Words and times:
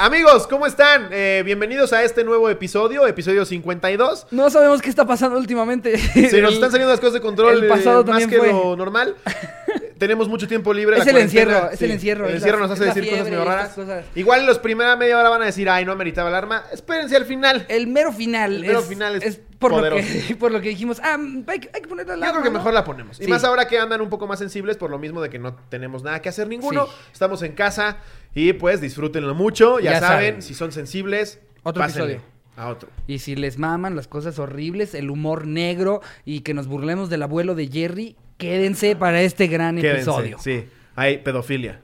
Amigos, 0.00 0.46
¿cómo 0.46 0.64
están? 0.64 1.08
Eh, 1.10 1.42
bienvenidos 1.44 1.92
a 1.92 2.04
este 2.04 2.22
nuevo 2.22 2.48
episodio, 2.48 3.04
episodio 3.04 3.44
52. 3.44 4.28
No 4.30 4.48
sabemos 4.48 4.80
qué 4.80 4.90
está 4.90 5.04
pasando 5.04 5.36
últimamente. 5.36 5.98
Se 5.98 6.40
nos 6.40 6.54
están 6.54 6.70
saliendo 6.70 6.92
las 6.92 7.00
cosas 7.00 7.14
de 7.14 7.20
control 7.20 7.64
el 7.64 7.68
pasado 7.68 8.02
eh, 8.02 8.04
más 8.04 8.26
que 8.28 8.38
fue. 8.38 8.52
lo 8.52 8.76
normal. 8.76 9.16
Tenemos 9.98 10.28
mucho 10.28 10.46
tiempo 10.48 10.72
libre. 10.72 10.96
Es 10.96 11.04
la 11.04 11.10
el 11.10 11.16
cuarentena, 11.16 11.42
encierro, 11.52 11.70
es 11.70 11.82
el 11.82 11.90
encierro, 11.90 12.24
El 12.26 12.30
es 12.30 12.36
encierro 12.36 12.58
la- 12.58 12.66
nos 12.66 12.70
es 12.70 12.80
hace 12.80 12.86
la 12.88 12.94
decir 12.94 13.02
cosas 13.10 13.16
fiebre 13.26 13.30
medio 13.30 13.42
y 13.44 13.48
raras. 13.48 13.68
estas 13.70 13.84
cosas. 13.84 14.04
Igual 14.14 14.46
los 14.46 14.58
primera 14.58 14.96
media 14.96 15.18
hora 15.18 15.28
van 15.28 15.42
a 15.42 15.46
decir, 15.46 15.68
ay, 15.68 15.84
no 15.84 15.92
ameritaba 15.92 16.28
alarma. 16.28 16.62
Espérense 16.72 17.16
al 17.16 17.24
final. 17.24 17.66
El 17.68 17.86
mero 17.88 18.12
final. 18.12 18.54
El 18.56 18.60
mero 18.62 18.78
es, 18.80 18.86
final 18.86 19.22
es 19.22 19.40
por, 19.58 19.72
lo 19.72 19.78
poderoso. 19.78 20.02
que, 20.28 20.36
por 20.38 20.52
lo 20.52 20.60
que 20.60 20.68
dijimos. 20.68 21.00
Ah, 21.02 21.16
hay, 21.48 21.58
que- 21.60 21.70
hay 21.74 21.80
que 21.82 21.88
ponerle 21.88 22.16
la 22.16 22.26
Yo 22.26 22.32
creo 22.32 22.44
que 22.44 22.50
mejor 22.50 22.72
la 22.72 22.84
ponemos. 22.84 23.20
Y 23.20 23.24
Sí. 23.24 23.30
más 23.30 23.42
ahora 23.44 23.66
que 23.68 23.78
andan 23.78 24.00
un 24.00 24.08
poco 24.08 24.26
más 24.26 24.38
sensibles 24.38 24.76
por 24.76 24.90
lo 24.90 24.98
mismo 24.98 25.20
de 25.20 25.30
que 25.30 25.38
no 25.38 25.54
tenemos 25.68 26.02
nada 26.02 26.22
que 26.22 26.28
hacer 26.28 26.48
ninguno. 26.48 26.86
Sí. 26.86 26.92
Estamos 27.12 27.42
en 27.42 27.52
casa 27.52 27.98
y 28.34 28.52
pues 28.52 28.80
disfrútenlo 28.80 29.34
mucho. 29.34 29.80
Ya, 29.80 29.92
Ya 29.94 30.00
saben, 30.00 30.26
saben. 30.34 30.42
si 30.42 30.54
son 30.54 30.70
sensibles, 30.72 31.40
Otro 31.64 31.82
pásenle 31.82 32.12
episodio. 32.14 32.30
a 32.56 32.68
otro. 32.68 32.88
Y 33.08 33.18
si 33.18 33.34
les 33.36 33.58
maman 33.58 33.96
las 33.96 34.06
cosas 34.06 34.38
horribles, 34.38 34.94
el 34.94 35.10
humor 35.10 35.46
negro 35.46 36.02
y 36.24 36.40
que 36.40 36.54
nos 36.54 36.68
burlemos 36.68 37.10
del 37.10 37.22
abuelo 37.22 37.54
de 37.56 37.66
Jerry, 37.68 38.16
quédense 38.38 38.96
para 38.96 39.20
este 39.20 39.48
gran 39.48 39.76
Quédense. 39.76 39.96
episodio. 40.10 40.38
Sí, 40.38 40.64
hay 40.94 41.18
pedofilia. 41.18 41.82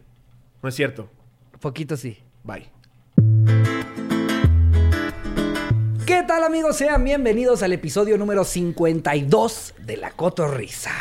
No 0.62 0.68
es 0.70 0.74
cierto. 0.74 1.10
Poquito 1.60 1.96
sí. 1.96 2.18
Bye. 2.42 2.70
¿Qué 6.06 6.22
tal 6.26 6.44
amigos? 6.44 6.76
Sean 6.76 7.04
bienvenidos 7.04 7.62
al 7.62 7.72
episodio 7.72 8.16
número 8.16 8.44
52 8.44 9.74
de 9.80 9.96
La 9.96 10.10
Cotorrisa. 10.12 10.92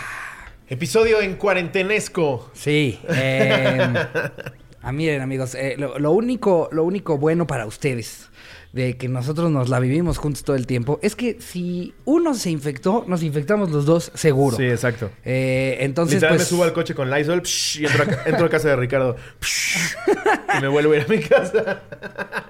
Episodio 0.68 1.22
en 1.22 1.36
cuarentenesco. 1.36 2.50
Sí. 2.54 3.00
eh, 3.10 3.80
ah, 4.82 4.92
miren, 4.92 5.22
amigos, 5.22 5.56
eh, 5.56 5.76
lo, 5.78 6.00
lo 6.00 6.12
único, 6.12 6.70
lo 6.72 6.84
único 6.84 7.18
bueno 7.18 7.46
para 7.46 7.66
ustedes 7.68 8.30
de 8.74 8.98
que 8.98 9.08
nosotros 9.08 9.52
nos 9.52 9.70
la 9.70 9.80
vivimos 9.80 10.18
juntos 10.18 10.44
todo 10.44 10.56
el 10.56 10.66
tiempo 10.66 10.98
es 11.04 11.16
que 11.16 11.38
si 11.40 11.94
uno 12.06 12.34
se 12.34 12.50
infectó, 12.50 13.06
nos 13.08 13.22
infectamos 13.22 13.70
los 13.70 13.86
dos 13.86 14.12
seguro. 14.16 14.58
Sí, 14.58 14.64
exacto. 14.64 15.12
Eh, 15.24 15.78
entonces, 15.82 16.16
Literal 16.16 16.38
pues, 16.38 16.42
me 16.42 16.50
subo 16.50 16.64
al 16.64 16.74
coche 16.74 16.96
con 16.96 17.12
Lysol 17.12 17.44
psh, 17.44 17.82
y 17.82 17.86
entro 17.86 18.04
a, 18.04 18.24
entro 18.30 18.46
a 18.48 18.50
casa 18.50 18.70
de 18.70 18.76
Ricardo. 18.76 19.16
psh, 19.40 19.96
y 20.58 20.62
me 20.62 20.68
vuelvo 20.70 20.94
a 20.94 20.98
ir 20.98 21.04
a 21.04 21.08
mi 21.08 21.20
casa. 21.20 21.84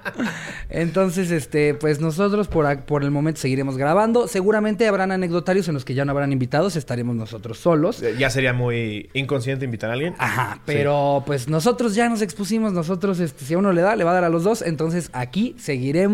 entonces, 0.70 1.30
este, 1.30 1.74
pues 1.74 2.00
nosotros 2.00 2.48
por, 2.48 2.80
por 2.84 3.04
el 3.04 3.10
momento 3.10 3.42
seguiremos 3.42 3.76
grabando. 3.76 4.26
Seguramente 4.26 4.88
habrán 4.88 5.12
anecdotarios 5.12 5.68
en 5.68 5.74
los 5.74 5.84
que 5.84 5.92
ya 5.92 6.06
no 6.06 6.12
habrán 6.12 6.32
invitados, 6.32 6.74
estaremos 6.76 7.14
nosotros 7.16 7.58
solos. 7.58 8.02
Eh, 8.02 8.14
Ya 8.18 8.30
sería 8.30 8.54
muy 8.54 9.10
inconsciente 9.12 9.66
invitar 9.66 9.90
a 9.90 9.92
alguien. 9.92 10.14
Ajá, 10.16 10.62
pero 10.64 11.22
pues 11.26 11.48
nosotros 11.48 11.94
ya 11.94 12.08
nos 12.08 12.22
expusimos, 12.22 12.72
nosotros, 12.72 13.20
este, 13.20 13.44
si 13.44 13.52
a 13.52 13.58
uno 13.58 13.74
le 13.74 13.82
da, 13.82 13.94
le 13.94 14.04
va 14.04 14.12
a 14.12 14.14
dar 14.14 14.24
a 14.24 14.30
los 14.30 14.42
dos, 14.42 14.62
entonces 14.62 15.10
aquí 15.12 15.54
seguiremos 15.58 16.13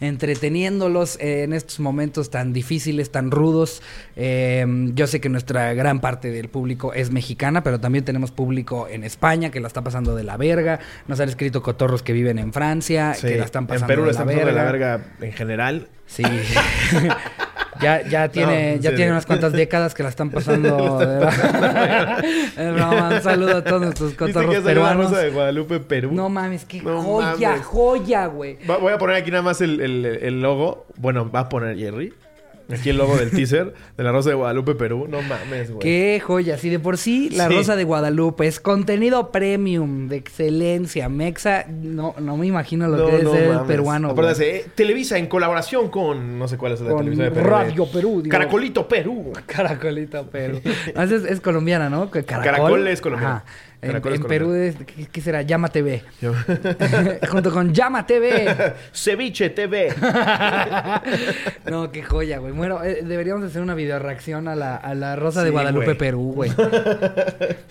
entreteniéndolos 0.00 1.18
en 1.20 1.52
estos 1.52 1.80
momentos 1.80 2.30
tan 2.30 2.52
difíciles, 2.52 3.10
tan 3.10 3.30
rudos. 3.30 3.82
Eh, 4.16 4.64
yo 4.94 5.06
sé 5.06 5.20
que 5.20 5.28
nuestra 5.28 5.74
gran 5.74 6.00
parte 6.00 6.30
del 6.30 6.48
público 6.48 6.92
es 6.92 7.10
mexicana, 7.10 7.62
pero 7.62 7.80
también 7.80 8.04
tenemos 8.04 8.30
público 8.30 8.88
en 8.88 9.04
España 9.04 9.50
que 9.50 9.60
la 9.60 9.68
está 9.68 9.82
pasando 9.82 10.14
de 10.14 10.24
la 10.24 10.36
verga. 10.36 10.80
Nos 11.06 11.20
han 11.20 11.28
escrito 11.28 11.62
cotorros 11.62 12.02
que 12.02 12.12
viven 12.12 12.38
en 12.38 12.52
Francia, 12.52 13.14
Sí, 13.14 13.26
que 13.28 13.36
la 13.36 13.44
están 13.44 13.66
pasando 13.66 13.92
en 13.92 13.96
Perú 13.96 14.06
de 14.06 14.06
la 14.06 14.06
la 14.06 14.10
están 14.12 14.26
pasando 14.26 14.46
de 14.46 14.52
la 14.52 14.64
verga 14.64 15.00
en 15.20 15.32
general. 15.32 15.88
Sí. 16.06 16.22
ya, 17.80 18.02
ya 18.08 18.28
tiene, 18.28 18.74
en 18.74 18.80
ya 18.80 18.94
tiene 18.94 19.10
unas 19.12 19.26
cuantas 19.26 19.52
décadas 19.52 19.94
que 19.94 20.02
la 20.02 20.08
están 20.08 20.30
pasando. 20.30 20.98
de 20.98 22.72
broma, 22.72 23.10
un 23.14 23.22
saludo 23.22 23.56
a 23.58 23.64
todos 23.64 23.82
nuestros 23.82 24.10
¿Viste 24.10 24.32
cotorros 24.32 24.58
peruanos. 24.64 25.10
Rosa 25.10 25.22
de 25.22 25.30
Guadalupe, 25.30 25.80
Perú? 25.80 26.10
No 26.12 26.28
mames, 26.28 26.64
qué 26.64 26.80
No 26.82 27.02
joya, 27.02 27.50
mames. 27.50 27.64
joya, 27.66 28.26
güey. 28.26 28.58
Voy 28.66 28.92
a 28.92 28.98
poner 28.98 29.16
aquí 29.16 29.30
nada 29.30 29.42
más 29.42 29.60
el, 29.60 29.80
el- 29.80 30.06
el 30.06 30.40
logo. 30.42 30.86
Bueno, 30.96 31.30
va 31.30 31.40
a 31.40 31.48
poner 31.48 31.76
Jerry. 31.76 32.12
Aquí 32.72 32.90
el 32.90 32.98
logo 32.98 33.16
del 33.16 33.30
teaser 33.30 33.72
de 33.96 34.04
la 34.04 34.12
Rosa 34.12 34.28
de 34.28 34.34
Guadalupe, 34.34 34.74
Perú. 34.74 35.06
No 35.08 35.22
mames, 35.22 35.70
güey. 35.70 35.80
Qué 35.80 36.20
joya. 36.22 36.58
Si 36.58 36.68
de 36.68 36.78
por 36.78 36.98
sí 36.98 37.30
la 37.30 37.48
Sí. 37.48 37.54
Rosa 37.54 37.76
de 37.76 37.84
Guadalupe 37.84 38.46
es 38.46 38.60
contenido 38.60 39.32
premium, 39.32 40.08
de 40.08 40.16
excelencia, 40.16 41.08
mexa, 41.08 41.64
no, 41.68 42.14
no 42.18 42.36
me 42.36 42.46
imagino 42.46 42.86
lo 42.88 43.06
que 43.06 43.16
debe 43.18 43.30
ser 43.30 43.50
el 43.52 43.60
peruano. 43.60 44.12
Dice, 44.14 44.56
eh, 44.56 44.66
Televisa 44.74 45.16
en 45.16 45.26
colaboración 45.28 45.88
con... 45.88 46.38
No 46.38 46.46
sé 46.46 46.58
cuál 46.58 46.72
es 46.72 46.80
la 46.80 46.90
Con 46.90 46.98
televisión 46.98 47.28
de 47.28 47.34
Perú. 47.34 47.48
Radio 47.50 47.86
Perú, 47.86 48.20
digo. 48.22 48.32
Caracolito 48.32 48.86
Perú. 48.86 49.32
Caracolito, 49.46 50.26
Perú. 50.26 50.60
No, 50.94 51.02
es, 51.02 51.10
es 51.12 51.40
colombiana, 51.40 51.88
¿no? 51.88 52.10
Caracol, 52.10 52.44
Caracol 52.44 52.88
es 52.88 53.00
colombiano. 53.00 53.36
Ajá. 53.36 53.44
En, 53.80 54.02
Perú, 54.02 54.54
es, 54.54 54.74
¿qué, 55.12 55.20
será? 55.20 55.42
Llama 55.42 55.68
TV. 55.68 56.02
Junto 57.30 57.52
con 57.52 57.72
Llama 57.72 58.04
TV. 58.06 58.74
Ceviche 58.92 59.50
TV. 59.50 59.94
No, 61.70 61.92
qué 61.92 62.02
joya, 62.02 62.38
güey. 62.38 62.52
Bueno, 62.52 62.82
eh, 62.82 63.02
deberíamos 63.04 63.44
hacer 63.44 63.62
una 63.62 63.74
video 63.74 63.98
reacción 63.98 64.48
a 64.48 64.56
la, 64.56 64.76
a 64.76 64.94
la 64.94 65.16
Rosa 65.16 65.44
de 65.44 65.50
Guadalupe, 65.50 65.84
güey. 65.84 65.98
Perú, 65.98 66.32
güey. 66.34 66.50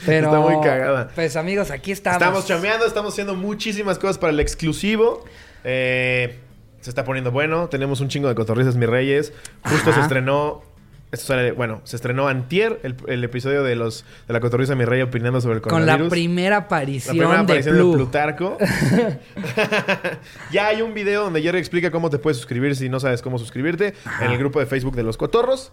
Pero, 0.05 0.27
Está 0.27 0.39
muy 0.39 0.63
cagada. 0.63 1.09
Pues 1.13 1.35
amigos, 1.35 1.71
aquí 1.71 1.91
estamos. 1.91 2.21
Estamos 2.21 2.45
chameando, 2.45 2.85
estamos 2.85 3.13
haciendo 3.13 3.35
muchísimas 3.35 3.97
cosas 3.97 4.17
para 4.17 4.31
el 4.31 4.39
exclusivo. 4.39 5.25
Eh, 5.63 6.39
se 6.81 6.89
está 6.89 7.03
poniendo 7.03 7.31
bueno. 7.31 7.67
Tenemos 7.69 7.99
un 8.01 8.07
chingo 8.07 8.29
de 8.29 8.35
cotorrizas, 8.35 8.75
mis 8.75 8.87
reyes. 8.87 9.33
Justo 9.63 9.89
Ajá. 9.89 9.99
se 9.99 10.01
estrenó. 10.03 10.61
Esto 11.09 11.27
sale, 11.27 11.53
bueno, 11.53 11.79
se 11.85 11.95
estrenó 11.95 12.27
antier 12.27 12.79
el, 12.83 12.95
el 13.07 13.23
episodio 13.23 13.63
de 13.63 13.75
los 13.75 14.03
de 14.27 14.33
la 14.33 14.41
cotorriza 14.41 14.75
mi 14.75 14.83
rey 14.83 15.01
opinando 15.01 15.39
sobre 15.39 15.55
el 15.55 15.61
Con 15.61 15.71
la 15.71 15.77
coronavirus. 15.93 16.09
primera 16.09 16.49
La 16.49 16.55
aparición, 16.57 17.17
primera 17.17 17.39
aparición 17.39 17.75
de 17.75 17.79
de 17.79 17.85
Plu. 17.85 17.93
Plutarco. 17.95 18.57
ya 20.51 20.67
hay 20.67 20.81
un 20.81 20.93
video 20.93 21.23
donde 21.23 21.41
Jerry 21.41 21.59
explica 21.59 21.91
cómo 21.91 22.09
te 22.09 22.19
puedes 22.19 22.37
suscribir 22.37 22.75
si 22.75 22.89
no 22.89 22.99
sabes 22.99 23.21
cómo 23.21 23.39
suscribirte 23.39 23.93
Ajá. 24.05 24.25
en 24.25 24.31
el 24.31 24.37
grupo 24.37 24.59
de 24.59 24.65
Facebook 24.65 24.95
de 24.95 25.03
los 25.03 25.17
cotorros. 25.17 25.71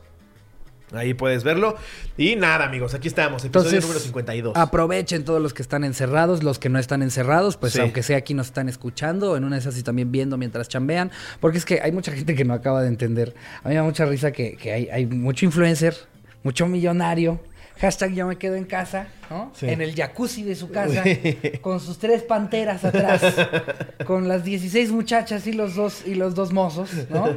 Ahí 0.97 1.15
puedes 1.15 1.45
verlo. 1.45 1.77
Y 2.17 2.37
nada, 2.37 2.65
amigos, 2.67 2.95
aquí 2.95 3.09
estamos. 3.09 3.45
Episodio 3.45 3.67
Entonces, 3.69 3.83
número 3.85 4.01
52. 4.01 4.57
Aprovechen 4.57 5.25
todos 5.25 5.41
los 5.43 5.55
que 5.55 5.63
están 5.63 5.85
encerrados, 5.85 6.43
los 6.43 6.59
que 6.59 6.69
no 6.69 6.79
están 6.79 7.03
encerrados, 7.03 7.57
pues 7.57 7.73
Sí. 7.75 7.81
aunque 7.81 8.03
sea 8.03 8.17
aquí 8.19 8.35
nos 8.35 8.47
están 8.47 8.69
escuchando, 8.69 9.37
en 9.37 9.45
una 9.45 9.57
de 9.57 9.61
esas 9.61 9.77
y 9.79 9.83
también 9.83 10.13
viendo 10.13 10.37
mientras 10.37 10.69
chambean, 10.69 11.11
porque 11.41 11.59
es 11.59 11.65
que 11.65 11.81
hay 11.83 11.93
mucha 11.93 12.13
gente 12.13 12.35
que 12.35 12.45
no 12.45 12.55
acaba 12.55 12.83
de 12.83 12.89
entender. 12.89 13.35
A 13.63 13.69
mí 13.69 13.71
me 13.71 13.77
da 13.77 13.83
mucha 13.83 14.05
risa 14.05 14.33
que, 14.33 14.57
que 14.57 14.73
hay, 14.73 14.89
hay 14.91 15.07
mucho 15.07 15.45
influencer, 15.45 15.95
mucho 16.43 16.67
millonario. 16.67 17.41
Hashtag 17.81 18.13
yo 18.15 18.27
me 18.29 18.37
quedo 18.37 18.55
en 18.55 18.67
casa, 18.67 19.09
¿no? 19.31 19.51
Sí. 19.57 19.67
En 19.69 19.83
el 19.83 19.97
jacuzzi 19.97 20.45
de 20.45 20.55
su 20.55 20.71
casa, 20.71 21.03
con 21.61 21.81
sus 21.81 21.99
tres 21.99 22.23
panteras 22.23 22.85
atrás, 22.85 23.21
con 24.07 24.29
las 24.29 24.45
16 24.45 24.93
muchachas 24.93 25.45
y 25.49 25.53
los 25.53 25.75
dos, 25.75 26.03
y 26.07 26.15
los 26.15 26.37
dos 26.37 26.53
mozos, 26.53 26.91
¿no? 27.11 27.29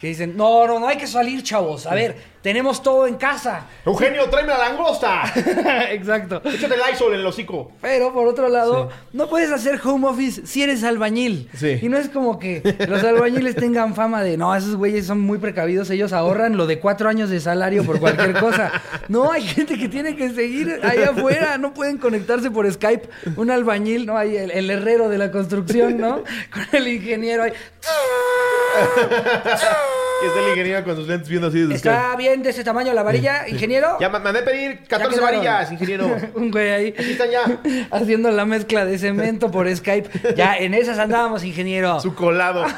Que 0.00 0.08
dicen, 0.08 0.36
no, 0.36 0.66
no, 0.66 0.80
no 0.80 0.88
hay 0.88 0.96
que 0.98 1.06
salir, 1.06 1.42
chavos. 1.42 1.86
A 1.86 1.94
ver, 1.94 2.16
tenemos 2.46 2.80
todo 2.80 3.08
en 3.08 3.16
casa. 3.16 3.66
Eugenio, 3.84 4.30
tráeme 4.30 4.50
la 4.50 4.58
langosta. 4.58 5.24
Exacto. 5.90 6.40
Échate 6.44 6.76
el 6.76 6.80
Lysol 6.88 7.14
en 7.14 7.18
el 7.18 7.26
hocico. 7.26 7.72
Pero 7.82 8.12
por 8.12 8.28
otro 8.28 8.48
lado, 8.48 8.88
no 9.12 9.28
puedes 9.28 9.50
hacer 9.50 9.80
home 9.84 10.06
office 10.06 10.46
si 10.46 10.62
eres 10.62 10.84
albañil. 10.84 11.50
Sí. 11.56 11.80
Y 11.82 11.88
no 11.88 11.98
es 11.98 12.08
como 12.08 12.38
que 12.38 12.62
los 12.88 13.02
albañiles 13.02 13.56
tengan 13.56 13.96
fama 13.96 14.22
de, 14.22 14.36
no, 14.36 14.54
esos 14.54 14.76
güeyes 14.76 15.06
son 15.06 15.22
muy 15.22 15.38
precavidos, 15.38 15.90
ellos 15.90 16.12
ahorran 16.12 16.56
lo 16.56 16.68
de 16.68 16.78
cuatro 16.78 17.08
años 17.08 17.30
de 17.30 17.40
salario 17.40 17.82
por 17.82 17.98
cualquier 17.98 18.38
cosa. 18.38 18.70
No, 19.08 19.32
hay 19.32 19.42
gente 19.42 19.76
que 19.76 19.88
tiene 19.88 20.14
que 20.14 20.30
seguir 20.30 20.78
ahí 20.84 21.02
afuera, 21.02 21.58
no 21.58 21.74
pueden 21.74 21.98
conectarse 21.98 22.52
por 22.52 22.72
Skype. 22.72 23.08
Un 23.34 23.50
albañil, 23.50 24.06
¿no? 24.06 24.16
Ahí 24.16 24.36
el, 24.36 24.52
el 24.52 24.70
herrero 24.70 25.08
de 25.08 25.18
la 25.18 25.32
construcción, 25.32 25.98
¿no? 25.98 26.22
Con 26.52 26.62
el 26.70 26.86
ingeniero 26.86 27.42
ahí. 27.42 27.52
Y 30.22 30.26
está 30.26 30.40
el 30.40 30.48
ingeniero 30.48 30.84
con 30.84 30.96
sus 30.96 31.06
lentes 31.06 31.28
viendo 31.28 31.48
así 31.48 31.60
desde 31.60 31.78
Skype. 31.78 31.94
¿Está 31.94 32.16
de 32.42 32.50
ese 32.50 32.64
tamaño 32.64 32.92
la 32.92 33.02
varilla, 33.02 33.48
ingeniero? 33.48 33.96
Ya 34.00 34.08
ma- 34.08 34.18
mandé 34.18 34.40
a 34.40 34.44
pedir 34.44 34.80
14 34.88 35.16
quedaron. 35.18 35.24
varillas, 35.36 35.72
ingeniero. 35.72 36.16
Un 36.34 36.50
güey 36.50 36.70
ahí. 36.70 36.94
Aquí 36.98 37.12
están 37.12 37.30
ya. 37.30 37.58
Haciendo 37.90 38.30
la 38.30 38.44
mezcla 38.44 38.84
de 38.84 38.98
cemento 38.98 39.50
por 39.50 39.74
Skype. 39.74 40.34
Ya, 40.36 40.56
en 40.56 40.74
esas 40.74 40.98
andábamos, 40.98 41.44
ingeniero. 41.44 42.00
Su 42.00 42.14
colado. 42.14 42.64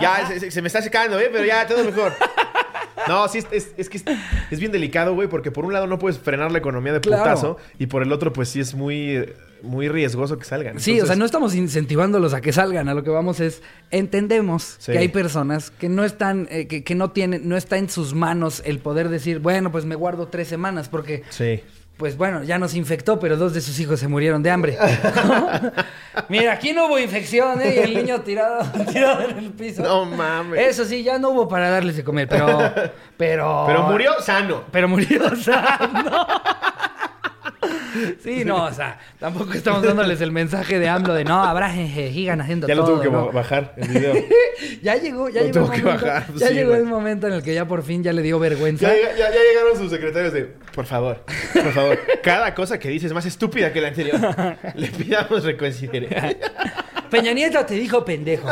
Ya, 0.00 0.24
se, 0.28 0.40
se- 0.40 0.50
se 0.50 0.62
me 0.62 0.68
está 0.68 0.82
secando, 0.82 1.18
¿eh? 1.18 1.28
Pero 1.32 1.44
ya, 1.44 1.66
todo 1.66 1.82
mejor. 1.84 2.12
No, 3.06 3.26
sí, 3.28 3.38
es, 3.38 3.46
es- 3.50 3.68
es 3.76 3.88
que 3.88 3.96
es, 3.98 4.04
es 4.50 4.60
bien 4.60 4.72
delicado, 4.72 5.14
güey, 5.14 5.28
porque 5.28 5.50
por 5.50 5.64
un 5.64 5.72
lado 5.72 5.86
no 5.86 5.98
puedes 5.98 6.18
frenar 6.18 6.50
la 6.52 6.58
economía 6.58 6.92
de 6.92 7.00
Claro. 7.00 7.22
putazo 7.24 7.56
y 7.78 7.86
por 7.86 8.02
el 8.02 8.12
otro, 8.12 8.32
pues 8.32 8.48
sí 8.50 8.60
es 8.60 8.74
muy, 8.74 9.32
muy 9.62 9.88
riesgoso 9.88 10.38
que 10.38 10.44
salgan. 10.44 10.78
Sí, 10.80 11.00
o 11.00 11.06
sea, 11.06 11.16
no 11.16 11.24
estamos 11.24 11.54
incentivándolos 11.54 12.34
a 12.34 12.40
que 12.40 12.52
salgan. 12.52 12.88
A 12.88 12.94
lo 12.94 13.02
que 13.02 13.10
vamos 13.10 13.40
es, 13.40 13.62
entendemos 13.90 14.76
Sí. 14.78 14.92
que 14.92 14.98
hay 14.98 15.08
personas 15.08 15.70
que 15.70 15.88
no 15.88 16.04
están, 16.04 16.46
eh, 16.50 16.66
que, 16.66 16.84
que 16.84 16.94
no 16.94 17.10
tienen, 17.10 17.48
no 17.48 17.56
está 17.56 17.76
en 17.78 17.88
sus 17.90 18.14
manos 18.14 18.62
el 18.64 18.78
poder 18.78 19.08
decir, 19.08 19.38
bueno, 19.40 19.70
pues 19.72 19.84
me 19.84 19.94
guardo 19.94 20.28
tres 20.28 20.48
semanas 20.48 20.88
porque 20.88 21.22
Sí. 21.30 21.62
pues 21.96 22.16
bueno, 22.16 22.44
ya 22.44 22.58
nos 22.58 22.74
infectó, 22.74 23.18
pero 23.18 23.36
dos 23.36 23.54
de 23.54 23.60
sus 23.60 23.78
hijos 23.80 23.98
se 24.00 24.06
murieron 24.08 24.42
de 24.42 24.50
hambre. 24.50 24.78
Mira, 26.28 26.52
aquí 26.52 26.72
no 26.72 26.86
hubo 26.86 26.98
infección, 26.98 27.60
¿eh? 27.60 27.74
Y 27.76 27.78
el 27.80 27.94
niño 27.94 28.20
tirado, 28.22 28.64
tirado 28.92 29.28
en 29.28 29.38
el 29.38 29.50
piso. 29.52 29.82
No 29.82 30.04
mames. 30.04 30.60
Eso 30.68 30.84
sí, 30.84 31.02
ya 31.02 31.18
no 31.18 31.30
hubo 31.30 31.48
para 31.48 31.70
darles 31.70 31.96
de 31.96 32.04
comer, 32.04 32.28
pero. 32.28 32.46
Pero. 33.16 33.64
Pero 33.66 33.82
murió 33.84 34.12
sano. 34.20 34.64
Pero 34.70 34.88
murió 34.88 35.34
sano. 35.42 36.26
Sí, 38.22 38.44
no, 38.44 38.64
o 38.64 38.72
sea, 38.72 38.98
tampoco 39.18 39.52
estamos 39.52 39.82
dándoles 39.82 40.20
el 40.20 40.32
mensaje 40.32 40.78
de 40.78 40.88
AMLO 40.88 41.14
de 41.14 41.24
no, 41.24 41.42
abrájense, 41.42 42.12
sigan 42.12 42.40
haciendo 42.40 42.66
Ya 42.66 42.74
lo 42.74 42.84
todo. 42.84 42.94
tuvo 42.94 43.02
que 43.02 43.10
¿no? 43.10 43.32
bajar 43.32 43.74
el 43.76 43.88
video. 43.92 44.14
Ya 44.82 44.96
llegó, 44.96 45.28
ya 45.28 45.40
Lo 45.42 45.46
llegó, 45.46 45.60
tuvo 45.64 45.72
el 45.72 45.78
que 45.80 45.84
momento, 45.86 46.06
bajar, 46.06 46.34
ya 46.34 46.48
sí, 46.48 46.54
llegó 46.54 46.70
güey. 46.70 46.80
el 46.80 46.86
momento 46.86 47.26
en 47.28 47.32
el 47.34 47.42
que 47.42 47.54
ya 47.54 47.66
por 47.66 47.82
fin 47.82 48.02
ya 48.02 48.12
le 48.12 48.22
dio 48.22 48.38
vergüenza. 48.38 48.88
Ya, 48.88 48.94
ya- 49.12 49.16
ya 49.30 49.30
llegaron 49.30 49.76
sus 49.78 49.90
secretarios 49.90 50.32
de, 50.32 50.44
por 50.74 50.86
favor, 50.86 51.24
por 51.52 51.72
favor, 51.72 51.98
cada 52.22 52.54
cosa 52.54 52.78
que 52.78 52.88
dices 52.88 53.06
es 53.08 53.14
más 53.14 53.26
estúpida 53.26 53.72
que 53.72 53.80
la 53.80 53.88
anterior. 53.88 54.18
Le 54.74 54.88
pidamos 54.88 55.44
reconsidere. 55.44 56.36
Peña 57.10 57.32
Nieto 57.32 57.64
te 57.64 57.74
dijo 57.74 58.04
pendejo. 58.04 58.46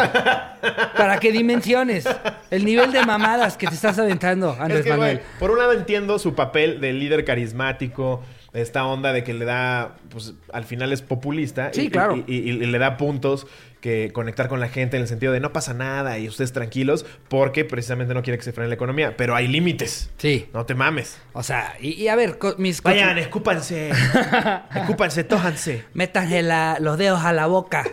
Para 0.97 1.19
que 1.21 1.31
dimensiones 1.31 2.07
el 2.51 2.65
nivel 2.65 2.91
de 2.93 3.05
mamadas 3.05 3.57
que 3.57 3.67
te 3.67 3.75
estás 3.75 3.99
aventando, 3.99 4.57
Andrés 4.59 4.79
Es 4.81 4.85
que, 4.87 4.91
Manuel. 4.91 5.17
güey, 5.19 5.27
por 5.39 5.51
un 5.51 5.59
lado 5.59 5.73
entiendo 5.73 6.19
su 6.19 6.35
papel 6.35 6.81
de 6.81 6.93
líder 6.95 7.25
carismático, 7.25 8.23
esta 8.57 8.85
onda 8.87 9.13
de 9.13 9.23
que 9.25 9.35
le 9.35 9.45
da, 9.45 9.97
pues 10.11 10.35
al 10.53 10.65
final 10.65 10.93
es 10.93 11.03
populista. 11.03 11.71
Sí, 11.73 11.83
y, 11.83 11.91
claro. 11.91 12.17
Y, 12.27 12.35
y- 12.35 12.51
y 12.51 12.53
le 12.67 12.79
da 12.79 12.97
puntos 12.97 13.47
que 13.81 14.11
conectar 14.13 14.49
con 14.49 14.59
la 14.59 14.69
gente 14.69 14.97
en 14.97 15.03
el 15.03 15.09
sentido 15.09 15.33
de 15.33 15.39
no 15.41 15.53
pasa 15.53 15.73
nada 15.75 16.19
y 16.19 16.27
ustedes 16.27 16.53
tranquilos 16.53 17.07
porque 17.29 17.65
precisamente 17.65 18.15
no 18.15 18.23
quiere 18.23 18.37
que 18.39 18.45
se 18.45 18.53
frene 18.53 18.69
la 18.69 18.75
economía. 18.75 19.17
Pero 19.17 19.37
hay 19.37 19.47
límites. 19.49 20.11
Sí. 20.17 20.49
No 20.53 20.67
te 20.67 20.75
mames. 20.75 21.19
O 21.35 21.43
sea, 21.43 21.75
y, 21.81 22.09
a 22.09 22.17
ver, 22.17 22.39
mis 22.59 22.83
Vayan, 22.83 23.19
escúpanse. 23.19 23.91
escúpanse, 24.75 25.25
tójanse. 25.25 25.85
métanse 25.95 26.43
la- 26.43 26.79
los 26.81 26.99
dedos 26.99 27.23
a 27.25 27.33
la 27.33 27.47
boca 27.47 27.85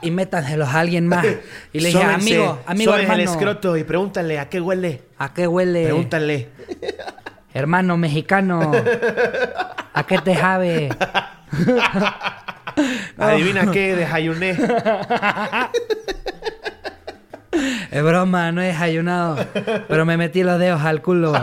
y 0.00 0.10
métanselos 0.10 0.68
a 0.68 0.80
alguien 0.80 1.06
más. 1.06 1.26
Y 1.72 1.80
le 1.80 1.88
dije, 1.88 2.00
Sóbense, 2.00 2.34
amigo, 2.36 2.60
amigo 2.66 2.94
hermano, 2.94 3.14
el 3.14 3.20
escroto 3.28 3.76
y 3.76 3.84
pregúntale 3.84 4.38
a 4.38 4.48
qué 4.48 4.60
huele. 4.60 5.02
¿a 5.18 5.32
qué 5.34 5.46
huele? 5.46 5.84
Pregúntale. 5.84 6.48
Hermano 7.54 7.96
mexicano, 7.96 8.72
¿a 9.94 10.04
qué 10.04 10.18
te 10.18 10.34
sabe? 10.34 10.88
Adivina 13.16 13.70
qué 13.70 13.94
desayuné. 13.94 14.58
Es 17.90 18.02
broma, 18.02 18.50
no 18.52 18.60
he 18.62 18.66
desayunado, 18.66 19.36
pero 19.88 20.04
me 20.04 20.16
metí 20.16 20.42
los 20.42 20.58
dedos 20.58 20.82
al 20.82 21.00
culo. 21.02 21.32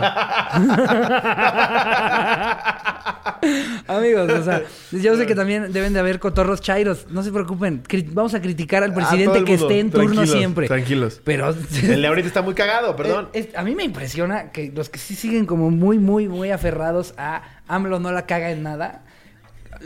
Amigos, 3.88 4.30
o 4.30 4.44
sea, 4.44 4.62
yo 4.92 5.16
sé 5.16 5.26
que 5.26 5.34
también 5.34 5.72
deben 5.72 5.92
de 5.92 5.98
haber 6.00 6.18
cotorros 6.20 6.60
chairos. 6.60 7.06
No 7.10 7.22
se 7.22 7.32
preocupen, 7.32 7.82
vamos 8.12 8.34
a 8.34 8.40
criticar 8.40 8.82
al 8.84 8.94
presidente 8.94 9.44
que 9.44 9.54
esté 9.54 9.80
en 9.80 9.90
turno 9.90 10.06
Tranquilos, 10.12 10.30
siempre. 10.38 10.66
Tranquilos. 10.68 11.20
Pero 11.24 11.48
El 11.82 12.00
de 12.02 12.06
ahorita 12.06 12.28
está 12.28 12.42
muy 12.42 12.54
cagado, 12.54 12.94
perdón. 13.02 13.28
Es- 13.32 13.46
es- 13.48 13.56
a 13.56 13.62
mí 13.62 13.74
me 13.74 13.82
impresiona 13.84 14.50
que 14.52 14.70
los 14.74 14.88
que 14.88 14.98
sí 14.98 15.14
siguen 15.16 15.46
como 15.46 15.70
muy, 15.70 15.98
muy, 15.98 16.28
muy 16.28 16.50
aferrados 16.50 17.14
a 17.16 17.42
AMLO 17.68 17.98
no 17.98 18.12
la 18.12 18.26
caga 18.26 18.50
en 18.50 18.62
nada. 18.62 19.02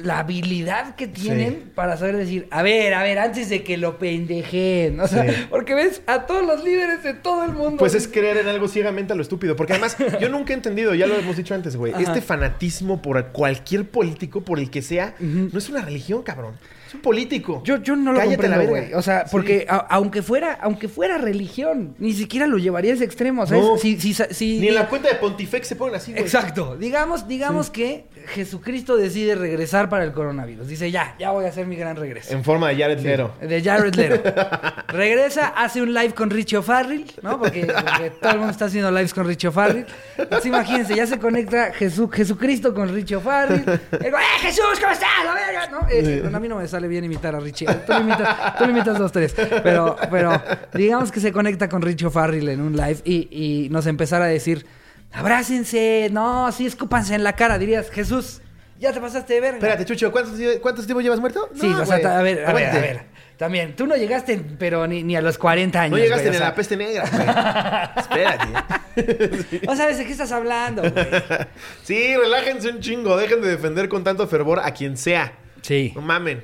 La 0.03 0.19
habilidad 0.21 0.95
que 0.95 1.07
tienen 1.07 1.53
Sí. 1.55 1.71
para 1.75 1.97
saber 1.97 2.17
decir, 2.17 2.47
a 2.51 2.63
ver, 2.63 2.95
a 2.95 3.03
ver, 3.03 3.19
antes 3.19 3.49
de 3.49 3.63
que 3.63 3.77
lo 3.77 3.99
pendejen. 3.99 5.01
O 5.01 5.09
sea, 5.09 5.25
Sí. 5.31 5.47
porque 5.51 5.75
ves 5.75 6.03
a 6.07 6.27
todos 6.27 6.45
los 6.47 6.63
líderes 6.65 7.03
de 7.03 7.15
todo 7.15 7.45
el 7.45 7.53
mundo. 7.53 7.77
Pues 7.79 7.95
es 7.95 8.07
creer 8.09 8.37
en 8.39 8.49
algo 8.49 8.69
ciegamente 8.69 9.13
a 9.13 9.17
lo 9.17 9.23
estúpido. 9.23 9.57
Porque 9.57 9.73
además, 9.73 9.97
yo 10.21 10.29
nunca 10.29 10.53
he 10.53 10.57
entendido, 10.57 10.95
ya 10.95 11.07
lo 11.07 11.15
hemos 11.17 11.37
dicho 11.37 11.55
antes, 11.55 11.77
güey. 11.77 11.93
Este 11.99 12.21
fanatismo 12.21 13.01
por 13.03 13.27
cualquier 13.29 13.89
político, 13.89 14.43
por 14.43 14.59
el 14.59 14.71
que 14.71 14.83
sea, 14.83 15.15
no 15.19 15.59
es 15.59 15.69
una 15.69 15.83
religión, 15.83 16.23
cabrón. 16.23 16.55
Es 16.87 16.95
un 16.95 17.01
político. 17.01 17.63
Yo, 17.65 17.83
yo 17.83 17.97
no 17.97 18.13
lo 18.13 18.19
Cállate 18.21 18.49
la 18.49 18.57
comprendo, 18.59 18.71
güey. 18.71 18.95
O 18.95 19.03
sea, 19.03 19.23
Sí. 19.25 19.29
porque 19.33 19.67
a- 19.69 19.79
aunque 19.91 20.23
fuera, 20.23 20.53
aunque 20.61 20.87
fuera 20.89 21.19
religión, 21.19 21.97
ni 21.99 22.13
siquiera 22.13 22.47
lo 22.47 22.59
llevaría 22.59 22.93
a 22.93 22.95
ese 22.95 23.03
extremo. 23.05 23.45
¿sabes? 23.45 23.65
No. 23.65 23.77
Si, 23.77 23.99
si, 24.01 24.15
si- 24.15 24.61
Ni 24.61 24.69
en 24.69 24.75
la 24.77 24.89
cuenta 24.89 25.09
de 25.09 25.17
Pontifex 25.17 25.67
se 25.67 25.75
ponen 25.75 25.97
así, 25.97 26.13
güey. 26.13 26.23
Exacto. 26.23 26.77
Digamos, 26.77 27.27
digamos 27.27 27.71
que 27.71 28.05
Jesucristo 28.27 28.97
decide 28.97 29.35
regresar 29.35 29.89
para 29.89 30.05
el 30.05 30.13
coronavirus. 30.13 30.69
Dice, 30.69 30.91
ya, 30.91 31.15
ya 31.19 31.31
voy 31.31 31.45
a 31.45 31.49
hacer 31.49 31.67
mi 31.67 31.77
gran 31.77 31.97
regreso. 31.97 32.33
En 32.33 32.45
forma 32.45 32.69
de 32.69 32.77
Jared 32.77 33.01
Leto. 33.01 33.35
De 33.41 33.63
Jared 33.63 33.95
Leto. 33.95 34.33
Regresa, 34.89 35.49
hace 35.49 35.83
un 35.83 35.95
live 35.95 36.15
con 36.15 36.31
Richie 36.31 36.59
O'Farrill, 36.59 37.07
¿no? 37.23 37.39
Porque, 37.39 37.67
porque 37.67 38.11
todo 38.21 38.33
el 38.33 38.39
mundo 38.39 38.53
está 38.53 38.67
haciendo 38.67 38.91
lives 38.91 39.15
con 39.15 39.27
Richie 39.27 39.49
O'Farrill. 39.49 39.87
Entonces 40.19 40.47
imagínense, 40.47 40.95
ya 40.95 41.07
se 41.07 41.19
conecta 41.19 41.73
Jesús, 41.73 42.11
Jesucristo 42.13 42.75
con 42.75 42.93
Richie 42.93 43.17
O'Farrill. 43.17 43.65
Digo, 43.65 44.19
¡eh, 44.19 44.41
Jesús, 44.41 44.65
¿cómo 44.81 44.93
estás? 44.93 45.09
La 45.25 45.35
verga", 45.35 45.67
¿no? 45.69 45.89
Eh, 45.91 46.21
bueno, 46.23 46.37
a 46.37 46.41
mí 46.41 46.49
no 46.49 46.57
me 46.57 46.69
sale 46.69 46.89
bien 46.89 47.05
imitar 47.05 47.35
a 47.35 47.41
Richie. 47.41 47.67
Tú 47.87 47.93
lo 47.93 48.01
imitas, 48.01 48.57
tú 48.59 48.65
lo 48.65 48.71
imitas 48.71 48.99
dos, 48.99 49.13
tres. 49.13 49.35
Pero, 49.63 49.97
pero 50.11 50.41
digamos 50.75 51.13
que 51.13 51.21
se 51.21 51.33
conecta 51.33 51.69
con 51.69 51.83
Richie 51.83 52.07
O'Farrill 52.07 52.49
en 52.49 52.61
un 52.61 52.77
live 52.77 52.99
y, 53.05 53.29
y 53.31 53.69
nos 53.71 53.87
empezara 53.87 54.27
a 54.27 54.29
decir, 54.29 54.67
abrácense, 55.13 56.09
no, 56.13 56.51
sí, 56.53 56.67
escúpanse 56.67 57.15
en 57.15 57.25
la 57.25 57.35
cara. 57.35 57.59
Dirías, 57.59 57.91
Jesús, 57.91 58.41
ya 58.79 58.93
te 58.93 59.01
pasaste 59.01 59.35
de 59.35 59.41
verga. 59.41 59.57
Espérate, 59.59 59.85
Chucho, 59.85 60.13
¿cuántos, 60.13 60.35
¿cuántos 60.61 60.87
tiempos 60.87 61.03
llevas 61.05 61.21
muerto? 61.21 61.49
Sí, 61.59 61.67
o 61.73 61.85
sea, 61.87 62.19
a 62.19 62.23
ver, 62.23 62.45
a 62.47 62.53
ver, 62.53 62.71
a 62.71 62.73
ver. 62.81 63.17
También, 63.37 63.77
tú 63.77 63.87
no 63.87 63.97
llegaste, 63.97 64.41
pero 64.59 64.87
ni, 64.87 65.03
ni 65.03 65.15
a 65.15 65.21
los 65.21 65.37
40 65.37 65.79
años. 65.83 65.91
No 65.99 66.03
llegaste 66.03 66.29
güey, 66.29 66.39
ni 66.39 66.45
a 66.45 66.49
la 66.49 66.55
peste 66.55 66.75
negra, 66.77 67.05
güey. 67.11 67.23
Espérate. 67.99 69.67
No 69.67 69.77
sabes 69.77 69.99
de 69.99 70.07
qué 70.07 70.13
estás 70.13 70.33
hablando, 70.33 70.81
güey. 70.81 70.93
Sí, 71.83 72.17
relájense 72.17 72.71
un 72.71 72.81
chingo. 72.81 73.15
Dejen 73.19 73.43
de 73.43 73.49
defender 73.49 73.91
con 73.91 74.03
tanto 74.05 74.27
fervor 74.27 74.61
a 74.61 74.73
quien 74.73 74.97
sea. 74.97 75.35
Sí, 75.61 75.93
No 75.95 76.01
mamen. 76.01 76.43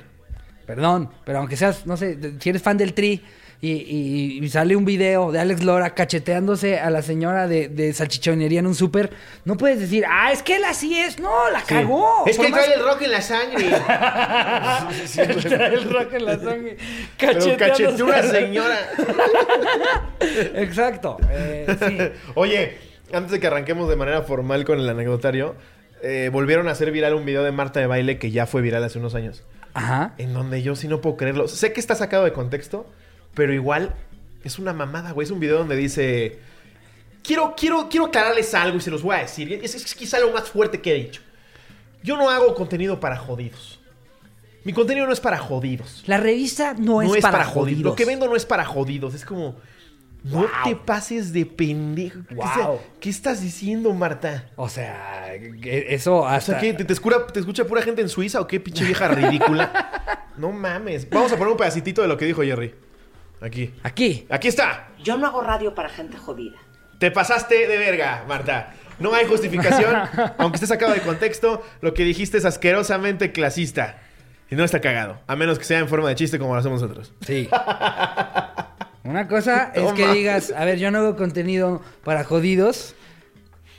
perdón, 0.67 1.09
pero 1.25 1.39
aunque 1.39 1.57
seas, 1.57 1.85
no 1.87 1.97
sé, 1.97 2.17
si 2.39 2.49
eres 2.49 2.61
fan 2.61 2.77
del 2.77 2.93
Tri 2.93 3.23
y, 3.65 3.71
y- 3.71 4.43
y 4.43 4.49
sale 4.49 4.75
un 4.75 4.83
video 4.83 5.31
de 5.31 5.39
Alex 5.39 5.63
Lora 5.63 5.95
cacheteándose 5.95 6.79
a 6.79 6.89
la 6.89 7.01
señora 7.01 7.47
de, 7.47 7.69
de 7.69 7.93
salchichonería 7.93 8.59
en 8.59 8.67
un 8.67 8.75
súper, 8.75 9.11
no 9.45 9.55
puedes 9.55 9.79
decir, 9.79 10.03
ah, 10.09 10.33
es 10.33 10.43
que 10.43 10.57
él 10.57 10.65
así 10.65 10.99
es. 10.99 11.17
No, 11.19 11.49
la 11.49 11.59
Sí. 11.61 11.67
cagó. 11.67 12.25
Es 12.27 12.37
que 12.37 12.49
más- 12.49 12.61
trae 12.65 12.73
el 12.75 12.83
rock 12.83 13.01
en 13.03 13.11
la 13.11 13.21
sangre. 13.21 13.69
Trae 15.41 15.73
el 15.75 15.89
rock 15.89 16.13
en 16.13 16.25
la 16.25 16.39
sangre. 16.39 16.77
Pero 17.17 17.57
cacheteó 17.57 18.05
una 18.05 18.23
señora. 18.23 18.77
Exacto. 20.55 21.17
eh, 21.31 21.65
sí. 21.87 21.97
Oye, 22.35 22.77
antes 23.11 23.31
de 23.31 23.39
que 23.39 23.47
arranquemos 23.47 23.89
de 23.89 23.95
manera 23.95 24.21
formal 24.23 24.65
con 24.65 24.79
el 24.79 24.89
anecdotario, 24.89 25.55
eh, 26.01 26.29
volvieron 26.31 26.67
a 26.67 26.71
hacer 26.71 26.91
viral 26.91 27.13
un 27.13 27.25
video 27.25 27.43
de 27.43 27.51
Marta 27.51 27.79
de 27.79 27.87
baile 27.87 28.17
que 28.19 28.31
ya 28.31 28.45
fue 28.45 28.61
viral 28.61 28.83
hace 28.83 28.99
unos 28.99 29.15
años. 29.15 29.43
Ajá. 29.73 30.13
En 30.17 30.33
donde 30.33 30.61
yo 30.61 30.75
sí 30.75 30.87
no 30.87 31.01
puedo 31.01 31.17
creerlo. 31.17 31.47
Sé 31.47 31.73
que 31.73 31.79
está 31.79 31.95
sacado 31.95 32.25
de 32.25 32.33
contexto, 32.33 32.85
pero 33.33 33.53
igual 33.53 33.93
es 34.43 34.59
una 34.59 34.73
mamada, 34.73 35.11
güey. 35.11 35.25
Es 35.25 35.31
un 35.31 35.39
video 35.39 35.57
donde 35.59 35.75
dice. 35.75 36.39
Quiero, 37.23 37.53
quiero, 37.55 37.87
quiero 37.89 38.07
aclararles 38.07 38.53
algo 38.53 38.77
y 38.77 38.81
se 38.81 38.91
los 38.91 39.01
voy 39.01 39.15
a 39.15 39.19
decir. 39.19 39.51
Es, 39.63 39.75
es 39.75 39.95
quizá 39.95 40.19
lo 40.19 40.31
más 40.33 40.49
fuerte 40.49 40.81
que 40.81 40.91
he 40.91 40.95
dicho. 40.95 41.21
Yo 42.03 42.17
no 42.17 42.29
hago 42.29 42.53
contenido 42.53 42.99
para 42.99 43.15
jodidos. 43.15 43.79
Mi 44.65 44.73
contenido 44.73 45.05
no 45.07 45.13
es 45.13 45.19
para 45.21 45.37
jodidos. 45.37 46.03
La 46.05 46.17
revista 46.17 46.73
no, 46.77 47.01
es, 47.01 47.21
para, 47.21 47.45
jodidos. 47.45 47.81
Lo 47.83 47.95
que 47.95 48.05
vendo 48.05 48.27
no 48.27 48.35
es 48.35 48.45
para 48.45 48.65
jodidos. 48.65 49.13
Es 49.13 49.25
como. 49.25 49.55
No 50.25 50.37
Wow. 50.39 50.47
te 50.63 50.75
pases 50.77 51.33
de 51.33 51.45
pendejo. 51.45 52.19
¿Qué, 52.29 52.35
Wow. 52.35 52.45
sea- 52.53 52.69
¿Qué 53.01 53.09
estás 53.09 53.41
diciendo, 53.41 53.93
Marta? 53.93 54.49
O 54.55 54.69
sea, 54.69 55.33
eso 55.35 56.19
O 56.21 56.39
sea, 56.41 56.59
¿qué? 56.59 56.73
¿Te, 56.73 56.85
te 56.85 56.93
escura- 56.93 57.27
¿Te 57.27 57.41
escucha 57.41 57.65
pura 57.65 57.81
gente 57.81 58.01
en 58.01 58.07
Suiza 58.07 58.39
o 58.39 58.47
qué 58.47 58.61
pinche 58.61 58.85
vieja 58.85 59.09
ridícula? 59.09 60.27
no 60.37 60.51
mames. 60.53 61.09
Vamos 61.09 61.31
a 61.33 61.35
poner 61.37 61.51
un 61.51 61.57
pedacitito 61.57 62.01
de 62.01 62.07
lo 62.07 62.15
que 62.17 62.23
dijo 62.23 62.41
Jerry. 62.41 62.73
Aquí. 63.43 63.73
Aquí. 63.83 64.25
Aquí 64.29 64.47
está. 64.47 64.87
Yo 65.03 65.17
no 65.17 65.27
hago 65.27 65.41
radio 65.41 65.75
para 65.75 65.89
gente 65.89 66.17
jodida. 66.17 66.57
Te 66.97 67.11
pasaste 67.11 67.67
de 67.67 67.77
verga, 67.77 68.23
Marta. 68.25 68.73
No 68.99 69.13
hay 69.13 69.25
justificación. 69.25 69.93
Aunque 70.37 70.55
esté 70.55 70.67
sacado 70.67 70.93
de 70.93 71.01
contexto, 71.01 71.61
lo 71.81 71.93
que 71.93 72.05
dijiste 72.05 72.37
es 72.37 72.45
asquerosamente 72.45 73.33
clasista. 73.33 73.97
Y 74.49 74.55
no 74.55 74.63
está 74.63 74.79
cagado. 74.79 75.19
A 75.27 75.35
menos 75.35 75.59
que 75.59 75.65
sea 75.65 75.79
en 75.79 75.89
forma 75.89 76.07
de 76.07 76.15
chiste 76.15 76.39
como 76.39 76.53
lo 76.53 76.59
hacemos 76.59 76.81
nosotros. 76.81 77.11
Sí. 77.25 77.49
Una 79.03 79.27
cosa 79.27 79.71
es 79.75 79.91
que 79.91 80.07
digas, 80.13 80.53
a 80.55 80.63
ver, 80.63 80.79
yo 80.79 80.89
no 80.89 80.99
hago 80.99 81.17
contenido 81.17 81.81
para 82.05 82.23
jodidos. 82.23 82.95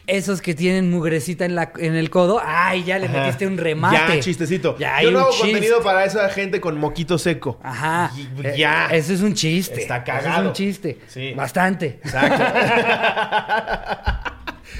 Esos 0.06 0.42
que 0.42 0.54
tienen 0.54 0.90
mugrecita 0.90 1.46
en, 1.46 1.54
la, 1.54 1.73
en 1.78 1.94
el 1.94 2.11
codo, 2.11 2.38
ay, 2.44 2.84
ya 2.84 2.99
le 2.99 3.06
Ajá. 3.06 3.20
metiste 3.20 3.46
un 3.46 3.56
remate. 3.56 3.96
Ya, 4.16 4.20
chistecito. 4.20 4.76
Ya 4.78 5.00
Yo 5.02 5.11
no 5.11 5.20
hago 5.20 5.30
chiste. 5.30 5.50
contenido 5.52 5.82
para 5.82 6.04
esa 6.04 6.28
gente 6.28 6.61
con 6.61 6.78
moquito 6.78 7.16
seco. 7.16 7.58
Ajá. 7.62 8.11
Y- 8.16 8.28
Eh, 8.46 8.54
ya. 8.58 8.88
Eso 8.92 9.14
es 9.14 9.23
un 9.23 9.32
chiste. 9.32 9.80
Está 9.80 9.96
Eso 9.96 10.04
cagado. 10.04 10.42
es 10.42 10.46
un 10.49 10.52
chiste. 10.52 10.99
Sí. 11.08 11.32
Bastante. 11.34 12.00
Exacto. 12.04 12.44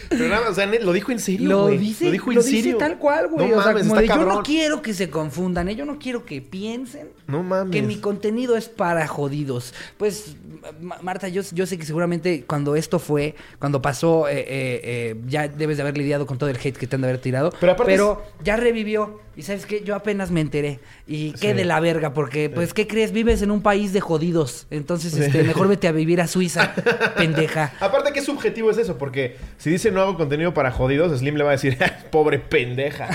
Pero 0.09 0.29
nada, 0.29 0.51
o 0.51 0.55
sea, 0.55 0.67
lo 0.67 0.93
dijo 0.93 1.13
en 1.13 1.19
serio. 1.19 1.49
Lo 1.49 1.63
güey. 1.65 1.79
dice, 1.79 2.07
Lo 2.07 2.11
dijo 2.13 2.31
en 2.31 2.37
lo 2.37 2.43
dice 2.43 2.57
serio. 2.63 2.77
tal 2.79 2.99
cual, 2.99 3.29
güey. 3.29 3.49
No 3.49 3.59
o 3.59 3.63
sea, 3.63 3.73
mames, 3.73 3.87
como 3.89 4.01
de 4.01 4.07
yo 4.09 4.25
no 4.25 4.43
quiero 4.43 4.83
que 4.83 4.95
se 4.95 5.11
confundan, 5.11 5.69
¿eh? 5.69 5.77
yo 5.77 5.85
no 5.85 5.99
quiero 5.99 6.25
que 6.25 6.41
piensen 6.41 7.09
No 7.27 7.43
mames. 7.43 7.73
que 7.73 7.83
mi 7.83 7.97
contenido 7.97 8.57
es 8.57 8.69
para 8.69 9.07
jodidos. 9.07 9.75
Pues 9.99 10.37
Ma- 10.81 10.99
Marta, 11.03 11.29
yo, 11.29 11.43
yo 11.53 11.67
sé 11.67 11.77
que 11.79 11.85
seguramente 11.85 12.45
cuando 12.47 12.75
esto 12.77 12.99
fue, 12.99 13.35
cuando 13.59 13.83
pasó, 13.83 14.29
eh, 14.29 14.39
eh, 14.41 14.45
eh, 14.83 15.17
ya 15.27 15.49
debes 15.49 15.77
de 15.77 15.83
haber 15.83 15.99
lidiado 15.99 16.27
con 16.27 16.39
todo 16.39 16.49
el 16.51 16.57
hate 16.57 16.77
que 16.77 16.87
te 16.87 16.97
han 16.97 17.03
de 17.03 17.09
haber 17.09 17.21
tirado. 17.21 17.53
Pero 17.61 17.73
aparte 17.73 17.99
ya 18.43 18.57
revivió. 18.57 19.21
Y 19.37 19.43
sabes 19.43 19.67
qué, 19.67 19.83
yo 19.83 19.97
apenas 19.97 20.31
me 20.31 20.41
enteré. 20.41 20.79
Y 21.09 21.33
qué 21.33 21.51
Sí. 21.51 21.57
de 21.57 21.65
la 21.65 21.81
verga, 21.81 22.15
porque, 22.15 22.49
pues, 22.49 22.73
¿qué 22.73 22.87
crees? 22.87 23.11
Vives 23.11 23.43
en 23.43 23.51
un 23.51 23.63
país 23.63 23.93
de 23.93 24.01
jodidos. 24.01 24.69
Entonces, 24.71 25.13
este, 25.17 25.43
mejor 25.43 25.67
vete 25.67 25.89
a 25.89 25.93
vivir 25.93 26.21
a 26.21 26.29
Suiza, 26.29 26.73
pendeja. 27.17 27.73
Aparte, 27.81 28.13
¿qué 28.13 28.23
subjetivo 28.23 28.71
es 28.71 28.79
eso? 28.79 28.97
Porque 28.97 29.37
si 29.59 29.71
dice 29.71 29.91
no 29.95 30.03
hago 30.03 30.17
contenido 30.17 30.53
para 30.53 30.71
jodidos, 30.71 31.19
Slim 31.19 31.37
le 31.37 31.45
va 31.45 31.51
a 31.51 31.53
decir, 31.53 31.79
pobre 32.11 32.39
pendeja. 32.39 33.09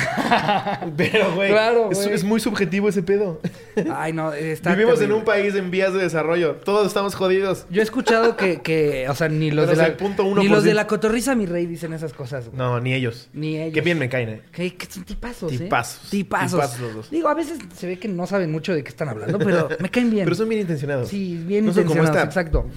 Pero, 0.98 1.36
güey, 1.36 1.52
Claro, 1.52 1.90
es, 1.92 2.24
muy 2.24 2.40
subjetivo 2.40 2.90
ese 2.90 3.04
pedo. 3.04 3.42
Ay, 3.94 4.14
no, 4.14 4.34
está 4.34 4.74
Vivimos 4.74 5.02
en 5.02 5.12
un 5.12 5.24
país 5.24 5.56
en 5.56 5.72
vías 5.72 5.94
de 5.94 6.00
desarrollo. 6.00 6.56
Todos 6.56 6.88
estamos 6.88 7.16
jodidos. 7.16 7.66
Yo 7.70 7.82
he 7.82 7.84
escuchado 7.84 8.36
que, 8.36 8.62
que 8.62 9.08
o 9.10 9.16
sea, 9.16 9.30
ni 9.30 9.52
los, 9.52 9.68
Pero 9.68 9.82
de 9.82 9.90
la, 9.90 9.98
punto 9.98 10.24
uno 10.24 10.42
ni 10.42 10.48
los 10.48 10.64
de 10.64 10.74
la 10.74 10.88
cotorriza, 10.88 11.36
mi 11.36 11.46
rey, 11.46 11.66
dicen 11.66 11.94
esas 11.94 12.14
cosas. 12.14 12.46
güey. 12.48 12.58
No, 12.58 12.80
ni 12.80 12.94
ellos. 12.94 13.30
Ni 13.34 13.58
ellos. 13.58 13.74
Qué 13.74 13.82
bien 13.82 14.00
me 14.00 14.10
caen, 14.10 14.30
eh. 14.30 14.42
Que, 14.52 14.76
que 14.76 14.86
son 14.86 15.04
tipazos, 15.04 15.52
Tipazos. 15.52 16.06
¿eh? 16.06 16.08
Tipazos. 16.12 16.52
Tipazos 16.52 16.80
los 16.80 16.96
dos. 16.96 17.12
Digo, 17.12 17.28
a 17.28 17.34
veces 17.34 17.60
se 17.76 17.88
ve 17.88 18.00
que 18.00 18.08
no 18.08 18.28
saben 18.28 18.52
mucho 18.52 18.74
de 18.74 18.84
qué 18.84 18.90
están 18.90 19.10
hablando, 19.10 19.38
pero 19.40 19.70
me 19.80 19.90
caen 19.90 20.10
bien. 20.10 20.26
Pero 20.30 20.36
son 20.36 20.50
bien 20.50 20.62
intencionados. 20.62 21.10
Sí, 21.10 21.42
bien 21.46 21.66
No 21.66 21.72
intencionados, 21.72 22.24
exacto. 22.24 22.68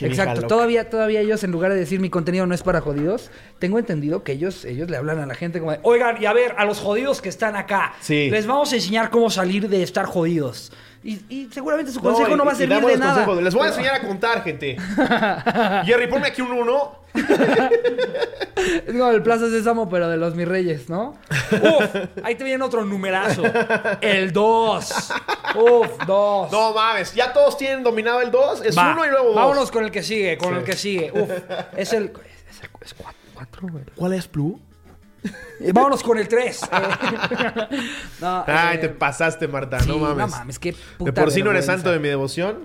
Exacto. 0.00 0.36
loca. 0.42 0.46
Todavía, 0.48 0.88
todavía 0.90 1.20
ellos, 1.20 1.44
en 1.44 1.50
lugar 1.52 1.72
de 1.72 1.78
decir 1.78 2.00
mi 2.00 2.10
contenido 2.10 2.46
no 2.46 2.54
es 2.54 2.62
para 2.62 2.80
jodidos, 2.80 3.30
tengo 3.58 3.78
entendido 3.78 4.22
que 4.24 4.32
ellos, 4.32 4.64
ellos 4.64 4.88
le 4.90 4.96
hablan 4.96 5.18
a 5.20 5.26
la 5.26 5.34
gente 5.34 5.58
como 5.60 5.72
de, 5.72 5.78
oigan, 5.82 6.20
y 6.22 6.26
a 6.26 6.32
ver, 6.32 6.54
a 6.58 6.64
los 6.64 6.78
jodidos 6.78 7.20
que 7.20 7.28
están 7.28 7.56
acá, 7.56 7.92
Sí. 8.00 8.30
les 8.30 8.46
vamos 8.46 8.72
a 8.72 8.76
enseñar 8.76 9.10
cómo 9.10 9.30
salir 9.30 9.68
de 9.68 9.82
estar 9.82 10.06
jodidos. 10.06 10.72
Y, 11.04 11.20
y 11.28 11.48
seguramente 11.52 11.90
su 11.90 12.00
consejo 12.00 12.36
no, 12.36 12.44
y- 12.44 12.46
va 12.46 12.52
a 12.52 12.54
y 12.54 12.58
servir 12.58 12.76
damos 12.76 12.90
de 12.92 12.96
los 12.96 13.00
nada. 13.06 13.24
consejos. 13.24 13.42
Les 13.42 13.54
voy 13.54 13.64
a 13.64 13.68
enseñar 13.68 13.94
a 13.96 14.00
contar, 14.06 14.44
gente. 14.44 14.76
Jerry, 15.84 16.06
ponme 16.06 16.28
aquí 16.28 16.42
un 16.42 16.52
uno. 16.52 17.02
Es 18.62 18.84
como 18.92 19.10
el 19.10 19.22
Plaza 19.22 19.48
Sésamo, 19.48 19.88
pero 19.88 20.08
de 20.08 20.16
los 20.16 20.34
mis 20.36 20.46
reyes, 20.46 20.88
¿no? 20.88 21.16
Uf, 21.50 21.96
ahí 22.22 22.36
te 22.36 22.44
viene 22.44 22.62
otro 22.64 22.84
numerazo. 22.84 23.42
El 24.00 24.32
2. 24.32 25.10
Uf, 25.56 25.88
2. 26.06 26.52
No 26.52 26.72
mames, 26.72 27.12
ya 27.14 27.32
todos 27.32 27.56
tienen 27.58 27.82
dominado 27.82 28.20
el 28.20 28.30
2. 28.30 28.62
Es 28.64 28.78
Va, 28.78 28.92
uno 28.92 29.04
y 29.04 29.08
luego 29.10 29.26
dos. 29.28 29.34
Vámonos 29.34 29.70
con 29.72 29.84
el 29.84 29.90
que 29.90 30.02
sigue, 30.02 30.38
con 30.38 30.50
Sí. 30.50 30.58
el 30.58 30.64
que 30.64 30.72
sigue. 30.74 31.12
Uf, 31.12 31.30
es 31.76 31.92
el. 31.92 32.04
Es 32.48 32.60
el 32.62 32.70
es 32.82 32.94
cuatro, 32.94 33.18
cuatro, 33.34 33.68
güey. 33.70 33.84
¿Cuál 33.96 34.12
es 34.14 34.30
Blue? 34.30 34.60
Eh, 35.60 35.70
Vámonos 35.72 36.02
con 36.02 36.18
el 36.18 36.28
3. 36.28 36.60
no, 38.20 38.44
Ay, 38.46 38.76
eh, 38.76 38.78
te 38.78 38.88
pasaste, 38.88 39.48
Marta. 39.48 39.80
sí, 39.80 39.88
no 39.88 39.98
mames. 39.98 40.16
No 40.16 40.28
mames, 40.28 40.58
qué 40.58 40.74
puta 40.98 41.10
de 41.10 41.12
por 41.12 41.30
sí 41.30 41.42
no 41.42 41.50
eres 41.50 41.66
santo 41.66 41.90
de 41.90 41.98
mi 41.98 42.08
devoción. 42.08 42.64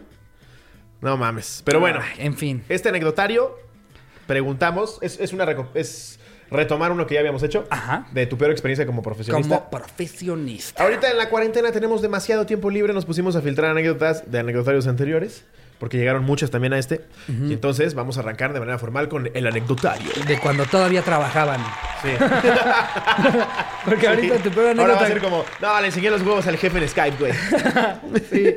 No 1.01 1.15
mames. 1.17 1.61
Pero 1.63 1.79
bueno, 1.79 1.99
Ay, 2.01 2.25
en 2.25 2.35
fin. 2.35 2.63
este 2.69 2.89
anecdotario, 2.89 3.55
preguntamos, 4.25 4.97
es, 5.01 5.19
es 5.19 5.31
una 5.31 5.45
es 5.75 6.19
retomar 6.49 6.91
uno 6.91 7.05
que 7.05 7.15
ya 7.15 7.19
habíamos 7.19 7.43
hecho. 7.43 7.65
Ajá. 7.69 8.07
De 8.11 8.25
tu 8.25 8.37
peor 8.37 8.51
experiencia 8.51 8.85
como 8.85 9.01
profesionista. 9.01 9.59
Como 9.59 9.69
profesionista. 9.69 10.81
Ahorita 10.83 11.09
en 11.11 11.17
la 11.17 11.29
cuarentena 11.29 11.71
tenemos 11.71 12.01
demasiado 12.01 12.45
tiempo 12.45 12.69
libre, 12.69 12.93
nos 12.93 13.05
pusimos 13.05 13.35
a 13.35 13.41
filtrar 13.41 13.71
anécdotas 13.71 14.29
de 14.31 14.39
anecdotarios 14.39 14.87
anteriores, 14.87 15.45
porque 15.79 15.97
llegaron 15.97 16.23
muchas 16.23 16.49
también 16.49 16.73
a 16.73 16.79
este. 16.79 17.01
Y 17.27 17.53
entonces 17.53 17.93
vamos 17.93 18.17
a 18.17 18.21
arrancar 18.21 18.53
de 18.53 18.59
manera 18.59 18.77
formal 18.79 19.07
con 19.09 19.29
el 19.33 19.47
anecdotario. 19.47 20.09
De 20.27 20.39
cuando 20.39 20.65
todavía 20.65 21.01
trabajaban. 21.01 21.61
Sí. 22.01 22.09
Porque 23.85 24.07
ahorita 24.07 24.37
tu 24.37 24.51
peor 24.51 24.79
Ahora 24.79 24.93
va 24.95 24.99
anécdota. 24.99 25.05
a 25.05 25.07
ser 25.07 25.21
como, 25.21 25.45
no, 25.61 25.81
le 25.81 25.87
enseñé 25.87 26.11
los 26.11 26.21
huevos 26.21 26.45
al 26.45 26.57
jefe 26.57 26.77
en 26.77 26.87
Skype, 26.89 27.17
güey. 27.17 27.33
Sí. 28.29 28.55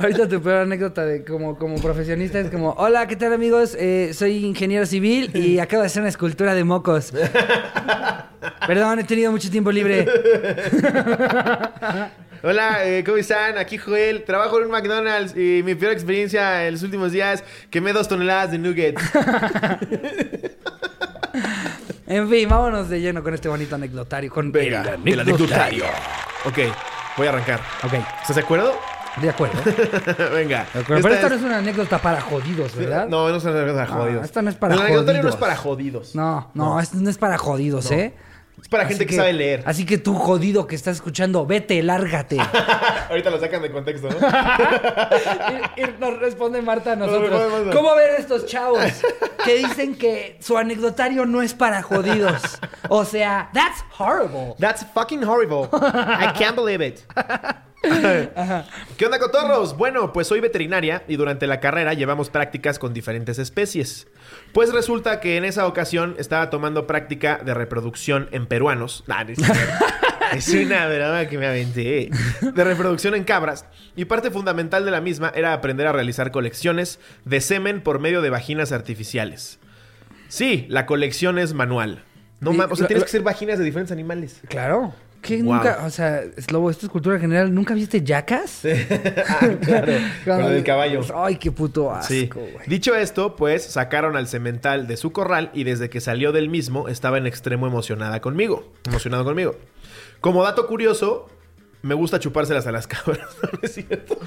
Ahorita 0.00 0.28
tu 0.28 0.40
peor 0.42 0.62
anécdota 0.62 1.04
de 1.04 1.24
como, 1.24 1.56
como 1.56 1.76
profesionista 1.76 2.40
es 2.40 2.50
como, 2.50 2.70
hola, 2.72 3.06
¿qué 3.06 3.16
tal 3.16 3.32
amigos? 3.32 3.76
Eh, 3.78 4.12
soy 4.14 4.44
ingeniero 4.44 4.86
civil 4.86 5.30
y 5.34 5.58
acabo 5.60 5.82
de 5.82 5.86
hacer 5.86 6.00
una 6.00 6.08
escultura 6.08 6.54
de 6.54 6.64
mocos. 6.64 7.12
Perdón, 8.66 8.98
he 9.00 9.04
tenido 9.04 9.30
mucho 9.30 9.50
tiempo 9.50 9.70
libre. 9.70 10.06
Hola, 12.42 12.86
eh, 12.86 13.04
¿cómo 13.04 13.18
están? 13.18 13.58
Aquí 13.58 13.76
Joel. 13.76 14.24
Trabajo 14.24 14.58
en 14.58 14.66
un 14.66 14.70
McDonald's 14.70 15.36
y 15.36 15.62
mi 15.62 15.74
peor 15.74 15.92
experiencia 15.92 16.66
en 16.66 16.72
los 16.74 16.82
últimos 16.82 17.12
días 17.12 17.44
quemé 17.70 17.92
dos 17.92 18.08
toneladas 18.08 18.50
de 18.52 18.58
nuggets. 18.58 19.02
En 22.06 22.28
fin, 22.28 22.48
vámonos 22.48 22.88
de 22.88 23.00
lleno 23.00 23.22
con 23.22 23.34
este 23.34 23.48
bonito 23.48 23.76
anecdotario. 23.76 24.32
Con 24.32 24.50
Venga, 24.50 24.96
el 25.04 25.20
anecdotario. 25.20 25.84
Ok, 26.44 26.58
voy 27.16 27.26
a 27.28 27.30
arrancar. 27.30 27.60
Ok, 27.84 27.92
¿Estás 28.22 28.34
de 28.34 28.42
acuerdo? 28.42 28.74
de 29.22 29.30
acuerdo. 29.30 29.60
Venga. 30.34 30.66
De 30.74 30.80
acuerdo. 30.80 31.02
Pero 31.04 31.14
Esta 31.14 31.28
no 31.28 31.34
es- 31.36 31.42
una 31.42 31.58
anécdota 31.58 31.98
para 31.98 32.20
jodidos, 32.20 32.74
¿verdad? 32.74 33.06
No, 33.06 33.28
no 33.28 33.36
es 33.36 33.44
una 33.44 33.52
anécdota 33.60 33.84
para 33.86 33.94
No, 33.96 34.02
jodidos. 34.02 34.24
esta 34.24 34.42
no 34.42 34.50
es 34.50 34.56
para 34.56 34.74
El 34.74 34.80
anecdotario 34.80 35.22
no 35.22 35.28
es 35.28 35.34
jodidos. 35.36 35.40
para 35.48 35.56
jodidos. 35.56 36.14
No, 36.16 36.50
no, 36.54 36.80
esto 36.80 36.96
no 36.98 37.10
es 37.10 37.16
para 37.18 37.38
jodidos, 37.38 37.88
No. 37.92 37.96
¿eh? 37.96 38.12
Es 38.62 38.68
para 38.68 38.84
Así 38.84 38.94
gente 38.94 39.06
que, 39.06 39.16
sabe 39.16 39.32
leer. 39.32 39.62
Así 39.66 39.86
que 39.86 39.98
tú, 39.98 40.14
jodido 40.14 40.66
que 40.66 40.74
estás 40.74 40.96
escuchando, 40.96 41.46
vete, 41.46 41.82
lárgate. 41.82 42.38
Ahorita 43.08 43.30
lo 43.30 43.40
sacan 43.40 43.62
de 43.62 43.70
contexto, 43.70 44.08
¿no? 44.08 44.16
y, 45.76 45.80
y 45.80 45.94
nos 45.98 46.18
responde 46.18 46.62
Marta 46.62 46.92
a 46.92 46.96
nosotros. 46.96 47.74
¿Cómo 47.74 47.94
ven 47.94 48.10
estos 48.18 48.46
chavos 48.46 48.80
que 49.44 49.56
dicen 49.56 49.96
que 49.96 50.36
su 50.40 50.56
anecdotario 50.56 51.26
no 51.26 51.42
es 51.42 51.54
para 51.54 51.82
jodidos? 51.82 52.42
O 52.88 53.04
sea, 53.04 53.50
that's 53.52 53.84
horrible. 53.98 54.54
That's 54.58 54.84
fucking 54.94 55.24
horrible. 55.24 55.68
I 55.72 56.32
can't 56.38 56.56
believe 56.56 56.86
it. 56.86 57.00
¿Qué 57.82 59.06
onda, 59.06 59.18
cotorros? 59.18 59.76
Bueno, 59.76 60.12
pues 60.12 60.26
soy 60.26 60.40
veterinaria 60.40 61.02
y 61.08 61.16
durante 61.16 61.46
la 61.46 61.60
carrera 61.60 61.94
llevamos 61.94 62.28
prácticas 62.30 62.78
con 62.78 62.92
diferentes 62.92 63.38
especies. 63.38 64.06
Pues 64.52 64.72
resulta 64.72 65.20
que 65.20 65.36
en 65.36 65.44
esa 65.44 65.66
ocasión 65.66 66.14
estaba 66.18 66.50
tomando 66.50 66.86
práctica 66.86 67.40
de 67.44 67.54
reproducción 67.54 68.28
en 68.32 68.46
peruanos. 68.46 69.04
Nah, 69.08 69.24
no 69.24 70.38
es 70.38 70.48
una 70.54 70.86
broma 70.86 71.26
que 71.26 71.38
me 71.38 71.46
aventé. 71.46 72.08
De 72.40 72.64
reproducción 72.64 73.16
en 73.16 73.24
cabras. 73.24 73.64
Y 73.96 74.04
parte 74.04 74.30
fundamental 74.30 74.84
de 74.84 74.92
la 74.92 75.00
misma 75.00 75.32
era 75.34 75.52
aprender 75.52 75.88
a 75.88 75.92
realizar 75.92 76.30
colecciones 76.30 77.00
de 77.24 77.40
semen 77.40 77.80
por 77.80 77.98
medio 77.98 78.22
de 78.22 78.30
vaginas 78.30 78.70
artificiales. 78.70 79.58
Sí, 80.28 80.66
la 80.68 80.86
colección 80.86 81.38
es 81.40 81.52
manual. 81.52 82.04
No 82.38 82.52
Y- 82.52 82.60
o 82.60 82.76
sea, 82.76 82.86
tienes 82.86 83.02
que 83.04 83.10
ser 83.10 83.22
vaginas 83.22 83.58
de 83.58 83.64
diferentes 83.64 83.90
animales. 83.90 84.40
Claro. 84.48 84.94
¿Qué 85.22 85.42
Wow. 85.42 85.54
nunca, 85.56 85.82
o 85.84 85.90
sea, 85.90 86.22
Slobo, 86.38 86.70
esto 86.70 86.86
es 86.86 86.92
cultura 86.92 87.18
general, 87.18 87.52
¿nunca 87.54 87.74
viste 87.74 88.02
Jackass? 88.02 88.62
Ah, 89.28 89.48
claro. 89.62 89.92
Con 90.24 90.40
el 90.44 90.52
del 90.54 90.64
caballo. 90.64 91.00
Ay, 91.14 91.36
qué 91.36 91.52
puto 91.52 91.92
asco, 91.92 92.08
Sí. 92.12 92.28
güey. 92.32 92.52
Dicho 92.66 92.94
esto, 92.94 93.36
pues 93.36 93.64
sacaron 93.64 94.16
al 94.16 94.26
cemental 94.28 94.86
de 94.86 94.96
su 94.96 95.12
corral 95.12 95.50
y 95.52 95.64
desde 95.64 95.90
que 95.90 96.00
salió 96.00 96.32
del 96.32 96.48
mismo 96.48 96.88
estaba 96.88 97.18
en 97.18 97.26
extremo 97.26 97.66
emocionada 97.66 98.20
conmigo. 98.20 98.72
Emocionado 98.86 99.24
conmigo. 99.24 99.56
Como 100.20 100.42
dato 100.42 100.66
curioso, 100.66 101.28
me 101.82 101.94
gusta 101.94 102.18
chupárselas 102.18 102.66
a 102.66 102.72
las 102.72 102.86
cabras. 102.88 103.28
¿No 103.52 103.58
es 103.62 103.72
cierto? 103.74 104.18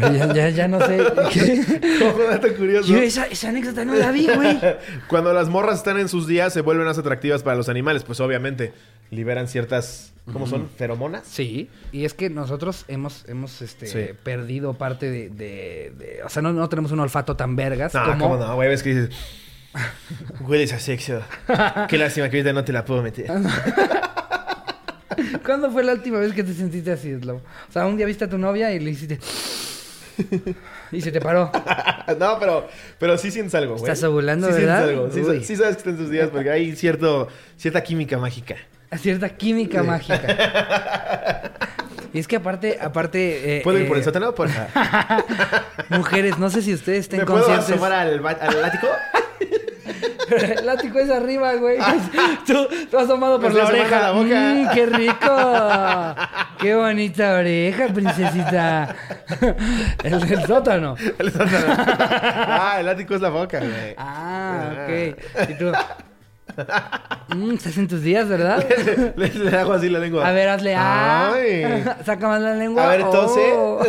Ya, 0.00 0.32
ya, 0.32 0.48
ya 0.50 0.68
no 0.68 0.80
sé. 0.80 0.98
Como 1.98 2.24
dato 2.24 2.54
curioso. 2.56 2.88
Yo 2.88 2.98
esa, 2.98 3.26
esa 3.26 3.48
anécdota 3.48 3.84
no 3.84 3.94
la 3.94 4.10
vi, 4.12 4.26
güey. 4.32 4.58
Cuando 5.08 5.32
las 5.32 5.48
morras 5.48 5.78
están 5.78 5.98
en 5.98 6.08
sus 6.08 6.26
días 6.26 6.52
se 6.52 6.60
vuelven 6.60 6.86
más 6.86 6.98
atractivas 6.98 7.42
para 7.42 7.56
los 7.56 7.68
animales, 7.68 8.04
pues 8.04 8.20
obviamente 8.20 8.72
liberan 9.10 9.48
ciertas, 9.48 10.12
¿cómo 10.32 10.46
son? 10.46 10.68
Feromonas. 10.76 11.24
Sí, 11.26 11.68
y 11.92 12.04
es 12.04 12.14
que 12.14 12.30
nosotros 12.30 12.84
hemos, 12.88 13.24
hemos 13.28 13.62
este, 13.62 13.86
Sí. 13.86 14.12
perdido 14.22 14.74
parte 14.74 15.10
de, 15.10 15.28
de- 15.28 15.92
de- 15.98 16.20
O 16.24 16.28
sea, 16.28 16.42
no, 16.42 16.52
no 16.52 16.68
tenemos 16.68 16.90
un 16.92 17.00
olfato 17.00 17.36
tan 17.36 17.54
vergas 17.56 17.94
No, 17.94 18.04
como... 18.04 18.18
¿cómo 18.18 18.36
no? 18.44 18.54
Güey, 18.56 18.68
ves 18.68 18.82
que 18.82 18.94
dices... 18.94 19.10
Hueles 20.40 20.72
a 20.72 20.78
sexo. 20.78 21.20
Qué 21.88 21.98
lástima 21.98 22.28
que 22.30 22.36
ahorita 22.38 22.52
no 22.52 22.64
te 22.64 22.72
la 22.72 22.84
puedo 22.84 23.02
meter. 23.02 23.26
¿Cuándo 25.44 25.70
fue 25.70 25.84
la 25.84 25.92
última 25.92 26.18
vez 26.18 26.32
que 26.32 26.44
te 26.44 26.54
sentiste 26.54 26.92
así, 26.92 27.14
Slow? 27.18 27.36
O 27.36 27.72
sea, 27.72 27.86
un 27.86 27.96
día 27.96 28.06
viste 28.06 28.24
a 28.24 28.28
tu 28.28 28.38
novia 28.38 28.72
y 28.72 28.80
le 28.80 28.90
hiciste... 28.90 29.18
y 30.92 31.00
se 31.00 31.10
te 31.10 31.20
paró. 31.20 31.50
no, 32.18 32.38
pero, 32.38 32.68
pero 32.98 33.18
sí 33.18 33.30
sientes 33.30 33.54
algo, 33.54 33.76
güey. 33.76 33.84
Estás 33.90 34.04
ovulando, 34.04 34.46
sí 34.48 34.54
¿verdad? 34.54 34.84
Sientes 34.86 35.26
algo. 35.28 35.42
Sí, 35.42 35.56
sabes 35.56 35.74
que 35.76 35.78
está 35.78 35.90
en 35.90 35.96
tus 35.96 36.10
días 36.10 36.30
porque 36.30 36.50
hay 36.50 36.76
cierto, 36.76 37.28
cierta 37.56 37.82
química 37.82 38.18
mágica. 38.18 38.56
A 38.90 38.98
cierta 38.98 39.28
química 39.28 39.82
mágica. 39.82 41.52
Y 42.14 42.20
es 42.20 42.28
que 42.28 42.36
aparte, 42.36 42.78
aparte... 42.80 43.56
eh, 43.58 43.60
¿Puedo 43.64 43.76
ir 43.76 43.86
eh, 43.86 43.88
por 43.88 43.96
el 43.96 44.04
sótano? 44.04 44.36
Por... 44.36 44.48
Mujeres, 45.88 46.38
no 46.38 46.48
sé 46.48 46.62
si 46.62 46.72
ustedes 46.72 47.00
estén 47.00 47.18
¿Me 47.18 47.26
puedo 47.26 47.40
conscientes... 47.40 47.70
asomar 47.70 47.90
al, 47.90 48.24
al 48.24 48.64
ático? 48.64 48.86
El 50.58 50.66
látigo 50.66 50.98
es 50.98 51.10
arriba, 51.10 51.54
güey. 51.54 51.78
tú, 52.46 52.66
tú 52.90 52.98
asomado 52.98 53.40
por 53.40 53.52
Me 53.52 53.58
la 53.58 53.66
oreja. 53.66 54.00
la 54.00 54.10
boca. 54.12 54.54
Mm, 54.54 54.68
¡Qué 54.74 54.86
rico! 54.86 56.14
¡Qué 56.60 56.74
bonita 56.74 57.34
oreja, 57.34 57.88
princesita! 57.88 58.94
el 60.02 60.20
del 60.20 60.46
sótano. 60.46 60.96
El 61.18 61.32
sótano. 61.32 61.74
ah, 61.78 62.76
el 62.80 62.88
ático 62.88 63.14
es 63.14 63.20
la 63.20 63.30
boca, 63.30 63.58
güey. 63.58 63.94
Ah, 63.98 64.70
ok. 64.84 65.50
Y 65.50 65.54
tú... 65.58 65.72
Mm, 67.34 67.54
estás 67.54 67.76
en 67.78 67.88
tus 67.88 68.02
días, 68.02 68.28
¿verdad? 68.28 68.64
le, 69.16 69.28
le 69.28 69.56
hago 69.58 69.72
así 69.72 69.88
la 69.88 69.98
lengua. 69.98 70.26
A 70.26 70.32
ver, 70.32 70.48
hazle 70.48 70.74
ah. 70.76 71.32
Ay. 71.34 71.84
Saca 72.04 72.28
más 72.28 72.40
la 72.40 72.54
lengua. 72.54 72.84
A 72.84 72.88
ver, 72.88 73.02
tose. 73.10 73.52
Oh. 73.54 73.82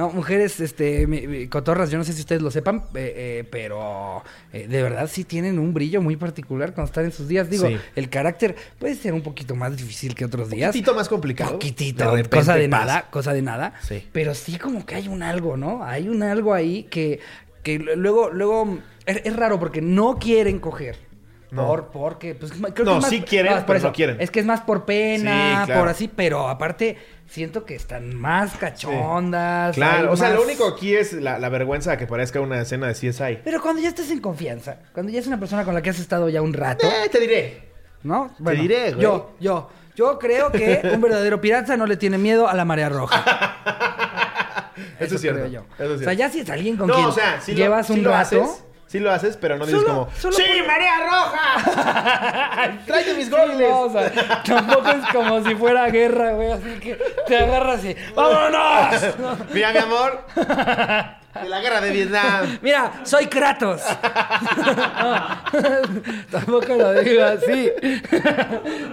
No, 0.00 0.08
mujeres, 0.10 0.58
este, 0.60 1.06
mi- 1.06 1.26
mi- 1.26 1.46
cotorras, 1.48 1.90
yo 1.90 1.98
no 1.98 2.04
sé 2.04 2.14
si 2.14 2.20
ustedes 2.20 2.40
lo 2.40 2.50
sepan, 2.50 2.84
eh, 2.94 3.12
eh, 3.42 3.48
pero 3.50 4.22
eh, 4.50 4.66
de 4.66 4.82
verdad 4.82 5.08
sí 5.12 5.24
tienen 5.24 5.58
un 5.58 5.74
brillo 5.74 6.00
muy 6.00 6.16
particular 6.16 6.72
cuando 6.72 6.86
están 6.88 7.04
en 7.04 7.12
sus 7.12 7.28
días. 7.28 7.50
Digo, 7.50 7.66
Sí. 7.68 7.76
el 7.96 8.08
carácter 8.08 8.56
puede 8.78 8.94
ser 8.94 9.12
un 9.12 9.20
poquito 9.20 9.54
más 9.54 9.76
difícil 9.76 10.14
que 10.14 10.24
otros 10.24 10.48
Un 10.48 10.54
días. 10.54 10.68
poquitito 10.70 10.94
más 10.94 11.06
complicado. 11.08 11.52
Poquitito, 11.52 12.04
De 12.04 12.10
repente 12.22 12.36
cosa 12.38 12.54
de 12.54 12.68
nada, 12.68 13.10
cosa 13.10 13.32
de 13.34 13.42
nada. 13.42 13.74
Sí. 13.82 14.08
Pero 14.10 14.34
sí 14.34 14.56
como 14.56 14.86
que 14.86 14.94
hay 14.94 15.08
un 15.08 15.22
algo, 15.22 15.58
¿no? 15.58 15.84
Hay 15.84 16.08
un 16.08 16.22
algo 16.22 16.54
ahí 16.54 16.84
que, 16.84 17.20
que 17.62 17.78
luego, 17.78 18.30
luego 18.30 18.78
es, 19.04 19.20
es 19.24 19.36
raro 19.36 19.60
porque 19.60 19.82
no 19.82 20.16
quieren 20.18 20.60
coger. 20.60 20.96
No. 21.50 21.66
Por, 21.66 21.88
porque, 21.88 22.36
pues, 22.36 22.52
creo 22.52 22.72
que 22.72 22.84
No, 22.84 22.96
es 22.98 23.02
más- 23.02 23.10
sí 23.10 23.22
quieren, 23.22 23.52
por 23.54 23.66
pero 23.66 23.80
no 23.80 23.92
quieren. 23.92 24.16
Es 24.20 24.30
que 24.30 24.38
es 24.40 24.46
más 24.46 24.60
por 24.60 24.84
pena, 24.86 25.62
Sí, 25.62 25.66
claro. 25.66 25.80
por 25.80 25.88
así, 25.90 26.08
pero 26.08 26.48
aparte 26.48 26.96
siento 27.30 27.64
que 27.64 27.74
están 27.76 28.14
más 28.14 28.56
cachondas. 28.56 29.74
Claro, 29.76 30.12
o 30.12 30.16
sea, 30.16 30.30
lo 30.30 30.42
único 30.42 30.66
aquí 30.66 30.94
es 30.94 31.12
la, 31.12 31.38
la 31.38 31.48
vergüenza 31.48 31.96
que 31.96 32.06
parezca 32.06 32.40
una 32.40 32.60
escena 32.60 32.88
de 32.88 32.94
CSI. 32.94 33.38
Pero 33.44 33.62
cuando 33.62 33.80
ya 33.80 33.88
estás 33.88 34.10
en 34.10 34.20
confianza, 34.20 34.78
cuando 34.92 35.12
ya 35.12 35.20
es 35.20 35.26
una 35.26 35.38
persona 35.38 35.64
con 35.64 35.72
la 35.74 35.80
que 35.82 35.90
has 35.90 35.98
estado 36.00 36.28
ya 36.28 36.42
un 36.42 36.52
rato, 36.52 36.86
Eh, 36.86 37.08
te 37.08 37.20
diré. 37.20 37.70
¿no? 38.02 38.30
diré, 38.38 38.90
güey. 38.92 39.02
Yo, 39.02 39.32
yo, 39.40 39.70
yo 39.94 40.18
creo 40.18 40.50
que 40.50 40.80
un 40.92 41.00
verdadero 41.00 41.40
pirata 41.40 41.76
no 41.76 41.86
le 41.86 41.96
tiene 41.96 42.18
miedo 42.18 42.48
a 42.48 42.54
la 42.54 42.64
marea 42.64 42.88
roja. 42.88 43.24
Eso 44.98 45.14
es 45.16 45.20
cierto. 45.20 45.46
yo. 45.48 45.64
Eso 45.78 45.84
es 45.84 45.88
o 45.88 45.88
sea, 45.88 45.96
cierto. 45.98 46.12
ya 46.12 46.30
si 46.30 46.40
es 46.40 46.50
alguien 46.50 46.76
con 46.76 46.88
no, 46.88 46.94
quien 46.94 47.06
o 47.06 47.12
sea, 47.12 47.40
sí 47.40 47.54
llevas 47.54 47.88
lo, 47.90 47.96
un 47.96 48.04
rato. 48.04 48.42
haces. 48.42 48.64
Sí 48.90 48.98
lo 48.98 49.12
haces, 49.12 49.36
pero 49.36 49.56
no 49.56 49.66
dices 49.66 49.82
Solo- 49.82 49.94
como... 50.06 50.10
solo 50.18 50.36
¡Sí, 50.36 50.42
por- 50.58 50.66
María 50.66 50.94
Roja! 50.98 52.72
¡Tráete 52.86 53.14
mis 53.14 53.26
Sí, 53.26 53.30
goles! 53.30 53.70
no, 53.70 53.80
o 53.82 53.90
sea, 53.92 54.42
tampoco 54.42 54.88
es 54.90 55.06
como 55.14 55.44
si 55.44 55.54
fuera 55.54 55.86
guerra, 55.90 56.32
güey. 56.32 56.50
Así 56.50 56.80
que 56.80 56.98
te 57.28 57.38
agarras 57.38 57.84
y 57.84 57.94
¡vámonos! 58.16 59.16
No. 59.20 59.36
Mira, 59.54 59.70
mi 59.72 59.78
amor. 59.78 60.24
De 61.42 61.48
la 61.48 61.60
guerra 61.60 61.80
de 61.80 61.90
Vietnam. 61.90 62.58
Mira, 62.62 62.92
soy 63.04 63.26
Kratos. 63.26 63.82
No, 65.00 65.42
tampoco 66.30 66.74
lo 66.74 66.92
digo 67.00 67.24
así. 67.24 67.72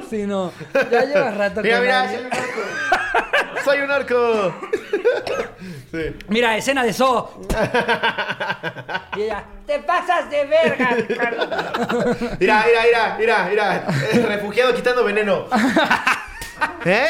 Sí, 0.09 0.25
no. 0.25 0.51
Ya 0.89 1.03
llevas 1.05 1.35
rato 1.37 1.61
Mira, 1.61 1.77
con 1.77 1.85
mira, 1.85 2.03
un 2.03 2.25
orco. 2.25 3.61
Soy 3.63 3.79
un 3.81 3.91
orco. 3.91 4.53
Sí. 5.91 6.15
Mira, 6.29 6.57
escena 6.57 6.83
de 6.83 6.93
So. 6.93 7.41
Y 9.17 9.21
ella, 9.23 9.43
te 9.65 9.79
pasas 9.79 10.29
de 10.29 10.45
verga, 10.45 10.95
Ricardo. 10.95 11.47
Mira, 12.39 12.65
mira, 12.65 12.83
mira, 12.85 13.15
mira, 13.19 13.47
mira. 13.49 14.27
Refugiado 14.27 14.73
quitando 14.73 15.03
veneno. 15.03 15.45
¿Eh? 16.85 17.07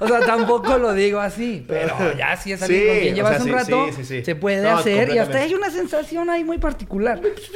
O 0.00 0.08
sea, 0.08 0.20
tampoco 0.20 0.78
lo 0.78 0.92
digo 0.94 1.20
así, 1.20 1.64
pero 1.66 2.12
ya 2.16 2.36
si 2.36 2.52
es 2.52 2.62
alguien 2.62 2.80
Sí, 2.82 2.86
con 2.88 2.98
quien 2.98 3.12
o 3.12 3.16
llevas 3.16 3.32
sea, 3.32 3.40
un 3.40 3.46
sí, 3.46 3.52
rato, 3.52 3.86
sí, 4.02 4.24
se 4.24 4.34
puede 4.34 4.62
No, 4.62 4.78
hacer 4.78 5.10
y 5.14 5.18
hasta 5.18 5.38
hay 5.38 5.54
una 5.54 5.70
sensación 5.70 6.28
ahí 6.30 6.44
muy 6.44 6.58
particular. 6.58 7.20
Sí, 7.36 7.52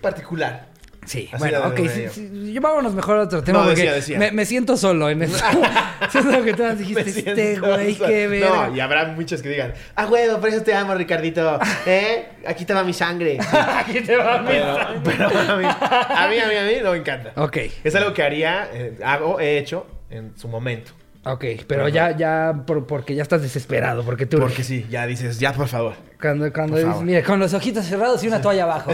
particular. 0.00 0.68
Sí, 1.04 1.28
Así 1.32 1.38
bueno, 1.38 1.66
ok, 1.68 1.76
sí, 1.88 2.04
sí, 2.10 2.52
yo 2.52 2.60
vámonos 2.60 2.94
mejor 2.94 3.18
a 3.18 3.22
otro 3.22 3.42
tema 3.42 3.58
No, 3.60 3.64
porque 3.66 3.80
decía, 3.82 3.94
decía. 3.94 4.18
Me, 4.18 4.32
me 4.32 4.44
siento 4.46 4.76
solo 4.76 5.10
en 5.10 5.22
eso. 5.22 5.36
Siento 6.10 6.42
que 6.44 6.54
tú 6.54 6.62
dijiste, 6.76 7.08
este 7.08 7.58
güey, 7.60 7.94
qué 7.94 8.26
verga. 8.26 8.68
No, 8.68 8.76
y 8.76 8.80
habrá 8.80 9.06
muchos 9.08 9.42
que 9.42 9.48
digan, 9.50 9.74
ah, 9.96 10.06
huevo, 10.06 10.40
por 10.40 10.48
eso 10.48 10.62
te 10.62 10.74
amo, 10.74 10.94
Ricardito. 10.94 11.58
¿Eh? 11.86 12.26
Aquí 12.46 12.64
te 12.64 12.72
va 12.74 12.84
mi 12.84 12.92
sangre. 12.92 13.38
Aquí 13.76 14.00
te 14.00 14.16
va 14.16 14.40
mi 14.40 14.48
Pero, 14.48 14.76
pero 15.04 15.26
a, 15.28 15.56
mí, 15.56 15.64
a 15.66 16.28
mí, 16.28 16.38
a 16.38 16.48
mí, 16.48 16.56
a 16.56 16.64
mí, 16.64 16.72
no 16.82 16.92
me 16.92 16.98
encanta. 16.98 17.32
Ok, 17.36 17.58
Es 17.84 17.94
algo 17.94 18.12
que 18.14 18.22
haría, 18.22 18.68
eh, 18.72 18.98
hago, 19.04 19.40
he 19.40 19.58
hecho 19.58 19.86
en 20.10 20.36
su 20.38 20.48
momento. 20.48 20.92
ok, 21.24 21.44
pero 21.66 21.88
ya, 21.88 22.16
ya, 22.16 22.62
por- 22.66 22.86
porque 22.86 23.14
ya 23.14 23.22
estás 23.22 23.40
desesperado, 23.42 24.04
porque 24.04 24.26
tú... 24.26 24.38
Porque 24.38 24.62
sí, 24.62 24.86
ya 24.90 25.06
dices, 25.06 25.38
ya, 25.40 25.52
por 25.52 25.68
favor. 25.68 25.94
Cuando, 26.20 26.50
cuando 26.52 26.72
Por 26.72 26.78
dices, 26.78 26.90
favor. 26.92 27.04
mira, 27.04 27.22
con 27.22 27.38
los 27.38 27.52
ojitos 27.54 27.84
cerrados 27.86 28.22
y 28.24 28.28
una 28.28 28.40
toalla 28.40 28.64
abajo. 28.64 28.92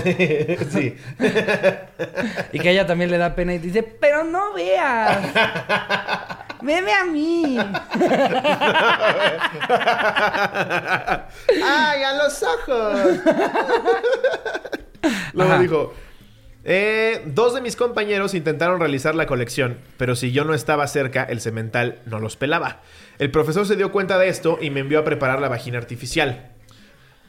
sí. 0.71 0.95
Y 2.53 2.59
que 2.59 2.71
ella 2.71 2.87
también 2.87 3.11
le 3.11 3.19
da 3.19 3.35
pena 3.35 3.55
y 3.55 3.59
dice, 3.59 3.83
pero 3.83 4.25
no 4.25 4.53
veas. 4.53 5.19
Veme 6.63 6.93
a 6.93 7.05
mí. 7.05 7.59
¡Ay, 11.65 12.03
a 12.03 12.15
los 12.23 12.43
ojos! 12.43 13.01
Luego 15.33 15.53
Ajá. 15.53 15.61
dijo, 15.63 15.95
"Eh, 16.65 17.23
dos 17.27 17.55
de 17.55 17.61
mis 17.63 17.77
compañeros 17.77 18.35
intentaron 18.35 18.79
realizar 18.81 19.15
la 19.15 19.27
colección, 19.27 19.79
pero 19.97 20.15
si 20.17 20.33
yo 20.33 20.45
no 20.45 20.53
estaba 20.55 20.87
cerca, 20.87 21.23
el 21.25 21.41
cemental 21.41 22.01
no 22.05 22.19
los 22.19 22.37
pelaba. 22.37 22.81
El 23.19 23.31
profesor 23.31 23.67
se 23.67 23.77
dio 23.77 23.91
cuenta 23.93 24.19
de 24.19 24.29
esto 24.29 24.59
y 24.61 24.71
me 24.71 24.81
envió 24.81 24.99
a 25.01 25.05
preparar 25.05 25.41
la 25.41 25.49
vagina 25.49 25.79
artificial. 25.79 26.51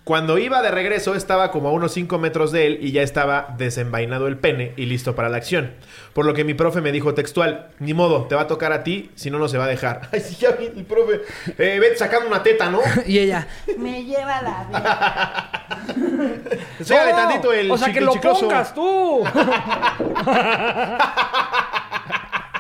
Cuando 0.03 0.39
iba 0.39 0.63
de 0.63 0.71
regreso 0.71 1.13
estaba 1.13 1.51
como 1.51 1.69
a 1.69 1.71
unos 1.71 1.93
5 1.93 2.17
metros 2.17 2.51
de 2.51 2.65
él 2.65 2.79
y 2.81 2.91
ya 2.91 3.03
estaba 3.03 3.53
desenvainado 3.57 4.27
el 4.27 4.35
pene 4.35 4.73
y 4.75 4.87
listo 4.87 5.13
para 5.15 5.29
la 5.29 5.37
acción. 5.37 5.73
Por 6.13 6.25
lo 6.25 6.33
que 6.33 6.43
mi 6.43 6.55
profe 6.55 6.81
me 6.81 6.91
dijo 6.91 7.13
textual, 7.13 7.67
ni 7.77 7.93
modo, 7.93 8.23
te 8.25 8.33
va 8.33 8.41
a 8.41 8.47
tocar 8.47 8.73
a 8.73 8.83
ti, 8.83 9.11
si 9.13 9.29
no, 9.29 9.37
no 9.37 9.47
se 9.47 9.59
va 9.59 9.65
a 9.65 9.67
dejar. 9.67 10.09
Ay, 10.11 10.21
sí, 10.21 10.35
ya 10.39 10.51
vi 10.53 10.65
el 10.65 10.85
profe. 10.85 11.21
Eh, 11.57 11.77
vete 11.79 11.97
sacando 11.97 12.27
una 12.27 12.41
teta, 12.41 12.69
¿no? 12.69 12.79
Y 13.05 13.19
ella, 13.19 13.47
me 13.77 14.03
lleva 14.03 14.41
la 14.41 14.65
vida. 14.67 15.51
Enséñale 16.79 17.11
tantito 17.13 17.53
el 17.53 17.69
O 17.69 17.77
sea, 17.77 17.93
que 17.93 18.01
lo 18.01 18.13
chicloso. 18.13 18.47
pongas 18.47 18.73
tú. 18.73 19.23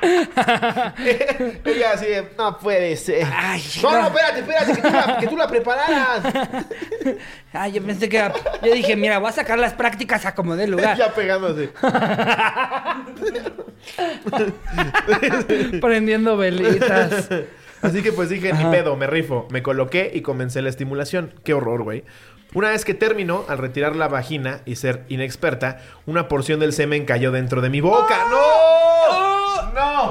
Ella 1.65 1.91
así 1.93 2.05
de, 2.07 2.31
no 2.37 2.57
puede 2.57 2.95
ser. 2.97 3.27
Ay, 3.35 3.61
no, 3.83 3.91
no, 3.91 4.01
no. 4.01 4.07
espérate, 4.07 4.39
espérate, 4.39 4.73
que 4.73 4.81
tú 4.81 4.89
la, 4.91 5.17
que 5.19 5.27
tú 5.27 5.37
la 5.37 5.47
prepararas. 5.47 6.23
Ay, 7.53 7.73
yo 7.73 7.83
pensé 7.83 8.09
que... 8.09 8.17
era- 8.17 8.33
Yo 8.63 8.73
dije, 8.73 8.95
mira, 8.95 9.19
voy 9.19 9.29
a 9.29 9.33
sacar 9.33 9.59
las 9.59 9.73
prácticas 9.73 10.25
a 10.25 10.33
como 10.33 10.55
dé 10.55 10.65
lugar. 10.67 10.97
ya 10.97 11.13
pegándose. 11.13 11.69
Prendiendo 15.81 16.37
velitas. 16.37 17.29
Así 17.81 18.01
que 18.03 18.11
pues 18.11 18.29
dije, 18.29 18.53
ni 18.53 18.63
pedo, 18.65 18.95
me 18.95 19.07
rifo. 19.07 19.47
Me 19.51 19.63
coloqué 19.63 20.11
y 20.13 20.21
comencé 20.21 20.61
la 20.61 20.69
estimulación. 20.69 21.33
Qué 21.43 21.53
horror, 21.53 21.83
güey. 21.83 22.03
Una 22.53 22.69
vez 22.69 22.83
que 22.85 22.93
terminó, 22.93 23.45
al 23.47 23.57
retirar 23.59 23.95
la 23.95 24.07
vagina 24.09 24.59
y 24.65 24.75
ser 24.75 25.03
inexperta, 25.07 25.79
una 26.05 26.27
porción 26.27 26.59
del 26.59 26.73
semen 26.73 27.05
cayó 27.05 27.31
dentro 27.31 27.61
de 27.61 27.69
mi 27.69 27.79
boca. 27.81 28.17
¡No! 28.29 28.90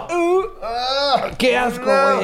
¡No! 0.09 0.43
Ah, 0.63 1.31
¡Qué 1.39 1.57
asco, 1.57 1.87
no. 1.87 2.21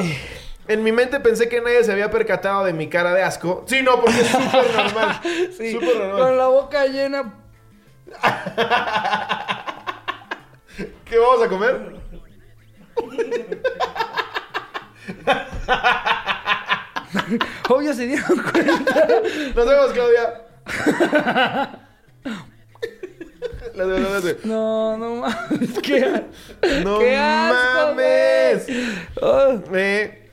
En 0.67 0.83
mi 0.83 0.91
mente 0.91 1.19
pensé 1.21 1.47
que 1.47 1.61
nadie 1.61 1.81
se 1.83 1.91
había 1.93 2.11
percatado 2.11 2.65
de 2.65 2.73
mi 2.73 2.89
cara 2.89 3.13
de 3.13 3.23
asco. 3.23 3.63
Sí, 3.67 3.81
no, 3.81 4.01
porque 4.01 4.19
es 4.21 4.27
súper 4.27 4.75
normal. 4.75 5.19
Sí, 5.57 5.71
Súper 5.73 5.95
normal. 5.97 6.19
con 6.19 6.37
la 6.37 6.47
boca 6.47 6.85
llena. 6.87 7.33
¿Qué 11.05 11.17
vamos 11.17 11.41
a 11.43 11.47
comer? 11.47 11.95
Obvio 17.69 17.93
se 17.93 18.07
dieron 18.07 18.43
cuenta. 18.51 19.05
Nos 19.55 19.65
vemos, 19.65 19.91
Claudia. 19.93 20.41
No, 24.43 24.97
no 24.97 25.15
mames. 25.15 25.79
Qué, 25.81 26.23
No 26.83 26.99
qué 26.99 27.15
asco, 27.15 27.87
mames. 27.87 28.67
Ah. 29.21 29.55
Eh, 29.73 30.23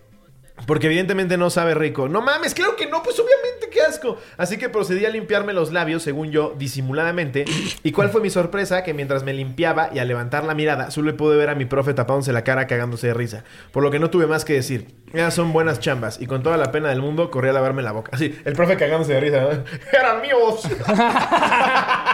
porque 0.66 0.86
evidentemente 0.86 1.36
no 1.36 1.50
sabe 1.50 1.74
rico. 1.74 2.08
No 2.08 2.22
mames, 2.22 2.54
claro 2.54 2.76
que 2.76 2.86
no, 2.86 3.02
pues 3.02 3.18
obviamente 3.18 3.68
qué 3.70 3.82
asco. 3.82 4.16
Así 4.36 4.56
que 4.56 4.68
procedí 4.68 5.04
a 5.04 5.10
limpiarme 5.10 5.52
los 5.52 5.72
labios, 5.72 6.02
según 6.02 6.30
yo, 6.30 6.54
disimuladamente. 6.56 7.44
¿Y 7.82 7.92
cuál 7.92 8.08
fue 8.08 8.20
mi 8.20 8.30
sorpresa? 8.30 8.82
Que 8.82 8.94
mientras 8.94 9.24
me 9.24 9.34
limpiaba 9.34 9.90
y 9.92 9.98
al 9.98 10.08
levantar 10.08 10.44
la 10.44 10.54
mirada, 10.54 10.90
solo 10.90 11.14
pude 11.16 11.36
ver 11.36 11.50
a 11.50 11.54
mi 11.54 11.64
profe 11.64 11.92
tapándose 11.92 12.32
la 12.32 12.44
cara 12.44 12.66
cagándose 12.66 13.08
de 13.08 13.14
risa. 13.14 13.44
Por 13.72 13.82
lo 13.82 13.90
que 13.90 13.98
no 13.98 14.10
tuve 14.10 14.26
más 14.26 14.44
que 14.44 14.54
decir. 14.54 14.94
Esas 15.12 15.34
son 15.34 15.52
buenas 15.52 15.80
chambas. 15.80 16.20
Y 16.20 16.26
con 16.26 16.42
toda 16.42 16.56
la 16.56 16.72
pena 16.72 16.88
del 16.88 17.02
mundo, 17.02 17.30
corrí 17.30 17.48
a 17.48 17.52
lavarme 17.52 17.82
la 17.82 17.92
boca. 17.92 18.10
Así, 18.14 18.34
el 18.44 18.54
profe 18.54 18.76
cagándose 18.76 19.12
de 19.12 19.20
risa. 19.20 19.42
¿no? 19.42 19.50
¡Eran 19.92 20.22
míos! 20.22 20.62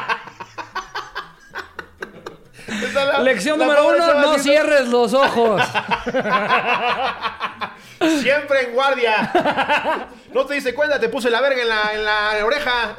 Está 3.00 3.18
la- 3.18 3.22
Lección 3.24 3.58
la 3.58 3.64
número 3.66 3.86
uno, 3.88 3.98
no 3.98 4.04
haciendo- 4.32 4.38
cierres 4.38 4.88
los 4.88 5.12
ojos. 5.14 5.62
Siempre 8.20 8.62
en 8.68 8.72
guardia. 8.74 10.08
No 10.32 10.46
te 10.46 10.54
diste 10.54 10.72
cuenta, 10.74 11.00
te 11.00 11.08
puse 11.08 11.28
la 11.28 11.40
verga 11.40 11.60
en 11.60 11.68
la, 11.68 11.92
en 11.92 12.04
la 12.04 12.46
oreja. 12.46 12.96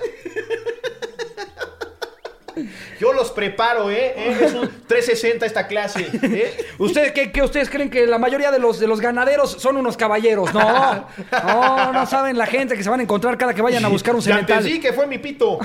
Yo 2.99 3.13
los 3.13 3.31
preparo, 3.31 3.89
¿eh? 3.89 4.13
¿Eh? 4.17 4.37
Es 4.41 4.53
un 4.53 4.67
360 4.85 5.45
esta 5.45 5.65
clase. 5.65 6.09
¿eh? 6.21 6.65
¿Ustedes 6.77 7.13
qué, 7.13 7.31
qué 7.31 7.41
ustedes 7.41 7.69
creen 7.69 7.89
que 7.89 8.05
la 8.05 8.17
mayoría 8.17 8.51
de 8.51 8.59
los, 8.59 8.81
de 8.81 8.87
los 8.87 8.99
ganaderos 8.99 9.49
son 9.53 9.77
unos 9.77 9.95
caballeros? 9.95 10.53
No, 10.53 11.07
no, 11.31 11.93
no 11.93 12.05
saben 12.05 12.37
la 12.37 12.45
gente 12.47 12.75
que 12.75 12.83
se 12.83 12.89
van 12.89 12.99
a 12.99 13.03
encontrar 13.03 13.37
cada 13.37 13.53
que 13.53 13.61
vayan 13.61 13.85
a 13.85 13.87
buscar 13.87 14.13
un 14.13 14.21
cemental. 14.21 14.57
entendí 14.57 14.81
que 14.81 14.91
fue 14.91 15.07
mi 15.07 15.17
pito. 15.19 15.57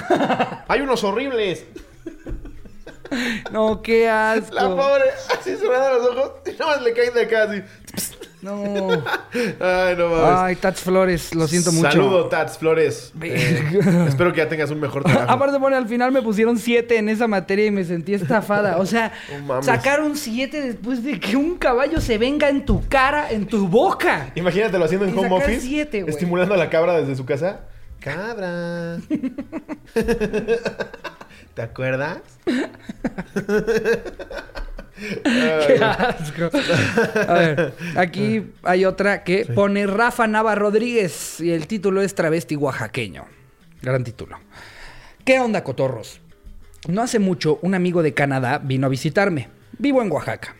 Hay 0.68 0.80
unos 0.82 1.02
horribles. 1.02 1.64
No, 3.52 3.82
qué 3.82 4.08
asco. 4.08 4.54
La 4.54 4.68
pobre, 4.68 5.04
así 5.38 5.56
cerrando 5.56 5.98
los 5.98 6.06
ojos 6.16 6.32
y 6.46 6.50
nada 6.58 6.66
más 6.76 6.82
le 6.82 6.92
caen 6.92 7.14
de 7.14 7.22
acá 7.22 7.42
así. 7.44 7.62
No. 8.42 8.52
Ay, 9.60 9.96
no 9.96 10.08
mames. 10.08 10.38
Ay, 10.38 10.56
Tats 10.56 10.80
Flores, 10.80 11.34
lo 11.34 11.48
siento 11.48 11.72
mucho. 11.72 11.90
Saludo, 11.90 12.26
Tats 12.28 12.58
Flores. 12.58 13.12
Eh, 13.20 13.80
espero 14.06 14.32
que 14.32 14.38
ya 14.38 14.48
tengas 14.48 14.70
un 14.70 14.78
mejor 14.78 15.02
trabajo. 15.02 15.28
Aparte 15.32 15.58
pone, 15.58 15.74
al 15.74 15.88
final 15.88 16.12
me 16.12 16.22
pusieron 16.22 16.56
7 16.58 16.96
en 16.98 17.08
esa 17.08 17.26
materia 17.26 17.66
y 17.66 17.70
me 17.72 17.82
sentí 17.84 18.14
estafada. 18.14 18.76
O 18.78 18.86
sea, 18.86 19.12
No 19.32 19.46
mames. 19.46 19.66
sacar 19.66 20.00
un 20.00 20.16
7 20.16 20.60
después 20.60 21.02
de 21.02 21.18
que 21.18 21.36
un 21.36 21.56
caballo 21.56 22.00
se 22.00 22.18
venga 22.18 22.48
en 22.48 22.64
tu 22.64 22.86
cara, 22.88 23.30
en 23.32 23.46
tu 23.46 23.66
boca. 23.66 24.30
Imagínatelo 24.36 24.84
haciendo 24.84 25.06
en 25.06 25.14
Y 25.14 25.18
home 25.18 25.30
office. 25.32 25.60
siete, 25.62 26.04
estimulando 26.06 26.54
a 26.54 26.58
la 26.58 26.70
cabra 26.70 26.98
desde 27.00 27.16
su 27.16 27.24
casa. 27.24 27.60
Cabra. 27.98 28.98
¿Te 31.56 31.62
acuerdas? 31.62 32.20
Qué 34.94 35.78
asco. 35.82 36.50
A 37.28 37.32
ver, 37.32 37.72
aquí 37.96 38.52
hay 38.62 38.84
otra 38.84 39.24
que 39.24 39.46
pone 39.46 39.86
Rafa 39.86 40.26
Nava 40.26 40.54
Rodríguez 40.54 41.40
y 41.40 41.52
el 41.52 41.66
título 41.66 42.02
es 42.02 42.14
Travesti 42.14 42.56
Oaxaqueño. 42.56 43.24
Gran 43.80 44.04
título. 44.04 44.38
¿Qué 45.24 45.40
onda, 45.40 45.64
cotorros? 45.64 46.20
No 46.88 47.00
hace 47.00 47.18
mucho, 47.18 47.58
un 47.62 47.74
amigo 47.74 48.02
de 48.02 48.12
Canadá 48.12 48.58
vino 48.58 48.88
a 48.88 48.90
visitarme. 48.90 49.48
Vivo 49.78 50.02
en 50.02 50.12
Oaxaca. 50.12 50.54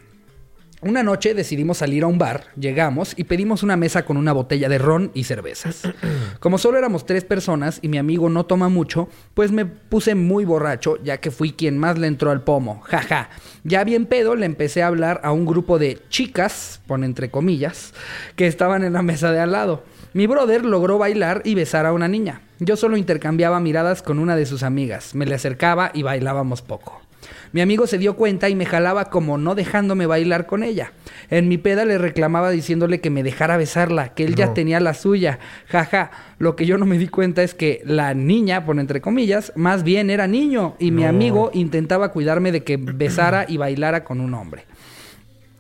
Una 0.89 1.03
noche 1.03 1.35
decidimos 1.35 1.79
salir 1.79 2.05
a 2.05 2.07
un 2.07 2.17
bar, 2.17 2.45
llegamos 2.55 3.15
y 3.17 3.25
pedimos 3.25 3.65
una 3.65 3.77
mesa 3.77 4.05
con 4.05 4.17
una 4.17 4.33
botella 4.33 4.69
de 4.69 4.79
ron 4.79 5.11
y 5.15 5.25
cervezas. 5.25 5.83
Como 6.39 6.59
solo 6.59 6.79
éramos 6.79 7.05
tres 7.07 7.25
personas 7.25 7.81
y 7.83 7.89
mi 7.89 7.99
amigo 7.99 8.29
no 8.29 8.47
toma 8.47 8.69
mucho, 8.69 9.09
pues 9.35 9.51
me 9.51 9.67
puse 9.67 10.15
muy 10.15 10.45
borracho 10.45 11.03
ya 11.03 11.17
que 11.17 11.33
fui 11.33 11.51
quien 11.51 11.77
más 11.77 11.99
le 11.99 12.07
entró 12.07 12.31
al 12.31 12.45
pomo. 12.45 12.83
Jaja. 12.85 13.31
Ya 13.65 13.83
bien 13.83 14.07
pedo 14.07 14.37
le 14.37 14.47
empecé 14.47 14.85
a 14.85 14.87
hablar 14.87 15.21
a 15.25 15.33
un 15.33 15.45
grupo 15.45 15.81
de 15.81 15.99
chicas, 16.09 16.81
pone 16.87 17.05
entre 17.05 17.33
comillas, 17.33 17.93
que 18.37 18.47
estaban 18.47 18.85
en 18.85 18.93
la 18.93 19.03
mesa 19.03 19.33
de 19.33 19.41
al 19.41 19.51
lado. 19.51 19.83
Mi 20.13 20.29
brother 20.29 20.65
logró 20.65 20.99
bailar 20.99 21.43
y 21.45 21.57
besar 21.57 21.85
a 21.87 21.93
una 21.93 22.07
niña. 22.07 22.43
Yo 22.61 22.77
solo 22.77 22.97
intercambiaba 22.97 23.59
miradas 23.59 24.03
con 24.03 24.21
una 24.21 24.37
de 24.37 24.47
sus 24.47 24.63
amigas. 24.63 25.17
Me 25.17 25.27
le 25.27 25.35
acercaba 25.35 25.91
y 25.95 26.03
bailábamos 26.03 26.63
poco. 26.63 27.06
Mi 27.53 27.61
amigo 27.61 27.87
se 27.87 27.99
dio 27.99 28.17
cuenta 28.17 28.49
y 28.49 28.55
me 28.55 28.67
jalaba 28.67 29.07
como 29.11 29.39
no 29.39 29.55
dejándome 29.55 30.07
bailar 30.07 30.47
con 30.47 30.63
ella. 30.63 30.93
En 31.31 31.49
mi 31.49 31.59
peda 31.59 31.85
le 31.85 31.99
reclamaba 31.99 32.51
diciéndole 32.51 33.01
que 33.01 33.11
me 33.11 33.23
dejara 33.23 33.57
besarla, 33.57 34.15
que 34.15 34.25
él 34.25 34.35
ya 34.35 34.55
tenía 34.55 34.81
la 34.81 34.95
suya. 34.95 35.39
Jaja, 35.69 36.11
lo 36.39 36.57
que 36.57 36.67
yo 36.67 36.79
no 36.79 36.87
me 36.87 36.99
di 36.99 37.09
cuenta 37.09 37.43
es 37.43 37.55
que 37.55 37.83
la 37.85 38.15
niña, 38.15 38.65
por 38.65 38.79
entre 38.79 39.01
comillas, 39.01 39.53
más 39.57 39.83
bien 39.83 40.11
era 40.11 40.27
niño 40.27 40.77
y 40.79 40.91
mi 40.91 41.05
amigo 41.05 41.51
intentaba 41.55 42.13
cuidarme 42.13 42.53
de 42.53 42.63
que 42.63 42.77
besara 42.77 43.47
y 43.49 43.57
bailara 43.57 44.05
con 44.05 44.21
un 44.21 44.35
hombre. 44.35 44.65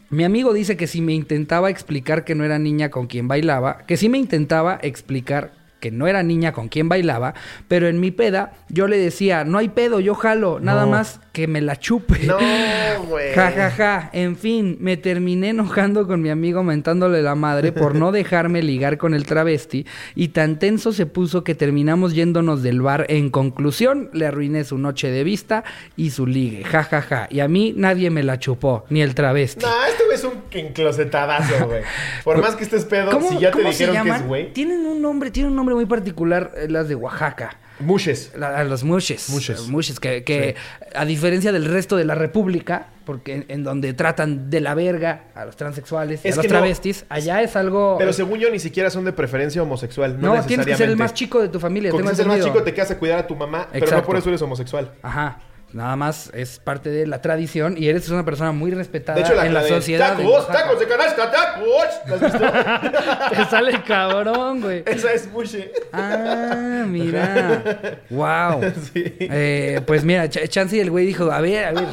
Mi 0.08 0.22
amigo 0.24 0.52
dice 0.52 0.76
que 0.76 0.86
si 0.86 1.00
me 1.00 1.14
intentaba 1.14 1.68
explicar 1.68 2.24
que 2.24 2.34
no 2.36 2.44
era 2.44 2.58
niña 2.60 2.90
con 2.90 3.08
quien 3.08 3.26
bailaba, 3.26 3.78
que 3.86 3.96
sí 3.96 4.08
me 4.08 4.18
intentaba 4.18 4.78
explicar 4.82 5.50
que 5.80 5.90
no 5.90 6.06
era 6.06 6.22
niña 6.22 6.52
con 6.52 6.68
quien 6.68 6.88
bailaba, 6.88 7.34
pero 7.68 7.88
en 7.88 8.00
mi 8.00 8.10
peda 8.10 8.52
yo 8.68 8.86
le 8.86 8.98
decía, 8.98 9.44
no 9.44 9.58
hay 9.58 9.68
pedo, 9.68 10.00
yo 10.00 10.14
jalo, 10.14 10.60
nada 10.60 10.84
No. 10.84 10.92
más 10.92 11.20
que 11.36 11.46
me 11.46 11.60
la 11.60 11.76
chupe. 11.76 12.20
No, 12.20 12.38
güey. 13.08 13.34
Ja, 13.34 13.50
ja, 13.50 13.70
ja. 13.70 14.10
En 14.14 14.38
fin, 14.38 14.78
me 14.80 14.96
terminé 14.96 15.50
enojando 15.50 16.06
con 16.06 16.22
mi 16.22 16.30
amigo 16.30 16.62
mentándole 16.62 17.20
la 17.20 17.34
madre 17.34 17.72
por 17.72 17.94
no 17.94 18.10
dejarme 18.10 18.62
ligar 18.62 18.96
con 18.96 19.12
el 19.12 19.26
travesti 19.26 19.84
y 20.14 20.28
tan 20.28 20.58
tenso 20.58 20.94
se 20.94 21.04
puso 21.04 21.44
que 21.44 21.54
terminamos 21.54 22.14
yéndonos 22.14 22.62
del 22.62 22.80
bar. 22.80 23.04
En 23.10 23.28
conclusión, 23.28 24.08
le 24.14 24.24
arruiné 24.24 24.64
su 24.64 24.78
noche 24.78 25.10
de 25.10 25.24
vista 25.24 25.62
y 25.94 26.08
su 26.08 26.26
ligue. 26.26 26.64
Ja, 26.64 26.84
ja, 26.84 27.02
ja. 27.02 27.26
Y 27.28 27.40
a 27.40 27.48
mí 27.48 27.74
nadie 27.76 28.08
me 28.08 28.22
la 28.22 28.38
chupó, 28.38 28.86
ni 28.88 29.02
el 29.02 29.14
travesti. 29.14 29.62
No, 29.62 29.84
este 29.90 30.04
güey 30.04 30.16
es 30.16 30.24
un 30.24 30.40
enclosetadazo, 30.52 31.66
güey. 31.66 31.82
Por 32.24 32.40
más 32.40 32.56
que 32.56 32.64
estés 32.64 32.86
pedo, 32.86 33.10
¿Cómo, 33.10 33.28
si 33.28 33.40
ya 33.40 33.50
te 33.50 33.62
dijeron 33.62 34.04
que 34.04 34.08
es 34.10 34.26
güey. 34.26 34.52
Tienen 34.54 34.86
un 34.86 35.02
nombre, 35.02 35.30
tienen 35.30 35.50
un 35.50 35.56
nombre 35.56 35.74
muy 35.74 35.84
particular 35.84 36.52
eh, 36.56 36.66
las 36.70 36.88
de 36.88 36.94
Oaxaca. 36.94 37.58
Mushes. 37.80 38.32
La- 38.36 38.58
a 38.58 38.64
los 38.64 38.84
mushes. 38.84 39.28
Mushes. 39.28 39.68
Mushes, 39.68 40.00
que, 40.00 40.24
que 40.24 40.54
a 40.94 41.04
diferencia 41.04 41.52
del 41.52 41.64
resto 41.66 41.96
de 41.96 42.04
la 42.04 42.14
república, 42.14 42.88
porque 43.04 43.34
en, 43.34 43.44
en 43.48 43.64
donde 43.64 43.92
tratan 43.94 44.50
de 44.50 44.60
la 44.60 44.74
verga 44.74 45.24
a 45.34 45.44
los 45.44 45.56
transexuales 45.56 46.24
y 46.24 46.28
Es 46.28 46.34
a 46.34 46.36
los 46.38 46.46
no. 46.46 46.48
travestis, 46.48 47.04
allá 47.08 47.42
es 47.42 47.54
algo... 47.56 47.96
Pero 47.98 48.12
según 48.12 48.38
yo, 48.38 48.50
ni 48.50 48.58
siquiera 48.58 48.90
son 48.90 49.04
de 49.04 49.12
preferencia 49.12 49.62
homosexual. 49.62 50.20
No, 50.20 50.34
no, 50.34 50.42
tienes 50.44 50.66
que 50.66 50.76
ser 50.76 50.88
el 50.88 50.96
más 50.96 51.14
chico 51.14 51.40
de 51.40 51.48
tu 51.48 51.60
familia. 51.60 51.90
Con 51.90 52.02
que 52.02 52.22
el 52.22 52.26
más 52.26 52.40
chico 52.44 52.62
te 52.62 52.72
quedas 52.74 52.90
a 52.90 52.98
cuidar 52.98 53.18
a 53.18 53.26
tu 53.26 53.36
mamá, 53.36 53.68
pero 53.72 53.90
no 53.90 54.02
por 54.04 54.16
eso 54.16 54.28
eres 54.28 54.42
homosexual. 54.42 54.92
Ajá. 55.02 55.40
Nada 55.72 55.96
más 55.96 56.30
es 56.32 56.58
parte 56.58 56.88
de 56.90 57.06
la 57.06 57.20
tradición 57.20 57.76
y 57.76 57.88
eres 57.88 58.08
una 58.08 58.24
persona 58.24 58.52
muy 58.52 58.70
respetada 58.70 59.18
De 59.18 59.24
hecho, 59.24 59.34
la, 59.34 59.46
en 59.46 59.52
la, 59.52 59.62
de 59.62 59.68
sociedad. 59.68 60.16
Tacos, 60.16 60.46
tacos 60.48 60.80
de 60.80 60.86
canasta, 60.88 61.30
tacos. 61.30 63.30
Te 63.30 63.44
sale 63.50 63.82
cabrón, 63.82 64.62
güey. 64.62 64.84
Esa 64.86 65.12
es 65.12 65.30
Mushe. 65.30 65.72
Ah, 65.92 66.84
mira. 66.88 68.00
wow. 68.10 68.62
Sí. 68.92 69.02
Eh, 69.18 69.80
pues 69.86 70.04
mira, 70.04 70.26
Ch- 70.26 70.48
Chance 70.48 70.76
y 70.76 70.80
el 70.80 70.90
güey 70.90 71.04
dijo, 71.04 71.30
a 71.30 71.40
ver, 71.40 71.64
a 71.66 71.72
ver, 71.72 71.84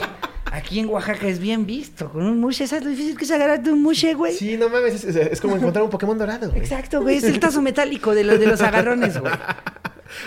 aquí 0.51 0.79
en 0.79 0.87
Oaxaca 0.87 1.27
es 1.27 1.39
bien 1.39 1.65
visto. 1.65 2.09
Con 2.11 2.23
un 2.25 2.39
mushe, 2.39 2.67
¿sabes 2.67 2.85
lo 2.85 2.91
difícil 2.91 3.17
que 3.17 3.25
es 3.25 3.31
agarrarte 3.31 3.71
un 3.71 3.81
mushe, 3.81 4.13
güey? 4.13 4.33
Sí, 4.33 4.55
no 4.55 4.69
mames, 4.69 4.93
es, 4.93 5.03
es- 5.03 5.15
es 5.33 5.41
como 5.41 5.57
encontrar 5.57 5.83
un 5.83 5.89
Pokémon 5.89 6.17
dorado. 6.17 6.47
güey. 6.49 6.61
Exacto, 6.61 7.01
güey. 7.01 7.17
Es 7.17 7.23
el 7.25 7.39
tazo 7.39 7.61
metálico 7.61 8.13
de 8.15 8.23
los, 8.23 8.39
de 8.39 8.47
los 8.47 8.61
agarrones, 8.61 9.17
güey. 9.17 9.33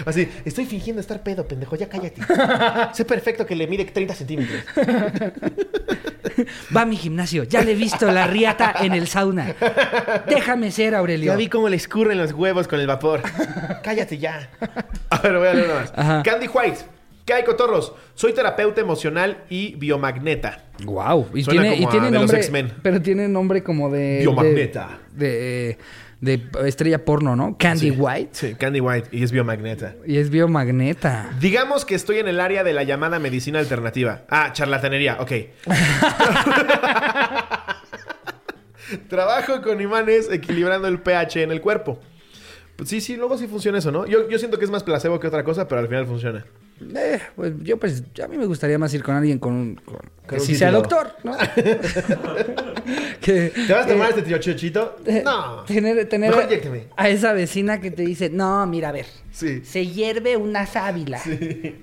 Así, 0.05 0.29
estoy 0.45 0.67
fingiendo 0.67 1.01
estar 1.01 1.23
pedo, 1.23 1.47
pendejo, 1.47 1.77
ya 1.77 1.89
cállate. 1.89 2.23
sé 2.95 3.05
perfecto 3.05 3.47
que 3.47 3.57
le 3.57 3.67
mide 3.67 3.85
30 3.85 4.15
centímetros. 4.15 4.63
Va 6.77 6.83
a 6.83 6.87
mi 6.87 6.97
gimnasio. 6.97 7.45
Ya 7.45 7.63
le 7.63 7.73
he 7.73 7.75
visto 7.75 8.11
la 8.11 8.27
riata 8.27 8.75
en 8.81 8.93
el 8.93 9.07
sauna. 9.07 9.55
Déjame 10.29 10.71
ser, 10.71 10.95
Aurelio. 10.95 11.33
Ya 11.33 11.37
vi 11.37 11.49
cómo 11.49 11.69
le 11.69 11.77
escurren 11.77 12.19
los 12.19 12.33
huevos 12.33 12.69
con 12.69 12.81
el 12.81 12.87
vapor. 12.87 13.23
Cállate 13.83 14.19
ya. 14.19 14.51
A 15.11 15.19
ver, 15.19 15.39
voy 15.39 15.49
a 15.49 15.55
leer 15.55 15.69
más. 15.69 15.93
Ajá. 15.97 16.23
Candy 16.23 16.49
White. 16.49 16.97
¿Qué 17.27 17.33
hay, 17.33 17.43
cotorros? 17.43 17.93
Soy 18.15 18.33
terapeuta 18.35 18.81
emocional 18.81 19.39
y 19.51 19.75
biomagneta. 19.75 20.67
Wow. 20.85 21.27
Y 21.35 21.43
Suena 21.43 21.63
tiene, 21.63 21.77
y 21.77 21.79
como 21.79 21.89
a 21.89 21.91
tiene 21.91 22.07
de 22.07 22.13
los 22.13 22.21
nombre. 22.21 22.39
X-Men. 22.39 22.73
Pero 22.83 23.03
tiene 23.03 23.29
nombre 23.29 23.65
como 23.65 23.91
de. 23.91 24.19
Biomagneta. 24.21 25.01
De, 25.13 25.27
de, 25.27 25.79
de 26.21 26.43
estrella 26.65 27.05
porno, 27.05 27.37
¿no? 27.37 27.57
Candy 27.59 27.91
Sí. 27.91 27.97
White. 27.97 28.31
Sí, 28.33 28.55
Candy 28.55 28.81
White. 28.81 29.09
Y 29.13 29.23
es 29.23 29.33
biomagneta. 29.33 29.95
Y 30.07 30.17
es 30.17 30.31
biomagneta. 30.31 31.31
Digamos 31.41 31.85
que 31.85 31.95
estoy 31.95 32.19
en 32.19 32.29
el 32.29 32.41
área 32.41 32.65
de 32.65 32.73
la 32.73 32.85
llamada 32.85 33.19
medicina 33.19 33.59
alternativa. 33.59 34.23
Ah, 34.31 34.51
charlatanería, 34.53 35.19
ok. 35.21 35.33
Trabajo 39.09 39.63
con 39.63 39.81
imanes 39.81 40.31
equilibrando 40.31 40.87
el 40.89 41.01
pH 41.01 41.43
en 41.43 41.51
el 41.51 41.61
cuerpo. 41.61 41.99
Pues 42.77 42.89
sí, 42.89 43.01
sí, 43.01 43.17
luego 43.17 43.37
sí 43.39 43.47
funciona 43.49 43.79
eso, 43.79 43.91
¿no? 43.91 44.07
Yo, 44.07 44.29
yo 44.29 44.39
siento 44.39 44.59
que 44.59 44.65
es 44.65 44.71
más 44.71 44.85
placebo 44.85 45.19
que 45.19 45.27
otra 45.27 45.43
cosa, 45.45 45.67
pero 45.67 45.81
al 45.81 45.89
final 45.89 46.07
funciona. 46.07 46.45
Eh, 46.95 47.21
pues 47.35 47.53
yo, 47.63 47.79
pues, 47.79 48.03
a 48.23 48.29
mí 48.29 48.37
me 48.37 48.45
gustaría 48.47 48.79
más 48.79 48.93
ir 48.93 49.03
con 49.03 49.15
alguien 49.15 49.39
con 49.39 49.53
un. 49.55 49.75
con- 49.77 49.99
que 50.29 50.41
sí 50.41 50.57
sea 50.57 50.73
doctor, 50.73 51.15
¿no? 51.23 51.37
que, 53.21 53.53
¿Te 53.67 53.73
vas 53.73 53.87
a 53.87 53.89
tomar 53.89 54.11
este 54.11 54.23
tío 54.23 54.39
chochito? 54.39 54.97
eh, 55.07 55.23
No. 55.25 55.63
Tener, 55.65 56.09
tener 56.09 56.35
inyécteme. 56.35 56.89
a 56.97 57.09
esa 57.09 57.33
vecina 57.33 57.81
que 57.81 57.91
te 57.91 58.03
dice, 58.03 58.29
no, 58.31 58.67
mira, 58.67 58.89
a 58.91 58.93
ver. 58.93 59.07
Sí. 59.31 59.63
Se 59.65 59.87
hierve 59.87 60.37
una 60.37 60.67
sábila. 60.67 61.21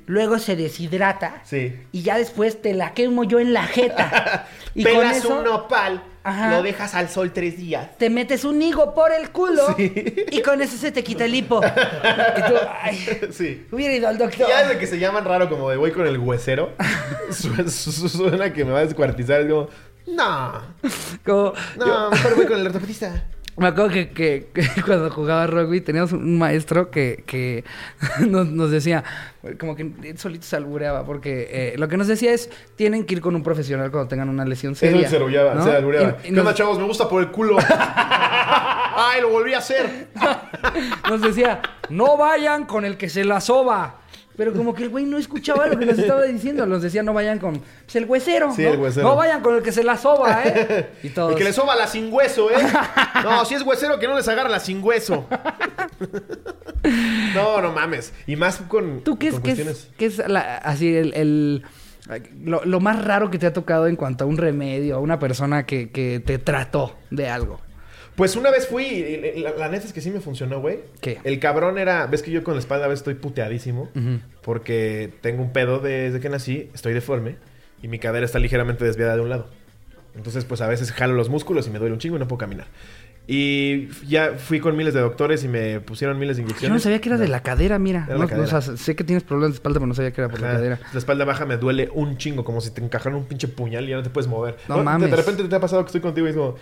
Luego 0.08 0.40
se 0.40 0.56
deshidrata. 0.56 1.42
Sí. 1.46 1.74
Y 1.92 2.02
ya 2.02 2.18
después 2.18 2.62
te 2.62 2.74
la 2.74 2.94
quemo 2.94 3.24
yo 3.24 3.40
en 3.40 3.54
la 3.54 3.64
jeta. 3.64 4.48
y 4.76 4.84
con 4.84 4.94
Pelas 4.94 5.18
eso 5.18 5.38
un 5.38 5.44
nopal, 5.46 6.04
Ajá. 6.26 6.52
lo 6.52 6.64
dejas 6.64 6.94
al 6.96 7.10
sol 7.10 7.32
tres 7.34 7.58
días. 7.58 7.98
te 7.98 8.10
metes 8.10 8.46
un 8.46 8.62
higo 8.62 8.94
por 8.94 9.12
el 9.12 9.30
culo. 9.32 9.76
Sí. 9.76 9.94
Y 10.32 10.42
con 10.42 10.62
eso 10.62 10.78
se 10.78 10.92
te 10.92 11.04
quita 11.04 11.26
el 11.26 11.36
hipo. 11.36 11.62
y 11.64 12.42
tú, 12.50 12.54
ay, 12.82 13.20
Sí. 13.32 13.66
hubiera 13.72 13.94
ido 13.94 14.08
al 14.08 14.18
doctor. 14.18 14.48
Ya 14.48 14.64
desde 14.64 14.80
que 14.80 14.88
se 14.88 15.00
llaman 15.00 15.26
raro 15.26 15.50
como 15.50 15.70
de 15.70 15.78
voy 15.78 15.92
con 15.92 16.08
el 16.08 16.18
huesero, 16.18 16.72
su- 17.32 17.70
su- 17.70 18.10
suena 18.10 18.54
que 18.54 18.64
me 18.66 18.72
va 18.72 18.80
a 18.80 18.86
descuartizar. 18.86 19.42
Es 19.42 19.48
como, 19.50 19.68
no, 20.08 20.64
Como- 21.26 21.54
no, 21.78 22.10
mejor 22.12 22.36
voy 22.36 22.46
con 22.46 22.60
el 22.60 22.68
ortopedista. 22.68 23.26
Me 23.58 23.68
acuerdo 23.68 23.90
que, 23.92 24.10
que- 24.10 24.48
que 24.54 24.82
cuando 24.86 25.10
jugaba 25.12 25.46
rugby 25.48 25.82
teníamos 25.82 26.12
un 26.12 26.38
maestro 26.40 26.90
que, 26.90 27.24
que 27.28 27.64
nos, 28.28 28.48
nos 28.48 28.72
decía, 28.72 29.04
como 29.60 29.76
que 29.76 29.92
solito 30.18 30.46
se 30.46 30.56
albureaba, 30.56 31.06
porque 31.06 31.48
eh, 31.52 31.76
lo 31.78 31.88
que 31.88 31.98
nos 31.98 32.08
decía 32.08 32.34
es, 32.34 32.50
tienen 32.76 33.06
que 33.06 33.16
ir 33.16 33.22
con 33.22 33.36
un 33.36 33.44
profesional 33.44 33.92
cuando 33.92 34.08
tengan 34.08 34.30
una 34.30 34.44
lesión 34.46 34.74
Eso 34.74 34.80
seria. 34.82 35.08
se 35.08 35.18
albureaba, 35.18 35.54
¿no? 35.54 35.64
se 35.64 35.72
albureaba. 35.76 36.18
¿Qué 36.18 36.40
onda, 36.40 36.54
chavos? 36.54 36.80
Me 36.80 36.86
gusta 36.86 37.08
por 37.08 37.22
el 37.22 37.30
culo. 37.30 37.58
¡Ay, 38.96 39.22
lo 39.22 39.30
volví 39.30 39.54
a 39.54 39.58
hacer! 39.60 40.08
nos 41.10 41.22
decía, 41.22 41.62
no 41.90 42.18
vayan 42.18 42.66
con 42.66 42.86
el 42.86 42.98
que 42.98 43.10
se 43.10 43.24
la 43.24 43.42
soba. 43.42 44.00
Pero 44.36 44.52
como 44.54 44.74
que 44.74 44.84
el 44.84 44.90
güey 44.90 45.06
no 45.06 45.18
escuchaba 45.18 45.68
lo 45.68 45.78
que 45.78 45.86
nos 45.86 46.00
estaba 46.00 46.24
diciendo. 46.24 46.66
Nos 46.66 46.82
decía, 46.82 47.04
no 47.04 47.14
vayan 47.14 47.38
con 47.40 47.60
pues, 47.60 47.96
el 47.96 48.06
huesero. 48.06 48.54
Sí, 48.56 48.64
¿no? 48.64 48.74
el 48.74 48.80
huesero. 48.80 49.08
No 49.08 49.16
vayan 49.16 49.42
con 49.42 49.56
el 49.56 49.62
que 49.62 49.72
se 49.72 49.84
la 49.84 49.96
soba, 49.98 50.44
¿eh? 50.44 50.90
Y 51.04 51.10
todos... 51.10 51.32
El 51.34 51.38
que 51.38 51.44
le 51.44 51.54
soba 51.54 51.76
la 51.76 51.86
sin 51.88 52.12
hueso, 52.12 52.50
¿eh? 52.50 52.56
No, 53.24 53.46
si 53.46 53.54
es 53.56 53.62
huesero, 53.62 54.00
que 54.00 54.08
no 54.08 54.16
les 54.16 54.28
agarra 54.28 54.50
la 54.50 54.60
sin 54.60 54.84
hueso. 54.84 55.28
No, 57.34 57.62
no 57.62 57.72
mames. 57.72 58.14
Y 58.28 58.36
más 58.36 58.58
con. 58.68 59.02
¿Tú 59.04 59.18
qué 59.18 59.30
es, 59.30 59.40
qué 59.40 59.52
es, 59.54 59.88
qué 59.98 60.06
es 60.06 60.18
la- 60.28 60.58
así 60.58 60.94
el, 60.94 61.14
el- 61.14 61.64
Lo, 62.44 62.64
lo 62.66 62.80
más 62.82 63.04
raro 63.04 63.32
que 63.32 63.40
te 63.40 63.46
ha 63.48 63.54
tocado 63.54 63.88
en 63.88 63.96
cuanto 63.96 64.26
a 64.26 64.28
un 64.28 64.38
remedio, 64.38 64.98
a 64.98 65.00
una 65.00 65.18
persona 65.20 65.66
que, 65.66 65.90
que 65.92 66.20
te 66.20 66.38
trató 66.40 66.96
de 67.10 67.30
algo. 67.30 67.62
Pues 68.16 68.36
una 68.36 68.52
vez 68.52 68.68
fui, 68.68 69.34
la, 69.38 69.52
la 69.52 69.70
neta 69.70 69.88
es 69.88 69.94
que 69.94 70.00
sí 70.02 70.12
me 70.12 70.20
funcionó, 70.20 70.60
güey. 70.62 70.82
¿Qué? 71.02 71.20
El 71.24 71.40
cabrón 71.40 71.78
era, 71.80 72.06
ves 72.08 72.22
que 72.22 72.30
yo 72.32 72.44
con 72.44 72.54
la 72.54 72.60
espalda 72.60 72.86
a 72.86 72.88
veces 72.88 73.00
estoy 73.02 73.16
puteadísimo, 73.16 73.90
porque 74.42 75.12
tengo 75.22 75.42
un 75.42 75.52
pedo 75.52 75.80
desde 75.80 76.20
que 76.20 76.30
nací, 76.30 76.70
estoy 76.74 76.94
deforme, 76.94 77.38
y 77.82 77.88
mi 77.88 78.00
cadera 78.00 78.26
está 78.26 78.40
ligeramente 78.40 78.86
desviada 78.86 79.16
de 79.16 79.22
un 79.22 79.30
lado. 79.30 79.48
Entonces, 80.16 80.46
pues 80.46 80.62
a 80.62 80.68
veces 80.68 80.92
jalo 80.92 81.14
los 81.16 81.30
músculos 81.30 81.66
y 81.68 81.72
me 81.72 81.80
duele 81.80 81.94
un 81.94 82.00
chingo 82.00 82.18
y 82.18 82.20
no 82.20 82.28
puedo 82.28 82.38
caminar. 82.38 82.68
Y 83.26 83.88
ya 84.06 84.34
fui 84.38 84.60
con 84.60 84.76
miles 84.76 84.94
de 84.94 85.00
doctores 85.00 85.44
y 85.46 85.48
me 85.48 85.80
pusieron 85.80 86.20
miles 86.20 86.36
de 86.38 86.44
inyecciones. 86.44 86.70
Yo 86.70 86.74
no 86.74 86.80
sabía 86.80 87.00
que 87.00 87.08
era 87.10 87.18
de 87.18 87.30
la 87.30 87.42
cadera, 87.42 87.80
mira. 87.80 88.04
Era 88.06 88.16
No- 88.18 88.24
la 88.26 88.30
cadera. 88.30 88.58
o 88.58 88.62
sea, 88.62 88.78
sé 88.78 88.96
que 88.98 89.04
tienes 89.06 89.24
problemas 89.24 89.52
de 89.52 89.56
espalda, 89.56 89.80
pero 89.80 89.88
no 89.88 89.96
sabía 89.96 90.12
que 90.12 90.20
era 90.22 90.30
por 90.30 90.42
la 90.42 90.52
cadera. 90.52 90.80
La 90.92 91.00
espalda 91.00 91.24
baja 91.26 91.46
me 91.46 91.56
duele 91.58 91.90
un 91.94 92.18
chingo, 92.18 92.44
como 92.44 92.60
si 92.62 92.72
te 92.72 92.84
encajaran 92.84 93.16
un 93.18 93.26
pinche 93.26 93.48
puñal 93.48 93.86
y 93.86 93.92
ya 93.92 93.96
no 93.96 94.04
te 94.04 94.10
puedes 94.10 94.28
mover. 94.30 94.58
No 94.68 94.84
mames. 94.84 95.10
De 95.10 95.16
repente 95.16 95.44
te 95.46 95.56
ha 95.56 95.60
pasado 95.60 95.82
que 95.84 95.88
estoy 95.88 96.02
contigo 96.02 96.28
y 96.28 96.32
es 96.32 96.36
como, 96.36 96.56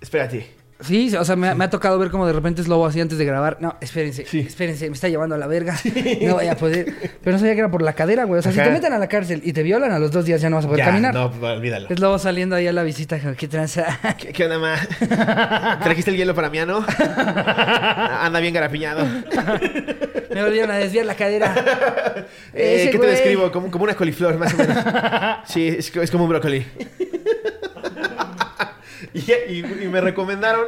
espérate. 0.00 0.46
Sí, 0.80 1.14
o 1.16 1.24
sea, 1.24 1.36
me, 1.36 1.48
ha- 1.48 1.54
me 1.54 1.64
ha 1.64 1.70
tocado 1.70 1.98
ver 1.98 2.10
como 2.10 2.26
de 2.26 2.32
repente 2.32 2.60
es 2.60 2.66
lobo 2.68 2.84
así 2.84 3.00
antes 3.00 3.16
de 3.16 3.24
grabar. 3.24 3.58
No, 3.60 3.76
espérense, 3.80 4.26
Sí. 4.26 4.40
espérense, 4.40 4.88
me 4.90 4.94
está 4.94 5.08
llevando 5.08 5.34
a 5.36 5.38
la 5.38 5.46
verga. 5.46 5.76
No 6.22 6.34
voy 6.34 6.48
a 6.48 6.56
poder. 6.56 6.92
Pero 7.22 7.32
no 7.34 7.38
sabía 7.38 7.54
que 7.54 7.60
era 7.60 7.70
por 7.70 7.80
la 7.80 7.92
cadera, 7.92 8.24
güey. 8.24 8.40
O 8.40 8.42
sea, 8.42 8.52
si 8.52 8.58
te 8.58 8.70
meten 8.70 8.92
a 8.92 8.98
la 8.98 9.06
cárcel 9.08 9.40
y 9.44 9.52
te 9.52 9.62
violan 9.62 9.92
a 9.92 9.98
los 10.00 10.10
dos 10.10 10.24
días 10.24 10.40
ya 10.40 10.50
no 10.50 10.56
vas 10.56 10.64
a 10.64 10.68
poder 10.68 10.84
Ya, 10.84 10.90
caminar. 10.90 11.14
No, 11.14 11.26
olvídalo. 11.40 11.88
Es 11.88 12.00
lobo 12.00 12.18
saliendo 12.18 12.56
ahí 12.56 12.66
a 12.66 12.72
la 12.72 12.82
visita. 12.82 13.18
¿Qué 13.36 13.48
tranza? 13.48 13.98
¿Qué, 14.18 14.32
qué 14.32 14.44
onda, 14.44 14.58
ma? 14.58 15.78
¿Trajiste 15.82 16.10
el 16.10 16.16
hielo 16.16 16.34
para 16.34 16.50
mí, 16.50 16.58
no? 16.66 16.84
Anda 16.86 18.40
bien 18.40 18.52
garapiñado. 18.52 19.06
me 20.34 20.42
volvieron 20.42 20.70
a 20.72 20.76
desviar 20.76 21.06
la 21.06 21.14
cadera. 21.14 21.54
Eh, 22.52 22.88
¿Qué 22.92 22.98
te 22.98 23.06
describo? 23.06 23.50
Como, 23.52 23.70
como 23.70 23.84
una 23.84 23.94
coliflor, 23.94 24.36
más 24.38 24.52
o 24.54 24.56
menos. 24.56 24.78
Sí, 25.46 25.68
es, 25.68 25.94
es 25.96 26.10
como 26.10 26.24
un 26.24 26.30
brócoli. 26.30 26.66
Y, 29.26 29.30
y- 29.30 29.78
y 29.84 29.86
me 29.88 30.00
recomendaron 30.00 30.66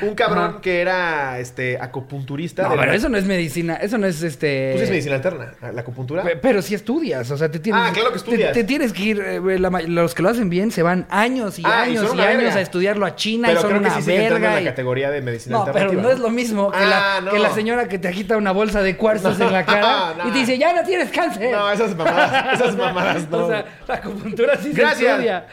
un 0.00 0.14
cabrón 0.14 0.44
Ajá. 0.52 0.60
que 0.62 0.80
era 0.80 1.38
este 1.38 1.76
acupunturista. 1.78 2.62
No, 2.62 2.70
pero 2.70 2.86
la- 2.86 2.94
eso 2.94 3.10
no 3.10 3.18
es 3.18 3.26
medicina. 3.26 3.74
Eso 3.76 3.98
no 3.98 4.06
es 4.06 4.22
este. 4.22 4.70
Pues 4.72 4.84
es 4.84 4.90
medicina 4.90 5.16
alterna, 5.16 5.52
la 5.72 5.80
acupuntura. 5.82 6.22
Pe- 6.22 6.36
Pero 6.36 6.62
si 6.62 6.74
estudias, 6.74 7.30
o 7.30 7.36
sea, 7.36 7.50
te 7.50 7.58
tienes... 7.58 7.82
Ah, 7.84 7.90
claro 7.92 8.10
que 8.10 8.16
estudias. 8.16 8.52
Te, 8.52 8.60
te 8.60 8.64
tienes 8.64 8.92
que 8.94 9.02
ir, 9.02 9.20
eh, 9.20 9.58
la 9.58 9.68
los 9.86 10.14
que 10.14 10.22
lo 10.22 10.30
hacen 10.30 10.48
bien 10.48 10.70
se 10.70 10.82
van 10.82 11.06
años 11.10 11.58
y 11.58 11.62
Ah, 11.66 11.82
años 11.82 12.08
son 12.08 12.16
y, 12.18 12.22
años 12.22 12.42
verga. 12.44 12.54
a 12.56 12.60
estudiarlo 12.62 13.04
a 13.04 13.16
China 13.16 13.52
y 13.52 13.56
son 13.56 13.64
creo 13.68 13.80
que 13.82 13.86
una 13.86 13.94
sí 13.96 14.00
sigue 14.02 14.14
entrando 14.16 14.36
en 14.36 14.42
verga. 14.54 14.60
la 14.64 14.70
categoría 14.70 15.10
de 15.10 15.20
medicina 15.20 15.58
No, 15.58 15.64
pero 15.72 15.92
no 15.92 16.10
es 16.10 16.18
lo 16.18 16.30
mismo 16.30 16.70
que, 16.72 16.78
la, 16.86 17.16
Ah, 17.16 17.20
no. 17.20 17.32
que 17.32 17.38
la 17.38 17.50
señora 17.52 17.86
que 17.86 17.98
te 17.98 18.08
agita 18.08 18.38
una 18.38 18.52
bolsa 18.52 18.80
de 18.82 18.96
cuarzos 18.96 19.38
en 19.40 19.52
la 19.52 19.64
cara 19.66 20.14
No, 20.16 20.28
y 20.28 20.32
te 20.32 20.38
dice, 20.38 20.56
ya 20.56 20.72
no 20.72 20.82
tienes 20.86 21.10
cáncer. 21.10 21.50
No, 21.52 21.70
esas 21.70 21.94
mamadas, 21.94 22.54
esas 22.60 22.76
mamadas 22.76 23.28
no. 23.30 23.44
O 23.44 23.48
sea, 23.48 23.64
la 23.86 23.94
acupuntura 23.96 24.56
sí 24.56 24.70
Gracias. 24.72 24.98
se 24.98 25.10
estudia. 25.10 25.46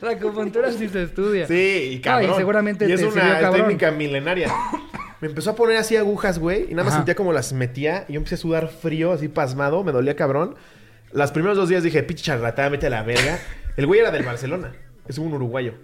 la 0.00 0.10
acupuntura 0.10 0.67
sí 0.72 0.88
se 0.88 1.02
estudia. 1.04 1.46
Sí, 1.46 1.90
y 1.94 2.00
cabrón. 2.00 2.30
No, 2.30 2.34
y 2.34 2.38
seguramente 2.38 2.88
Y 2.88 2.92
es 2.92 3.00
te 3.00 3.06
una 3.06 3.38
sirvió 3.38 3.50
técnica 3.52 3.90
milenaria. 3.90 4.52
Me 5.20 5.28
empezó 5.28 5.50
a 5.50 5.54
poner 5.56 5.76
así 5.78 5.96
agujas, 5.96 6.38
güey, 6.38 6.66
y 6.70 6.74
nada 6.74 6.84
más 6.84 6.92
Ajá. 6.92 6.98
sentía 7.00 7.14
como 7.16 7.32
las 7.32 7.52
metía 7.52 8.04
y 8.08 8.12
yo 8.12 8.18
empecé 8.18 8.36
a 8.36 8.38
sudar 8.38 8.68
frío, 8.68 9.12
así 9.12 9.28
pasmado, 9.28 9.82
me 9.82 9.90
dolía 9.92 10.14
cabrón. 10.14 10.54
Los 11.12 11.32
primeros 11.32 11.56
dos 11.56 11.68
días 11.68 11.82
dije, 11.82 12.02
pinche 12.02 12.24
charlatán, 12.24 12.70
vete 12.72 12.86
a 12.86 12.90
la 12.90 13.02
verga. 13.02 13.38
El 13.76 13.86
güey 13.86 14.00
era 14.00 14.10
del 14.10 14.22
Barcelona, 14.24 14.72
es 15.08 15.18
un 15.18 15.32
uruguayo. 15.32 15.74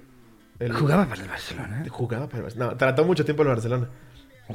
El- 0.60 0.72
Jugaba 0.72 1.06
para 1.06 1.22
el 1.22 1.28
Barcelona. 1.28 1.84
Jugaba 1.90 2.26
para 2.26 2.38
el 2.38 2.42
Barcelona. 2.44 2.70
No, 2.72 2.76
trató 2.78 3.04
mucho 3.04 3.24
tiempo 3.24 3.42
el 3.42 3.48
Barcelona. 3.48 3.88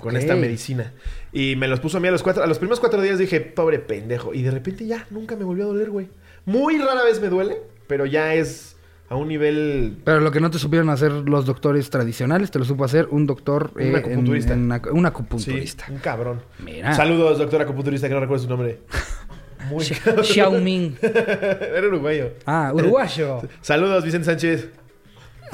Con 0.02 0.16
esta 0.16 0.36
medicina. 0.36 0.94
Y 1.34 1.56
me 1.56 1.68
los 1.68 1.80
puso 1.80 1.98
a 1.98 2.00
mí 2.00 2.08
a 2.08 2.12
los 2.12 2.22
cuatro. 2.22 2.44
A 2.44 2.48
los 2.48 2.60
primeros 2.60 2.80
cuatro 2.80 3.02
días 3.02 3.18
dije, 3.18 3.42
pobre 3.42 3.80
pendejo. 3.80 4.36
Y 4.36 4.44
de 4.44 4.52
repente 4.52 4.86
ya, 4.86 5.06
nunca 5.10 5.36
me 5.36 5.44
volvió 5.44 5.64
a 5.64 5.68
doler, 5.68 5.90
güey. 5.90 6.08
Muy 6.46 6.78
rara 6.78 7.04
vez 7.04 7.20
me 7.20 7.28
duele, 7.28 7.58
pero 7.88 8.06
ya 8.06 8.34
es 8.36 8.78
a 9.10 9.16
un 9.16 9.28
nivel 9.28 9.98
Pero 10.06 10.20
lo 10.20 10.32
que 10.32 10.40
no 10.40 10.52
te 10.52 10.60
supieron 10.60 10.90
hacer 10.90 11.12
los 11.12 11.46
doctores 11.46 11.90
tradicionales, 11.90 12.52
te 12.52 12.60
lo 12.60 12.66
supo 12.66 12.86
hacer 12.86 13.08
un 13.10 13.26
doctor... 13.26 13.72
Un 13.76 13.82
eh, 13.82 13.98
acupunturista. 13.98 14.54
en 14.54 14.72
un 14.72 14.80
Sí, 15.02 15.08
acupunturista. 15.08 15.86
un 15.90 15.98
cabrón. 15.98 16.42
Mira. 16.60 16.94
Saludos, 16.94 17.40
doctor 17.40 17.62
acupunturista, 17.62 18.08
que 18.08 18.14
no 18.14 18.20
recuerdo 18.20 18.44
su 18.44 18.50
nombre. 18.50 18.80
Muy. 19.70 19.84
Xiaoming. 19.84 20.98
Era 21.02 21.88
uruguayo. 21.88 22.32
Ah, 22.46 22.72
uruguayo. 22.74 23.42
Saludos, 23.62 24.04
Vicente 24.06 24.26
Sánchez. 24.26 24.70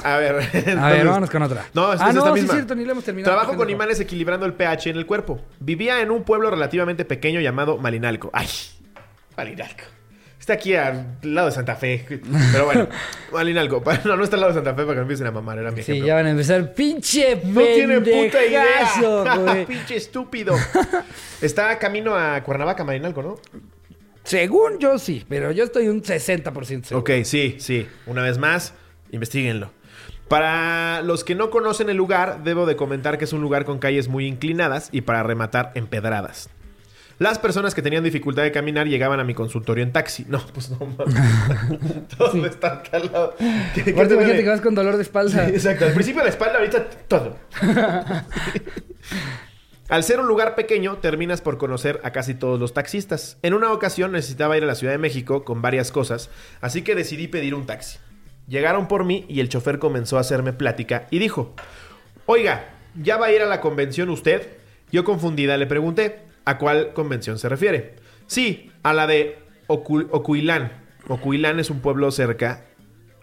A 0.04 0.18
ver. 0.18 0.36
A 0.78 0.90
ver, 0.90 1.06
vámonos 1.06 1.30
con 1.30 1.42
otra. 1.42 1.66
No, 1.74 1.92
es, 1.92 2.00
ah, 2.00 2.10
es 2.10 2.14
no, 2.14 2.20
esta 2.20 2.32
sí 2.32 2.38
es 2.38 2.42
misma. 2.42 2.54
cierto, 2.54 2.74
ni 2.74 2.84
le 2.84 2.92
hemos 2.92 3.04
terminado. 3.04 3.34
Trabajo 3.34 3.56
con 3.56 3.70
imanes 3.70 3.98
equilibrando 3.98 4.44
el 4.46 4.52
pH 4.52 4.90
en 4.90 4.96
el 4.96 5.06
cuerpo. 5.06 5.40
Vivía 5.58 6.02
en 6.02 6.10
un 6.10 6.22
pueblo 6.22 6.50
relativamente 6.50 7.04
pequeño 7.04 7.40
llamado 7.40 7.78
Malinalco. 7.78 8.30
¡Ay! 8.32 8.46
Malinalco. 9.36 9.95
Está 10.46 10.54
aquí 10.54 10.76
al 10.76 11.16
lado 11.22 11.48
de 11.48 11.52
Santa 11.52 11.74
Fe. 11.74 12.04
Pero 12.52 12.66
bueno, 12.66 12.86
Malinalco. 13.32 13.82
No, 14.04 14.16
no 14.16 14.22
está 14.22 14.36
al 14.36 14.42
lado 14.42 14.52
de 14.52 14.58
Santa 14.60 14.74
Fe 14.76 14.82
para 14.84 14.94
que 14.94 15.00
empiecen 15.00 15.26
a 15.26 15.32
mamar. 15.32 15.58
Era 15.58 15.72
mi 15.72 15.82
Sí, 15.82 15.90
ejemplo. 15.90 16.06
ya 16.06 16.14
van 16.14 16.26
a 16.26 16.30
empezar. 16.30 16.72
¡Pinche 16.72 17.40
No 17.46 17.60
tiene 17.62 17.98
puta 18.00 18.46
idea. 18.46 19.64
Pinche 19.66 19.96
estúpido. 19.96 20.54
Está 21.40 21.76
camino 21.80 22.14
a 22.14 22.40
Cuernavaca, 22.44 22.84
Marinalco, 22.84 23.24
¿no? 23.24 23.40
Según 24.22 24.78
yo 24.78 25.00
sí, 25.00 25.24
pero 25.28 25.50
yo 25.50 25.64
estoy 25.64 25.88
un 25.88 26.00
60% 26.04 26.84
seguro. 26.84 27.00
Ok, 27.00 27.24
sí, 27.24 27.56
sí. 27.58 27.88
Una 28.06 28.22
vez 28.22 28.38
más, 28.38 28.72
investiguenlo. 29.10 29.72
Para 30.28 31.02
los 31.02 31.24
que 31.24 31.34
no 31.34 31.50
conocen 31.50 31.90
el 31.90 31.96
lugar, 31.96 32.44
debo 32.44 32.66
de 32.66 32.76
comentar 32.76 33.18
que 33.18 33.24
es 33.24 33.32
un 33.32 33.40
lugar 33.40 33.64
con 33.64 33.80
calles 33.80 34.06
muy 34.06 34.26
inclinadas 34.26 34.90
y 34.92 35.00
para 35.00 35.24
rematar 35.24 35.72
empedradas. 35.74 36.50
Las 37.18 37.38
personas 37.38 37.74
que 37.74 37.80
tenían 37.80 38.04
dificultad 38.04 38.42
de 38.42 38.52
caminar 38.52 38.86
llegaban 38.88 39.18
a 39.20 39.24
mi 39.24 39.32
consultorio 39.32 39.82
en 39.82 39.90
taxi. 39.92 40.26
No, 40.28 40.38
pues 40.52 40.68
no 40.70 40.78
mames. 40.78 42.08
Todo 42.18 42.44
está 42.46 42.82
calado. 42.82 43.34
¿Qué- 43.74 43.84
qué 43.84 43.90
Aparte, 43.92 44.08
te 44.08 44.14
imagínate 44.14 44.44
que 44.44 44.50
vas 44.50 44.60
con 44.60 44.74
dolor 44.74 44.96
de 44.96 45.02
espalda. 45.02 45.46
Sí, 45.46 45.52
exacto. 45.54 45.86
Al 45.86 45.92
principio 45.94 46.22
la 46.22 46.28
espalda, 46.28 46.58
ahorita 46.58 46.84
todo. 47.08 47.36
Al 49.88 50.02
ser 50.02 50.18
un 50.18 50.26
lugar 50.26 50.56
pequeño, 50.56 50.96
terminas 50.96 51.40
por 51.40 51.58
conocer 51.58 52.00
a 52.02 52.10
casi 52.10 52.34
todos 52.34 52.58
los 52.58 52.74
taxistas. 52.74 53.38
En 53.42 53.54
una 53.54 53.72
ocasión 53.72 54.10
necesitaba 54.12 54.56
ir 54.56 54.64
a 54.64 54.66
la 54.66 54.74
Ciudad 54.74 54.92
de 54.92 54.98
México 54.98 55.44
con 55.44 55.62
varias 55.62 55.92
cosas, 55.92 56.28
así 56.60 56.82
que 56.82 56.96
decidí 56.96 57.28
pedir 57.28 57.54
un 57.54 57.66
taxi. 57.66 57.98
Llegaron 58.48 58.88
por 58.88 59.04
mí 59.04 59.24
y 59.28 59.38
el 59.40 59.48
chofer 59.48 59.78
comenzó 59.78 60.18
a 60.18 60.20
hacerme 60.22 60.52
plática 60.52 61.06
y 61.10 61.20
dijo, 61.20 61.54
Oiga, 62.26 62.64
¿ya 63.00 63.16
va 63.16 63.26
a 63.26 63.32
ir 63.32 63.42
a 63.42 63.46
la 63.46 63.60
convención 63.60 64.08
usted? 64.10 64.48
Yo 64.90 65.04
confundida 65.04 65.56
le 65.56 65.66
pregunté, 65.66 66.20
¿a 66.46 66.56
cuál 66.58 66.94
convención 66.94 67.38
se 67.38 67.48
refiere? 67.50 67.96
Sí, 68.26 68.70
a 68.82 68.94
la 68.94 69.06
de 69.06 69.38
Ocu- 69.68 70.08
Ocuilán. 70.10 70.72
Ocuilán 71.08 71.60
es 71.60 71.68
un 71.70 71.80
pueblo 71.80 72.10
cerca. 72.10 72.64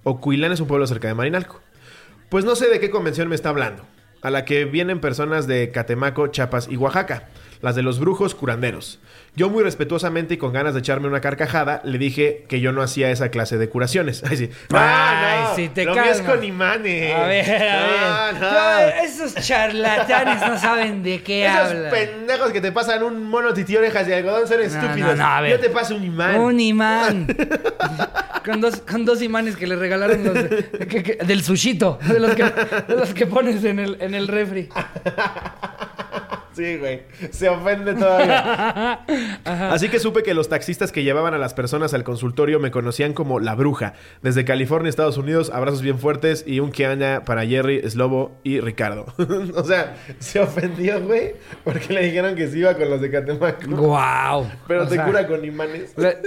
Es 0.05 0.59
un 0.59 0.67
pueblo 0.67 0.85
cerca 0.85 1.07
de 1.07 1.13
Marinalco. 1.15 1.61
Pues 2.29 2.45
no 2.45 2.55
sé 2.55 2.69
de 2.69 2.79
qué 2.79 2.89
convención 2.89 3.27
me 3.29 3.35
está 3.35 3.49
hablando. 3.49 3.85
A 4.21 4.29
la 4.29 4.45
que 4.45 4.65
vienen 4.65 4.99
personas 5.01 5.47
de 5.47 5.71
Catemaco, 5.71 6.27
Chiapas 6.27 6.67
y 6.69 6.77
Oaxaca. 6.77 7.27
Las 7.63 7.75
de 7.75 7.81
los 7.81 7.97
brujos 7.99 8.35
curanderos. 8.35 8.99
Yo 9.35 9.49
muy 9.49 9.63
respetuosamente 9.63 10.35
y 10.35 10.37
con 10.37 10.51
ganas 10.53 10.73
de 10.75 10.81
echarme 10.81 11.07
una 11.07 11.21
carcajada, 11.21 11.81
le 11.85 11.97
dije 11.97 12.43
que 12.47 12.59
yo 12.59 12.71
no 12.73 12.81
hacía 12.83 13.09
esa 13.09 13.29
clase 13.29 13.57
de 13.57 13.67
curaciones. 13.69 14.21
Ay, 14.29 14.37
sí. 14.37 14.49
Ay, 14.71 15.43
no, 15.43 15.55
sí, 15.55 15.69
te 15.69 15.85
lo 15.85 15.93
mío 15.93 16.03
es 16.03 16.17
calma. 16.17 16.33
con 16.35 16.43
imanes. 16.43 17.15
A 17.15 17.25
ver, 17.25 17.49
a 17.49 18.31
ver. 18.31 18.41
No, 18.41 18.79
esos 19.05 19.33
charlatanes 19.35 20.41
no 20.47 20.59
saben 20.59 21.01
de 21.01 21.23
qué 21.23 21.45
Esos 21.47 21.57
hablan. 21.71 21.89
pendejos 21.91 22.51
que 22.51 22.59
te 22.61 22.71
pasan 22.73 23.01
un 23.01 23.23
mono 23.23 23.53
tití 23.53 23.75
orejas 23.77 24.05
de 24.07 24.15
algodón 24.15 24.45
son 24.47 24.61
estúpidos. 24.61 24.97
no, 24.97 25.15
no, 25.15 25.25
a 25.25 25.41
ver. 25.41 25.51
Yo 25.51 25.59
te 25.61 25.69
paso 25.69 25.95
un 25.95 26.03
imán. 26.03 26.35
Un 26.39 26.59
imán. 26.59 27.27
con, 28.45 28.59
dos, 28.61 28.81
con 28.81 29.05
dos 29.05 29.21
imanes 29.21 29.55
que 29.55 29.65
le 29.67 29.77
regalaron 29.77 30.21
los 30.23 30.33
de- 30.33 30.69
que- 30.89 31.01
que- 31.01 31.15
del 31.25 31.41
sushito. 31.41 31.97
De 32.07 32.19
los 32.19 32.35
que, 32.35 32.43
de 32.43 32.95
los 32.97 33.13
que 33.13 33.25
pones 33.25 33.63
en 33.63 33.79
el, 33.79 33.97
en 34.01 34.13
el 34.15 34.27
refri. 34.27 34.67
Sí, 36.55 36.77
güey. 36.77 37.01
Se 37.31 37.49
ofende 37.49 37.93
todavía. 37.95 38.99
Así 39.71 39.89
que 39.89 39.99
supe 39.99 40.23
que 40.23 40.33
los 40.33 40.49
taxistas 40.49 40.91
que 40.91 41.03
llevaban 41.03 41.33
a 41.33 41.37
las 41.37 41.53
personas 41.53 41.93
al 41.93 42.03
consultorio 42.03 42.59
me 42.59 42.71
conocían 42.71 43.13
como 43.13 43.39
la 43.39 43.55
bruja. 43.55 43.93
Desde 44.21 44.45
California, 44.45 44.89
Estados 44.89 45.17
Unidos, 45.17 45.49
abrazos 45.53 45.81
bien 45.81 45.97
fuertes 45.99 46.43
y 46.47 46.59
un 46.59 46.71
que 46.71 46.85
anda 46.85 47.23
para 47.25 47.45
Jerry, 47.45 47.81
Slobo 47.89 48.37
y 48.43 48.59
Ricardo. 48.59 49.05
o 49.55 49.63
sea, 49.63 49.95
se 50.19 50.39
ofendió, 50.39 51.01
güey, 51.01 51.33
porque 51.63 51.93
le 51.93 52.05
dijeron 52.05 52.35
que 52.35 52.47
se 52.47 52.59
iba 52.59 52.73
con 52.75 52.89
los 52.89 53.01
de 53.01 53.09
Catemaco. 53.09 53.75
Guau. 53.75 54.47
Pero 54.67 54.83
O 54.83 54.87
te 54.87 54.95
sea, 54.95 55.05
cura 55.05 55.27
con 55.27 55.43
imanes. 55.43 55.93
le- 55.97 56.17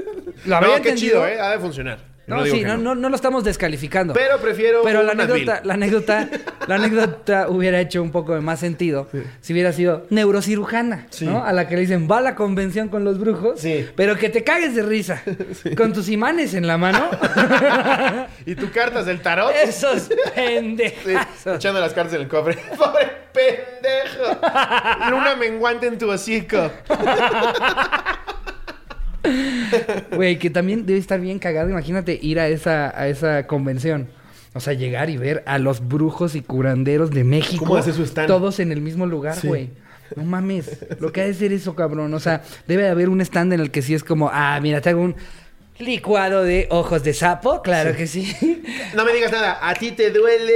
Lo 0.44 0.60
no, 0.60 0.66
qué 0.68 0.76
entendido. 0.76 0.94
chido, 0.96 1.26
¿eh? 1.26 1.40
Ha 1.40 1.50
de 1.52 1.58
funcionar. 1.58 2.15
No, 2.26 2.44
sí, 2.44 2.62
no, 2.62 2.76
no, 2.76 2.94
no 2.96 3.08
lo 3.08 3.14
estamos 3.14 3.44
descalificando. 3.44 4.12
Pero 4.12 4.38
prefiero 4.38 4.80
Pero 4.82 5.02
la 5.04 5.12
anécdota, 5.12 5.60
la 5.62 5.74
anécdota, 5.74 6.28
la 6.66 6.74
anécdota 6.74 7.48
hubiera 7.48 7.80
hecho 7.80 8.02
un 8.02 8.10
poco 8.10 8.34
de 8.34 8.40
más 8.40 8.58
sentido 8.58 9.08
si 9.40 9.52
hubiera 9.52 9.72
sido 9.72 10.06
neurocirujana, 10.10 11.06
Sí. 11.10 11.24
¿no? 11.24 11.44
A 11.44 11.52
la 11.52 11.68
que 11.68 11.76
le 11.76 11.82
dicen, 11.82 12.08
va 12.10 12.18
a 12.18 12.20
la 12.20 12.34
convención 12.34 12.88
con 12.88 13.04
los 13.04 13.20
brujos, 13.20 13.60
Sí. 13.60 13.86
pero 13.94 14.16
que 14.16 14.28
te 14.28 14.42
cagues 14.42 14.74
de 14.74 14.82
risa, 14.82 15.22
con 15.76 15.92
tus 15.92 16.08
imanes 16.08 16.54
en 16.54 16.66
la 16.66 16.76
mano. 16.78 17.08
¿Y 18.46 18.56
tu 18.56 18.70
cartas 18.72 19.06
del 19.06 19.20
tarot? 19.20 19.52
Esos 19.54 20.02
Sí, 20.08 20.14
pendejazos. 20.34 21.56
echando 21.56 21.80
las 21.80 21.92
cartas 21.92 22.14
en 22.14 22.22
el 22.22 22.28
cofre. 22.28 22.58
¡Pobre 22.76 23.08
pendejo! 23.32 24.40
Luna 25.10 25.36
menguante 25.38 25.86
en 25.86 25.96
tu 25.98 26.10
hocico. 26.10 26.70
Güey, 30.14 30.38
que 30.38 30.50
también 30.50 30.86
debe 30.86 30.98
estar 30.98 31.20
bien 31.20 31.38
cagado. 31.38 31.68
Imagínate 31.70 32.18
ir 32.20 32.38
a 32.40 32.48
esa, 32.48 32.98
a 32.98 33.08
esa 33.08 33.46
convención. 33.46 34.08
O 34.54 34.60
sea, 34.60 34.72
llegar 34.72 35.10
y 35.10 35.16
ver 35.18 35.42
a 35.46 35.58
los 35.58 35.86
brujos 35.86 36.34
y 36.34 36.40
curanderos 36.42 37.10
de 37.10 37.24
México. 37.24 37.64
¿Cómo 37.64 37.76
hace 37.76 37.92
su 37.92 38.02
stand? 38.04 38.28
Todos 38.28 38.58
en 38.60 38.72
el 38.72 38.80
mismo 38.80 39.06
lugar, 39.06 39.36
Sí. 39.36 39.48
güey. 39.48 39.70
No 40.14 40.22
mames. 40.24 40.78
Lo 41.00 41.12
que 41.12 41.20
ha 41.20 41.24
de 41.26 41.34
ser 41.34 41.52
eso, 41.52 41.74
cabrón. 41.74 42.14
O 42.14 42.20
sea, 42.20 42.42
debe 42.66 42.84
de 42.84 42.88
haber 42.90 43.08
un 43.08 43.20
stand 43.20 43.52
en 43.52 43.60
el 43.60 43.70
que 43.70 43.82
sí 43.82 43.92
es 43.94 44.04
como, 44.04 44.30
ah, 44.32 44.58
mira, 44.62 44.80
te 44.80 44.90
hago 44.90 45.02
un 45.02 45.16
licuado 45.78 46.42
de 46.42 46.68
ojos 46.70 47.02
de 47.02 47.12
sapo. 47.12 47.60
Claro 47.60 47.94
que 47.96 48.06
sí. 48.06 48.32
No 48.94 49.04
me 49.04 49.12
digas 49.12 49.32
nada. 49.32 49.58
A 49.60 49.74
ti 49.74 49.90
te 49.92 50.10
duele 50.10 50.54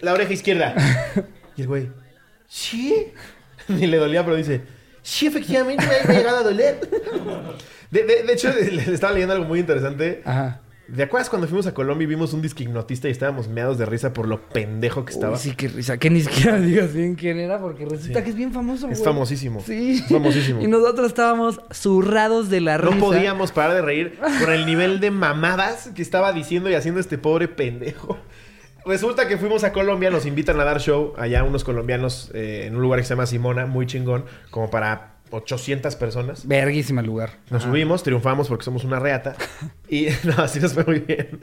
la 0.00 0.12
oreja 0.14 0.32
izquierda. 0.32 0.74
Y 1.56 1.62
el 1.62 1.66
güey, 1.66 1.88
¿sí? 2.46 3.08
Ni 3.68 3.88
le 3.88 3.96
dolía, 3.96 4.22
pero 4.24 4.36
dice, 4.36 4.60
sí, 5.08 5.26
efectivamente 5.26 5.84
me 5.86 5.94
ha- 6.14 6.16
llegado 6.18 6.38
a 6.38 6.42
doler. 6.42 6.80
De, 7.90 8.02
de- 8.04 8.22
de 8.24 8.32
hecho, 8.32 8.50
le, 8.72 8.92
estaba 8.92 9.12
leyendo 9.12 9.34
algo 9.34 9.46
muy 9.46 9.60
interesante. 9.60 10.22
Ajá. 10.24 10.60
¿Te 10.94 11.02
acuerdas 11.02 11.28
cuando 11.28 11.46
fuimos 11.46 11.66
a 11.66 11.74
Colombia 11.74 12.04
y 12.04 12.06
vimos 12.06 12.32
un 12.32 12.40
disquignotista 12.40 13.08
y 13.08 13.10
estábamos 13.10 13.46
meados 13.46 13.76
de 13.76 13.84
risa 13.84 14.14
por 14.14 14.26
lo 14.26 14.40
pendejo 14.48 15.04
que 15.04 15.12
estaba? 15.12 15.34
Uy, 15.34 15.38
sí, 15.38 15.52
qué 15.54 15.68
risa. 15.68 15.98
Que 15.98 16.08
ni 16.08 16.22
siquiera 16.22 16.58
digas 16.60 16.94
bien 16.94 17.14
quién 17.14 17.38
era, 17.38 17.60
porque 17.60 17.84
resulta 17.84 18.20
Sí. 18.20 18.24
que 18.24 18.30
es 18.30 18.36
bien 18.36 18.52
famoso, 18.54 18.88
Es 18.88 19.04
famosísimo. 19.04 19.60
Sí. 19.60 20.00
Es 20.02 20.08
famosísimo. 20.08 20.60
Y 20.62 20.66
nosotros 20.66 21.08
estábamos 21.08 21.60
zurrados 21.72 22.48
de 22.48 22.62
la 22.62 22.78
risa. 22.78 22.94
No 22.94 23.00
podíamos 23.00 23.52
parar 23.52 23.74
de 23.76 23.82
reír 23.82 24.18
por 24.40 24.50
el 24.50 24.64
nivel 24.64 24.98
de 25.00 25.10
mamadas 25.10 25.90
que 25.94 26.00
estaba 26.00 26.32
diciendo 26.32 26.70
y 26.70 26.74
haciendo 26.74 27.00
este 27.00 27.18
pobre 27.18 27.48
pendejo. 27.48 28.16
Resulta 28.84 29.28
que 29.28 29.36
fuimos 29.36 29.64
a 29.64 29.72
Colombia, 29.72 30.10
nos 30.10 30.24
invitan 30.26 30.58
a 30.60 30.64
dar 30.64 30.80
show 30.80 31.14
allá 31.18 31.42
unos 31.44 31.64
colombianos 31.64 32.30
eh, 32.34 32.64
en 32.66 32.76
un 32.76 32.82
lugar 32.82 33.00
que 33.00 33.04
se 33.04 33.10
llama 33.10 33.26
Simona, 33.26 33.66
muy 33.66 33.86
chingón, 33.86 34.24
como 34.50 34.70
para 34.70 35.14
800 35.30 35.94
personas. 35.96 36.46
Verguísima 36.46 37.00
el 37.02 37.06
lugar. 37.06 37.32
Nos 37.50 37.62
Ajá. 37.62 37.70
subimos, 37.70 38.02
triunfamos 38.02 38.48
porque 38.48 38.64
somos 38.64 38.84
una 38.84 38.98
reata. 38.98 39.36
Y 39.90 40.08
no, 40.24 40.42
así 40.42 40.60
nos 40.60 40.74
fue 40.74 40.84
muy 40.84 41.00
bien. 41.00 41.40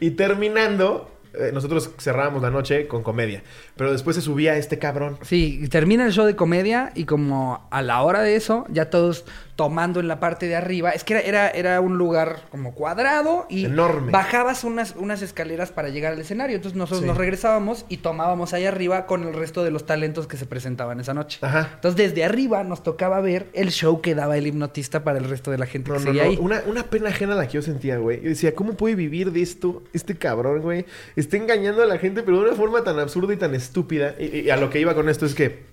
Y 0.00 0.10
terminando, 0.10 1.10
eh, 1.34 1.50
nosotros 1.52 1.90
cerrábamos 1.98 2.42
la 2.42 2.50
noche 2.50 2.86
con 2.88 3.02
comedia. 3.02 3.42
Pero 3.76 3.92
después 3.92 4.16
se 4.16 4.22
subía 4.22 4.56
este 4.56 4.78
cabrón. 4.78 5.18
Sí, 5.22 5.66
termina 5.70 6.04
el 6.06 6.12
show 6.12 6.26
de 6.26 6.36
comedia 6.36 6.92
y 6.94 7.04
como 7.04 7.66
a 7.70 7.82
la 7.82 8.02
hora 8.02 8.20
de 8.22 8.36
eso, 8.36 8.66
ya 8.70 8.90
todos 8.90 9.24
tomando 9.56 10.00
en 10.00 10.06
la 10.08 10.20
parte 10.20 10.46
de 10.46 10.54
arriba. 10.54 10.90
Es 10.90 11.02
que 11.02 11.14
era, 11.14 11.20
era, 11.22 11.48
era 11.50 11.80
un 11.80 11.96
lugar 11.98 12.42
como 12.50 12.74
cuadrado 12.74 13.46
y 13.48 13.64
Enorme. 13.64 14.12
bajabas 14.12 14.64
unas, 14.64 14.94
unas 14.96 15.22
escaleras 15.22 15.72
para 15.72 15.88
llegar 15.88 16.12
al 16.12 16.20
escenario. 16.20 16.56
Entonces 16.56 16.76
nosotros 16.76 17.00
Sí. 17.00 17.06
nos 17.06 17.16
regresábamos 17.16 17.86
y 17.88 17.96
tomábamos 17.98 18.52
ahí 18.52 18.66
arriba 18.66 19.06
con 19.06 19.24
el 19.24 19.32
resto 19.32 19.64
de 19.64 19.70
los 19.70 19.86
talentos 19.86 20.26
que 20.26 20.36
se 20.36 20.44
presentaban 20.46 21.00
esa 21.00 21.14
noche. 21.14 21.38
Ajá. 21.40 21.70
Entonces 21.74 21.96
desde 22.10 22.24
arriba 22.24 22.62
nos 22.64 22.82
tocaba 22.82 23.20
ver 23.20 23.46
el 23.54 23.70
show 23.70 24.00
que 24.02 24.14
daba 24.14 24.36
el 24.36 24.46
hipnotista 24.46 25.02
para 25.04 25.18
el 25.18 25.24
resto 25.24 25.50
de 25.50 25.58
la 25.58 25.66
gente 25.66 25.90
No, 25.90 25.94
que 25.96 26.00
no, 26.00 26.06
seguía 26.06 26.24
no. 26.24 26.30
ahí. 26.30 26.38
Una, 26.40 26.62
una 26.66 26.82
pena 26.84 27.08
ajena 27.08 27.34
la 27.34 27.46
que 27.48 27.54
yo 27.54 27.62
sentía, 27.62 27.96
güey. 27.96 28.20
Yo 28.22 28.28
decía, 28.28 28.54
¿cómo 28.54 28.74
puede 28.74 28.94
vivir 28.94 29.32
de 29.32 29.40
esto 29.40 29.82
este 29.94 30.16
cabrón, 30.16 30.60
güey? 30.60 30.84
Está 31.16 31.38
engañando 31.38 31.82
a 31.82 31.86
la 31.86 31.96
gente, 31.98 32.22
pero 32.22 32.40
de 32.40 32.48
una 32.48 32.56
forma 32.56 32.84
tan 32.84 32.98
absurda 32.98 33.32
y 33.32 33.36
tan 33.38 33.54
estúpida. 33.54 34.14
Y, 34.18 34.40
y 34.40 34.50
a 34.50 34.56
lo 34.58 34.68
que 34.68 34.80
iba 34.80 34.94
con 34.94 35.08
esto 35.08 35.24
es 35.24 35.34
que 35.34 35.64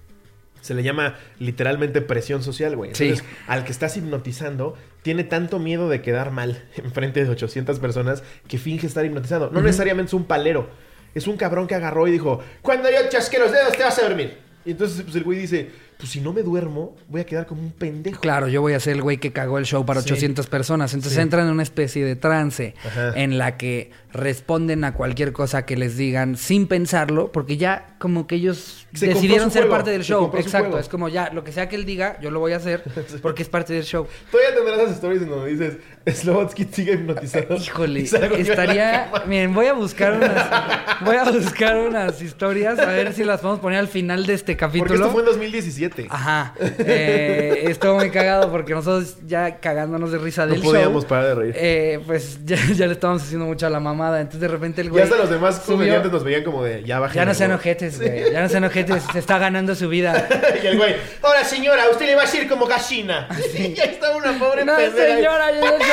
se 0.63 0.73
le 0.73 0.81
llama 0.81 1.17
literalmente 1.39 1.99
presión 1.99 2.41
social, 2.41 2.77
güey. 2.77 2.95
Sí. 2.95 3.13
Al 3.47 3.65
que 3.65 3.73
estás 3.73 3.97
hipnotizando, 3.97 4.77
tiene 5.01 5.25
tanto 5.25 5.59
miedo 5.59 5.89
de 5.89 6.01
quedar 6.01 6.31
mal 6.31 6.63
enfrente 6.77 7.21
de 7.21 7.29
800 7.29 7.79
personas 7.79 8.23
que 8.47 8.57
finge 8.57 8.87
estar 8.87 9.05
hipnotizando. 9.05 9.49
No 9.51 9.59
necesariamente 9.59 10.11
es 10.11 10.13
un 10.13 10.23
palero. 10.23 10.69
Es 11.13 11.27
un 11.27 11.35
cabrón 11.35 11.67
que 11.67 11.75
agarró 11.75 12.07
y 12.07 12.11
dijo, 12.11 12.41
cuando 12.61 12.89
yo 12.89 13.09
chasque 13.09 13.39
los 13.39 13.51
dedos 13.51 13.73
te 13.73 13.83
vas 13.83 13.99
a 13.99 14.03
dormir. 14.03 14.37
Y 14.63 14.71
entonces 14.71 15.01
pues, 15.01 15.13
el 15.17 15.23
güey 15.23 15.37
dice, 15.37 15.69
pues 15.97 16.11
si 16.11 16.21
no 16.21 16.33
me 16.33 16.41
duermo, 16.43 16.95
voy 17.07 17.21
a 17.21 17.25
quedar 17.25 17.45
como 17.45 17.61
un 17.61 17.71
pendejo. 17.71 18.19
Claro, 18.21 18.47
yo 18.47 18.61
voy 18.61 18.73
a 18.73 18.79
ser 18.79 18.93
el 18.93 19.01
güey 19.01 19.17
que 19.17 19.31
cagó 19.31 19.57
el 19.57 19.65
show 19.65 19.85
para 19.85 20.01
Sí. 20.01 20.11
800 20.11 20.47
personas. 20.47 20.93
Entonces 20.93 21.15
Sí. 21.15 21.21
entran 21.21 21.45
en 21.47 21.53
una 21.53 21.63
especie 21.63 22.03
de 22.05 22.15
trance 22.15 22.75
Ajá. 22.85 23.13
en 23.15 23.37
la 23.37 23.57
que 23.57 23.91
responden 24.11 24.83
a 24.83 24.93
cualquier 24.93 25.33
cosa 25.33 25.65
que 25.65 25.75
les 25.75 25.97
digan 25.97 26.37
sin 26.37 26.67
pensarlo, 26.67 27.31
porque 27.31 27.57
ya 27.57 27.95
como 27.99 28.27
que 28.27 28.35
ellos 28.35 28.87
Se 28.93 29.07
decidieron 29.07 29.49
ser 29.51 29.63
juego, 29.63 29.75
parte 29.75 29.91
del 29.91 30.03
show. 30.03 30.31
Exacto, 30.37 30.77
es 30.79 30.87
como 30.87 31.09
ya 31.09 31.31
lo 31.33 31.43
que 31.43 31.51
sea 31.51 31.67
que 31.69 31.75
él 31.75 31.85
diga, 31.85 32.19
yo 32.21 32.29
lo 32.31 32.39
voy 32.39 32.53
a 32.53 32.57
hacer 32.57 32.83
porque 33.21 33.41
es 33.43 33.49
parte 33.49 33.73
del 33.73 33.83
show. 33.83 34.05
Todavía 34.31 34.55
tendrás 34.55 34.79
esas 34.81 34.95
stories 34.95 35.21
en 35.23 35.29
donde 35.29 35.51
dices, 35.51 35.77
Slobotsky 36.05 36.65
sigue 36.71 36.93
hipnotizado. 36.93 37.55
Híjole, 37.55 38.01
estaría. 38.37 39.09
Miren, 39.25 39.53
voy 39.53 39.67
a 39.67 39.73
buscar 39.73 40.13
unas. 40.13 40.99
Voy 41.01 41.15
a 41.15 41.23
buscar 41.23 41.77
unas 41.77 42.21
historias 42.21 42.77
a 42.79 42.87
ver 42.87 43.13
si 43.13 43.23
las 43.23 43.39
podemos 43.39 43.61
poner 43.61 43.79
al 43.79 43.87
final 43.87 44.25
de 44.25 44.33
este 44.33 44.57
capítulo. 44.57 44.87
Porque 44.89 45.01
esto 45.01 45.11
fue 45.11 45.21
en 45.21 45.27
2017. 45.27 46.07
Ajá. 46.09 46.53
Eh, 46.59 47.65
estuvo 47.69 47.95
muy 47.95 48.09
cagado 48.09 48.51
porque 48.51 48.73
nosotros 48.73 49.15
ya 49.25 49.59
cagándonos 49.59 50.11
de 50.11 50.17
risa 50.17 50.45
No 50.45 50.53
del 50.53 50.61
show. 50.61 50.71
podíamos 50.73 51.05
parar 51.05 51.25
de 51.27 51.35
reír. 51.35 51.55
eh, 51.57 51.99
pues 52.05 52.39
ya, 52.43 52.57
ya 52.73 52.85
le 52.87 52.93
estábamos 52.93 53.23
haciendo 53.23 53.45
mucho 53.45 53.65
a 53.67 53.69
la 53.69 53.79
mamada. 53.79 54.19
Entonces 54.19 54.41
de 54.41 54.47
repente 54.49 54.81
el 54.81 54.87
y 54.87 54.89
güey. 54.91 55.03
hasta 55.03 55.15
los 55.15 55.29
demás 55.29 55.59
comediantes 55.61 56.11
nos 56.11 56.23
veían 56.23 56.43
como 56.43 56.63
de, 56.63 56.83
ya 56.83 56.99
bajen. 56.99 57.15
Ya 57.15 57.25
no 57.25 57.33
sean 57.33 57.51
ojetes, 57.53 57.99
güey. 57.99 58.31
Ya 58.31 58.41
no 58.41 58.49
sean 58.49 58.63
ojetes. 58.65 59.03
Se 59.13 59.19
está 59.19 59.37
ganando 59.37 59.73
su 59.75 59.87
vida. 59.87 60.27
y 60.63 60.67
el 60.67 60.77
güey, 60.77 60.95
hola 61.21 61.43
señora, 61.45 61.83
usted 61.89 62.07
le 62.07 62.15
va 62.15 62.23
a 62.23 62.25
decir 62.25 62.47
como 62.49 62.65
gallina. 62.65 63.27
y 63.57 63.57
ahí 63.61 63.75
estaba 63.79 64.17
una 64.17 64.37
pobre 64.37 64.65
No, 64.65 64.75
ahí. 64.75 64.91
señora, 64.93 65.51
yo 65.53 65.61
yo- 65.61 65.92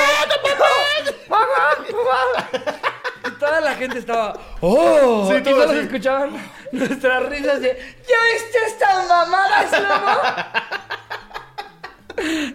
Y 3.27 3.31
toda 3.39 3.61
la 3.61 3.75
gente 3.75 3.99
estaba, 3.99 4.39
¡oh! 4.61 5.29
Sí, 5.31 5.37
y 5.39 5.43
todos 5.43 5.71
así. 5.71 5.79
escuchaban 5.81 6.31
nuestras 6.73 7.29
risas 7.29 7.61
de, 7.61 7.69
¿ya 7.69 8.17
viste 8.35 8.59
estas 8.67 9.09
mamadas, 9.09 9.73
lobo? 9.83 10.21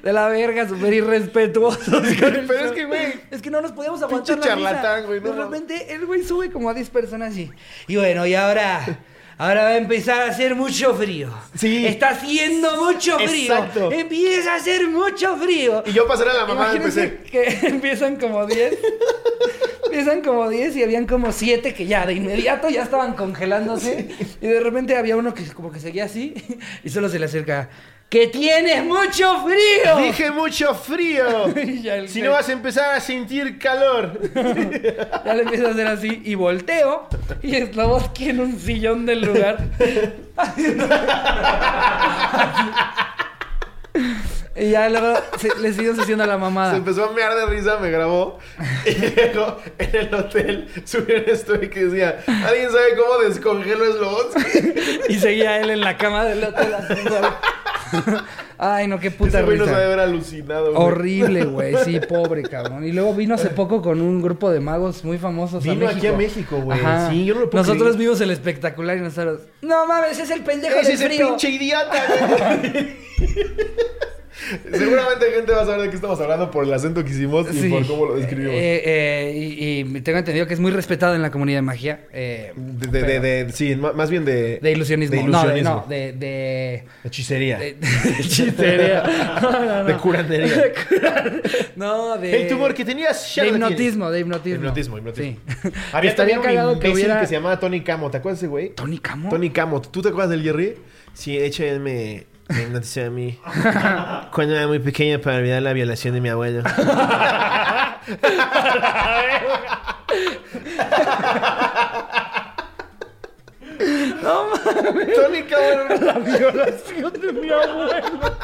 De 0.03 0.13
la 0.13 0.27
verga, 0.27 0.67
súper 0.67 0.93
irrespetuosos. 0.93 2.03
Pero 2.19 2.65
es 2.65 2.71
que, 2.71 2.85
güey, 2.85 3.21
Es 3.31 3.41
que 3.41 3.49
no 3.49 3.61
nos 3.61 3.71
podíamos 3.71 3.99
pinche 4.01 4.33
aguantar 4.33 4.37
la 4.37 4.55
risa. 4.55 4.81
charlatán, 4.81 5.05
güey, 5.07 5.21
no 5.21 5.31
De 5.31 5.43
repente, 5.43 5.93
el 5.93 6.05
güey 6.05 6.23
sube 6.23 6.51
como 6.51 6.69
a 6.69 6.73
10 6.73 6.89
personas 6.91 7.35
y... 7.35 7.51
Y 7.87 7.95
bueno, 7.95 8.25
y 8.27 8.35
ahora... 8.35 8.85
Ahora 9.37 9.63
va 9.63 9.69
a 9.69 9.77
empezar 9.77 10.21
a 10.21 10.27
hacer 10.29 10.55
mucho 10.55 10.93
frío. 10.95 11.29
Sí. 11.55 11.85
Está 11.85 12.09
haciendo 12.11 12.85
mucho 12.85 13.17
frío. 13.19 13.53
Exacto. 13.53 13.91
Empieza 13.91 14.53
a 14.53 14.55
hacer 14.55 14.87
mucho 14.87 15.35
frío. 15.37 15.83
Y 15.85 15.91
yo 15.91 16.07
pasaré 16.07 16.29
a 16.31 16.33
la 16.35 16.45
mamá 16.45 16.65
Imagínense 16.73 17.03
empecé. 17.03 17.29
que 17.31 17.67
empiezan 17.67 18.15
como 18.15 18.45
10. 18.45 18.77
empiezan 19.85 20.21
como 20.21 20.47
10 20.49 20.75
y 20.77 20.83
habían 20.83 21.05
como 21.05 21.31
7 21.33 21.73
que 21.73 21.85
ya 21.85 22.05
de 22.05 22.13
inmediato 22.13 22.69
ya 22.69 22.83
estaban 22.83 23.13
congelándose. 23.13 24.09
Y 24.41 24.47
de 24.47 24.59
repente 24.61 24.95
había 24.95 25.17
uno 25.17 25.33
que 25.33 25.43
como 25.47 25.69
que 25.71 25.79
seguía 25.81 26.05
así 26.05 26.33
y 26.83 26.89
solo 26.89 27.09
se 27.09 27.19
le 27.19 27.25
acerca. 27.25 27.69
¡Que 28.09 28.27
tienes 28.27 28.83
mucho 28.83 29.43
frío! 29.43 29.97
Dije 29.97 30.31
mucho 30.31 30.73
frío. 30.75 31.47
Ya 31.81 32.07
si 32.07 32.21
no 32.21 32.31
vas 32.31 32.47
a 32.47 32.51
empezar 32.53 32.95
a 32.95 32.99
sentir 33.01 33.57
calor. 33.59 34.19
Ya 35.25 35.33
le 35.33 35.41
empiezo 35.43 35.67
a 35.67 35.71
hacer 35.71 35.87
así 35.87 36.21
y 36.23 36.35
volteo 36.35 37.07
y 37.41 37.55
Slobodsky 37.55 38.29
en 38.29 38.39
un 38.41 38.59
sillón 38.59 39.05
del 39.05 39.21
lugar. 39.21 39.57
y 44.55 44.69
ya 44.71 44.87
luego 44.89 45.17
se- 45.37 45.55
le 45.59 45.73
siguen 45.73 45.99
haciendo 45.99 46.25
la 46.25 46.33
Se 46.35 46.39
mamada. 46.39 46.75
empezó 46.77 47.09
a 47.09 47.11
mear 47.11 47.35
de 47.35 47.45
risa, 47.47 47.77
me 47.79 47.89
grabó. 47.89 48.39
Y 48.85 48.95
luego 49.15 49.61
en 49.79 49.95
el 49.95 50.13
hotel 50.15 50.69
subió 50.85 51.17
una 51.23 51.33
story 51.33 51.69
que 51.69 51.85
decía: 51.85 52.23
¿Alguien 52.45 52.69
sabe 52.71 52.95
cómo 52.97 53.17
descongelo 53.27 53.91
Slobotsky? 53.93 54.73
Y 55.09 55.15
seguía 55.19 55.57
él 55.59 55.71
en 55.71 55.81
la 55.81 55.97
cama 55.97 56.23
del 56.25 56.43
hotel 56.43 56.73
haciendo 56.73 57.17
algo. 57.17 57.35
Ay, 58.57 58.87
no, 58.87 58.99
qué 58.99 59.11
puta 59.11 59.37
Ese 59.39 59.43
güey 59.43 59.57
nos 59.57 59.67
risa. 59.67 59.79
debe 59.79 59.93
haber 59.93 59.99
alucinado. 60.07 60.71
güey. 60.73 60.83
Horrible, 60.87 61.45
güey. 61.45 61.75
Sí, 61.83 61.99
pobre 61.99 62.43
cabrón. 62.43 62.85
Y 62.85 62.91
luego 62.91 63.13
vino 63.13 63.35
hace 63.35 63.49
poco 63.49 63.81
con 63.81 64.01
un 64.01 64.21
grupo 64.21 64.49
de 64.51 64.59
magos 64.59 65.03
muy 65.03 65.17
famosos. 65.17 65.63
Vino 65.63 65.87
a 65.87 65.91
aquí 65.91 66.07
a 66.07 66.13
México, 66.13 66.57
güey. 66.61 66.79
Ajá. 66.79 67.09
Sí, 67.09 67.25
yo 67.25 67.33
no 67.35 67.41
lo 67.41 67.49
puedo 67.49 67.63
Nosotros 67.63 67.89
creer. 67.95 67.99
vimos 67.99 68.21
el 68.21 68.31
espectacular 68.31 68.97
y 68.97 69.01
nosotros. 69.01 69.41
No 69.61 69.85
mames, 69.87 70.17
es 70.19 70.29
el 70.31 70.41
pendejo 70.43 70.75
¡Es 70.77 70.87
del 70.87 70.95
ese 70.95 71.05
frío. 71.07 71.27
pinche 71.29 71.49
idiota! 71.49 72.03
güey! 72.71 72.95
Seguramente 74.73 75.25
gente 75.33 75.51
va 75.53 75.61
a 75.61 75.65
saber 75.65 75.81
de 75.83 75.89
qué 75.89 75.95
estamos 75.95 76.19
hablando 76.19 76.51
por 76.51 76.65
el 76.65 76.73
acento 76.73 77.03
que 77.03 77.11
hicimos 77.11 77.47
y 77.53 77.57
Sí. 77.61 77.69
por 77.69 77.85
cómo 77.87 78.05
lo 78.07 78.15
describimos. 78.15 78.53
Eh, 78.53 78.81
eh, 78.85 79.33
y, 79.35 79.97
y 79.97 80.01
tengo 80.01 80.17
entendido 80.19 80.45
que 80.47 80.53
es 80.53 80.59
muy 80.59 80.71
respetado 80.71 81.15
en 81.15 81.21
la 81.21 81.31
comunidad 81.31 81.59
de 81.59 81.61
magia. 81.63 82.01
eh, 82.11 82.51
de, 82.55 82.87
de, 82.87 82.99
pero- 83.05 83.21
de- 83.21 83.45
de- 83.45 83.51
sí, 83.53 83.75
más 83.75 84.09
bien 84.09 84.25
de... 84.25 84.59
de 84.59 84.71
ilusionismo. 84.71 85.15
De 85.15 85.23
No, 85.27 85.47
de, 85.47 85.61
no, 85.61 85.85
de. 85.87 86.13
de 86.13 86.83
Hechicería. 87.03 87.57
de. 87.59 87.75
No, 89.41 89.51
no, 89.51 89.65
no. 89.65 89.83
De 89.85 89.93
curandería. 89.95 90.47
De 90.47 90.73
No, 91.75 92.17
de. 92.17 92.41
El 92.41 92.47
tumor 92.47 92.73
que 92.73 92.83
tenías 92.85 93.35
De 93.35 93.47
hipnotismo, 93.47 94.11
de 94.11 94.19
hipnotismo. 94.19 94.55
Hipnotismo, 94.59 94.97
hipnotismo. 94.97 95.37
Sí. 95.61 95.71
Había 95.93 96.15
también 96.15 96.39
un 96.39 96.49
imbécil 96.49 96.79
que 96.79 96.89
hubiera. 96.89 97.19
que 97.21 97.27
se 97.27 97.33
llamaba 97.35 97.59
Tony 97.59 97.81
Camo. 97.81 98.09
¿Te 98.11 98.17
acuerdas 98.17 98.39
de 98.41 98.45
ese 98.45 98.49
güey? 98.51 98.69
¿Tony 98.75 98.97
Camo? 98.99 99.29
Tony 99.29 99.49
Camo. 99.49 99.81
¿Tú 99.81 100.01
te 100.01 100.09
acuerdas 100.09 100.29
del 100.31 100.43
Jerry? 100.43 100.75
Sí, 101.13 101.37
él 101.37 101.51
me, 102.49 102.63
hipnotizó 102.63 103.05
a 103.05 103.09
mí 103.09 103.39
cuando 104.31 104.55
era 104.55 104.67
muy 104.67 104.79
pequeño 104.79 105.19
para 105.19 105.37
olvidar 105.37 105.61
la 105.61 105.73
violación 105.73 106.13
de 106.13 106.21
mi 106.21 106.29
abuelo. 106.29 106.63
No 114.21 114.47
mames. 114.47 115.15
Tony 115.15 115.37
era 115.37 115.95
La 115.97 116.19
violación 116.19 117.13
de 117.13 117.33
mi 117.33 117.49
abuelo. 117.49 118.37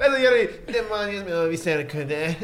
Eso 0.00 0.16
Jerry. 0.18 0.50
Demonios, 0.66 1.24
me 1.24 1.34
voy 1.34 1.56
cerca 1.56 1.98
de... 1.98 2.36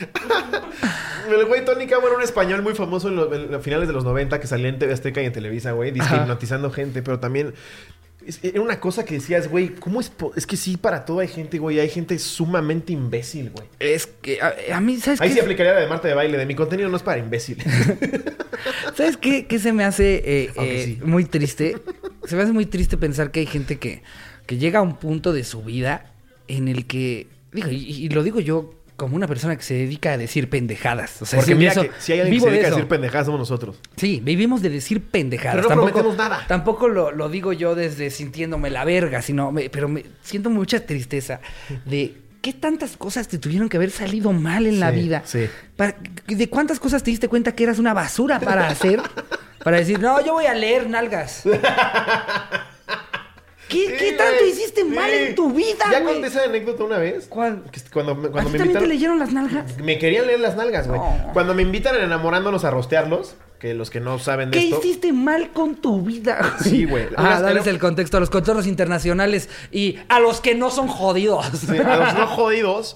El 1.30 1.44
güey 1.46 1.64
Tony 1.64 1.86
Camo 1.86 2.06
era 2.08 2.16
un 2.16 2.22
español 2.22 2.62
muy 2.62 2.74
famoso 2.74 3.08
en, 3.08 3.16
lo- 3.16 3.32
en 3.34 3.50
los 3.52 3.62
finales 3.62 3.86
de 3.88 3.94
los 3.94 4.04
90 4.04 4.40
que 4.40 4.46
salía 4.46 4.68
en 4.68 4.78
TV 4.78 4.92
Azteca 4.92 5.22
y 5.22 5.26
en 5.26 5.32
Televisa, 5.32 5.72
güey, 5.72 5.90
hipnotizando 5.90 6.70
gente, 6.70 7.02
pero 7.02 7.20
también 7.20 7.54
era 8.42 8.60
una 8.60 8.80
cosa 8.80 9.04
que 9.04 9.14
decías, 9.14 9.48
güey, 9.48 9.68
¿cómo 9.76 10.00
es? 10.00 10.12
Es 10.36 10.46
que 10.46 10.56
sí, 10.56 10.76
para 10.76 11.04
todo 11.04 11.20
hay 11.20 11.28
gente, 11.28 11.58
güey, 11.58 11.78
hay 11.80 11.88
gente 11.88 12.18
sumamente 12.18 12.92
imbécil, 12.92 13.50
güey. 13.50 13.66
Es 13.78 14.06
que 14.06 14.40
a, 14.42 14.54
a 14.74 14.80
mí, 14.80 14.98
¿sabes 14.98 15.20
Ahí 15.20 15.28
qué? 15.28 15.34
sí 15.34 15.40
aplicaría 15.40 15.72
la 15.72 15.80
de 15.80 15.86
Marta 15.86 16.06
de 16.08 16.14
baile, 16.14 16.36
de 16.36 16.46
mi 16.46 16.54
contenido 16.54 16.88
no 16.88 16.96
es 16.96 17.02
para 17.02 17.18
imbéciles. 17.18 17.64
¿Sabes 18.94 19.16
qué, 19.16 19.46
qué 19.46 19.58
se 19.58 19.72
me 19.72 19.84
hace 19.84 20.16
eh, 20.16 20.52
eh, 20.56 20.82
sí. 20.84 21.00
muy 21.04 21.24
triste? 21.24 21.76
Se 22.26 22.36
me 22.36 22.42
hace 22.42 22.52
muy 22.52 22.66
triste 22.66 22.96
pensar 22.98 23.30
que 23.30 23.40
hay 23.40 23.46
gente 23.46 23.78
que, 23.78 24.02
que 24.46 24.58
llega 24.58 24.80
a 24.80 24.82
un 24.82 24.96
punto 24.96 25.32
de 25.32 25.44
su 25.44 25.62
vida 25.62 26.12
en 26.48 26.68
el 26.68 26.86
que, 26.86 27.26
digo, 27.52 27.68
y, 27.70 27.76
y 28.04 28.08
lo 28.10 28.22
digo 28.22 28.40
yo 28.40 28.74
como 29.00 29.16
una 29.16 29.26
persona 29.26 29.56
que 29.56 29.62
se 29.62 29.72
dedica 29.72 30.12
a 30.12 30.18
decir 30.18 30.50
pendejadas. 30.50 31.22
O 31.22 31.24
sea, 31.26 31.38
Porque 31.38 31.52
si 31.52 31.58
mira 31.58 31.72
eso- 31.72 31.82
que 31.82 31.90
si 31.98 32.12
hay 32.12 32.20
alguien 32.20 32.36
que 32.36 32.40
se 32.40 32.46
de 32.46 32.52
dedica 32.52 32.66
a 32.66 32.68
eso. 32.68 32.76
decir 32.76 32.88
pendejadas 32.88 33.24
somos 33.26 33.38
nosotros. 33.40 33.76
Sí, 33.96 34.20
vivimos 34.22 34.60
de 34.60 34.68
decir 34.68 35.00
pendejadas. 35.02 35.56
Pero 35.56 35.68
no 35.70 35.74
prometemos 35.82 36.16
nada. 36.18 36.44
Tampoco 36.46 36.86
lo, 36.88 37.10
lo 37.10 37.30
digo 37.30 37.54
yo 37.54 37.74
desde 37.74 38.10
sintiéndome 38.10 38.68
la 38.68 38.84
verga, 38.84 39.22
sino, 39.22 39.50
me- 39.52 39.70
pero 39.70 39.88
me 39.88 40.04
siento 40.22 40.50
mucha 40.50 40.84
tristeza 40.84 41.40
de 41.86 42.14
qué 42.42 42.52
tantas 42.52 42.96
cosas 42.98 43.26
te 43.28 43.38
tuvieron 43.38 43.68
que 43.70 43.78
haber 43.78 43.90
salido 43.90 44.32
mal 44.32 44.66
en 44.66 44.80
la 44.80 44.90
vida. 44.90 45.22
sí. 45.24 45.46
Para- 45.76 45.96
¿De 46.26 46.48
cuántas 46.50 46.78
cosas 46.78 47.02
te 47.02 47.10
diste 47.10 47.28
cuenta 47.28 47.54
que 47.54 47.64
eras 47.64 47.78
una 47.78 47.94
basura 47.94 48.38
para 48.38 48.68
hacer? 48.68 49.00
para 49.64 49.78
decir, 49.78 49.98
no, 49.98 50.22
yo 50.24 50.34
voy 50.34 50.44
a 50.46 50.54
leer 50.54 50.88
nalgas. 50.90 51.42
¿Qué, 53.70 53.86
Sí, 53.86 53.92
qué 53.98 54.12
tanto 54.12 54.34
güey. 54.40 54.50
hiciste 54.50 54.84
mal 54.84 55.10
en 55.10 55.34
tu 55.34 55.52
vida, 55.52 55.84
¿Ya 55.90 56.00
güey? 56.00 56.14
conté 56.14 56.28
esa 56.28 56.42
anécdota 56.44 56.84
una 56.84 56.98
vez? 56.98 57.26
¿Cuál? 57.28 57.62
Cuando, 57.92 58.14
me- 58.16 58.28
¿A 58.28 58.30
cuando 58.32 58.50
ti 58.50 58.52
me 58.52 58.58
también 58.58 58.78
te 58.78 58.84
invitaron... 58.84 58.88
leyeron 58.88 59.18
las 59.18 59.32
nalgas? 59.32 59.78
Me 59.78 59.98
querían 59.98 60.26
leer 60.26 60.40
las 60.40 60.56
nalgas, 60.56 60.88
güey. 60.88 61.00
No. 61.00 61.30
Cuando 61.32 61.54
me 61.54 61.62
invitan 61.62 61.94
en 61.96 62.02
enamorándonos 62.02 62.64
a 62.64 62.70
rostearlos, 62.70 63.34
que 63.60 63.74
los 63.74 63.90
que 63.90 64.00
no 64.00 64.18
saben 64.18 64.50
de 64.50 64.58
¿Qué 64.58 64.64
esto... 64.64 64.78
hiciste 64.80 65.12
mal 65.12 65.50
con 65.52 65.76
tu 65.76 66.00
vida? 66.02 66.56
Sí, 66.62 66.84
güey. 66.86 67.04
Ah, 67.16 67.20
Unas- 67.22 67.42
darles 67.42 67.62
era- 67.64 67.72
el 67.72 67.78
contexto 67.78 68.16
a 68.16 68.20
los 68.20 68.30
contornos 68.30 68.66
internacionales 68.66 69.48
y 69.70 69.98
a 70.08 70.18
los 70.18 70.40
que 70.40 70.54
no 70.54 70.70
son 70.70 70.88
jodidos. 70.88 71.46
Sí, 71.58 71.76
a 71.78 71.96
los 71.96 72.14
no 72.14 72.26
jodidos, 72.26 72.94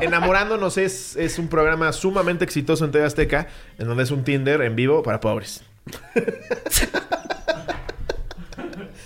Enamorándonos 0.00 0.76
es, 0.78 1.16
es 1.16 1.38
un 1.38 1.48
programa 1.48 1.92
sumamente 1.92 2.44
exitoso 2.44 2.84
en 2.84 2.92
TV 2.92 3.04
Azteca, 3.06 3.48
en 3.78 3.88
donde 3.88 4.02
es 4.04 4.10
un 4.10 4.22
Tinder 4.24 4.60
en 4.62 4.76
vivo 4.76 5.02
para 5.02 5.18
pobres. 5.20 5.62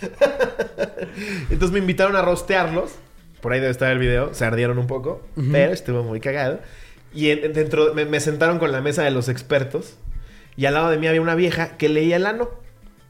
Entonces 1.50 1.72
me 1.72 1.78
invitaron 1.78 2.16
a 2.16 2.22
rostearlos. 2.22 2.92
Por 3.40 3.52
ahí 3.52 3.60
debe 3.60 3.70
estar 3.70 3.92
el 3.92 3.98
video. 3.98 4.34
Se 4.34 4.44
ardieron 4.44 4.78
un 4.78 4.86
poco, 4.86 5.22
pero 5.52 5.72
estuvo 5.72 6.02
muy 6.02 6.20
cagado. 6.20 6.60
Y 7.14 7.30
en- 7.30 7.52
dentro 7.52 7.94
me, 7.94 8.04
me 8.04 8.20
sentaron 8.20 8.58
con 8.58 8.72
la 8.72 8.80
mesa 8.80 9.02
de 9.04 9.10
los 9.10 9.28
expertos. 9.28 9.96
Y 10.56 10.66
al 10.66 10.74
lado 10.74 10.90
de 10.90 10.98
mí 10.98 11.06
había 11.06 11.20
una 11.20 11.34
vieja 11.34 11.76
que 11.76 11.88
leía 11.88 12.16
el 12.16 12.26
ano. 12.26 12.48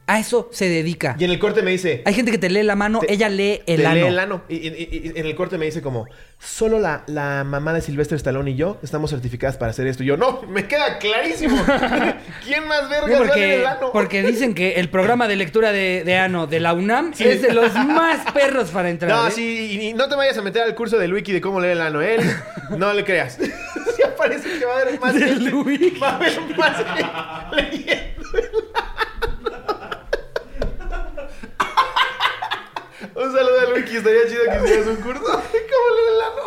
A 0.09 0.19
eso 0.19 0.47
se 0.53 0.69
dedica. 0.69 1.17
Y 1.19 1.25
en 1.25 1.31
el 1.31 1.37
corte 1.39 1.61
me 1.61 1.71
dice... 1.71 2.01
Hay 2.05 2.13
gente 2.13 2.31
que 2.31 2.37
te 2.37 2.49
lee 2.49 2.63
la 2.63 2.77
mano, 2.77 2.99
Te- 3.01 3.11
ella 3.11 3.27
lee 3.27 3.61
el 3.65 3.81
te 3.81 3.85
ano. 3.87 3.95
lee 3.95 4.07
el 4.07 4.19
ano. 4.19 4.41
Y, 4.47 4.55
y- 4.55 4.67
y- 4.67 5.11
y 5.15 5.19
en 5.19 5.25
el 5.25 5.35
corte 5.35 5.57
me 5.57 5.65
dice 5.65 5.81
como, 5.81 6.07
solo 6.39 6.79
la, 6.79 7.03
la 7.07 7.43
mamá 7.43 7.73
de 7.73 7.81
Silvestre 7.81 8.15
Stallone 8.15 8.51
y 8.51 8.55
yo 8.55 8.77
estamos 8.81 9.09
certificadas 9.09 9.57
para 9.57 9.71
hacer 9.71 9.85
esto. 9.85 10.03
Y 10.03 10.05
yo, 10.05 10.15
no, 10.15 10.43
me 10.43 10.65
queda 10.65 10.97
clarísimo. 10.97 11.57
¿Quién 12.45 12.67
más 12.69 12.89
verga 12.89 13.17
porque, 13.17 13.55
el 13.55 13.65
ano? 13.65 13.89
porque 13.91 14.23
dicen 14.23 14.53
que 14.53 14.75
el 14.75 14.89
programa 14.89 15.27
de 15.27 15.35
lectura 15.35 15.73
de, 15.73 16.03
de 16.05 16.15
ano 16.15 16.47
de 16.47 16.61
la 16.61 16.73
UNAM 16.73 17.11
es 17.19 17.41
de 17.41 17.53
los 17.53 17.73
más 17.73 18.31
perros 18.31 18.69
para 18.69 18.89
entrar. 18.89 19.11
No, 19.11 19.27
¿eh? 19.27 19.31
sí, 19.31 19.79
y, 19.81 19.93
no 19.93 20.07
te 20.07 20.15
vayas 20.15 20.37
a 20.37 20.41
meter 20.41 20.61
al 20.63 20.73
curso 20.73 20.97
del 20.97 21.13
wiki 21.13 21.33
de 21.33 21.41
cómo 21.41 21.59
leer 21.59 21.73
el 21.73 21.81
ano. 21.81 22.01
Él, 22.01 22.21
no 22.77 22.93
le 22.93 23.03
creas. 23.03 23.37
sí 23.41 24.03
parece 24.17 24.57
que 24.57 24.65
va 24.65 24.77
a 24.77 24.81
haber 24.83 24.99
más 25.01 25.13
Del 25.13 25.49
gente. 25.51 25.99
Va 26.01 26.09
a 26.11 26.15
haber 26.15 26.39
más 26.57 27.53
leyendo 27.55 28.37
el 28.37 28.45
ano. 28.73 28.87
Un 33.17 33.33
saludo 33.33 33.59
al 33.61 33.73
wiki, 33.73 33.97
estaría 33.97 34.27
chido 34.27 34.43
que 34.43 34.57
hicieras 34.63 34.85
un 34.85 34.97
curso 34.97 35.23
cómo 35.25 35.41
leer 35.95 36.09
el 36.13 36.21
ano. 36.21 36.43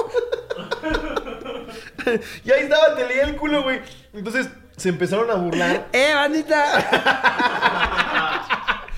y 2.44 2.52
ahí 2.52 2.62
estaba, 2.62 2.94
te 2.94 3.08
leía 3.08 3.24
el 3.24 3.34
culo, 3.34 3.64
güey. 3.64 3.80
Entonces 4.12 4.48
se 4.76 4.90
empezaron 4.90 5.28
a 5.32 5.34
burlar. 5.34 5.88
¡Eh, 5.92 6.12
bandita! 6.14 6.64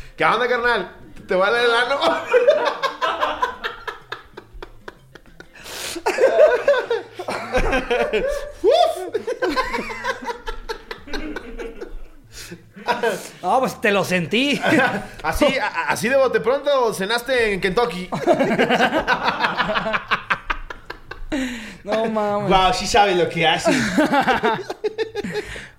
¿Qué 0.17 0.25
onda, 0.27 0.47
carnal? 0.47 0.97
¿Te 1.27 1.35
va 1.35 1.47
a 1.47 1.51
leer 1.51 1.65
el 1.65 1.75
ano? 1.75 1.99
No, 13.43 13.61
pues 13.61 13.81
te 13.81 13.91
lo 13.91 14.05
sentí. 14.05 14.61
Así, 15.23 15.47
a- 15.59 15.89
así 15.89 16.09
de 16.09 16.17
bote 16.17 16.41
pronto 16.41 16.93
cenaste 16.95 17.55
en 17.55 17.61
Kentucky. 17.61 18.09
No 21.85 22.07
mames. 22.07 22.49
Wow, 22.49 22.73
sí 22.75 22.87
sabe 22.87 23.15
lo 23.15 23.29
que 23.29 23.47
hace. 23.47 23.73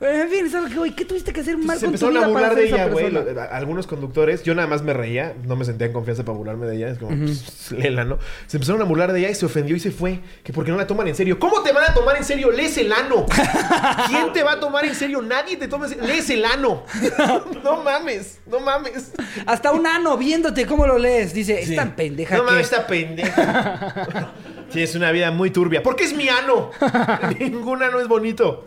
En 0.06 0.30
fin, 0.30 0.52
¿sabes 0.52 0.74
qué, 0.74 0.78
güey? 0.80 0.92
¿Qué 0.94 1.06
tuviste 1.06 1.32
que 1.32 1.40
hacer 1.40 1.58
mal 1.58 1.78
Se 1.80 1.86
con 1.86 1.96
tu 1.98 2.06
empezaron 2.08 2.18
a 2.18 2.28
vida 2.28 2.34
para 2.34 2.48
burlar 2.50 2.56
de 2.56 2.62
ser 2.64 2.66
esa 2.74 2.76
ella, 2.84 2.92
güey. 2.92 3.06
persona? 3.10 3.32
Lo- 3.34 3.42
a- 3.42 3.46
Algunos 3.56 3.88
conductores, 3.88 4.44
yo 4.44 4.54
nada 4.54 4.68
más 4.68 4.82
me 4.82 4.92
reía, 4.92 5.34
no 5.46 5.56
me 5.56 5.64
sentía 5.64 5.88
en 5.88 5.94
confianza 5.94 6.26
para 6.26 6.38
burlarme 6.38 6.66
de 6.68 6.76
ella. 6.76 6.90
Es 6.90 6.98
como, 6.98 7.16
pues, 7.18 7.72
léela, 7.72 8.04
¿no? 8.04 8.20
Se 8.48 8.58
empezaron 8.58 8.82
a 8.82 8.86
burlar 8.86 9.14
de 9.14 9.20
ella 9.20 9.30
y 9.30 9.36
se 9.36 9.46
ofendió 9.46 9.78
y 9.78 9.80
se 9.80 9.92
fue. 9.92 10.20
Que 10.44 10.52
porque 10.52 10.72
no 10.72 10.78
la 10.78 10.88
toman 10.88 11.08
en 11.08 11.16
serio. 11.16 11.40
¿Cómo 11.40 11.64
te 11.64 11.72
van 11.72 11.90
a 11.90 11.94
tomar 11.94 12.18
en 12.18 12.26
serio? 12.26 12.52
Lees 12.52 12.78
el 12.80 12.92
ano. 12.92 13.26
¿Quién 14.10 14.34
te 14.34 14.44
va 14.44 14.54
a 14.54 14.60
tomar 14.60 14.84
en 14.84 14.94
serio? 14.96 15.22
Nadie 15.22 15.56
te 15.56 15.70
toma 15.70 15.86
en 15.86 15.92
serio. 15.94 16.06
Lees 16.06 16.30
el 16.32 16.44
ano. 16.44 16.84
no 17.64 17.82
mames, 17.82 18.40
no 18.46 18.60
mames. 18.60 19.14
Hasta 19.46 19.72
un 19.72 19.88
ano 19.88 20.18
viéndote 20.18 20.66
cómo 20.66 20.86
lo 20.86 20.98
lees. 20.98 21.34
Dice, 21.34 21.62
es 21.62 21.74
tan 21.78 21.96
pendeja 21.96 22.36
No 22.36 22.44
que... 22.44 22.52
mames, 22.52 22.66
esta 22.66 22.86
pendeja. 22.86 24.34
Sí, 24.74 24.82
es 24.82 24.96
una 24.96 25.12
vida 25.12 25.32
muy 25.32 25.52
turbia. 25.52 25.82
¿Por 25.84 25.96
qué 25.96 26.04
es 26.04 26.16
mi 26.16 26.28
ano? 26.30 26.72
Ningún 27.40 27.82
ano 27.84 28.00
es 28.00 28.08
bonito. 28.08 28.66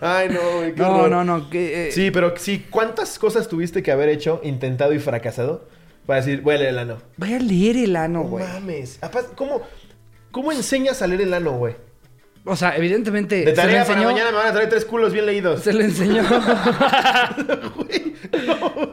Ay, 0.00 0.28
no, 0.30 0.40
güey, 0.58 0.74
qué 0.74 0.80
No, 0.80 0.94
horror. 0.96 1.10
no, 1.10 1.24
no. 1.24 1.50
Que, 1.50 1.88
eh, 1.88 1.92
Sí, 1.92 2.10
pero 2.10 2.34
sí, 2.36 2.66
¿cuántas 2.70 3.18
cosas 3.18 3.48
tuviste 3.48 3.82
que 3.82 3.92
haber 3.92 4.08
hecho, 4.08 4.40
intentado 4.42 4.92
y 4.92 4.98
fracasado 4.98 5.68
para 6.06 6.20
decir, 6.20 6.40
voy 6.42 6.54
a 6.54 6.58
leer 6.58 6.70
el 6.70 6.78
ano? 6.78 6.96
Vaya 7.16 7.36
a 7.36 7.40
leer 7.40 7.76
el 7.76 7.94
ano, 7.96 8.22
No 8.24 8.28
güey. 8.28 8.44
mames. 8.46 8.98
Aparte, 9.02 9.30
¿cómo, 9.34 9.62
¿Cómo 10.30 10.52
enseñas 10.52 11.00
a 11.02 11.06
leer 11.06 11.22
el 11.22 11.34
ano, 11.34 11.52
güey? 11.52 11.76
O 12.48 12.54
sea, 12.54 12.76
evidentemente... 12.76 13.36
De 13.44 13.44
se 13.44 13.50
lo 13.50 13.56
tarea 13.56 13.84
para 13.84 13.98
enseñó- 14.00 14.12
mañana 14.12 14.30
me 14.30 14.36
van 14.38 14.46
a 14.46 14.52
traer 14.52 14.68
tres 14.68 14.84
culos 14.84 15.12
bien 15.12 15.26
leídos. 15.26 15.62
Se 15.62 15.72
lo 15.72 15.80
enseñó. 15.82 16.22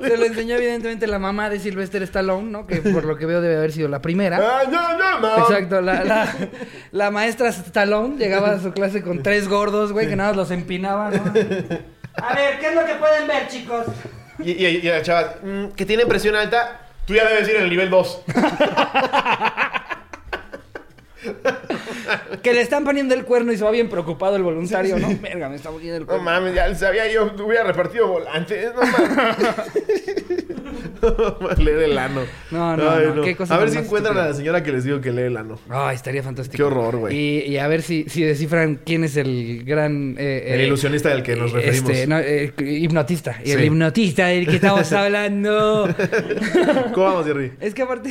Se 0.02 0.18
lo 0.18 0.26
enseñó 0.26 0.56
evidentemente 0.56 1.08
la 1.08 1.18
mamá 1.20 1.50
de 1.50 1.60
Sylvester 1.60 2.04
Stallone, 2.04 2.50
¿no? 2.52 2.68
Que 2.68 2.78
por 2.78 3.06
lo 3.06 3.16
que 3.18 3.26
veo 3.26 3.42
debe 3.42 3.58
haber 3.58 3.72
sido 3.72 3.88
la 3.88 4.02
primera. 4.02 4.38
Ay, 4.60 4.68
no, 4.72 4.98
no, 4.98 5.20
no. 5.20 5.38
Exacto, 5.38 5.82
la, 5.82 6.04
la, 6.04 6.36
la 6.92 7.12
maestra 7.12 7.50
Stallone 7.50 8.18
llegaba 8.18 8.52
a 8.52 8.60
su 8.60 8.72
clase 8.74 9.02
con 9.02 9.24
tres 9.24 9.48
gordos, 9.48 9.92
güey, 9.94 10.08
que 10.08 10.16
nada 10.16 10.30
más 10.30 10.38
los 10.38 10.52
empinaba, 10.52 11.10
¿no? 11.12 11.24
A 12.16 12.36
ver, 12.36 12.60
¿qué 12.60 12.68
es 12.70 12.76
lo 12.76 12.86
que 12.86 12.96
pueden 12.96 13.28
ver, 13.28 13.48
chicos? 13.48 13.86
Y, 14.40 14.52
y, 14.52 14.66
y 14.66 14.82
la 14.84 15.02
chava, 15.02 15.36
mm, 15.44 15.68
que 15.76 15.86
tiene 15.86 16.06
presión 16.06 16.36
alta, 16.36 16.82
tú 17.06 17.14
ya 17.16 17.28
debes 17.28 17.48
ir 17.50 17.56
en 17.56 17.64
el 17.64 17.70
nivel 17.70 17.90
2. 17.90 18.22
Que 22.42 22.54
le 22.54 22.62
están 22.62 22.84
poniendo 22.84 23.14
el 23.16 23.24
cuerno 23.26 23.52
y 23.54 23.58
se 23.58 23.64
va 23.64 23.72
bien 23.72 23.90
preocupado 23.90 24.36
el 24.36 24.44
voluntario, 24.44 24.98
¿no? 25.00 25.10
Verga, 25.22 25.50
me 25.50 25.56
está 25.56 25.70
poniendo 25.70 25.96
el 25.98 26.02
No 26.02 26.08
cuerno. 26.08 26.24
mames, 26.24 26.54
ya 26.56 26.74
sabía 26.76 27.12
yo, 27.12 27.32
hubiera 27.46 27.64
repartido 27.64 28.08
volantes. 28.08 28.72
No 31.02 31.38
mames. 31.42 31.60
leer 31.60 31.80
el 31.80 31.98
ano. 31.98 32.22
No, 32.52 32.78
no, 32.78 33.00
no, 33.16 33.22
qué 33.24 33.36
cosa 33.36 33.56
A 33.56 33.58
ver 33.58 33.70
si 33.70 33.78
encuentran 33.78 34.18
a 34.18 34.28
la 34.28 34.34
señora 34.34 34.64
que 34.64 34.72
les 34.72 34.86
digo 34.86 35.02
que 35.02 35.12
lee 35.12 35.24
el 35.24 35.36
ano. 35.36 35.60
Ay, 35.70 35.96
estaría 35.96 36.24
fantástico. 36.24 36.56
Qué 36.58 36.64
horror, 36.64 36.96
güey. 36.98 37.14
Y, 37.16 37.40
y 37.42 37.58
a 37.58 37.68
ver 37.68 37.82
si, 37.82 38.06
si 38.08 38.24
descifran 38.24 38.80
quién 38.86 39.04
es 39.04 39.18
el 39.18 39.64
gran... 39.66 40.16
eh, 40.18 40.46
El 40.54 40.62
eh, 40.62 40.68
ilusionista 40.68 41.10
del 41.10 41.22
que 41.24 41.36
nos 41.36 41.52
referimos. 41.52 41.90
Este, 41.90 42.08
no, 42.08 42.20
eh, 42.20 42.54
hipnotista. 42.60 43.36
El 43.44 43.60
Sí. 43.60 43.66
hipnotista 43.66 44.28
del 44.28 44.46
que 44.48 44.56
estamos 44.56 44.92
hablando. 44.94 45.94
¿Cómo 46.94 47.06
vamos, 47.06 47.26
Jerry? 47.26 47.52
es 47.60 47.74
que 47.74 47.82
aparte... 47.82 48.10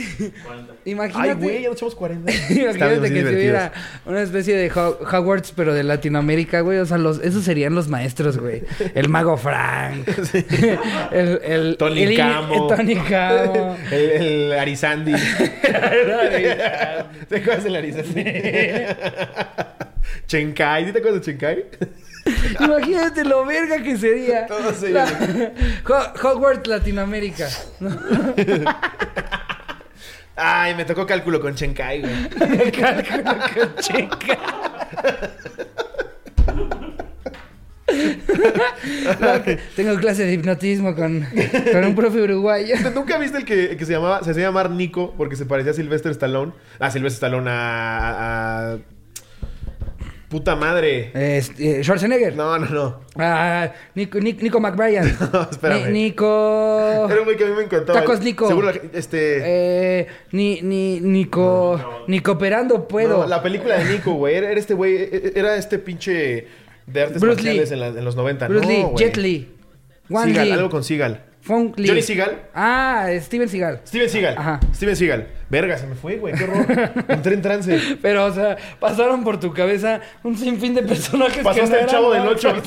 Imagínate... 0.84 1.30
Ay, 1.30 1.34
güey, 1.36 1.62
ya 1.62 1.68
nos 1.68 1.76
echamos 1.78 1.94
40. 1.94 2.30
Imagínate 2.50 2.78
que 2.78 3.08
divertidos. 3.08 3.32
hubiera 3.34 3.72
una 4.06 4.22
especie 4.22 4.56
de 4.56 4.70
Ho- 4.70 4.98
Hogwarts, 5.00 5.52
pero 5.56 5.74
de 5.74 5.82
Latinoamérica, 5.82 6.60
güey. 6.60 6.78
O 6.78 6.86
sea, 6.86 6.98
los, 6.98 7.20
esos 7.20 7.44
serían 7.44 7.74
los 7.74 7.88
maestros, 7.88 8.38
güey. 8.38 8.62
El 8.94 9.08
mago 9.08 9.36
Frank. 9.36 10.06
el, 11.12 11.40
el, 11.44 11.76
Tony 11.78 12.02
el- 12.02 12.16
Camo. 12.16 12.70
el 12.70 12.76
Tony 12.76 12.94
Camo. 12.96 13.76
El, 13.90 14.00
el 14.10 14.52
Arizandi. 14.58 15.12
¿Te 17.28 17.36
acuerdas 17.36 17.64
del 17.64 17.76
Arizandi? 17.76 18.24
Chenkai, 20.26 20.86
¿sí 20.86 20.92
te 20.92 20.98
acuerdas 20.98 21.20
de 21.24 21.32
Chenkai? 21.32 21.64
Imagínate 22.60 23.24
lo 23.24 23.44
verga 23.44 23.82
que 23.82 23.96
sería. 23.96 24.46
Todo 24.46 24.72
serio. 24.72 24.94
La- 24.94 25.52
Ho- 25.88 26.28
Hogwarts 26.28 26.66
Latinoamérica. 26.68 27.48
Ay, 30.44 30.74
me 30.74 30.84
tocó 30.84 31.06
cálculo 31.06 31.40
con 31.40 31.54
Chenkai, 31.54 32.00
güey. 32.00 32.70
Cálculo 32.72 33.24
con. 33.54 34.38
La- 39.20 39.42
Tengo 39.76 39.96
clase 39.96 40.24
de 40.24 40.32
hipnotismo 40.34 40.94
con, 40.94 41.26
con 41.72 41.84
un 41.84 41.94
profe 41.94 42.22
uruguayo. 42.22 42.74
¿Nunca 42.94 43.18
viste 43.18 43.38
el 43.38 43.44
que, 43.44 43.76
que 43.76 43.84
se 43.84 43.92
llamaba, 43.92 44.22
se 44.22 44.30
hacía 44.30 44.44
llamar 44.44 44.70
Nico 44.70 45.14
porque 45.16 45.36
se 45.36 45.46
parecía 45.46 45.72
a 45.72 45.74
Sylvester 45.74 46.12
Stallone? 46.12 46.52
A 46.78 46.90
Sylvester 46.90 47.28
Stallone, 47.28 47.50
a- 47.50 48.72
a- 48.74 48.78
Puta 50.32 50.56
madre. 50.56 51.10
Este, 51.14 51.84
Schwarzenegger. 51.84 52.34
No, 52.34 52.58
no, 52.58 52.66
no. 52.70 53.00
Ah, 53.16 53.70
Nico, 53.94 54.18
Nic- 54.18 54.40
Nico 54.40 54.60
McBrien. 54.60 55.14
No, 55.32 55.42
espérame. 55.50 55.88
Ni- 55.92 56.04
Nico. 56.04 57.06
Era 57.10 57.18
un 57.20 57.24
güey 57.24 57.36
que 57.36 57.44
a 57.44 57.48
mí 57.48 57.52
me 57.54 57.64
encantaba. 57.64 58.00
Tacos 58.00 58.20
Nico. 58.22 58.48
Seguro 58.48 58.72
la- 58.72 58.80
este... 58.94 59.40
Eh, 60.00 60.06
ni, 60.32 60.62
ni, 60.62 61.00
Nico. 61.00 62.04
Ni 62.08 62.20
cooperando 62.20 62.88
puedo. 62.88 63.18
no, 63.18 63.26
la 63.26 63.42
película 63.42 63.76
de 63.78 63.84
Nico, 63.92 64.14
güey. 64.14 64.36
Era, 64.36 64.50
era 64.50 64.58
este 64.58 64.72
güey... 64.72 64.94
e- 64.96 65.32
Era 65.36 65.54
este 65.56 65.78
pinche... 65.78 66.46
De 66.86 67.02
artes 67.02 67.20
Bruce 67.20 67.36
marciales 67.42 67.68
Lee. 67.70 67.74
en, 67.74 67.80
la- 67.80 67.88
en 68.00 68.04
los 68.04 68.16
90. 68.16 68.48
Bruce 68.48 68.64
no, 68.66 68.70
Lee, 68.72 68.82
güey. 68.82 68.96
Jet 68.96 69.16
Li. 69.18 69.54
Wan 70.08 70.24
Seagal, 70.24 70.46
Lee. 70.46 70.52
algo 70.54 70.70
con 70.70 70.82
Seagal. 70.82 71.24
Fong 71.42 71.74
Lee. 71.76 71.88
Johnny 71.88 72.02
Seagal. 72.02 72.42
Ah, 72.54 73.06
Steven 73.20 73.48
Seagal. 73.50 73.80
Steven 73.86 74.08
Seagal. 74.08 74.34
Ajá. 74.38 74.60
Steven 74.74 74.96
Seagal. 74.96 75.26
Verga, 75.52 75.76
se 75.76 75.86
me 75.86 75.94
fue, 75.94 76.16
güey. 76.16 76.32
Qué 76.34 76.44
horror. 76.44 76.64
Entré 77.08 77.34
en 77.34 77.42
trance. 77.42 77.78
Pero, 78.00 78.24
o 78.24 78.32
sea, 78.32 78.56
pasaron 78.80 79.22
por 79.22 79.38
tu 79.38 79.52
cabeza 79.52 80.00
un 80.22 80.34
sinfín 80.34 80.74
de 80.74 80.82
personajes 80.82 81.44
Pasó 81.44 81.60
que 81.60 81.66
no 81.66 81.68
el 81.68 81.74
eran, 81.74 81.88
chavo 81.90 82.10
del 82.14 82.24
¿no? 82.24 82.30
8. 82.30 82.54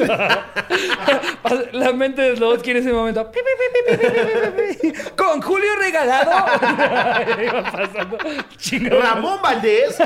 Pas- 1.43 1.71
La 1.71 1.93
mente 1.93 2.21
de 2.21 2.35
Slobodsky 2.37 2.69
en 2.71 2.77
ese 2.77 2.93
momento. 2.93 3.31
pi, 3.31 3.39
pi, 3.39 4.81
pi. 4.81 4.93
Con 5.17 5.41
Julio 5.41 5.69
Regalado. 5.81 6.31
Iba 7.43 7.63
pasando. 7.71 8.17
Chingado. 8.57 9.01
Ramón 9.01 9.39
Valdés. 9.41 9.97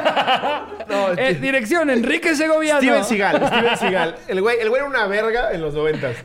No, 0.87 1.09
Eh, 1.17 1.33
dirección, 1.35 1.89
Enrique 1.89 2.33
Segoviano. 2.33 2.79
Steven 2.79 3.03
Seagal, 3.03 3.45
Steven 3.47 3.77
Seagal. 3.77 4.15
El 4.29 4.41
güey, 4.41 4.57
el 4.61 4.69
güey 4.69 4.79
era 4.79 4.89
una 4.89 5.05
verga 5.07 5.51
en 5.51 5.61
los 5.61 5.73
noventas. 5.73 6.15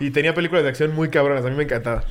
Y 0.00 0.10
tenía 0.10 0.34
películas 0.34 0.64
de 0.64 0.70
acción 0.70 0.92
muy 0.92 1.08
cabronas, 1.08 1.44
a 1.44 1.48
mí 1.50 1.54
me 1.54 1.62
encantaba. 1.64 2.02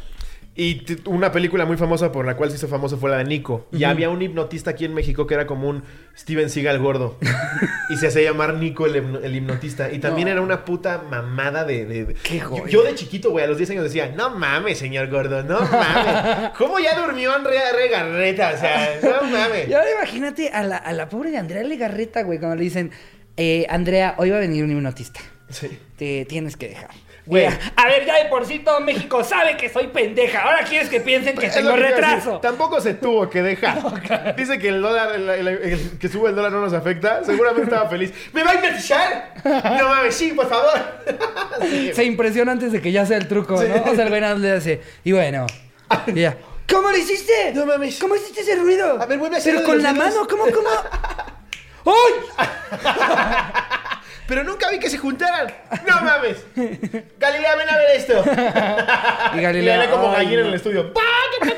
Y 0.62 0.84
una 1.06 1.32
película 1.32 1.66
muy 1.66 1.78
famosa 1.78 2.12
por 2.12 2.26
la 2.26 2.36
cual 2.36 2.50
se 2.50 2.58
hizo 2.58 2.68
famoso 2.68 2.98
fue 2.98 3.10
la 3.10 3.18
de 3.20 3.24
Nico. 3.24 3.68
Y 3.72 3.86
había 3.86 4.10
un 4.10 4.22
hipnotista 4.22 4.72
aquí 4.72 4.84
en 4.84 4.94
México 4.94 5.26
que 5.26 5.34
era 5.36 5.48
como 5.48 5.70
un 5.70 5.84
Steven 6.18 6.50
Seagal 6.50 6.80
gordo. 6.80 7.18
y 7.90 7.96
se 7.96 8.08
hacía 8.08 8.24
llamar 8.24 8.56
Nico 8.56 8.86
el, 8.86 8.96
hipno- 8.98 9.24
el 9.24 9.34
hipnotista. 9.38 9.90
Y 9.90 10.00
también 10.00 10.28
No. 10.28 10.34
era 10.34 10.42
una 10.42 10.66
puta 10.66 11.02
mamada 11.10 11.64
de... 11.64 11.86
de- 11.86 12.06
de- 12.08 12.14
Qué 12.16 12.40
yo, 12.40 12.68
yo 12.68 12.84
de 12.84 12.94
chiquito, 12.96 13.32
güey, 13.32 13.46
a 13.46 13.48
los 13.48 13.56
10 13.58 13.70
años 13.70 13.84
decía, 13.86 14.14
no 14.18 14.32
mames, 14.32 14.78
señor 14.78 15.10
gordo, 15.10 15.44
no 15.44 15.62
mames. 15.62 16.50
¿Cómo 16.58 16.78
ya 16.80 17.00
durmió 17.00 17.34
Andrea 17.34 17.72
Regarreta? 17.74 18.52
O 18.54 18.58
sea, 18.60 19.00
no 19.02 19.28
mames. 19.32 19.70
Y 19.70 19.74
ahora 19.74 19.88
imagínate 19.98 20.50
a 20.50 20.64
la, 20.64 20.76
a 20.76 20.92
la 20.92 21.08
pobre 21.08 21.32
de 21.32 21.38
Andrea 21.38 21.64
Legarreta, 21.64 22.24
güey, 22.24 22.38
cuando 22.38 22.58
le 22.58 22.64
dicen, 22.64 22.92
eh, 23.38 23.66
Andrea, 23.70 24.16
hoy 24.18 24.32
va 24.32 24.36
a 24.36 24.42
venir 24.42 24.66
un 24.66 24.72
hipnotista. 24.72 25.22
Sí. 25.48 25.70
Te 25.98 26.26
tienes 26.26 26.58
que 26.58 26.68
dejar. 26.68 26.90
Güey. 27.30 27.46
A 27.46 27.86
ver, 27.86 28.06
ya 28.08 28.24
de 28.24 28.26
por 28.28 28.44
sí 28.44 28.58
todo 28.58 28.80
México 28.80 29.24
sabe 29.24 29.56
que 29.56 29.70
soy 29.70 29.86
pendeja. 29.88 30.42
Ahora 30.42 30.64
quieres 30.64 30.90
que 30.90 31.00
piensen 31.00 31.38
que 31.38 31.46
Es 31.46 31.54
tengo 31.54 31.76
retraso. 31.76 32.40
Tampoco 32.40 32.82
se 32.82 32.96
tuvo 32.96 33.30
que 33.30 33.44
dejar. 33.44 34.36
Dice 34.36 34.58
que 34.58 34.70
el 34.70 34.82
dólar, 34.82 35.16
el, 35.16 35.30
el- 35.30 35.48
el 35.48 36.00
que 36.00 36.10
sube 36.10 36.30
el 36.30 36.36
dólar 36.36 36.52
no 36.52 36.60
nos 36.62 36.74
afecta. 36.74 37.24
Seguramente 37.24 37.66
estaba 37.72 37.88
feliz. 37.88 38.12
¿Me 38.34 38.44
va 38.44 38.50
a 38.50 38.56
hipnotizar? 38.56 39.34
No 39.46 39.90
mames, 39.90 40.16
sí, 40.16 40.32
por 40.32 40.50
favor. 40.50 40.74
Sí. 41.62 41.92
Se 41.94 42.04
impresiona 42.06 42.54
antes 42.54 42.72
de 42.72 42.82
que 42.82 42.92
ya 42.92 43.06
sea 43.06 43.18
el 43.18 43.28
truco, 43.28 43.54
¿no? 43.54 43.60
O 43.92 43.96
sea, 43.96 44.06
el 44.06 44.10
güey 44.10 44.22
le 44.40 44.52
hace. 44.54 44.82
Y 45.04 45.12
bueno. 45.12 45.46
Y 46.08 46.22
ya. 46.22 46.36
¿Cómo 46.72 46.90
lo 46.90 46.98
hiciste? 46.98 47.52
No 47.54 47.66
mames. 47.66 48.00
¿Cómo 48.00 48.16
hiciste 48.16 48.42
ese 48.42 48.56
ruido? 48.56 49.00
A 49.00 49.06
ver, 49.06 49.20
vuelve 49.20 49.38
a 49.38 49.40
Pero 49.44 49.60
hacerlo 49.60 49.60
de 49.60 49.66
con 49.66 49.84
la 49.84 49.94
mano, 49.94 50.28
¿cómo, 50.28 50.46
cómo? 50.46 50.70
¡Ay! 52.38 52.48
Pero 54.30 54.44
nunca 54.46 54.70
vi 54.70 54.80
que 54.80 54.90
se 54.90 54.98
juntaran. 55.00 55.52
No 55.88 56.02
mames. 56.02 56.38
Galilea, 57.20 57.56
ven 57.58 57.70
a 57.70 57.76
ver 57.78 57.96
esto. 57.98 58.24
Y 59.34 59.40
Y 59.40 59.42
Galilea. 59.42 59.78
Galilea 59.78 59.90
como 59.92 60.10
"Ay, 60.12 60.26
gallina 60.26 60.36
no". 60.36 60.42
en 60.42 60.48
el 60.48 60.54
estudio. 60.54 60.94
¡Pah, 60.94 61.02
qué 61.42 61.56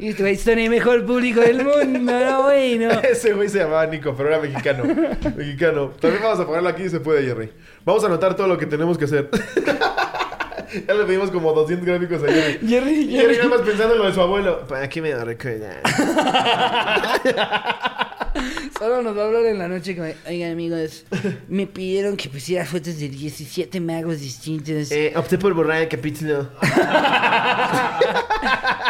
Y 0.00 0.12
güey, 0.14 0.36
son 0.36 0.58
el 0.58 0.70
mejor 0.70 1.04
público 1.06 1.40
del 1.40 1.62
mundo, 1.64 2.12
no 2.12 2.42
bueno. 2.44 2.90
Ese 3.02 3.32
güey 3.34 3.48
se 3.48 3.58
llamaba 3.58 3.86
Nico, 3.86 4.14
pero 4.16 4.30
era 4.30 4.40
mexicano. 4.40 4.82
mexicano. 5.36 5.92
También 6.00 6.22
vamos 6.22 6.40
a 6.40 6.46
ponerlo 6.46 6.68
aquí 6.68 6.82
y 6.84 6.88
se 6.90 7.00
puede, 7.00 7.22
Jerry. 7.24 7.52
Vamos 7.84 8.02
a 8.02 8.06
anotar 8.06 8.34
todo 8.34 8.48
lo 8.48 8.58
que 8.58 8.66
tenemos 8.66 8.98
que 8.98 9.04
hacer. 9.04 9.28
ya 10.88 10.94
le 10.94 11.04
pedimos 11.04 11.30
como 11.30 11.52
200 11.52 11.86
gráficos 11.86 12.22
a 12.24 12.26
Jerry. 12.32 12.58
Jerry, 12.66 13.08
Jerry 13.08 13.08
Jerry. 13.10 13.36
nada 13.36 13.48
más 13.50 13.60
pensando 13.60 13.94
en 13.94 14.00
lo 14.00 14.06
de 14.06 14.14
su 14.14 14.20
abuelo. 14.20 14.66
¿Para 14.66 14.88
qué 14.88 15.00
me 15.02 15.10
lo 15.12 15.24
recuerda? 15.24 15.80
Solo 18.80 19.02
nos 19.02 19.14
va 19.16 19.24
a 19.24 19.26
hablar 19.26 19.44
en 19.44 19.58
la 19.58 19.68
noche 19.68 19.94
que 19.94 20.00
me... 20.00 20.14
Oigan, 20.26 20.52
amigos, 20.52 21.04
me 21.48 21.66
pidieron 21.66 22.16
que 22.16 22.30
pusiera 22.30 22.64
fotos 22.64 22.98
de 22.98 23.10
17 23.10 23.78
magos 23.78 24.20
distintos. 24.20 24.90
Eh, 24.90 25.12
opté 25.14 25.36
por 25.36 25.52
borrar 25.52 25.82
el 25.82 25.88
capítulo. 25.88 26.48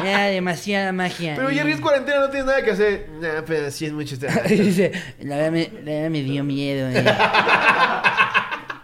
Era 0.04 0.26
demasiada 0.26 0.92
magia. 0.92 1.34
Pero 1.34 1.48
Jerry 1.50 1.72
es 1.72 1.80
cuarentena, 1.80 2.20
no 2.20 2.28
tienes 2.30 2.46
nada 2.46 2.62
que 2.62 2.70
hacer. 2.70 3.08
Nah, 3.20 3.42
pero 3.44 3.68
sí 3.72 3.86
es 3.86 3.92
mucho. 3.92 4.14
Y 4.48 4.54
dice, 4.54 4.92
la 5.22 5.36
verdad 5.36 5.50
me, 5.50 5.70
la 5.84 5.90
verdad 5.92 6.10
me 6.10 6.22
dio 6.22 6.44
miedo. 6.44 6.88
eh. 6.88 7.04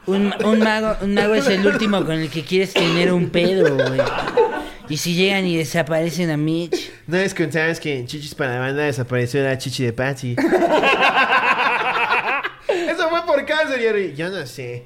Un, 0.07 0.35
un 0.45 0.59
mago, 0.59 0.97
un 1.03 1.15
mago 1.15 1.35
es 1.37 1.47
el 1.49 1.65
último 1.67 2.05
con 2.05 2.17
el 2.19 2.31
que 2.31 2.43
quieres 2.43 2.73
tener 2.75 3.13
un 3.13 3.31
pedo, 3.31 3.77
güey. 3.77 4.01
Y 4.89 4.97
si 4.97 5.15
llegan 5.15 5.45
y 5.47 5.57
desaparecen 5.57 6.31
a 6.31 6.37
Mitch. 6.37 6.93
No 7.07 7.17
les 7.17 7.35
contabas 7.35 7.81
que 7.81 7.99
en 7.99 8.07
Chichis 8.07 8.35
para 8.35 8.55
la 8.55 8.61
banda 8.61 8.83
desapareció 8.85 9.43
la 9.43 9.59
chichi 9.59 9.85
de 9.85 9.93
Patsy. 9.93 10.37
Eso 12.69 13.09
fue 13.09 13.25
por 13.27 13.45
cáncer, 13.47 13.79
Jerry. 13.79 14.15
Yo 14.15 14.29
no 14.29 14.47
sé. 14.47 14.85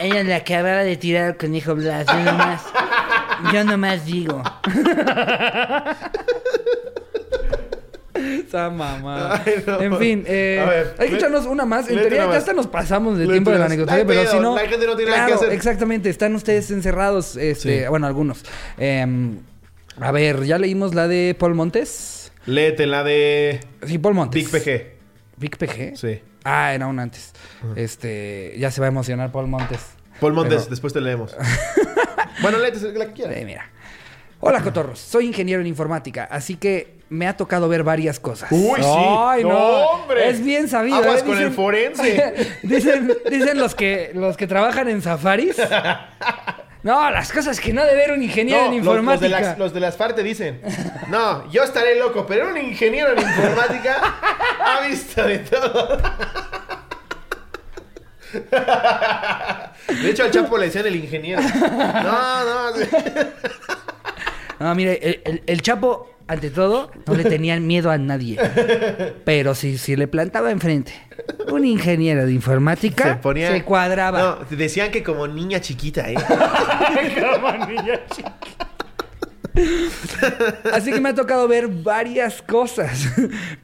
Ella 0.00 0.22
le 0.22 0.34
acababa 0.34 0.82
de 0.84 0.96
tirar 0.96 1.24
al 1.24 1.36
conejo 1.36 1.74
Blas. 1.74 2.06
Yo 2.06 2.18
nomás, 2.20 2.62
yo 3.52 3.64
nomás 3.64 4.04
digo. 4.04 4.42
Esa 8.48 8.70
mamá. 8.70 9.42
Ay, 9.46 9.62
no. 9.66 9.80
En 9.80 9.98
fin, 9.98 10.24
eh, 10.26 10.62
A 10.64 10.68
ver, 10.68 10.94
hay 10.98 11.08
que 11.10 11.16
echarnos 11.16 11.46
una 11.46 11.64
más. 11.66 11.88
En 11.88 11.96
teoría 11.98 12.24
una 12.24 12.32
ya 12.32 12.38
hasta 12.38 12.52
nos 12.54 12.66
pasamos 12.66 13.14
de 13.18 13.24
Léete 13.26 13.32
tiempo 13.34 13.50
de 13.50 13.58
la 13.58 13.66
hay 13.94 14.04
pero 14.06 14.26
si 14.26 14.38
no. 14.40 14.54
la 14.56 14.66
gente 14.66 14.86
no 14.86 14.96
tiene 14.96 15.10
nada 15.10 15.26
que 15.26 15.32
Claro, 15.32 15.42
hacer. 15.46 15.52
Exactamente, 15.56 16.08
están 16.10 16.34
ustedes 16.34 16.70
encerrados. 16.70 17.36
Este, 17.36 17.82
Sí. 17.82 17.88
Bueno, 17.88 18.06
algunos. 18.06 18.42
Em, 18.78 19.40
a 20.00 20.12
ver, 20.12 20.44
ya 20.44 20.58
leímos 20.58 20.94
la 20.94 21.08
de 21.08 21.36
Paul 21.38 21.54
Montes. 21.54 22.32
Léete 22.46 22.86
la 22.86 23.04
de 23.04 23.60
Sí, 23.86 23.98
Paul 23.98 24.14
Montes. 24.14 24.50
Big 24.50 24.50
PG. 24.50 24.96
Big 25.36 25.56
PG. 25.58 25.96
Sí. 25.96 26.20
Ah, 26.44 26.72
era 26.74 26.86
un 26.86 26.98
antes. 26.98 27.32
Este, 27.76 28.54
ya 28.58 28.70
se 28.70 28.80
va 28.80 28.86
a 28.86 28.88
emocionar 28.88 29.30
Paul 29.30 29.48
Montes. 29.48 29.80
Paul 30.20 30.32
Montes, 30.32 30.60
Pero- 30.62 30.70
después 30.70 30.92
te 30.94 31.00
leemos. 31.00 31.36
bueno, 32.42 32.58
léete 32.58 32.92
la 32.92 33.06
que 33.08 33.12
quieras. 33.12 33.36
Eh, 33.36 33.44
mira. 33.44 33.70
Hola, 34.40 34.62
cotorros. 34.62 34.98
Soy 35.00 35.26
ingeniero 35.26 35.60
en 35.60 35.66
informática, 35.66 36.24
así 36.30 36.54
que 36.56 36.97
me 37.10 37.26
ha 37.26 37.36
tocado 37.36 37.68
ver 37.68 37.82
varias 37.84 38.20
cosas. 38.20 38.50
Uy, 38.52 38.80
sí. 38.80 38.86
Ay, 38.86 39.42
No, 39.42 39.48
no. 39.50 39.58
hombre. 39.88 40.28
Es 40.28 40.44
bien 40.44 40.68
sabido. 40.68 40.96
Aguas 40.96 41.20
¿eh? 41.22 41.24
con 41.24 41.38
el 41.38 41.50
forense. 41.52 42.34
dicen, 42.62 43.12
dicen 43.30 43.58
los 43.58 43.74
que 43.74 44.10
los 44.14 44.36
que 44.36 44.46
trabajan 44.46 44.88
en 44.88 45.00
safaris. 45.02 45.56
No, 46.82 47.10
las 47.10 47.32
cosas 47.32 47.58
que 47.60 47.72
no 47.72 47.82
debe 47.84 47.96
ver 47.96 48.12
un 48.12 48.22
ingeniero 48.22 48.66
en 48.66 48.76
los, 48.76 48.84
los 48.84 48.94
de 48.94 49.26
informática. 49.28 49.40
las, 49.40 49.58
los 49.58 49.74
de 49.74 49.80
las 49.80 49.96
te 50.14 50.22
dicen, 50.22 50.60
no, 51.08 51.50
yo 51.50 51.64
estaré 51.64 51.98
loco, 51.98 52.24
pero 52.26 52.48
un 52.48 52.56
ingeniero 52.56 53.12
en 53.12 53.18
informática 53.18 53.96
ha 54.64 54.86
visto 54.86 55.24
de 55.24 55.38
todo. 55.40 55.98
De 60.02 60.10
hecho, 60.10 60.24
al 60.24 60.30
Chapo 60.30 60.58
le 60.58 60.66
decían 60.66 60.86
el 60.86 60.96
ingeniero. 60.96 61.40
No, 61.42 62.44
no. 62.44 62.70
No, 64.60 64.74
mire, 64.74 64.98
el, 65.02 65.22
el- 65.24 65.42
el 65.46 65.62
Chapo, 65.62 66.17
ante 66.28 66.50
todo, 66.50 66.90
no 67.06 67.14
le 67.14 67.24
tenían 67.24 67.66
miedo 67.66 67.90
a 67.90 67.98
nadie. 67.98 68.38
Pero 69.24 69.54
si, 69.54 69.78
si 69.78 69.96
le 69.96 70.06
plantaba 70.06 70.50
enfrente 70.50 70.92
un 71.50 71.64
ingeniero 71.64 72.26
de 72.26 72.32
informática, 72.32 73.04
Se 73.04 73.10
se, 73.10 73.16
ponía... 73.16 73.64
cuadraba. 73.64 74.38
No, 74.50 74.56
decían 74.56 74.90
que 74.90 75.02
como 75.02 75.26
niña 75.26 75.60
chiquita, 75.60 76.10
¿eh? 76.10 76.16
Así 80.72 80.92
que 80.92 81.00
me 81.00 81.08
ha 81.08 81.14
tocado 81.14 81.48
ver 81.48 81.68
varias 81.68 82.42
cosas. 82.42 83.08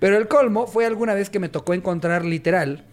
Pero 0.00 0.16
el 0.16 0.26
colmo 0.26 0.66
fue 0.66 0.86
alguna 0.86 1.14
vez 1.14 1.30
que 1.30 1.38
me 1.38 1.48
tocó 1.48 1.74
encontrar 1.74 2.24
literal 2.24 2.84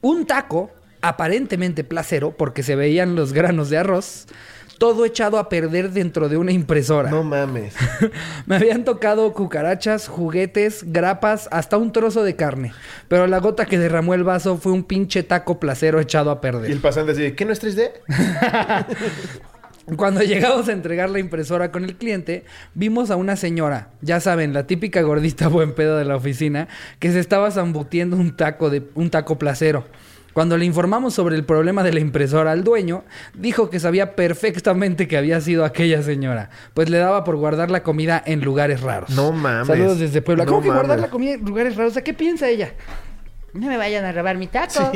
un 0.00 0.26
taco 0.26 0.70
aparentemente 1.02 1.84
placero 1.84 2.36
porque 2.36 2.62
se 2.62 2.74
veían 2.74 3.14
los 3.14 3.32
granos 3.32 3.70
de 3.70 3.78
arroz 3.78 4.26
todo 4.78 5.04
echado 5.04 5.38
a 5.38 5.48
perder 5.48 5.90
dentro 5.90 6.28
de 6.28 6.36
una 6.36 6.52
impresora. 6.52 7.10
No 7.10 7.22
mames. 7.22 7.74
Me 8.46 8.56
habían 8.56 8.84
tocado 8.84 9.32
cucarachas, 9.32 10.08
juguetes, 10.08 10.84
grapas, 10.92 11.48
hasta 11.50 11.76
un 11.76 11.92
trozo 11.92 12.22
de 12.22 12.36
carne. 12.36 12.72
Pero 13.08 13.26
la 13.26 13.38
gota 13.38 13.64
que 13.66 13.78
derramó 13.78 14.14
el 14.14 14.24
vaso 14.24 14.58
fue 14.58 14.72
un 14.72 14.84
pinche 14.84 15.22
taco 15.22 15.58
placero 15.58 16.00
echado 16.00 16.30
a 16.30 16.34
Y 16.34 16.38
perder. 16.38 16.70
el 16.70 16.78
pasante 16.80 17.12
así, 17.12 17.32
¿qué 17.32 17.44
no 17.44 17.52
es 17.52 17.62
3D? 17.62 17.90
Cuando 19.96 20.20
llegamos 20.22 20.68
a 20.68 20.72
entregar 20.72 21.08
la 21.10 21.20
impresora 21.20 21.70
con 21.70 21.84
el 21.84 21.94
cliente, 21.94 22.44
vimos 22.74 23.12
a 23.12 23.16
una 23.16 23.36
señora, 23.36 23.90
ya 24.02 24.18
saben, 24.18 24.52
la 24.52 24.66
típica 24.66 25.00
gordita 25.02 25.46
buen 25.46 25.74
pedo 25.74 25.96
de 25.96 26.04
la 26.04 26.16
oficina, 26.16 26.66
que 26.98 27.12
se 27.12 27.20
estaba 27.20 27.52
zambutiendo 27.52 28.16
un 28.16 28.34
taco 28.36 28.68
de 28.68 28.82
un 28.94 29.10
taco 29.10 29.38
placero. 29.38 29.84
Cuando 30.36 30.58
le 30.58 30.66
informamos 30.66 31.14
sobre 31.14 31.34
el 31.34 31.46
problema 31.46 31.82
de 31.82 31.94
la 31.94 32.00
impresora 32.00 32.52
al 32.52 32.62
dueño, 32.62 33.04
dijo 33.32 33.70
que 33.70 33.80
sabía 33.80 34.14
perfectamente 34.14 35.08
que 35.08 35.16
había 35.16 35.40
sido 35.40 35.64
aquella 35.64 36.02
señora, 36.02 36.50
pues 36.74 36.90
le 36.90 36.98
daba 36.98 37.24
por 37.24 37.36
guardar 37.36 37.70
la 37.70 37.82
comida 37.82 38.22
en 38.26 38.42
lugares 38.42 38.82
raros. 38.82 39.08
No 39.08 39.32
mames. 39.32 39.66
Saludos 39.66 39.98
desde 39.98 40.20
Puebla. 40.20 40.44
No 40.44 40.50
¿Cómo 40.50 40.62
que 40.62 40.68
guardar 40.68 41.00
la 41.00 41.08
comida 41.08 41.32
en 41.32 41.40
lugares 41.42 41.74
raros? 41.74 41.96
¿A 41.96 42.04
qué 42.04 42.12
piensa 42.12 42.50
ella? 42.50 42.74
No 43.54 43.68
me 43.68 43.78
vayan 43.78 44.04
a 44.04 44.12
robar 44.12 44.36
mi 44.36 44.46
taco. 44.46 44.92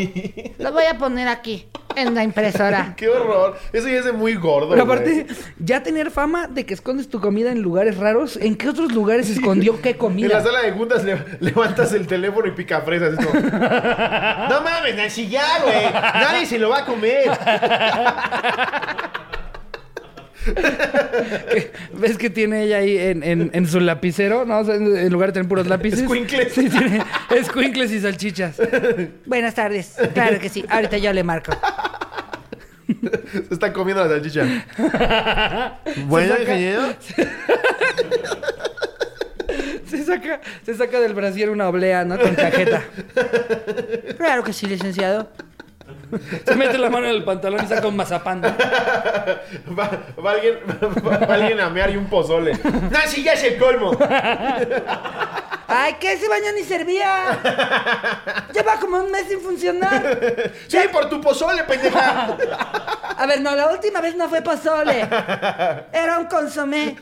Lo 0.59 0.72
voy 0.72 0.84
a 0.84 0.99
poner 0.99 1.26
aquí, 1.28 1.68
en 2.03 2.14
la 2.14 2.24
impresora. 2.24 2.92
¡Qué 2.96 3.09
horror! 3.09 3.57
Eso 3.72 3.88
ya 3.88 3.98
es 3.98 4.05
de 4.05 4.12
muy 4.12 4.34
gordo, 4.34 4.70
Pero 4.70 4.84
güey. 4.86 4.98
aparte, 4.98 5.26
ya 5.59 5.82
tener 5.82 6.11
fama 6.11 6.48
de 6.48 6.66
que 6.66 6.74
escondes 6.74 7.09
tu 7.09 7.20
comida 7.20 7.51
en 7.53 7.62
lugares 7.62 7.96
raros, 7.96 8.36
¿en 8.36 8.57
qué 8.57 8.68
otros 8.68 8.92
lugares 8.92 9.30
escondió 9.30 9.80
qué 9.80 9.90
En 9.90 9.96
la 9.96 10.01
comida? 10.01 10.40
sala 10.40 10.62
de 10.62 10.72
juntas 10.72 11.05
le- 11.05 11.24
levantas 11.40 11.92
el 11.92 12.07
teléfono 12.07 12.46
y 12.48 12.53
pica 12.53 12.80
fresas. 12.82 13.18
Es 13.18 13.26
como, 13.26 13.40
no 13.40 14.61
mames, 14.62 14.96
Nancy, 14.96 15.28
ya, 15.28 15.44
güey. 15.62 15.92
Nadie 15.92 16.46
se 16.46 16.59
lo 16.59 16.70
va 16.70 16.78
a 16.80 16.84
comer. 16.84 17.30
¿Ves 21.95 22.16
que 22.18 22.30
tiene 22.30 22.64
ella 22.64 22.78
ahí 22.78 22.97
en, 22.99 23.22
en- 23.22 23.51
en 23.53 23.66
su 23.66 23.80
lapicero? 23.80 24.45
¿No? 24.45 24.59
O 24.61 24.64
sea, 24.64 24.74
en 24.74 24.97
en 24.97 25.12
lugar 25.12 25.28
de 25.30 25.34
tener 25.34 25.49
puros 25.49 25.66
lápices. 25.66 26.01
Escuincles. 26.01 26.53
Sí, 26.53 26.68
tiene 26.68 27.03
escuincles 27.30 27.91
y 27.93 28.01
salchichas. 28.01 28.57
Buenas 29.26 29.55
tardes. 29.55 29.95
Claro 30.14 30.38
que 30.38 30.49
sí. 30.49 30.64
Ahorita 30.68 30.99
yo 30.99 31.12
le 31.12 31.22
marco. 31.24 31.53
Se 33.49 33.55
está 33.55 33.72
comiendo 33.72 34.05
la 34.05 34.11
salchicha. 34.11 34.45
Bueno, 36.07 36.32
saca- 36.34 36.43
ingeniero. 36.43 36.82
Se 39.86 40.05
saca, 40.05 40.41
se 40.64 40.74
saca 40.74 41.01
del 41.01 41.14
brasier 41.14 41.51
una 41.51 41.68
oblea, 41.68 42.05
¿no? 42.05 42.18
Con 42.18 42.34
cajeta. 42.34 42.82
Claro 44.16 44.45
que 44.45 44.53
sí, 44.53 44.66
licenciado. 44.66 45.28
Se 46.47 46.55
mete 46.57 46.78
la 46.78 46.91
mano 46.91 47.07
en 47.07 47.14
el 47.14 47.24
pantalón 47.24 47.64
y 47.64 47.68
saca 47.68 47.86
un 47.86 47.97
mazapán. 47.97 48.41
¿no? 48.41 48.49
Va, 49.78 49.91
va 50.24 50.30
alguien, 50.32 50.59
va, 51.07 51.18
va 51.18 51.34
alguien 51.34 51.61
a 51.61 51.70
mear 51.70 51.91
y 51.91 51.97
un 51.97 52.07
pozole. 52.07 52.53
Nancy, 52.91 53.22
ya 53.22 53.32
es 53.34 53.45
el 53.45 53.59
colmo. 53.59 53.93
¡Ay, 55.70 55.94
que 56.00 56.12
ese 56.12 56.28
baño 56.28 56.46
ni 56.56 56.64
servía! 56.64 57.38
Lleva 58.52 58.78
como 58.80 58.98
un 58.98 59.10
mes 59.10 59.26
sin 59.28 59.40
funcionar. 59.40 60.18
Sí, 60.68 60.78
por 60.92 61.08
tu 61.08 61.20
pozole, 61.20 61.62
pendeja. 61.64 62.36
A 63.16 63.26
ver, 63.26 63.40
no, 63.40 63.54
la 63.54 63.70
última 63.70 64.00
vez 64.00 64.16
no 64.16 64.28
fue 64.28 64.42
pozole. 64.42 65.00
Era 65.92 66.18
un 66.18 66.26
consomé. 66.26 66.96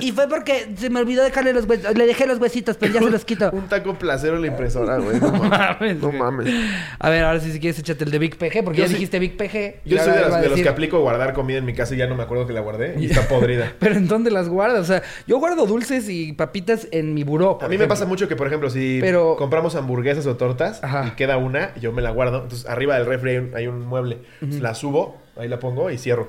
Y 0.00 0.12
fue 0.12 0.28
porque 0.28 0.74
se 0.76 0.90
me 0.90 1.00
olvidó 1.00 1.22
dejarle 1.22 1.52
los 1.52 1.64
huesitos. 1.66 1.96
Le 1.96 2.06
dejé 2.06 2.26
los 2.26 2.38
huesitos, 2.38 2.76
pero 2.76 2.92
ya 2.92 3.00
se 3.00 3.10
los 3.10 3.24
quito. 3.24 3.50
Un 3.52 3.68
taco 3.68 3.94
placero 3.94 4.36
en 4.36 4.42
la 4.42 4.46
impresora, 4.48 4.98
güey. 4.98 5.20
No 5.20 5.30
mames. 5.32 5.50
mames, 5.50 5.96
No 5.98 6.12
mames. 6.12 6.54
A 6.98 7.08
ver, 7.10 7.24
ahora 7.24 7.40
sí, 7.40 7.52
si 7.52 7.60
quieres, 7.60 7.78
échate 7.78 8.04
el 8.04 8.10
de 8.10 8.18
Big 8.18 8.36
PG, 8.36 8.64
porque 8.64 8.78
Yo 8.78 8.84
ya 8.84 8.88
sí- 8.88 8.94
dijiste 8.94 9.18
Big 9.18 9.36
PG. 9.36 9.80
Yo 9.84 9.98
soy 9.98 10.12
de, 10.12 10.48
los 10.48 10.60
que 10.60 10.68
aplico 10.68 10.98
guardar 11.00 11.32
comida 11.32 11.58
en 11.58 11.64
mi 11.64 11.74
casa 11.74 11.94
y 11.94 11.98
ya 11.98 12.06
no 12.06 12.14
me 12.16 12.24
acuerdo 12.24 12.46
que 12.46 12.52
la 12.52 12.60
guardé 12.60 12.96
y 12.98 13.06
está 13.10 13.26
podrida. 13.28 13.72
Pero 13.78 13.94
¿en 13.96 14.08
dónde 14.08 14.30
las 14.30 14.48
guardas? 14.48 14.80
O 14.80 14.84
sea, 14.84 15.02
yo 15.26 15.38
guardo 15.38 15.66
dulces 15.66 16.08
y 16.08 16.32
papitas 16.32 16.88
en 16.90 17.14
mi 17.14 17.22
buró. 17.22 17.58
A 17.64 17.68
mí 17.68 17.78
me 17.78 17.86
pasa 17.86 18.04
mucho 18.06 18.28
que, 18.28 18.36
por 18.36 18.46
ejemplo, 18.46 18.70
si 18.70 18.98
Pero- 19.00 19.36
compramos 19.36 19.74
hamburguesas 19.76 20.26
o 20.26 20.36
tortas 20.36 20.82
Ajá. 20.82 21.06
y 21.08 21.10
queda 21.12 21.36
una, 21.36 21.74
yo 21.76 21.92
me 21.92 22.02
la 22.02 22.10
guardo. 22.10 22.42
Entonces, 22.42 22.68
arriba 22.68 22.96
del 22.96 23.06
refri 23.06 23.30
hay 23.30 23.36
un, 23.38 23.54
hay 23.56 23.66
un 23.66 23.86
mueble. 23.86 24.18
La 24.40 24.74
subo, 24.74 25.20
ahí 25.36 25.48
la 25.48 25.58
pongo 25.58 25.90
y 25.90 25.98
cierro. 25.98 26.28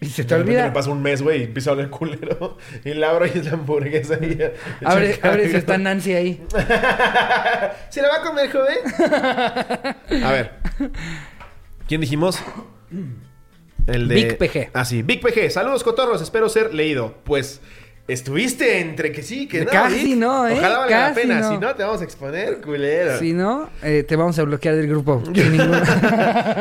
Y 0.00 0.06
se 0.06 0.24
te 0.24 0.34
olvida. 0.34 0.64
me 0.64 0.72
pasa 0.72 0.90
un 0.90 1.00
mes, 1.00 1.22
güey, 1.22 1.42
y 1.42 1.44
empiezo 1.44 1.72
a 1.72 1.88
culero. 1.88 2.56
Y 2.84 2.94
la 2.94 3.10
abro 3.10 3.24
y 3.26 3.28
es 3.30 3.44
la 3.44 3.52
hamburguesa. 3.52 4.18
Y 4.20 4.34
ya- 4.36 4.50
Abre, 4.84 5.16
abre 5.22 5.48
si 5.48 5.56
está 5.56 5.78
Nancy 5.78 6.12
ahí. 6.14 6.42
¿Se 7.88 8.02
la 8.02 8.08
va 8.08 8.16
a 8.16 8.22
comer, 8.22 8.50
joven? 8.50 10.24
a 10.24 10.32
ver. 10.32 10.50
¿Quién 11.86 12.00
dijimos? 12.00 12.42
El 13.86 14.08
de... 14.08 14.14
Big 14.14 14.38
PG. 14.38 14.70
Ah, 14.74 14.84
sí. 14.84 15.02
Big 15.02 15.20
PG. 15.20 15.50
Saludos, 15.50 15.84
cotorros. 15.84 16.20
Espero 16.22 16.48
ser 16.48 16.74
leído. 16.74 17.14
Pues... 17.24 17.60
Estuviste 18.12 18.78
entre 18.78 19.10
que 19.10 19.22
sí, 19.22 19.48
que 19.48 19.64
no. 19.64 19.70
Casi 19.70 20.14
no, 20.14 20.46
¿eh? 20.46 20.52
Ojalá 20.58 20.78
valga 20.80 21.08
la 21.08 21.14
pena. 21.14 21.40
no. 21.40 21.50
Si 21.50 21.58
no, 21.58 21.74
te 21.74 21.82
vamos 21.82 22.02
a 22.02 22.04
exponer, 22.04 22.60
culero. 22.60 23.18
Si 23.18 23.32
no, 23.32 23.70
eh, 23.82 24.04
te 24.06 24.16
vamos 24.16 24.38
a 24.38 24.42
bloquear 24.42 24.74
del 24.74 24.86
grupo. 24.86 25.22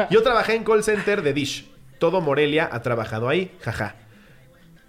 Yo 0.09 0.23
trabajé 0.23 0.55
en 0.55 0.63
call 0.63 0.81
center 0.81 1.21
de 1.21 1.33
Dish. 1.33 1.69
Todo 1.99 2.21
Morelia 2.21 2.69
ha 2.71 2.81
trabajado 2.81 3.27
ahí, 3.27 3.51
jaja. 3.59 3.95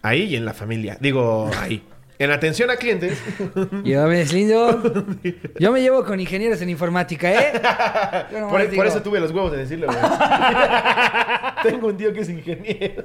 Ahí 0.02 0.22
y 0.22 0.36
en 0.36 0.44
la 0.44 0.54
familia. 0.54 0.96
Digo, 1.00 1.50
ahí. 1.58 1.82
En 2.20 2.30
atención 2.30 2.70
a 2.70 2.76
clientes. 2.76 3.18
Yo 3.84 4.06
me 4.06 4.18
deslindo. 4.18 4.80
Yo 5.58 5.72
me 5.72 5.80
llevo 5.80 6.04
con 6.04 6.20
ingenieros 6.20 6.62
en 6.62 6.70
informática, 6.70 7.32
¿eh? 7.32 7.60
Por, 8.48 8.60
digo, 8.62 8.76
por 8.76 8.86
eso 8.86 9.02
tuve 9.02 9.18
los 9.18 9.32
huevos 9.32 9.50
de 9.50 9.58
decirlo. 9.58 9.88
Tengo 11.64 11.88
un 11.88 11.96
tío 11.96 12.12
que 12.12 12.20
es 12.20 12.28
ingeniero. 12.28 13.04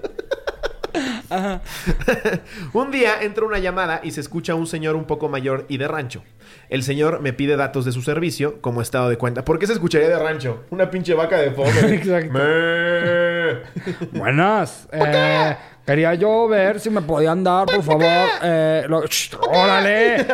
Un 2.73 2.91
día 2.91 3.21
entra 3.21 3.45
una 3.45 3.59
llamada 3.59 3.99
y 4.03 4.11
se 4.11 4.21
escucha 4.21 4.53
a 4.53 4.55
un 4.55 4.67
señor 4.67 4.95
un 4.95 5.05
poco 5.05 5.29
mayor 5.29 5.65
y 5.67 5.77
de 5.77 5.87
rancho. 5.87 6.23
El 6.69 6.83
señor 6.83 7.21
me 7.21 7.33
pide 7.33 7.55
datos 7.57 7.85
de 7.85 7.91
su 7.91 8.01
servicio 8.01 8.61
como 8.61 8.81
estado 8.81 9.09
de 9.09 9.17
cuenta. 9.17 9.43
¿Por 9.45 9.59
qué 9.59 9.67
se 9.67 9.73
escucharía 9.73 10.09
de 10.09 10.19
rancho? 10.19 10.63
Una 10.69 10.89
pinche 10.89 11.13
vaca 11.13 11.37
de 11.37 11.51
fondo. 11.51 11.79
Exacto. 11.87 12.33
Me- 12.33 14.17
Buenas. 14.19 14.87
Eh, 14.91 15.55
quería 15.85 16.13
yo 16.15 16.47
ver 16.47 16.79
si 16.79 16.89
me 16.89 17.01
podían 17.01 17.43
dar, 17.43 17.65
por 17.67 17.83
favor. 17.83 18.03
Eh, 18.43 18.85
lo- 18.87 19.05
Shh, 19.05 19.35
¡Órale! 19.49 20.25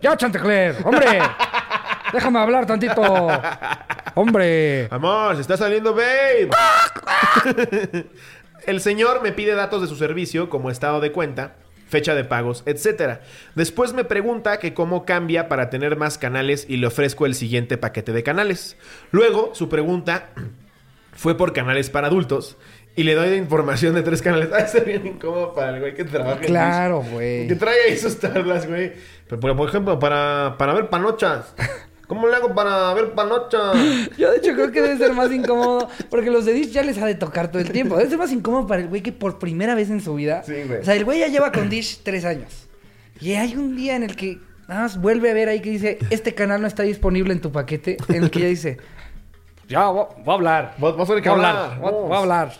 ¡Ya, 0.00 0.16
Chantecler! 0.16 0.76
¡Hombre! 0.84 1.18
Déjame 2.12 2.38
hablar 2.40 2.66
tantito. 2.66 3.28
¡Hombre! 4.14 4.88
Amor, 4.90 5.36
se 5.36 5.42
está 5.42 5.56
saliendo, 5.56 5.94
babe. 5.94 6.48
El 8.66 8.80
señor 8.80 9.22
me 9.22 9.32
pide 9.32 9.54
datos 9.54 9.82
de 9.82 9.88
su 9.88 9.96
servicio 9.96 10.48
como 10.50 10.70
estado 10.70 11.00
de 11.00 11.12
cuenta, 11.12 11.56
fecha 11.88 12.14
de 12.14 12.24
pagos, 12.24 12.62
etc. 12.66 13.18
Después 13.54 13.92
me 13.92 14.04
pregunta 14.04 14.58
que 14.58 14.74
cómo 14.74 15.04
cambia 15.04 15.48
para 15.48 15.70
tener 15.70 15.96
más 15.96 16.18
canales 16.18 16.66
y 16.68 16.76
le 16.76 16.86
ofrezco 16.86 17.26
el 17.26 17.34
siguiente 17.34 17.78
paquete 17.78 18.12
de 18.12 18.22
canales. 18.22 18.76
Luego, 19.10 19.54
su 19.54 19.68
pregunta 19.68 20.30
fue 21.12 21.36
por 21.36 21.52
canales 21.52 21.90
para 21.90 22.06
adultos 22.08 22.56
y 22.96 23.04
le 23.04 23.14
doy 23.14 23.30
la 23.30 23.36
información 23.36 23.94
de 23.94 24.02
tres 24.02 24.20
canales. 24.22 24.48
Ah, 24.54 24.60
está 24.60 24.80
bien 24.80 25.06
incómodo 25.06 25.54
para 25.54 25.74
el 25.74 25.80
güey 25.80 25.94
que 25.94 26.04
trabaja 26.04 26.40
Claro, 26.40 27.02
güey. 27.02 27.48
Que 27.48 27.54
trae 27.56 27.76
ahí 27.88 27.96
sus 27.96 28.18
tablas, 28.18 28.68
güey. 28.68 28.92
Pero, 29.28 29.40
por- 29.40 29.56
por 29.56 29.68
ejemplo, 29.68 29.98
para, 29.98 30.56
para 30.58 30.74
ver 30.74 30.88
panochas. 30.88 31.54
¿Cómo 32.10 32.26
le 32.26 32.34
hago 32.34 32.52
para 32.52 32.92
ver 32.92 33.12
panochas? 33.12 33.76
Yo 34.18 34.32
de 34.32 34.38
hecho 34.38 34.52
creo 34.54 34.72
que 34.72 34.82
debe 34.82 34.98
ser 34.98 35.12
más 35.12 35.30
incómodo 35.30 35.88
porque 36.10 36.28
los 36.28 36.44
de 36.44 36.52
Dish 36.52 36.72
ya 36.72 36.82
les 36.82 36.98
ha 36.98 37.06
de 37.06 37.14
tocar 37.14 37.52
todo 37.52 37.62
el 37.62 37.70
tiempo. 37.70 37.96
Debe 37.96 38.10
ser 38.10 38.18
más 38.18 38.32
incómodo 38.32 38.66
para 38.66 38.82
el 38.82 38.88
güey 38.88 39.00
que 39.00 39.12
por 39.12 39.38
primera 39.38 39.76
vez 39.76 39.90
en 39.90 40.00
su 40.00 40.16
vida. 40.16 40.42
Sí, 40.42 40.54
güey. 40.66 40.80
O 40.80 40.84
sea, 40.84 40.96
el 40.96 41.04
güey 41.04 41.20
ya 41.20 41.28
lleva 41.28 41.52
con 41.52 41.70
Dish 41.70 42.00
tres 42.02 42.24
años. 42.24 42.66
Y 43.20 43.34
hay 43.34 43.54
un 43.54 43.76
día 43.76 43.94
en 43.94 44.02
el 44.02 44.16
que 44.16 44.40
nada 44.66 44.80
más 44.80 45.00
vuelve 45.00 45.30
a 45.30 45.34
ver 45.34 45.48
ahí 45.48 45.60
que 45.60 45.70
dice, 45.70 45.98
este 46.10 46.34
canal 46.34 46.60
no 46.60 46.66
está 46.66 46.82
disponible 46.82 47.32
en 47.32 47.40
tu 47.40 47.52
paquete. 47.52 47.96
En 48.08 48.24
el 48.24 48.30
que 48.32 48.40
ya 48.40 48.48
dice, 48.48 48.78
ya, 49.68 49.86
voy 49.86 50.06
a 50.26 50.32
hablar. 50.32 50.74
Voy 50.78 50.90
a 50.90 51.30
hablar. 51.30 51.78
voy 51.78 52.12
a 52.12 52.18
hablar. 52.18 52.52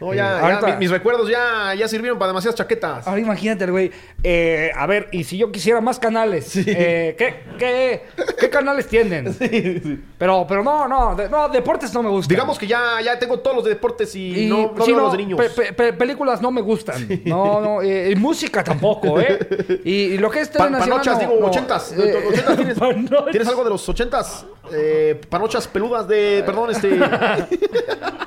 No, 0.00 0.14
ya, 0.14 0.38
Eh, 0.38 0.40
ahorita- 0.42 0.66
mi- 0.68 0.76
mis 0.78 0.90
recuerdos 0.90 1.28
ya, 1.28 1.74
ya 1.74 1.88
sirvieron 1.88 2.18
para 2.18 2.28
demasiadas 2.28 2.54
chaquetas. 2.56 3.06
Ahora 3.06 3.20
imagínate 3.20 3.66
güey. 3.70 3.90
Eh, 4.22 4.70
a 4.76 4.86
ver, 4.86 5.08
y 5.12 5.24
si 5.24 5.36
yo 5.38 5.50
quisiera 5.50 5.80
más 5.80 5.98
canales, 5.98 6.54
eh, 6.56 7.14
¿qué, 7.18 7.42
qué, 7.58 8.02
qué 8.38 8.50
canales 8.50 8.86
tienen? 8.86 9.34
Pero, 10.18 10.44
pero 10.48 10.64
no, 10.64 10.88
no, 10.88 11.14
de- 11.14 11.28
no, 11.28 11.48
deportes 11.48 11.94
no 11.94 12.02
me 12.02 12.08
gustan. 12.10 12.28
Digamos 12.34 12.58
que 12.58 12.66
ya, 12.66 13.00
ya 13.04 13.16
tengo 13.20 13.38
todos 13.38 13.54
los 13.54 13.64
de 13.64 13.70
deportes 13.70 14.16
y, 14.16 14.46
Y, 14.46 14.46
no, 14.46 14.72
no 14.76 14.84
sí, 14.84 14.90
veo 14.90 14.96
no, 14.96 15.02
los 15.04 15.12
de 15.12 15.18
niños. 15.18 15.38
pe- 15.40 15.50
pe- 15.50 15.72
pe- 15.72 15.92
películas 15.92 16.42
no 16.42 16.50
me 16.50 16.60
gustan. 16.60 17.06
No, 17.24 17.60
no, 17.60 17.82
y 17.84 18.16
música 18.16 18.64
tampoco, 18.64 19.20
¿eh? 19.20 19.38
Y, 19.84 19.90
y 20.14 20.18
lo 20.18 20.28
que 20.30 20.40
es 20.40 20.48
Pa- 20.48 20.58
telenacional, 20.64 20.90
panochas, 20.98 21.14
no, 21.14 21.20
digo, 21.20 21.40
no, 21.40 21.46
ochentas. 21.46 21.92
eh, 21.92 22.24
Ochentas, 22.28 22.56
¿tienes. 22.56 22.78
¿Tienes 23.30 23.48
algo 23.48 23.62
de 23.64 23.70
los 23.70 23.88
ochentas? 23.88 24.44
Eh, 24.72 25.20
panochas 25.28 25.66
peludas 25.68 26.06
de... 26.08 26.42
Perdón, 26.46 26.70
este... 26.70 26.98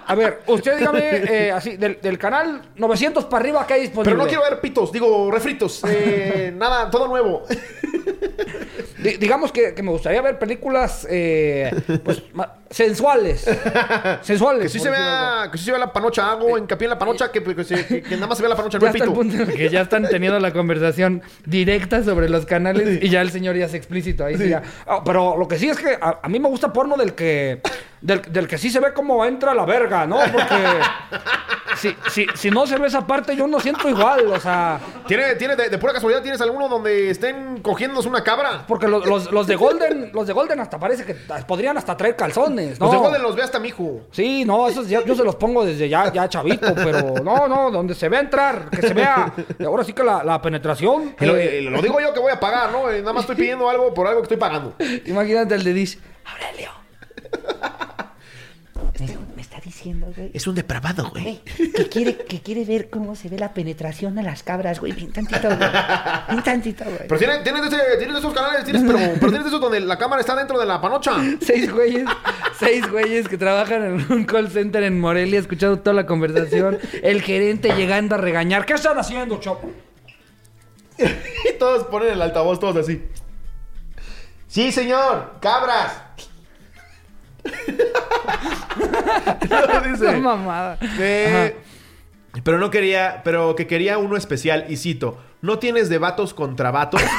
A 0.07 0.15
ver, 0.15 0.41
usted 0.47 0.77
dígame, 0.77 0.99
eh, 0.99 1.51
así, 1.51 1.77
del, 1.77 2.01
del 2.01 2.17
canal 2.17 2.61
900 2.75 3.25
para 3.25 3.43
arriba 3.43 3.65
que 3.65 3.75
hay 3.75 3.81
disponible. 3.81 4.11
Pero 4.11 4.23
no 4.23 4.27
quiero 4.27 4.43
ver 4.43 4.59
pitos, 4.59 4.91
digo, 4.91 5.31
refritos. 5.31 5.81
Eh, 5.87 6.53
nada, 6.53 6.89
todo 6.89 7.07
nuevo. 7.07 7.43
Di- 9.01 9.17
digamos 9.17 9.51
que, 9.51 9.73
que 9.73 9.81
me 9.83 9.89
gustaría 9.91 10.21
ver 10.21 10.37
películas 10.39 11.07
eh, 11.09 11.71
pues, 12.03 12.21
sensuales. 12.69 13.45
sensuales. 14.21 14.63
Que 14.63 14.69
sí 14.69 14.79
se 14.79 14.89
vea, 14.89 15.49
que 15.51 15.57
sí 15.57 15.65
se 15.65 15.71
vea 15.71 15.79
la 15.79 15.91
panocha, 15.91 16.31
hago 16.31 16.57
hincapié 16.57 16.85
en 16.85 16.89
la 16.91 16.99
panocha, 16.99 17.31
que, 17.31 17.43
que 17.43 17.63
se- 17.63 17.85
que- 17.85 18.01
que 18.01 18.15
nada 18.15 18.27
más 18.27 18.37
se 18.37 18.43
vea 18.43 18.49
la 18.49 18.55
panocha, 18.55 18.77
no 18.79 18.87
el 18.87 18.93
pito. 18.93 19.13
punto 19.13 19.45
que 19.53 19.69
ya 19.69 19.81
están 19.81 20.07
teniendo 20.07 20.39
la 20.39 20.53
conversación 20.53 21.21
directa 21.45 22.03
sobre 22.03 22.29
los 22.29 22.45
canales 22.45 23.01
y 23.01 23.09
ya 23.09 23.21
el 23.21 23.31
señor 23.31 23.55
ya 23.57 23.65
es 23.65 23.73
explícito. 23.73 24.23
Ahí 24.25 24.37
sí 24.37 24.49
ya. 24.49 24.61
Ah, 24.87 25.01
pero 25.03 25.35
lo 25.37 25.47
que 25.47 25.57
sí 25.57 25.69
es 25.69 25.77
que 25.77 25.97
a, 25.99 26.19
a 26.21 26.29
mí 26.29 26.39
me 26.39 26.47
gusta 26.49 26.71
porno 26.71 26.95
del 26.97 27.13
que 27.13 27.61
del, 28.01 28.21
del 28.31 28.47
que 28.47 28.57
sí 28.57 28.69
se 28.69 28.79
ve 28.79 28.93
cómo 28.93 29.23
entra 29.25 29.53
la 29.53 29.65
verga, 29.65 30.05
¿no? 30.07 30.17
Porque 30.31 30.55
si, 31.77 31.95
si, 32.09 32.25
si 32.35 32.49
no 32.51 32.65
se 32.67 32.77
ve 32.77 32.87
esa 32.87 33.05
parte 33.05 33.35
yo 33.35 33.47
no 33.47 33.59
siento 33.59 33.87
igual, 33.89 34.27
o 34.27 34.39
sea... 34.39 34.79
¿Tiene, 35.07 35.35
tiene 35.35 35.55
de, 35.55 35.69
de 35.69 35.77
pura 35.77 35.93
casualidad, 35.93 36.21
tienes 36.21 36.41
alguno 36.41 36.67
donde 36.67 37.09
estén 37.09 37.61
cogiéndose 37.61 38.07
una 38.09 38.23
cabra? 38.23 38.65
Porque 38.67 38.87
los, 38.87 39.05
los, 39.05 39.31
los 39.31 39.45
de 39.47 39.55
Golden, 39.55 40.11
los 40.13 40.25
de 40.27 40.33
Golden 40.33 40.59
hasta 40.59 40.79
parece 40.79 41.05
que 41.05 41.13
podrían 41.45 41.77
hasta 41.77 41.95
traer 41.95 42.15
calzones, 42.15 42.79
¿no? 42.79 42.85
Los 42.87 42.93
de 42.93 42.97
Golden 42.99 43.21
los 43.21 43.35
ve 43.35 43.43
hasta 43.43 43.59
mi 43.59 43.67
hijo. 43.69 44.01
Sí, 44.11 44.45
no, 44.45 44.67
esos 44.67 44.87
ya- 44.89 45.03
yo 45.05 45.15
se 45.15 45.23
los 45.23 45.35
pongo 45.35 45.63
desde 45.65 45.87
ya, 45.89 46.11
ya 46.11 46.27
chavito, 46.29 46.73
pero 46.75 47.15
no, 47.23 47.47
no, 47.47 47.71
donde 47.71 47.93
se 47.93 48.09
vea 48.09 48.19
entrar, 48.21 48.69
que 48.69 48.81
se 48.81 48.93
vea, 48.93 49.31
ahora 49.65 49.83
sí 49.83 49.93
que 49.93 50.03
la, 50.03 50.23
la 50.23 50.41
penetración. 50.41 51.15
Lo, 51.19 51.35
eh, 51.35 51.61
lo 51.61 51.81
digo 51.81 51.99
yo 51.99 52.13
que 52.13 52.19
voy 52.19 52.31
a 52.31 52.39
pagar, 52.39 52.71
¿no? 52.71 52.89
Eh, 52.89 53.01
Nada 53.01 53.13
más 53.13 53.21
estoy 53.23 53.35
pidiendo 53.35 53.69
algo 53.69 53.93
por 53.93 54.07
algo 54.07 54.21
que 54.21 54.25
estoy 54.25 54.37
pagando. 54.37 54.73
imagínate 55.05 55.55
el 55.55 55.63
de 55.63 55.73
Dish. 55.73 55.99
Aurelio. 56.25 56.69
Diciendo, 59.63 60.07
güey. 60.15 60.31
Es 60.33 60.47
un 60.47 60.55
depravado, 60.55 61.09
güey. 61.11 61.23
güey, 61.23 61.71
que 61.71 61.87
quiere, 61.87 62.17
que 62.17 62.41
quiere 62.41 62.65
ver 62.65 62.89
cómo 62.89 63.15
se 63.15 63.29
ve 63.29 63.37
la 63.37 63.53
penetración 63.53 64.15
de 64.15 64.23
las 64.23 64.41
cabras, 64.41 64.79
güey. 64.79 64.91
Bien 64.91 65.11
tantito, 65.13 65.47
güey. 65.47 65.69
Bien 66.29 66.43
tantito, 66.43 66.83
güey. 66.85 67.07
Pero 67.07 67.17
tienes, 67.19 67.43
tienes, 67.43 67.61
de 67.61 67.67
ese- 67.77 67.97
tienes 67.97 68.13
de 68.15 68.19
esos 68.19 68.33
canales, 68.33 68.63
tienes, 68.63 68.81
pero, 68.81 68.97
pero 68.97 69.19
tienes 69.31 69.43
de 69.43 69.47
esos 69.49 69.61
donde 69.61 69.79
la 69.81 69.97
cámara 69.99 70.19
está 70.21 70.35
dentro 70.35 70.59
de 70.59 70.65
la 70.65 70.81
panocha. 70.81 71.11
Seis 71.41 71.71
güeyes, 71.71 72.05
seis 72.59 72.89
güeyes 72.89 73.27
que 73.27 73.37
trabajan 73.37 73.83
en 73.83 74.11
un 74.11 74.23
call 74.25 74.49
center 74.49 74.81
en 74.83 74.99
Morelia, 74.99 75.39
escuchando 75.39 75.77
toda 75.79 75.93
la 75.93 76.05
conversación. 76.07 76.79
El 77.03 77.21
gerente 77.21 77.75
llegando 77.75 78.15
a 78.15 78.17
regañar. 78.17 78.65
¿Qué 78.65 78.73
están 78.73 78.97
haciendo, 78.97 79.39
Chopo? 79.39 79.69
Y 80.97 81.57
todos 81.59 81.83
ponen 81.85 82.09
el 82.13 82.21
altavoz, 82.21 82.59
todos 82.59 82.77
así. 82.77 83.03
Sí, 84.47 84.71
señor, 84.71 85.35
cabras. 85.39 86.01
Dice, 89.91 90.17
mamada. 90.17 90.77
pero 92.43 92.57
no 92.57 92.69
quería, 92.69 93.21
pero 93.23 93.55
que 93.55 93.67
quería 93.67 93.97
uno 93.97 94.15
especial 94.15 94.65
y 94.69 94.77
cito. 94.77 95.17
¿No 95.41 95.59
tienes 95.59 95.89
de 95.89 95.97
vatos 95.97 96.33
contra 96.33 96.71
vatos? 96.71 97.01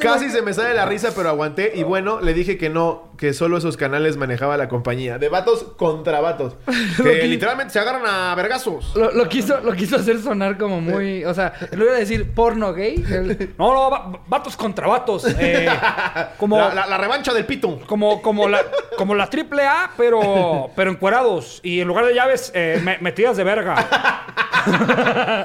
Casi 0.00 0.30
se 0.30 0.42
me 0.42 0.54
sale 0.54 0.74
la 0.74 0.86
risa, 0.86 1.12
pero 1.14 1.28
aguanté. 1.28 1.72
Y 1.74 1.82
bueno, 1.82 2.20
le 2.20 2.32
dije 2.32 2.58
que 2.58 2.70
no, 2.70 3.09
que 3.20 3.34
solo 3.34 3.58
esos 3.58 3.76
canales 3.76 4.16
manejaba 4.16 4.56
la 4.56 4.66
compañía. 4.68 5.18
De 5.18 5.28
vatos 5.28 5.62
contra 5.76 6.20
vatos. 6.22 6.54
Que 6.96 7.26
literalmente 7.26 7.72
se 7.74 7.78
agarran 7.78 8.02
a 8.06 8.34
vergazos. 8.34 8.96
Lo, 8.96 9.10
lo 9.12 9.28
quiso, 9.28 9.60
lo 9.60 9.72
quiso 9.74 9.96
hacer 9.96 10.18
sonar 10.22 10.56
como 10.56 10.80
muy. 10.80 11.22
O 11.26 11.34
sea, 11.34 11.52
lo 11.72 11.84
iba 11.84 11.94
a 11.94 11.98
decir 11.98 12.32
porno 12.32 12.72
gay. 12.72 12.94
El- 13.10 13.54
no, 13.58 13.74
no, 13.74 13.90
va- 13.90 14.20
vatos 14.26 14.56
contra 14.56 14.86
vatos. 14.86 15.26
eh, 15.38 15.68
como, 16.38 16.56
La, 16.58 16.72
la- 16.74 16.86
la 16.86 16.96
revancha 16.96 17.34
del 17.34 17.44
pito. 17.44 17.78
como, 17.86 18.22
como, 18.22 18.48
la, 18.48 18.62
como 18.96 19.14
la 19.14 19.28
triple 19.28 19.66
A, 19.66 19.90
pero, 19.98 20.70
pero 20.74 20.90
encuerados. 20.90 21.60
Y 21.62 21.80
en 21.80 21.88
lugar 21.88 22.06
de 22.06 22.14
llaves, 22.14 22.50
eh, 22.54 22.80
me- 22.82 22.96
metidas 23.00 23.36
de 23.36 23.44
verga. 23.44 24.26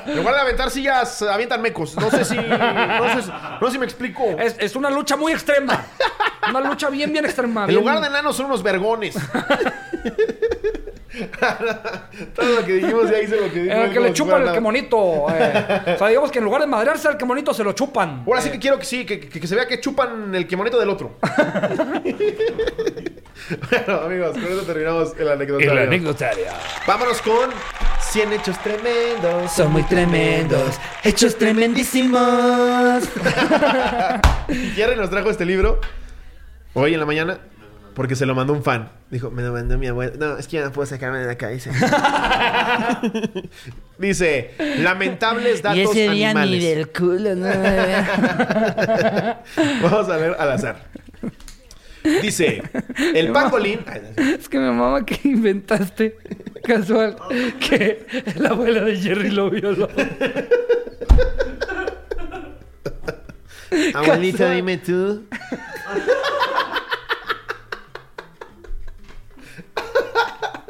En 0.05 0.15
lugar 0.17 0.35
de 0.35 0.41
aventar 0.41 0.69
sillas, 0.71 1.21
avientan 1.23 1.61
mecos. 1.61 1.95
No 1.97 2.09
sé 2.09 2.23
si. 2.23 2.35
No 2.35 3.13
sé, 3.15 3.21
si- 3.21 3.31
no 3.59 3.67
sé 3.67 3.71
si 3.73 3.79
me 3.79 3.85
explico. 3.85 4.23
Es, 4.39 4.55
es 4.59 4.75
una 4.77 4.89
lucha 4.89 5.15
muy 5.17 5.33
extrema. 5.33 5.83
Una 6.49 6.61
lucha 6.61 6.89
bien, 6.89 7.11
bien 7.11 7.25
extrema. 7.25 7.64
En 7.65 7.75
bien- 7.75 7.79
lugar 7.81 8.01
de 8.01 8.07
enanos 8.07 8.35
son 8.35 8.47
unos 8.47 8.63
vergones. 8.63 9.15
Todo 12.35 12.55
lo 12.59 12.65
que 12.65 12.73
dijimos 12.73 13.09
ya 13.09 13.19
hice 13.21 13.37
lo 13.37 13.43
que 13.49 13.59
en 13.59 13.63
dijimos. 13.65 13.85
el 13.87 13.93
que 13.93 13.99
le 14.01 14.11
chupan 14.13 14.45
el 14.47 14.51
quemonito. 14.53 15.27
eh. 15.33 15.93
O 15.95 15.97
sea, 15.97 16.07
digamos 16.09 16.29
que 16.31 16.39
en 16.39 16.45
lugar 16.45 16.59
de 16.61 16.67
madrearse 16.67 17.07
al 17.07 17.15
quemonito, 17.17 17.53
se 17.53 17.63
lo 17.63 17.71
chupan. 17.71 18.23
Ahora 18.27 18.41
sí 18.41 18.49
que 18.51 18.59
quiero 18.59 18.77
que 18.77 18.85
sí, 18.85 19.05
que, 19.05 19.19
que- 19.21 19.39
que 19.39 19.47
se 19.47 19.55
vea 19.55 19.65
que 19.65 19.79
chupan 19.79 20.35
el 20.35 20.45
quemonito 20.45 20.77
del 20.77 20.89
otro. 20.89 21.15
bueno, 23.69 24.01
amigos, 24.01 24.31
con 24.33 24.43
eso 24.43 24.61
terminamos 24.63 25.13
el 25.17 25.29
anecdotario. 25.31 25.81
anecdotaria. 25.83 26.51
Vámonos 26.85 27.21
con 27.21 27.49
100 28.01 28.33
hechos 28.33 28.59
tremendos. 28.61 29.51
Son 29.53 29.71
muy 29.71 29.83
tremendos. 29.83 30.75
Hechos 31.03 31.37
tremendísimos. 31.37 33.03
Jerry 34.75 34.95
nos 34.97 35.09
trajo 35.09 35.29
este 35.29 35.45
libro 35.45 35.79
hoy 36.73 36.93
en 36.93 36.99
la 36.99 37.05
mañana 37.05 37.39
porque 37.95 38.15
se 38.15 38.25
lo 38.25 38.35
mandó 38.35 38.53
un 38.53 38.63
fan. 38.63 38.91
Dijo, 39.09 39.31
me 39.31 39.41
lo 39.41 39.53
mandó 39.53 39.77
mi 39.77 39.87
abuelo. 39.87 40.13
No, 40.19 40.37
es 40.37 40.47
que 40.47 40.57
ya 40.57 40.65
no 40.65 40.71
puedo 40.71 40.85
sacarme 40.85 41.19
de 41.19 41.27
la 41.27 41.37
cabeza. 41.37 41.71
Dice, 43.97 44.51
lamentables 44.79 45.61
datos 45.63 45.77
Y 45.79 45.83
ese 45.83 46.09
día 46.09 46.33
ni 46.33 46.41
animales. 46.41 46.63
del 46.75 46.89
culo, 46.91 47.35
no. 47.35 47.47
Vamos 49.81 50.09
a 50.09 50.17
ver 50.17 50.35
al 50.37 50.51
azar. 50.51 50.83
Dice, 52.21 52.61
el 53.15 53.31
no. 53.31 53.49
Es 54.17 54.47
que 54.49 54.59
mi 54.59 54.65
mamá 54.65 55.03
que 55.05 55.19
inventaste 55.27 56.17
casual 56.63 57.15
que 57.59 58.05
la 58.35 58.49
abuela 58.49 58.81
de 58.81 58.97
Jerry 58.97 59.31
lo 59.31 59.49
violó. 59.49 59.87
Abuelita, 63.93 64.37
Casual. 64.37 64.55
dime 64.55 64.77
tú. 64.77 65.25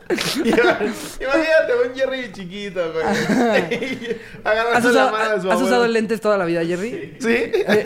Imagínate 0.46 1.74
un 1.90 1.96
Jerry 1.96 2.32
chiquito, 2.32 2.80
güey. 2.94 3.06
¿Has 4.44 4.46
Agarrando 4.46 4.74
la 4.74 4.90
usado, 4.92 5.12
mano 5.12 5.36
de 5.36 5.42
su 5.42 5.52
has 5.52 5.62
usado 5.62 5.88
lentes 5.88 6.22
toda 6.22 6.38
la 6.38 6.46
vida, 6.46 6.64
Jerry? 6.64 7.16
¿Sí? 7.20 7.28
Eh, 7.30 7.86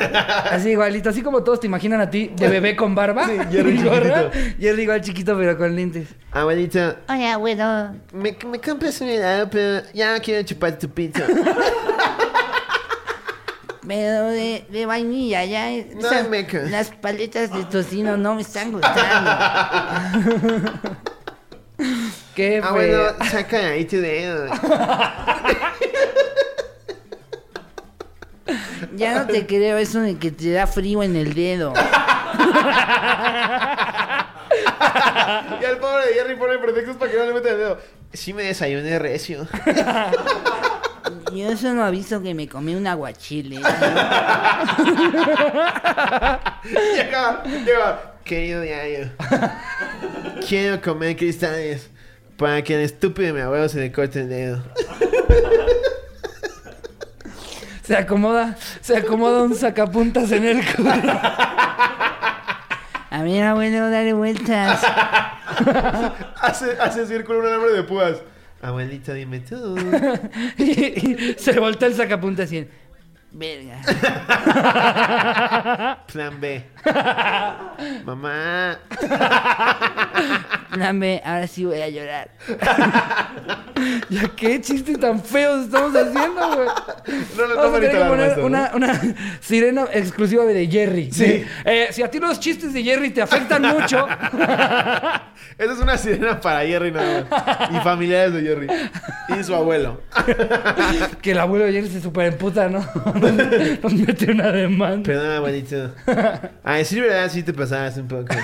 así 0.52 0.72
igualito, 0.72 1.10
así 1.10 1.22
como 1.22 1.44
todos 1.44 1.62
te 1.62 1.68
imaginan 1.68 2.02
a 2.02 2.10
ti 2.10 2.32
de 2.36 2.50
bebé 2.50 2.76
con 2.76 2.94
barba. 2.94 3.26
Sí, 3.26 3.38
Jerry 3.52 3.78
chiquitito. 3.82 4.32
Jerry 4.60 4.82
igual 4.84 5.02
chiquito 5.02 5.38
pero 5.38 5.58
con 5.58 5.74
lentes. 5.76 6.10
Abuelita, 6.32 6.98
Oye, 7.10 7.28
abuelo. 7.30 7.94
me, 8.12 8.38
me 8.46 8.60
compras 8.60 9.00
un 9.02 9.08
helado, 9.08 9.50
pero 9.50 9.88
ya 9.94 10.20
quiero 10.20 10.44
chupar 10.46 10.78
tu 10.78 10.90
pito. 10.90 11.22
Pero 13.88 14.26
de, 14.28 14.66
de 14.70 14.86
vainilla, 14.86 15.46
ya. 15.46 15.70
No, 15.96 16.00
esas- 16.12 16.30
meca. 16.30 16.60
Las 16.70 16.90
paletas 16.92 17.52
de 17.52 17.64
tocino 17.64 18.18
no 18.18 18.36
me 18.36 18.42
están 18.42 18.72
gustando. 18.72 19.32
Qué 22.36 22.62
Abuelo, 22.64 23.16
feo. 23.16 23.30
saca 23.30 23.58
ahí 23.58 23.86
tu 23.86 23.98
dedo. 23.98 24.48
Ya 28.96 29.20
no 29.20 29.28
te 29.28 29.46
creo 29.46 29.78
eso 29.78 30.02
de 30.02 30.18
que 30.18 30.32
te 30.32 30.52
da 30.52 30.66
frío 30.68 31.04
en 31.04 31.16
el 31.16 31.34
dedo. 31.34 31.74
Y 35.62 35.66
el 35.66 35.78
pobre 35.78 36.08
de 36.08 36.14
Jerry 36.14 36.36
pone 36.36 36.58
pretextos 36.58 36.98
para 36.98 37.12
que 37.12 37.18
no 37.18 37.26
le 37.26 37.34
meta 37.34 37.50
el 37.50 37.58
dedo. 37.58 37.78
Sí 38.14 38.34
me 38.34 38.44
desayuné 38.44 38.98
recio. 39.00 39.48
Yo 41.34 41.50
eso 41.52 41.74
no 41.74 41.84
aviso 41.84 42.22
que 42.22 42.34
me 42.34 42.48
comí 42.48 42.74
un 42.76 42.88
aguachile. 42.88 43.58
llega, 46.96 47.44
llega. 47.44 48.14
Querido 48.24 48.62
diario. 48.62 49.12
Quiero 50.48 50.82
comer 50.82 51.16
cristales 51.16 51.90
para 52.38 52.64
que 52.64 52.76
el 52.76 52.82
estúpido 52.82 53.28
de 53.28 53.34
mi 53.34 53.42
abuelo 53.42 53.68
se 53.70 53.80
le 53.80 53.92
corte 53.92 54.22
el 54.22 54.30
dedo. 54.30 54.64
Se 57.84 57.98
acomoda, 57.98 58.56
se 58.82 58.98
acomoda 58.98 59.44
un 59.44 59.56
sacapuntas 59.56 60.32
en 60.32 60.46
el 60.46 60.76
culo. 60.76 60.92
A 63.12 63.24
ver, 63.24 63.44
abuelo, 63.44 63.90
dale 63.90 64.14
vueltas. 64.14 64.84
Hace, 66.42 66.78
hace 66.80 67.08
círculo 67.08 67.40
un 67.40 67.48
alambre 67.48 67.74
de 67.74 67.84
púas. 67.84 68.18
Abuelita, 68.62 69.14
dime 69.14 69.40
tú. 69.40 69.76
y, 70.58 70.64
y 70.64 71.36
se 71.38 71.60
voltea 71.60 71.88
el 71.88 71.96
sacapuntas 71.96 72.52
y 72.54 72.68
Verga. 73.32 73.82
Plan 76.08 76.42
B. 76.42 76.66
Mamá. 78.06 78.80
Dame, 80.78 81.22
ahora 81.26 81.48
sí 81.48 81.66
voy 81.66 81.82
a 81.82 81.90
llorar. 81.90 82.30
Ya 84.10 84.28
qué 84.36 84.60
chistes 84.60 85.00
tan 85.00 85.24
feos 85.24 85.66
estamos 85.66 85.96
haciendo, 85.96 86.56
güey. 86.56 86.68
No, 87.38 87.48
no, 87.48 87.48
no 87.48 87.56
Vamos 87.56 87.78
a 87.78 87.80
tener 87.80 88.10
merita 88.10 88.36
que 88.36 88.42
poner 88.42 88.72
¿no? 88.72 88.76
una, 88.76 89.02
sirena 89.40 89.86
exclusiva 89.94 90.44
de 90.44 90.68
Jerry. 90.68 91.10
Sí. 91.14 91.46
Eh, 91.64 91.88
si 91.92 92.04
a 92.04 92.12
ti 92.12 92.20
los 92.20 92.42
chistes 92.42 92.74
de 92.74 92.84
Jerry 92.84 93.12
te 93.12 93.22
afectan 93.22 93.62
mucho, 93.62 94.06
Esa 95.58 95.74
es 95.74 95.80
una 95.80 95.98
sirena 95.98 96.42
para 96.42 96.66
Jerry 96.66 96.92
nada 96.92 97.26
más. 97.30 97.72
Y 97.72 97.80
familiares 97.80 98.34
de 98.34 98.42
Jerry. 98.42 98.68
Y 99.40 99.44
su 99.46 99.56
abuelo. 99.56 100.02
que 101.22 101.32
el 101.32 101.40
abuelo 101.40 101.64
de 101.64 101.72
Jerry 101.72 101.88
se 101.88 102.02
super 102.02 102.26
emputa, 102.26 102.68
¿no? 102.68 102.86
Nos 103.82 103.94
mete 103.94 104.32
una 104.32 104.52
demanda. 104.52 105.04
Perdón, 105.04 105.32
abuelito. 105.38 105.94
A 106.70 106.74
decir 106.76 107.02
verdad, 107.02 107.30
sí 107.32 107.42
te 107.42 107.52
pasabas 107.54 107.98
un 107.98 108.08
poco. 108.08 108.28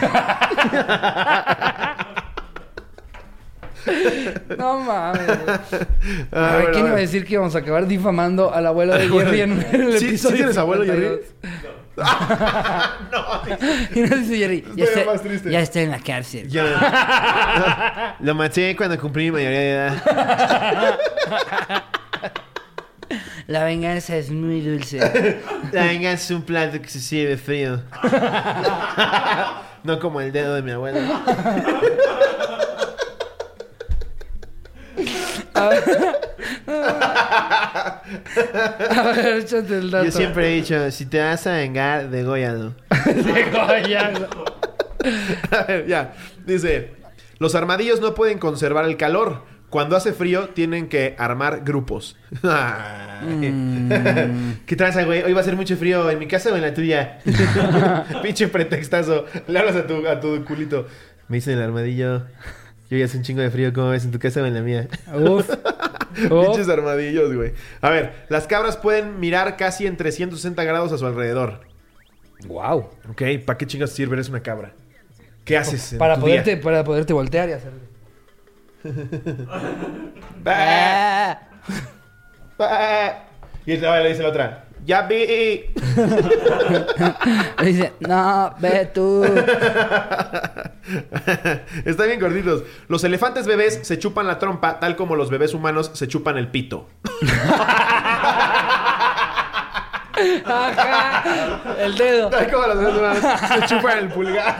No 4.57 4.80
mames. 4.80 5.21
Ah, 5.30 5.57
Ay, 6.32 6.53
bueno, 6.53 6.69
¿Quién 6.71 6.86
iba 6.88 6.95
a 6.95 6.99
decir 6.99 7.23
que 7.26 7.34
íbamos 7.34 7.55
a 7.55 7.59
acabar 7.59 7.86
difamando 7.86 8.51
al 8.53 8.65
abuelo 8.65 8.95
de 8.95 9.07
Jerry 9.07 9.41
en, 9.41 9.51
el 9.71 9.93
¿Sí- 9.93 9.99
sí 9.99 10.05
episodio? 10.07 10.38
tienes 10.38 10.57
abuelo, 10.57 10.86
Jerry? 10.86 11.19
52? 11.95 13.89
Y 13.95 13.99
nos 14.01 14.09
dice 14.21 14.38
Jerry, 14.38 14.63
Ya 14.76 14.86
Estoy 14.86 15.01
estoy, 15.01 15.05
más 15.13 15.21
triste. 15.21 15.51
ya 15.51 15.59
estoy 15.59 15.84
en 15.84 15.91
la 15.91 15.99
cárcel. 15.99 16.47
Ya. 16.49 18.15
Lo 18.21 18.34
maté 18.34 18.76
cuando 18.76 18.99
cumplí 18.99 19.26
mi 19.26 19.32
mayoría 19.32 19.59
de 19.59 19.69
edad. 19.71 19.93
La 23.47 23.63
venganza 23.63 24.17
es 24.17 24.31
muy 24.31 24.61
dulce. 24.61 24.97
La 25.71 25.85
venganza 25.85 26.23
es 26.23 26.31
un 26.31 26.41
plato 26.41 26.81
que 26.81 26.87
se 26.87 26.99
sirve 26.99 27.37
frío. 27.37 27.81
No 29.83 29.99
como 29.99 30.19
el 30.19 30.31
dedo 30.31 30.55
de 30.55 30.63
mi 30.63 30.71
abuelo. 30.71 30.99
A 35.53 35.69
ver, 39.15 39.37
échate 39.37 39.77
el 39.77 39.91
dato. 39.91 40.05
Yo 40.05 40.11
siempre 40.11 40.51
he 40.51 40.55
dicho, 40.55 40.89
si 40.89 41.05
te 41.05 41.19
vas 41.19 41.45
a 41.45 41.51
vengar, 41.53 42.09
dególlalo. 42.09 42.73
Degollado. 43.05 44.27
A 45.51 45.63
ver, 45.63 45.85
ya. 45.85 46.15
Dice, 46.47 46.95
los 47.37 47.53
armadillos 47.53 48.01
no 48.01 48.15
pueden 48.15 48.39
conservar 48.39 48.85
el 48.85 48.97
calor. 48.97 49.43
Cuando 49.70 49.95
hace 49.97 50.13
frío, 50.13 50.49
tienen 50.49 50.88
que 50.88 51.16
armar 51.18 51.61
grupos. 51.66 52.18
Ay. 52.43 53.53
¿Qué 54.66 54.76
tranza, 54.76 55.03
güey? 55.03 55.24
Hoy 55.24 55.34
va 55.34 55.41
a 55.41 55.43
ser 55.43 55.55
mucho 55.55 55.76
frío 55.76 56.09
en 56.09 56.20
mi 56.20 56.28
casa 56.28 56.51
o 56.51 56.55
en 56.55 56.61
la 56.61 56.74
tuya. 56.74 57.20
Pinche 58.24 58.47
pretextazo. 58.47 59.26
Le 59.47 59.59
hablas 59.59 59.76
a 59.76 59.88
tu, 59.88 60.07
a 60.07 60.20
tu 60.20 60.43
culito. 60.45 60.88
Me 61.28 61.38
dicen 61.38 61.57
el 61.57 61.63
armadillo. 61.63 62.24
Yo 62.89 62.97
ya 62.97 63.05
hace 63.05 63.18
un 63.18 63.24
chingo 63.24 63.41
de 63.41 63.49
frío, 63.49 63.74
¿cómo 63.74 63.89
ves? 63.89 64.05
¿En 64.05 64.11
tu 64.11 64.20
casa 64.20 64.41
o 64.41 64.45
en 64.45 64.53
la 64.53 64.61
mía? 64.61 64.88
Uf. 65.13 65.49
Pinches 66.16 66.70
armadillos, 66.70 67.34
güey. 67.34 67.53
A 67.82 67.89
ver, 67.89 68.26
las 68.30 68.47
cabras 68.47 68.78
pueden 68.78 69.20
mirar 69.20 69.57
casi 69.57 69.88
en 69.88 69.97
360 69.97 70.63
grados 70.63 70.91
a 70.93 70.97
su 70.97 71.05
alrededor. 71.05 71.61
Wow. 72.47 72.89
Ok, 73.09 73.24
¿para 73.45 73.57
qué 73.57 73.66
chingas 73.66 73.89
sirve? 73.91 74.13
Eres 74.13 74.30
una 74.30 74.41
cabra. 74.41 74.74
¿Qué 75.43 75.57
haces? 75.57 75.93
en 75.93 75.99
Para 75.99 76.16
tu 76.16 76.22
poderte, 76.22 76.55
día? 76.55 76.63
para 76.63 76.84
poderte 76.84 77.11
voltear 77.13 77.49
y 77.49 77.53
hacer. 77.53 77.72
Y 83.65 83.73
esta 83.73 83.99
le 83.99 84.09
dice 84.09 84.23
la 84.23 84.29
otra. 84.29 84.65
Ya 84.86 85.01
vi. 85.03 85.15
Dice, 87.63 87.93
no, 88.01 88.53
ve 88.59 88.91
tú. 88.93 89.23
Están 91.86 92.07
bien 92.07 92.19
gorditos. 92.19 92.63
Los 92.88 93.03
elefantes 93.03 93.47
bebés 93.47 93.79
se 93.81 93.97
chupan 93.97 94.27
la 94.27 94.38
trompa, 94.38 94.79
tal 94.79 94.95
como 94.95 95.15
los 95.15 95.31
bebés 95.31 95.55
humanos 95.55 95.89
se 95.95 96.07
chupan 96.07 96.38
el 96.38 96.49
pito. 96.49 96.88
Ajá. 100.45 101.23
El 101.79 101.97
dedo. 101.97 102.29
Tal 102.29 102.51
como 102.51 102.67
los 102.67 102.77
bebés 102.77 102.95
humanos 102.95 103.23
se 103.47 103.65
chupan 103.65 103.97
el 103.97 104.09
pulgar. 104.09 104.55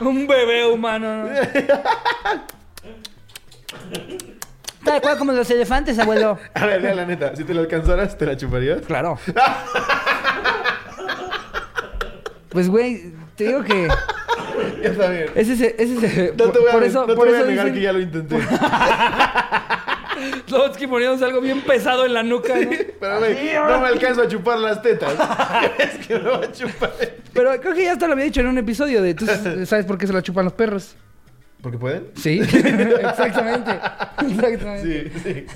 Un 0.00 0.26
bebé 0.26 0.66
humano. 0.66 1.24
¿no? 1.24 1.30
Tal 4.84 5.00
cual 5.02 5.18
como 5.18 5.32
los 5.32 5.50
elefantes, 5.50 5.98
abuelo. 5.98 6.38
A 6.54 6.66
ver, 6.66 6.82
la 6.96 7.04
neta, 7.04 7.34
si 7.36 7.44
te 7.44 7.52
lo 7.52 7.60
alcanzaras, 7.60 8.16
¿te 8.16 8.24
la 8.26 8.36
chuparías? 8.36 8.80
Claro. 8.86 9.18
Pues, 12.50 12.68
güey, 12.70 13.12
te 13.36 13.44
digo 13.44 13.62
que 13.62 13.88
Ya 14.82 14.88
está 14.88 15.10
bien. 15.10 15.26
ese 15.34 15.52
es 15.52 15.60
ese 15.60 15.82
es 15.82 16.02
ese- 16.02 16.34
No 16.36 16.50
te 16.50 16.58
voy 16.58 16.68
a, 16.70 16.72
por 16.72 16.82
eso 16.82 17.00
no 17.00 17.06
te 17.06 17.14
por 17.14 17.26
voy 17.28 17.34
a 17.36 17.40
eso 17.40 17.46
negar 17.46 17.66
dicen 17.66 17.74
que 17.78 17.82
ya 17.82 17.92
lo 17.92 18.00
intenté. 18.00 18.36
Trotsky 20.46 20.86
poniéndose 20.86 21.24
algo 21.24 21.40
bien 21.40 21.62
pesado 21.62 22.04
en 22.04 22.14
la 22.14 22.22
nuca, 22.22 22.54
¿no? 22.56 22.70
Pero, 23.00 23.18
güey, 23.18 23.54
no 23.54 23.80
me 23.80 23.88
alcanzo 23.88 24.22
a 24.22 24.28
chupar 24.28 24.58
las 24.58 24.82
tetas. 24.82 25.12
es 25.78 26.06
que 26.06 26.18
me 26.18 26.28
va 26.28 26.38
a 26.38 26.52
chupar. 26.52 26.92
Pero 27.32 27.60
creo 27.60 27.74
que 27.74 27.84
ya 27.84 27.92
hasta 27.92 28.06
lo 28.06 28.12
había 28.14 28.24
dicho 28.24 28.40
en 28.40 28.46
un 28.48 28.58
episodio 28.58 29.02
de 29.02 29.14
tú 29.14 29.26
sabes 29.66 29.86
por 29.86 29.98
qué 29.98 30.06
se 30.06 30.12
la 30.12 30.22
chupan 30.22 30.44
los 30.44 30.54
perros. 30.54 30.96
¿Por 31.60 31.72
qué 31.72 31.78
pueden? 31.78 32.06
Sí, 32.14 32.38
exactamente. 32.40 33.80
Exactamente. 34.26 35.10
Sí, 35.10 35.22
sí. 35.24 35.46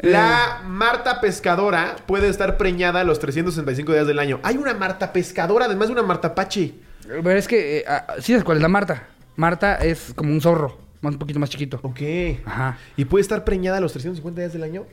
La 0.00 0.62
Marta 0.66 1.20
pescadora 1.22 1.96
puede 2.06 2.28
estar 2.28 2.58
preñada 2.58 3.02
los 3.02 3.18
365 3.18 3.92
días 3.92 4.06
del 4.06 4.18
año. 4.18 4.40
Hay 4.42 4.58
una 4.58 4.74
Marta 4.74 5.12
pescadora, 5.12 5.64
además 5.64 5.88
de 5.88 5.94
una 5.94 6.02
Marta 6.02 6.34
Pachi. 6.34 6.82
Pero 7.08 7.32
es 7.32 7.48
que, 7.48 7.78
eh, 7.78 7.84
ah, 7.88 8.14
sí 8.18 8.32
sabes 8.32 8.44
cuál 8.44 8.58
es 8.58 8.62
la 8.62 8.68
Marta. 8.68 9.08
Marta 9.36 9.76
es 9.76 10.12
como 10.14 10.32
un 10.32 10.40
zorro, 10.40 10.78
más 11.06 11.14
un 11.14 11.18
poquito 11.18 11.38
más 11.40 11.48
chiquito. 11.50 11.80
Ok. 11.82 12.00
Ajá. 12.44 12.78
¿Y 12.96 13.04
puede 13.06 13.22
estar 13.22 13.44
preñada 13.44 13.80
los 13.80 13.92
350 13.92 14.40
días 14.42 14.52
del 14.52 14.62
año? 14.62 14.84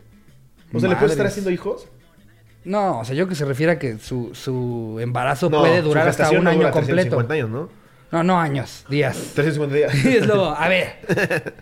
O 0.74 0.80
sea, 0.80 0.89
¿le 0.89 0.95
puede 0.95 1.07
estar 1.11 1.18
Madres. 1.26 1.32
haciendo 1.34 1.51
hijos? 1.51 1.88
No, 2.66 2.99
o 3.01 3.05
sea, 3.05 3.14
yo 3.14 3.28
que 3.28 3.36
se 3.36 3.43
refiere 3.45 3.74
a 3.74 3.80
que 3.80 3.97
su, 3.99 4.34
su 4.34 4.97
embarazo 5.01 5.49
puede 5.49 5.82
su 5.82 5.88
durar 5.89 6.07
hasta 6.07 6.24
gestación 6.24 6.39
un 6.39 6.43
no 6.45 6.49
año 6.51 6.59
dura 6.61 6.72
completo. 6.72 7.18
350 7.18 7.34
años, 7.34 7.49
¿no? 7.49 7.84
No, 8.11 8.24
no 8.24 8.39
años, 8.39 8.86
días. 8.89 9.18
350 9.36 9.76
días. 9.76 9.93
Y 10.05 10.18
es 10.18 10.26
luego, 10.28 10.45
a 10.55 10.68
ver, 10.70 10.95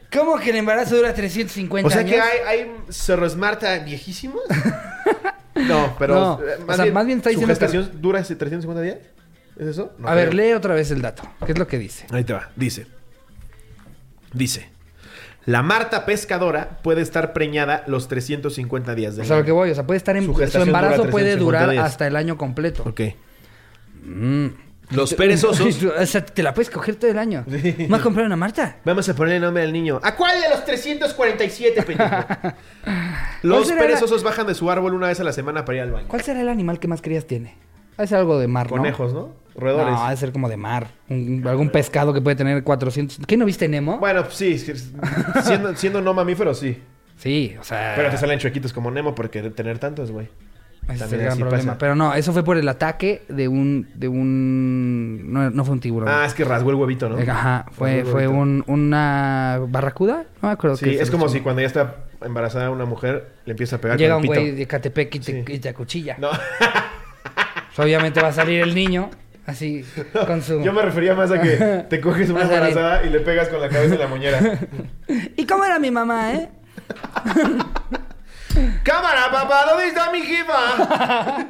¿cómo 0.15 0.37
que 0.37 0.49
el 0.51 0.57
embarazo 0.57 0.95
dura 0.97 1.13
350 1.13 1.87
O 1.87 1.89
sea 1.89 2.01
años? 2.01 2.11
que 2.13 2.21
hay, 2.21 2.39
hay 2.59 2.71
zorros 2.91 3.35
Marta 3.35 3.79
viejísimos. 3.79 4.41
No, 5.53 5.95
pero 5.99 6.15
No, 6.15 6.39
eh, 6.41 6.57
o 6.65 6.73
sea, 6.73 6.91
más 6.93 7.05
bien 7.05 7.17
está 7.19 7.29
¿Su 7.29 7.35
diciendo 7.39 7.53
que- 7.53 7.59
gestación 7.59 8.01
dura 8.01 8.19
ese 8.19 8.35
350 8.35 8.81
días? 8.81 8.97
¿Es 9.57 9.67
eso? 9.67 9.93
No 9.99 10.07
a 10.07 10.15
ver, 10.15 10.29
creo. 10.29 10.45
lee 10.47 10.53
otra 10.53 10.73
vez 10.73 10.89
el 10.91 11.01
dato. 11.01 11.23
¿Qué 11.45 11.51
es 11.51 11.57
lo 11.59 11.67
que 11.67 11.77
dice? 11.77 12.05
Ahí 12.09 12.23
te 12.23 12.33
va. 12.33 12.49
Dice. 12.55 12.87
Dice. 14.33 14.69
La 15.45 15.63
Marta 15.63 16.05
pescadora 16.05 16.77
puede 16.83 17.01
estar 17.01 17.33
preñada 17.33 17.83
los 17.87 18.07
350 18.07 18.93
días 18.93 19.15
del 19.15 19.25
O 19.25 19.27
sea, 19.27 19.37
lo 19.37 19.43
que 19.45 19.51
voy, 19.51 19.71
o 19.71 19.75
sea, 19.75 19.87
puede 19.87 19.97
estar 19.97 20.15
en 20.15 20.25
Su 20.25 20.33
su, 20.33 20.37
gestación 20.37 20.67
embarazo 20.69 21.03
puede 21.09 21.31
350 21.35 21.43
durar 21.43 21.69
días. 21.71 21.85
hasta 21.85 22.05
el 22.07 22.15
año 22.15 22.37
completo. 22.37 22.83
Ok. 22.85 23.01
Los 24.91 25.13
perezosos. 25.13 25.83
o 25.99 26.05
sea, 26.05 26.25
te 26.25 26.43
la 26.43 26.53
puedes 26.53 26.69
coger 26.69 26.95
todo 26.95 27.09
el 27.09 27.17
año. 27.17 27.43
¿Me 27.47 27.95
a 27.95 28.01
comprar 28.01 28.25
una 28.25 28.35
Marta? 28.35 28.77
Vamos 28.85 29.07
a 29.09 29.15
ponerle 29.15 29.39
nombre 29.39 29.63
al 29.63 29.73
niño. 29.73 29.99
¿A 30.03 30.15
cuál 30.15 30.39
de 30.41 30.49
los 30.49 30.63
347, 30.65 31.81
pendejo? 31.83 32.11
Los 33.43 33.67
será 33.67 33.81
la- 33.81 33.87
perezosos 33.87 34.21
bajan 34.23 34.45
de 34.45 34.53
su 34.53 34.69
árbol 34.69 34.93
una 34.93 35.07
vez 35.07 35.19
a 35.19 35.23
la 35.23 35.33
semana 35.33 35.65
para 35.65 35.77
ir 35.77 35.83
al 35.83 35.91
baño. 35.91 36.07
¿Cuál 36.07 36.21
será 36.21 36.41
el 36.41 36.49
animal 36.49 36.79
que 36.79 36.87
más 36.87 37.01
crías 37.01 37.25
tiene? 37.25 37.55
Ser 37.97 38.17
algo 38.19 38.37
de 38.39 38.47
mar, 38.47 38.69
¿no? 38.69 38.77
Conejos, 38.77 39.13
¿no? 39.13 39.33
Roedores. 39.55 39.93
No, 39.93 40.03
ha 40.05 40.11
de 40.11 40.17
ser 40.17 40.31
como 40.31 40.47
de 40.49 40.57
mar. 40.57 40.87
Un- 41.09 41.43
algún 41.47 41.69
pescado 41.69 42.13
que 42.13 42.21
puede 42.21 42.35
tener 42.35 42.63
400... 42.63 43.19
¿Qué 43.27 43.37
no 43.37 43.45
viste 43.45 43.67
Nemo? 43.67 43.97
Bueno, 43.99 44.23
sí. 44.29 44.57
Siendo, 44.57 45.75
siendo 45.75 46.01
no 46.01 46.13
mamíferos, 46.13 46.59
sí. 46.59 46.81
Sí, 47.17 47.55
o 47.59 47.63
sea... 47.63 47.93
Pero 47.95 48.09
te 48.09 48.17
salen 48.17 48.39
chuequitos 48.39 48.73
como 48.73 48.89
Nemo 48.91 49.13
porque 49.13 49.41
tener 49.51 49.77
tantos, 49.79 50.11
güey. 50.11 50.29
Ese 50.89 51.05
es 51.05 51.13
el 51.13 51.19
gran 51.21 51.37
problema. 51.37 51.63
pasa. 51.73 51.77
Pero 51.77 51.95
no, 51.95 52.13
eso 52.15 52.33
fue 52.33 52.43
por 52.43 52.57
el 52.57 52.67
ataque 52.67 53.21
de 53.29 53.47
un... 53.47 53.87
De 53.93 54.07
un... 54.07 55.31
No, 55.31 55.49
no 55.51 55.63
fue 55.63 55.73
un 55.73 55.79
tiburón. 55.79 56.09
Ah, 56.09 56.25
es 56.25 56.33
que 56.33 56.43
rasgó 56.43 56.71
el 56.71 56.75
huevito, 56.77 57.07
¿no? 57.07 57.17
Ajá, 57.31 57.65
fue, 57.71 58.03
fue 58.03 58.27
un, 58.27 58.63
una 58.67 59.59
barracuda. 59.67 60.25
No 60.41 60.47
me 60.49 60.53
acuerdo 60.53 60.77
Sí, 60.77 60.89
es 60.99 61.11
como 61.11 61.29
si 61.29 61.41
cuando 61.41 61.61
ya 61.61 61.67
está 61.67 61.97
embarazada 62.23 62.71
una 62.71 62.85
mujer, 62.85 63.31
le 63.45 63.51
empieza 63.51 63.75
a 63.75 63.79
pegar 63.79 63.97
Llega 63.97 64.15
con 64.15 64.23
un 64.23 64.27
güey 64.27 64.51
de 64.51 64.65
Catepec 64.65 65.15
y 65.15 65.19
te, 65.19 65.45
Sí. 65.45 65.53
y 65.53 65.59
te 65.59 65.69
acuchilla. 65.69 66.17
No, 66.19 66.29
Pues, 67.75 67.79
obviamente 67.85 68.21
va 68.21 68.29
a 68.29 68.33
salir 68.33 68.61
el 68.61 68.75
niño 68.75 69.09
así 69.51 69.85
con 70.25 70.41
su... 70.41 70.61
yo 70.61 70.73
me 70.73 70.81
refería 70.81 71.13
más 71.13 71.31
a 71.31 71.41
que 71.41 71.85
te 71.89 72.01
coges 72.01 72.29
una 72.29 72.43
embarazada 72.43 73.05
y 73.05 73.09
le 73.09 73.19
pegas 73.19 73.49
con 73.49 73.61
la 73.61 73.69
cabeza 73.69 73.95
en 73.95 73.99
la 73.99 74.07
moñera. 74.07 74.59
¿Y 75.37 75.45
cómo 75.45 75.63
era 75.63 75.79
mi 75.79 75.91
mamá, 75.91 76.33
eh? 76.33 76.49
¡Cámara, 78.83 79.31
papá! 79.31 79.65
¿Dónde 79.65 79.87
está 79.87 80.09
mi 80.11 80.21
jefa? 80.21 80.57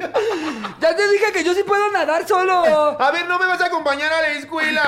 Ya 0.80 0.96
te 0.96 1.08
dije 1.08 1.32
que 1.32 1.44
yo 1.44 1.54
sí 1.54 1.62
puedo 1.62 1.90
nadar 1.92 2.26
solo. 2.26 3.00
A 3.00 3.10
ver, 3.12 3.28
¿no 3.28 3.38
me 3.38 3.46
vas 3.46 3.60
a 3.60 3.66
acompañar 3.66 4.12
a 4.12 4.20
la 4.22 4.28
escuela? 4.30 4.82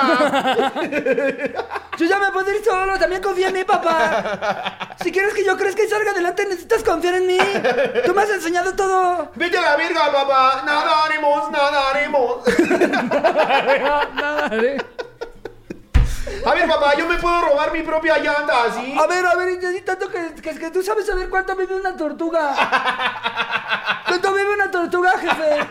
Yo 1.97 2.05
ya 2.05 2.19
me 2.19 2.31
puedo 2.33 2.51
ir 2.53 2.61
solo. 2.65 2.99
También 2.99 3.21
confía 3.23 3.47
en 3.47 3.53
mí, 3.53 3.63
papá. 3.63 4.89
Si 5.01 5.09
quieres 5.09 5.33
que 5.33 5.45
yo 5.45 5.55
crezca 5.55 5.83
y 5.83 5.87
salga 5.87 6.11
adelante, 6.11 6.43
necesitas 6.45 6.83
confiar 6.83 7.15
en 7.15 7.27
mí. 7.27 7.37
Tú 8.05 8.13
me 8.13 8.23
has 8.23 8.29
enseñado 8.29 8.75
todo. 8.75 9.31
¡Vete 9.35 9.57
a 9.57 9.61
la 9.61 9.75
virga, 9.77 10.11
papá! 10.11 10.63
¡Nadaremos, 10.65 11.49
nadaremos! 11.51 12.43
Nadaré. 14.15 14.77
A 16.45 16.53
ver, 16.53 16.67
papá, 16.67 16.95
yo 16.95 17.07
me 17.07 17.17
puedo 17.17 17.41
robar 17.41 17.71
mi 17.71 17.81
propia 17.81 18.19
llanta, 18.19 18.71
¿sí? 18.71 18.95
A 18.99 19.07
ver, 19.07 19.25
a 19.25 19.35
ver, 19.35 19.59
y 19.75 19.81
tanto 19.81 20.07
que, 20.09 20.35
que, 20.35 20.59
que 20.59 20.69
tú 20.69 20.83
sabes 20.83 21.07
saber 21.07 21.27
cuánto 21.27 21.55
vive 21.55 21.75
una 21.75 21.97
tortuga. 21.97 22.53
¿Cuánto 24.07 24.31
vive 24.33 24.53
una 24.53 24.69
tortuga, 24.69 25.17
jefe? 25.17 25.67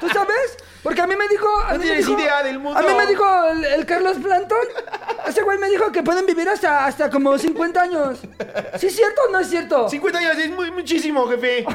¿Tú 0.00 0.08
sabes? 0.08 0.56
Porque 0.82 1.00
a 1.02 1.06
mí 1.06 1.14
me 1.16 1.28
dijo. 1.28 1.46
A 1.66 1.72
No 1.72 1.78
mí 1.78 1.78
me 1.80 1.84
tienes 1.84 2.06
dijo- 2.06 2.18
idea 2.18 2.42
del 2.42 2.58
mundo. 2.58 2.78
A 2.78 2.82
mí 2.82 2.88
me 2.96 3.06
dijo 3.06 3.24
el, 3.52 3.64
el 3.64 3.86
Carlos 3.86 4.16
Planton. 4.22 4.58
Ese 5.28 5.42
güey 5.42 5.58
me 5.58 5.68
dijo 5.68 5.92
que 5.92 6.02
pueden 6.02 6.24
vivir 6.26 6.48
hasta, 6.48 6.86
hasta 6.86 7.10
como 7.10 7.36
50 7.36 7.80
años. 7.82 8.20
¿Sí 8.78 8.86
es 8.86 8.96
cierto 8.96 9.20
o 9.28 9.32
no 9.32 9.40
es 9.40 9.48
cierto? 9.50 9.88
50 9.88 10.18
años 10.18 10.38
es 10.38 10.50
muy, 10.50 10.70
muchísimo, 10.70 11.26
jefe. 11.28 11.64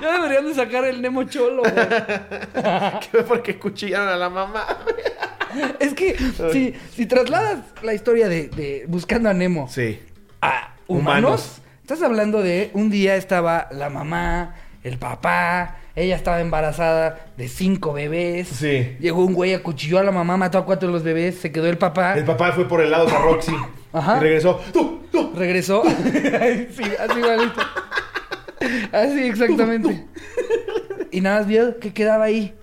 Ya 0.00 0.12
deberían 0.14 0.46
de 0.46 0.54
sacar 0.54 0.84
el 0.84 1.00
Nemo 1.02 1.24
Cholo, 1.24 1.62
güey. 1.62 1.74
Que 3.12 3.22
Porque 3.22 3.58
cuchillaron 3.58 4.08
a 4.08 4.16
la 4.16 4.28
mamá. 4.30 4.66
Es 5.78 5.94
que 5.94 6.16
si, 6.52 6.74
si 6.94 7.06
trasladas 7.06 7.58
la 7.82 7.92
historia 7.94 8.28
de, 8.28 8.48
de 8.48 8.84
Buscando 8.88 9.28
a 9.28 9.34
Nemo 9.34 9.68
Sí. 9.68 10.00
a 10.40 10.74
humanos, 10.86 11.30
Humanos. 11.30 11.62
estás 11.82 12.02
hablando 12.02 12.40
de 12.42 12.70
un 12.74 12.88
día 12.90 13.16
estaba 13.16 13.68
la 13.72 13.90
mamá, 13.90 14.54
el 14.82 14.96
papá, 14.98 15.76
ella 15.96 16.16
estaba 16.16 16.40
embarazada 16.40 17.26
de 17.36 17.48
cinco 17.48 17.92
bebés. 17.92 18.48
Sí. 18.48 18.96
Llegó 19.00 19.24
un 19.24 19.34
güey, 19.34 19.54
acuchilló 19.54 19.98
a 19.98 20.02
la 20.02 20.12
mamá, 20.12 20.36
mató 20.36 20.58
a 20.58 20.64
cuatro 20.64 20.88
de 20.88 20.92
los 20.94 21.02
bebés, 21.02 21.38
se 21.38 21.50
quedó 21.52 21.66
el 21.68 21.78
papá, 21.78 22.16
El 22.16 22.24
papá 22.24 22.52
fue 22.52 22.66
por 22.68 22.80
el 22.80 22.90
lado 22.90 23.06
de 23.06 23.12
Roxy. 23.18 23.52
Ajá. 23.92 24.18
Y 24.18 24.20
regresó. 24.20 24.60
¡Tú! 24.72 25.00
¡Tú! 25.10 25.32
regresó. 25.34 25.82
sí, 25.84 26.82
así 26.98 27.18
igualito. 27.18 27.60
Así 28.92 29.24
exactamente. 29.24 30.04
Y 31.10 31.20
nada 31.22 31.38
más 31.40 31.46
vio 31.48 31.78
que 31.80 31.92
quedaba 31.92 32.24
ahí 32.24 32.54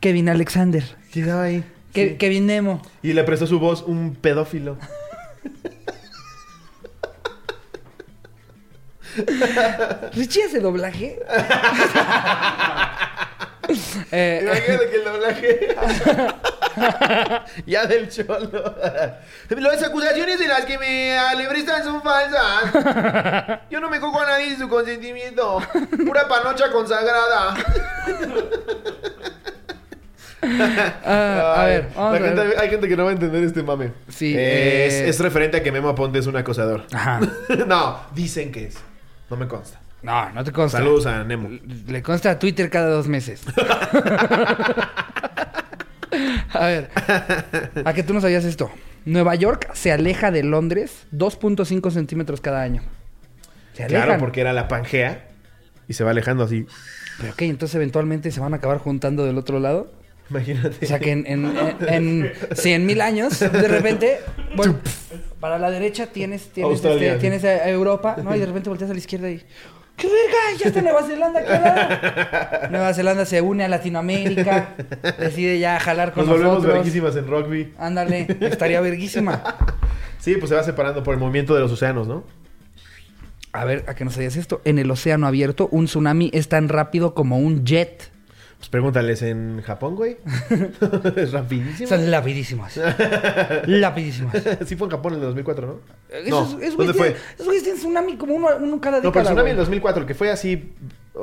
Kevin 0.00 0.28
Alexander, 0.28 0.82
Quedaba 1.12 1.42
ahí. 1.44 1.64
Ke- 1.92 2.10
Sí. 2.12 2.16
Kevin 2.16 2.46
Nemo. 2.46 2.80
Y 3.02 3.12
le 3.12 3.22
prestó 3.24 3.46
su 3.46 3.58
voz 3.60 3.82
un 3.82 4.14
pedófilo. 4.14 4.78
Richie 10.14 10.44
hace 10.44 10.60
doblaje. 10.60 11.18
Eh, 14.10 14.40
Imagínate 14.42 14.90
que 14.90 14.96
el 14.96 15.04
doblaje. 15.04 15.76
ya 17.66 17.86
del 17.86 18.08
cholo. 18.10 18.74
Las 19.48 19.82
acusaciones 19.82 20.38
de 20.38 20.48
las 20.48 20.64
que 20.66 20.76
me 20.78 21.16
alebristan 21.16 21.82
son 21.84 22.02
falsas. 22.02 23.60
Yo 23.70 23.80
no 23.80 23.88
me 23.88 23.98
cojo 24.00 24.20
a 24.20 24.26
nadie 24.26 24.48
sin 24.50 24.58
su 24.58 24.68
consentimiento. 24.68 25.62
Pura 26.04 26.28
panocha 26.28 26.70
consagrada. 26.70 27.54
ah, 31.04 31.54
a 31.56 31.64
ver, 31.66 31.88
vamos 31.94 32.12
la 32.12 32.16
a 32.16 32.20
ver. 32.20 32.22
gente- 32.36 32.60
hay 32.60 32.68
gente 32.70 32.88
que 32.88 32.96
no 32.96 33.04
va 33.04 33.10
a 33.10 33.12
entender 33.14 33.44
este 33.44 33.62
mame. 33.62 33.92
Sí, 34.08 34.34
Eh, 34.36 34.86
es, 34.86 34.94
eh. 34.94 35.08
es 35.08 35.20
referente 35.20 35.56
a 35.58 35.62
que 35.62 35.72
Memo 35.72 35.88
Aponte 35.88 36.18
es 36.18 36.26
un 36.26 36.36
acosador. 36.36 36.84
Ajá. 36.92 37.20
no, 37.66 38.00
dicen 38.14 38.52
que 38.52 38.66
es. 38.66 38.74
No 39.32 39.38
me 39.38 39.48
consta. 39.48 39.80
No, 40.02 40.30
no 40.30 40.44
te 40.44 40.52
consta. 40.52 40.76
Saludos 40.76 41.06
a 41.06 41.24
Nemo. 41.24 41.48
Le 41.86 42.02
consta 42.02 42.32
a 42.32 42.38
Twitter 42.38 42.68
cada 42.68 42.90
dos 42.90 43.08
meses. 43.08 43.42
a 46.52 46.66
ver, 46.66 46.90
a 47.82 47.94
que 47.94 48.02
tú 48.02 48.12
no 48.12 48.20
sabías 48.20 48.44
esto. 48.44 48.70
Nueva 49.06 49.34
York 49.36 49.70
se 49.72 49.90
aleja 49.90 50.30
de 50.30 50.42
Londres 50.42 51.06
2.5 51.14 51.90
centímetros 51.90 52.42
cada 52.42 52.60
año. 52.60 52.82
Se 53.72 53.84
alejan. 53.84 54.04
Claro, 54.04 54.20
porque 54.20 54.42
era 54.42 54.52
la 54.52 54.68
Pangea. 54.68 55.30
Y 55.88 55.94
se 55.94 56.04
va 56.04 56.10
alejando 56.10 56.44
así. 56.44 56.66
Pero 57.18 57.32
ok, 57.32 57.40
entonces 57.42 57.74
eventualmente 57.76 58.30
se 58.32 58.40
van 58.40 58.52
a 58.52 58.58
acabar 58.58 58.76
juntando 58.76 59.24
del 59.24 59.38
otro 59.38 59.60
lado. 59.60 59.94
Imagínate. 60.28 60.84
O 60.84 60.88
sea 60.88 60.98
que 60.98 61.10
en, 61.10 61.26
en, 61.26 61.46
en, 61.88 62.26
en 62.26 62.32
100 62.54 62.84
mil 62.84 63.00
años, 63.00 63.40
de 63.40 63.68
repente, 63.68 64.18
bueno, 64.56 64.78
para 65.42 65.58
la 65.58 65.72
derecha 65.72 66.06
tienes, 66.06 66.50
tienes, 66.52 66.84
este, 66.84 67.16
tienes 67.16 67.42
a 67.44 67.68
Europa, 67.68 68.16
¿no? 68.22 68.34
Y 68.36 68.38
de 68.38 68.46
repente 68.46 68.68
volteas 68.68 68.88
a 68.90 68.92
la 68.94 68.98
izquierda 69.00 69.28
y. 69.28 69.42
¡Qué 69.96 70.06
verga! 70.06 70.38
Ya 70.56 70.66
está 70.68 70.80
Nueva 70.82 71.02
Zelanda, 71.02 71.44
¿qué? 71.44 72.68
Nueva 72.70 72.94
Zelanda 72.94 73.26
se 73.26 73.40
une 73.40 73.64
a 73.64 73.68
Latinoamérica, 73.68 74.76
decide 75.18 75.58
ya 75.58 75.80
jalar 75.80 76.12
con 76.12 76.24
Nos 76.24 76.30
volvemos 76.36 76.54
nosotros. 76.58 76.74
verguísimas 76.76 77.16
en 77.16 77.26
rugby. 77.26 77.74
Ándale, 77.76 78.28
estaría 78.40 78.80
verguísima. 78.80 79.42
Sí, 80.20 80.36
pues 80.36 80.48
se 80.48 80.54
va 80.54 80.62
separando 80.62 81.02
por 81.02 81.14
el 81.14 81.18
movimiento 81.18 81.56
de 81.56 81.60
los 81.60 81.72
océanos, 81.72 82.06
¿no? 82.06 82.22
A 83.52 83.64
ver, 83.64 83.84
¿a 83.88 83.96
qué 83.96 84.04
no 84.04 84.12
sabías 84.12 84.36
esto? 84.36 84.60
En 84.64 84.78
el 84.78 84.88
océano 84.92 85.26
abierto, 85.26 85.68
un 85.72 85.86
tsunami 85.86 86.30
es 86.32 86.48
tan 86.48 86.68
rápido 86.68 87.14
como 87.14 87.38
un 87.38 87.64
jet. 87.66 88.11
Pues 88.62 88.70
pregúntales 88.70 89.22
en 89.22 89.60
Japón, 89.60 89.96
güey. 89.96 90.18
es 91.16 91.32
rapidísimo. 91.32 91.88
Son 91.88 92.08
rapidísimos. 92.08 92.78
Rapidísimos. 93.66 94.32
sí 94.66 94.76
fue 94.76 94.86
en 94.86 94.90
Japón 94.92 95.14
en 95.14 95.18
el 95.18 95.24
2004, 95.26 95.66
¿no? 95.66 95.80
Esos, 96.08 96.30
no, 96.30 96.60
esos 96.60 96.76
¿dónde 96.76 96.92
güeyes 96.92 96.96
fue? 96.96 97.16
esos 97.34 97.46
güeyes 97.46 97.64
tienen 97.64 97.80
tsunami 97.80 98.16
como 98.16 98.34
uno, 98.36 98.46
uno 98.60 98.80
cada 98.80 99.00
década. 99.00 99.02
No, 99.02 99.12
pero 99.12 99.20
el 99.22 99.26
tsunami 99.26 99.42
güey. 99.42 99.50
en 99.50 99.56
2004, 99.56 100.02
el 100.02 100.06
que 100.06 100.14
fue 100.14 100.30
así 100.30 100.74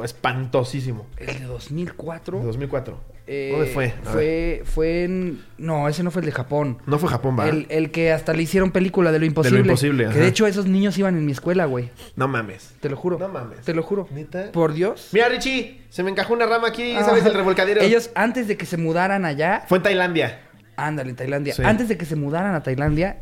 espantosísimo. 0.04 1.08
El 1.18 1.40
de 1.40 1.46
2004. 1.46 2.38
En 2.40 2.46
2004. 2.46 3.00
eh, 3.28 3.50
¿Dónde 3.52 3.68
fue? 3.74 3.86
A 4.06 4.14
ver. 4.14 4.14
Fue, 4.14 4.62
fue 4.66 5.04
en... 5.04 5.44
No, 5.58 5.88
ese 5.88 6.04
no 6.04 6.12
fue 6.12 6.22
el 6.22 6.26
de 6.28 6.32
Japón. 6.32 6.78
No 6.86 7.00
fue 7.00 7.10
Japón, 7.10 7.38
va. 7.40 7.48
El, 7.50 7.66
el 7.70 7.92
que 7.92 8.12
hasta 8.12 8.34
le 8.34 8.42
hicieron 8.44 8.72
película 8.72 9.12
de 9.12 9.20
lo 9.20 9.26
imposible. 9.26 9.60
imposible, 9.62 10.04
Que 10.06 10.10
ajá. 10.12 10.20
de 10.20 10.28
hecho 10.28 10.48
esos 10.48 10.66
niños 10.68 10.98
iban 10.98 11.16
en 11.18 11.26
mi 11.26 11.32
escuela, 11.32 11.66
güey. 11.66 11.90
No 12.16 12.28
mames. 12.28 12.74
Te 12.80 12.90
lo 12.90 12.98
juro. 12.98 13.18
No 13.20 13.30
mames. 13.30 13.62
Te 13.62 13.74
lo 13.74 13.84
juro. 13.84 14.08
Por 14.54 14.74
Dios. 14.74 15.10
Mira, 15.12 15.28
Richie, 15.30 15.82
se 15.90 16.04
me 16.04 16.12
encajó 16.12 16.34
una 16.34 16.46
rama 16.46 16.68
aquí, 16.70 16.94
Ah, 16.96 17.04
¿sabes? 17.04 17.26
El 17.26 17.34
revolcadero. 17.34 17.82
Ellos, 17.82 18.12
antes 18.16 18.48
de 18.48 18.58
que 18.58 18.66
se 18.66 18.78
mudaran 18.78 19.26
allá... 19.26 19.64
Fue 19.68 19.78
en 19.80 19.84
Tailandia. 19.84 20.42
Ándale, 20.76 21.10
en 21.10 21.16
Tailandia. 21.16 21.54
Sí. 21.54 21.62
Antes 21.66 21.88
de 21.90 21.98
que 21.98 22.06
se 22.06 22.16
mudaran 22.16 22.56
a 22.56 22.64
Tailandia... 22.64 23.20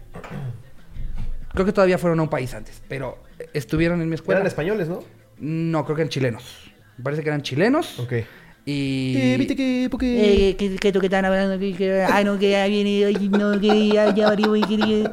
Creo 1.53 1.65
que 1.65 1.73
todavía 1.73 1.97
fueron 1.97 2.19
a 2.19 2.23
un 2.23 2.29
país 2.29 2.53
antes. 2.53 2.81
Pero 2.87 3.17
estuvieron 3.53 3.99
en 4.01 4.09
mi 4.09 4.15
escuela. 4.15 4.39
Eran 4.41 4.47
españoles, 4.47 4.87
¿no? 4.89 4.99
No, 5.39 5.83
creo 5.85 5.95
que 5.95 6.01
eran 6.01 6.09
chilenos. 6.09 6.71
Me 6.97 7.03
parece 7.03 7.21
que 7.23 7.29
eran 7.29 7.41
chilenos. 7.41 7.99
Ok. 7.99 8.13
Y... 8.69 9.13
Eh, 9.15 9.35
viste 9.37 9.55
que... 9.55 9.87
Porque... 9.89 10.49
Eh, 10.49 10.55
que, 10.57 10.75
que 10.75 10.89
esto 10.89 10.99
que 10.99 11.05
están 11.05 11.23
hablando, 11.23 11.57
que, 11.57 11.73
que, 11.73 12.01
ah, 12.01 12.21
no, 12.25 12.37
que 12.37 12.51
ya 12.51 12.67
viene, 12.67 13.05
ay, 13.05 13.29
no, 13.29 13.57
que 13.61 13.87
ya, 13.87 14.13
ya 14.13 14.27
arriba 14.27 14.57
y 14.57 14.61
que... 14.61 14.75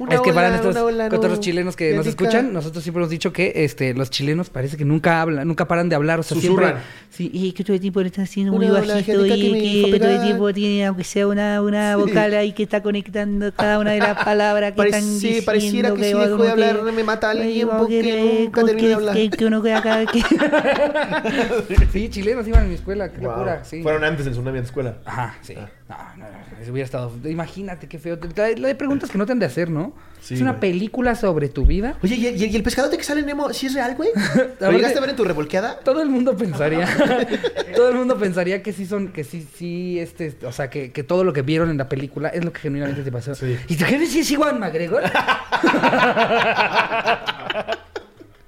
Una 0.00 0.14
es 0.14 0.20
que 0.20 0.32
para 0.32 0.50
nuestros 0.50 0.76
ola, 0.76 1.08
no. 1.08 1.36
chilenos 1.40 1.74
que 1.74 1.92
nos 1.92 2.06
escuchan, 2.06 2.52
nosotros 2.52 2.84
siempre 2.84 3.00
hemos 3.00 3.10
dicho 3.10 3.32
que 3.32 3.52
este, 3.56 3.94
los 3.94 4.10
chilenos 4.10 4.48
parece 4.48 4.76
que 4.76 4.84
nunca 4.84 5.20
hablan, 5.20 5.48
nunca 5.48 5.66
paran 5.66 5.88
de 5.88 5.96
hablar, 5.96 6.20
o 6.20 6.22
sea, 6.22 6.38
siempre... 6.38 6.66
Susurran. 6.66 6.82
Sí, 7.10 7.30
y 7.34 7.52
que 7.52 7.62
todo 7.64 7.74
el 7.74 7.80
tiempo 7.80 8.00
le 8.00 8.06
está 8.06 8.22
haciendo 8.22 8.52
muy 8.52 8.66
Una 8.66 8.78
ola 8.80 8.94
bajito 8.94 9.26
y 9.26 9.90
que 9.90 9.98
todo 9.98 10.08
el 10.10 10.22
tiempo 10.22 10.52
tiene, 10.54 10.86
aunque 10.86 11.02
sea 11.04 11.26
una, 11.26 11.60
una 11.60 11.96
vocal 11.96 12.32
ahí 12.34 12.52
que 12.52 12.62
está 12.62 12.80
conectando 12.82 13.52
cada 13.52 13.80
una 13.80 13.90
de 13.90 13.98
las 13.98 14.24
palabras 14.24 14.72
que 14.72 14.78
Parec- 14.80 14.86
están 14.86 15.02
sí, 15.02 15.10
diciendo. 15.26 15.44
pareciera 15.44 15.90
que 15.94 16.04
si 16.04 16.12
dejo 16.14 16.36
de 16.36 16.44
que- 16.44 16.48
hablar 16.50 16.82
me 16.92 17.02
mata 17.04 17.26
a 17.26 17.30
alguien 17.32 17.68
porque 17.76 18.00
que- 18.02 18.40
nunca 18.44 18.52
como 18.60 18.66
termino 18.68 18.88
de 18.88 18.94
que- 18.94 18.94
hablar. 18.94 19.30
Que, 19.36 19.44
uno 19.44 19.62
queda 19.62 20.06
que... 20.06 20.22
Sí, 21.92 22.08
chilenos 22.08 22.46
iban 22.52 22.64
a 22.64 22.68
mi 22.68 22.74
escuela, 22.74 23.10
qué 23.12 23.20
Wow. 23.20 23.30
locura, 23.30 23.64
sí. 23.64 23.82
Fueron 23.82 24.04
antes 24.04 24.24
del 24.24 24.34
tsunami 24.34 24.58
en 24.58 24.62
la 24.64 24.66
escuela. 24.68 24.96
Ajá, 25.04 25.34
sí. 25.42 25.54
Ah. 25.58 26.14
No, 26.16 26.24
no, 26.24 26.30
no, 26.30 26.72
hubiera 26.72 26.84
estado... 26.86 27.12
Imagínate 27.24 27.86
qué 27.86 27.98
feo. 27.98 28.18
La 28.36 28.68
de 28.68 28.74
preguntas 28.74 29.10
que 29.10 29.18
no 29.18 29.26
te 29.26 29.32
han 29.32 29.38
de 29.38 29.44
hacer, 29.46 29.68
¿no? 29.68 29.92
Sí, 30.22 30.34
es 30.34 30.40
una 30.40 30.52
güey. 30.52 30.60
película 30.60 31.14
sobre 31.16 31.48
tu 31.48 31.66
vida. 31.66 31.96
Oye, 32.02 32.14
¿y, 32.14 32.26
y- 32.28 32.44
y 32.46 32.56
el 32.56 32.62
pescadote 32.62 32.96
que 32.96 33.02
sale 33.04 33.20
en 33.20 33.26
Nemo, 33.26 33.52
sí 33.52 33.66
es 33.66 33.74
real, 33.74 33.94
güey? 33.96 34.08
¿Lo 34.60 34.70
llegaste 34.72 34.96
a 34.98 35.00
ver 35.02 35.10
en 35.10 35.16
tu 35.16 35.24
revolqueada? 35.24 35.80
Todo 35.80 36.00
el 36.00 36.08
mundo 36.08 36.34
pensaría, 36.36 36.86
todo 37.76 37.90
el 37.90 37.96
mundo 37.96 38.16
pensaría 38.16 38.62
que 38.62 38.72
sí 38.72 38.86
son, 38.86 39.08
que 39.08 39.24
sí, 39.24 39.46
sí, 39.56 39.98
este, 39.98 40.34
o 40.46 40.52
sea, 40.52 40.70
que, 40.70 40.92
que 40.92 41.02
todo 41.02 41.24
lo 41.24 41.32
que 41.34 41.42
vieron 41.42 41.68
en 41.70 41.76
la 41.76 41.88
película 41.88 42.28
es 42.28 42.42
lo 42.44 42.52
que 42.52 42.60
genuinamente 42.60 43.02
te 43.02 43.12
pasó. 43.12 43.34
Sí. 43.34 43.58
¿Y 43.68 43.76
tu 43.76 43.84
jefe 43.84 44.06
sí 44.06 44.20
es 44.20 44.30
Iwan 44.30 44.58
McGregor? 44.60 45.02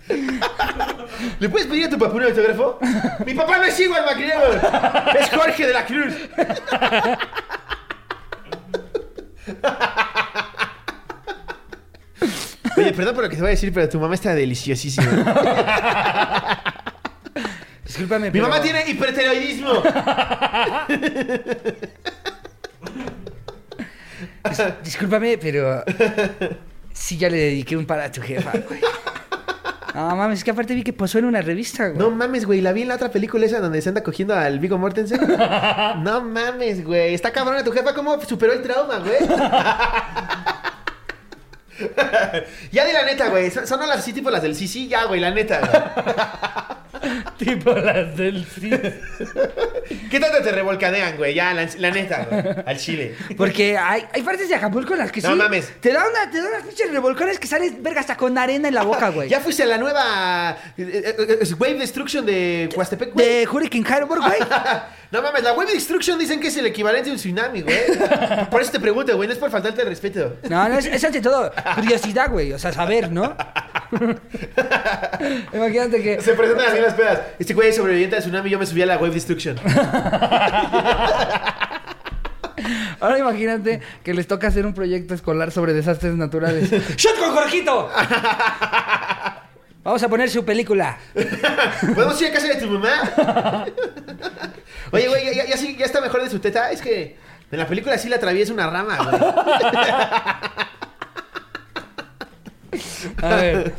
¿Le 1.40 1.48
puedes 1.48 1.66
pedir 1.66 1.86
a 1.86 1.90
tu 1.90 1.98
papá 1.98 2.14
un 2.14 2.22
autógrafo? 2.24 2.78
Mi 3.24 3.34
papá 3.34 3.56
no 3.58 3.64
es 3.64 3.80
igual, 3.80 4.04
MacGregor. 4.04 4.60
Es 5.18 5.30
Jorge 5.30 5.66
de 5.66 5.72
la 5.72 5.86
Cruz. 5.86 6.14
Oye, 12.76 12.92
perdón 12.92 13.14
por 13.14 13.24
lo 13.24 13.30
que 13.30 13.36
te 13.36 13.42
voy 13.42 13.48
a 13.48 13.52
decir, 13.52 13.72
pero 13.72 13.88
tu 13.88 13.98
mamá 14.00 14.14
está 14.14 14.34
deliciosísima. 14.34 15.06
Discúlpame, 17.84 18.26
Mi 18.26 18.32
pero- 18.32 18.48
mamá 18.48 18.60
tiene 18.60 18.84
hipertiroidismo. 18.90 19.82
Discúlpame, 24.82 25.38
pero 25.38 25.84
sí 26.92 27.16
ya 27.16 27.28
le 27.30 27.36
dediqué 27.36 27.76
un 27.76 27.86
par 27.86 28.00
a 28.00 28.10
tu 28.10 28.20
jefa, 28.22 28.50
güey. 28.68 28.80
No 29.94 30.16
mames, 30.16 30.38
es 30.38 30.44
que 30.44 30.50
aparte 30.50 30.74
vi 30.74 30.82
que 30.82 30.92
posó 30.92 31.18
en 31.18 31.26
una 31.26 31.40
revista, 31.40 31.86
güey. 31.86 31.98
No 31.98 32.10
mames, 32.10 32.46
güey. 32.46 32.60
La 32.60 32.72
vi 32.72 32.82
en 32.82 32.88
la 32.88 32.96
otra 32.96 33.12
película 33.12 33.46
esa 33.46 33.60
donde 33.60 33.80
se 33.80 33.88
anda 33.88 34.02
cogiendo 34.02 34.34
al 34.34 34.58
Vigo 34.58 34.76
Mortensen. 34.76 35.20
No 36.02 36.20
mames, 36.20 36.84
güey. 36.84 37.14
Está 37.14 37.30
cabrona 37.32 37.62
tu 37.62 37.70
jefa. 37.70 37.94
¿Cómo 37.94 38.20
superó 38.22 38.52
el 38.52 38.62
trauma, 38.62 38.98
güey? 38.98 39.18
ya 42.72 42.84
di 42.84 42.92
la 42.92 43.04
neta, 43.04 43.28
güey. 43.28 43.48
Son, 43.50 43.80
las 43.80 43.98
así 43.98 44.12
tipo 44.12 44.30
las 44.30 44.42
del 44.42 44.56
sí, 44.56 44.66
sí, 44.66 44.88
ya, 44.88 45.04
güey. 45.04 45.20
La 45.20 45.30
neta, 45.30 45.60
güey. 45.60 45.80
tipo 47.38 47.72
las 47.72 48.16
del 48.16 48.44
CIS. 48.44 48.80
¿Qué 50.14 50.20
tanto 50.20 50.40
te 50.42 50.52
revolcadean, 50.52 51.16
güey? 51.16 51.34
Ya, 51.34 51.52
la, 51.52 51.68
la 51.76 51.90
neta, 51.90 52.24
güey. 52.30 52.44
Al 52.66 52.78
chile. 52.78 53.16
Porque 53.36 53.76
hay, 53.76 54.04
hay 54.12 54.22
partes 54.22 54.48
de 54.48 54.54
Acapulco 54.54 54.92
en 54.92 55.00
las 55.00 55.10
que 55.10 55.20
No 55.20 55.30
sí. 55.30 55.34
mames. 55.34 55.72
Te 55.80 55.92
da 55.92 56.04
una, 56.08 56.30
te 56.30 56.40
da 56.40 56.50
unas 56.50 56.62
pinches 56.62 56.88
revolcones 56.92 57.40
que 57.40 57.48
sales, 57.48 57.82
verga, 57.82 57.98
hasta 57.98 58.16
con 58.16 58.38
arena 58.38 58.68
en 58.68 58.74
la 58.74 58.84
boca, 58.84 59.08
güey. 59.08 59.28
¿Ya 59.28 59.40
fuiste 59.40 59.64
a 59.64 59.66
la 59.66 59.76
nueva 59.76 60.56
eh, 60.78 61.14
eh, 61.18 61.38
eh, 61.42 61.54
Wave 61.58 61.78
Destruction 61.80 62.24
de 62.24 62.68
Huastepec, 62.76 63.12
güey? 63.12 63.26
De 63.26 63.48
Hurricane 63.48 63.84
Harbor, 63.88 64.20
güey. 64.20 64.38
No 65.10 65.22
mames, 65.22 65.44
la 65.44 65.52
Wave 65.52 65.72
Destruction 65.72 66.18
dicen 66.18 66.40
que 66.40 66.48
es 66.48 66.56
el 66.56 66.66
equivalente 66.66 67.08
a 67.08 67.12
un 67.12 67.18
tsunami, 67.18 67.60
güey. 67.62 67.78
Por 68.50 68.60
eso 68.60 68.72
te 68.72 68.80
pregunto, 68.80 69.14
güey, 69.14 69.28
no 69.28 69.32
es 69.32 69.38
por 69.38 69.48
faltarte 69.48 69.82
el 69.82 69.86
respeto. 69.88 70.38
No, 70.48 70.68
no, 70.68 70.76
es, 70.76 70.86
es 70.86 71.04
ante 71.04 71.20
todo 71.20 71.52
curiosidad, 71.76 72.30
güey. 72.30 72.52
O 72.52 72.58
sea, 72.58 72.72
saber, 72.72 73.12
¿no? 73.12 73.36
Imagínate 75.52 76.02
que. 76.02 76.20
Se 76.20 76.34
presentan 76.34 76.66
así 76.72 76.80
las 76.80 76.94
pedas. 76.94 77.20
Este 77.38 77.54
güey 77.54 77.68
es 77.68 77.76
sobreviviente 77.76 78.16
al 78.16 78.22
tsunami, 78.22 78.50
yo 78.50 78.58
me 78.58 78.66
subí 78.66 78.82
a 78.82 78.86
la 78.86 78.96
Wave 78.98 79.14
Destruction. 79.14 79.56
Ahora 83.00 83.18
imagínate 83.18 83.80
que 84.02 84.14
les 84.14 84.26
toca 84.26 84.46
hacer 84.48 84.64
un 84.64 84.72
proyecto 84.74 85.12
escolar 85.14 85.50
sobre 85.50 85.72
desastres 85.74 86.14
naturales. 86.14 86.70
¡Shot 86.96 87.18
con 87.18 87.32
Jorgito! 87.34 87.90
Vamos 89.82 90.02
a 90.02 90.08
poner 90.08 90.30
su 90.30 90.44
película. 90.44 90.96
¿Podemos 91.94 92.20
ir 92.22 92.28
a 92.28 92.32
casa 92.32 92.46
de 92.48 92.54
tu 92.56 92.70
mamá? 92.70 93.66
Oye, 94.92 95.08
güey, 95.08 95.26
ya, 95.26 95.32
ya- 95.44 95.46
ya 95.50 95.56
sí- 95.58 95.76
ya 95.78 95.84
está 95.84 96.00
mejor 96.00 96.22
de 96.22 96.30
su 96.30 96.38
teta. 96.38 96.70
Es 96.70 96.80
que 96.80 97.18
en 97.50 97.58
la 97.58 97.66
película 97.66 97.98
sí 97.98 98.08
le 98.08 98.14
atraviesa 98.16 98.54
una 98.54 98.70
rama, 98.70 98.96
güey. 98.96 99.20
A 103.22 103.36
ver. 103.36 103.74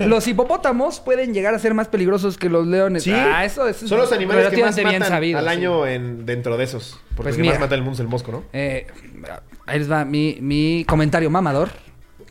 Los 0.00 0.26
hipopótamos 0.28 1.00
pueden 1.00 1.32
llegar 1.34 1.54
a 1.54 1.58
ser 1.58 1.74
más 1.74 1.88
peligrosos 1.88 2.36
que 2.38 2.48
los 2.48 2.66
leones. 2.66 3.02
Sí. 3.04 3.12
Ah, 3.12 3.44
eso, 3.44 3.66
eso 3.68 3.84
es 3.84 3.88
Son 3.88 3.98
los 3.98 4.12
animales 4.12 4.48
que 4.48 4.62
más 4.62 4.74
bien 4.76 4.86
matan 4.88 5.08
sabido, 5.08 5.38
al 5.38 5.44
sí. 5.44 5.50
año 5.50 5.86
en, 5.86 6.26
dentro 6.26 6.56
de 6.56 6.64
esos. 6.64 6.98
Porque 7.16 7.30
Pues 7.30 7.36
el 7.36 7.42
que 7.42 7.48
más 7.50 7.60
mata 7.60 7.74
el 7.74 7.82
mundo 7.82 7.94
es 7.94 8.00
el 8.00 8.08
mosco, 8.08 8.32
¿no? 8.32 8.44
Eh, 8.52 8.86
ahí 9.66 9.78
les 9.78 9.90
va 9.90 10.04
mi, 10.04 10.38
mi 10.40 10.84
comentario 10.88 11.30
mamador. 11.30 11.68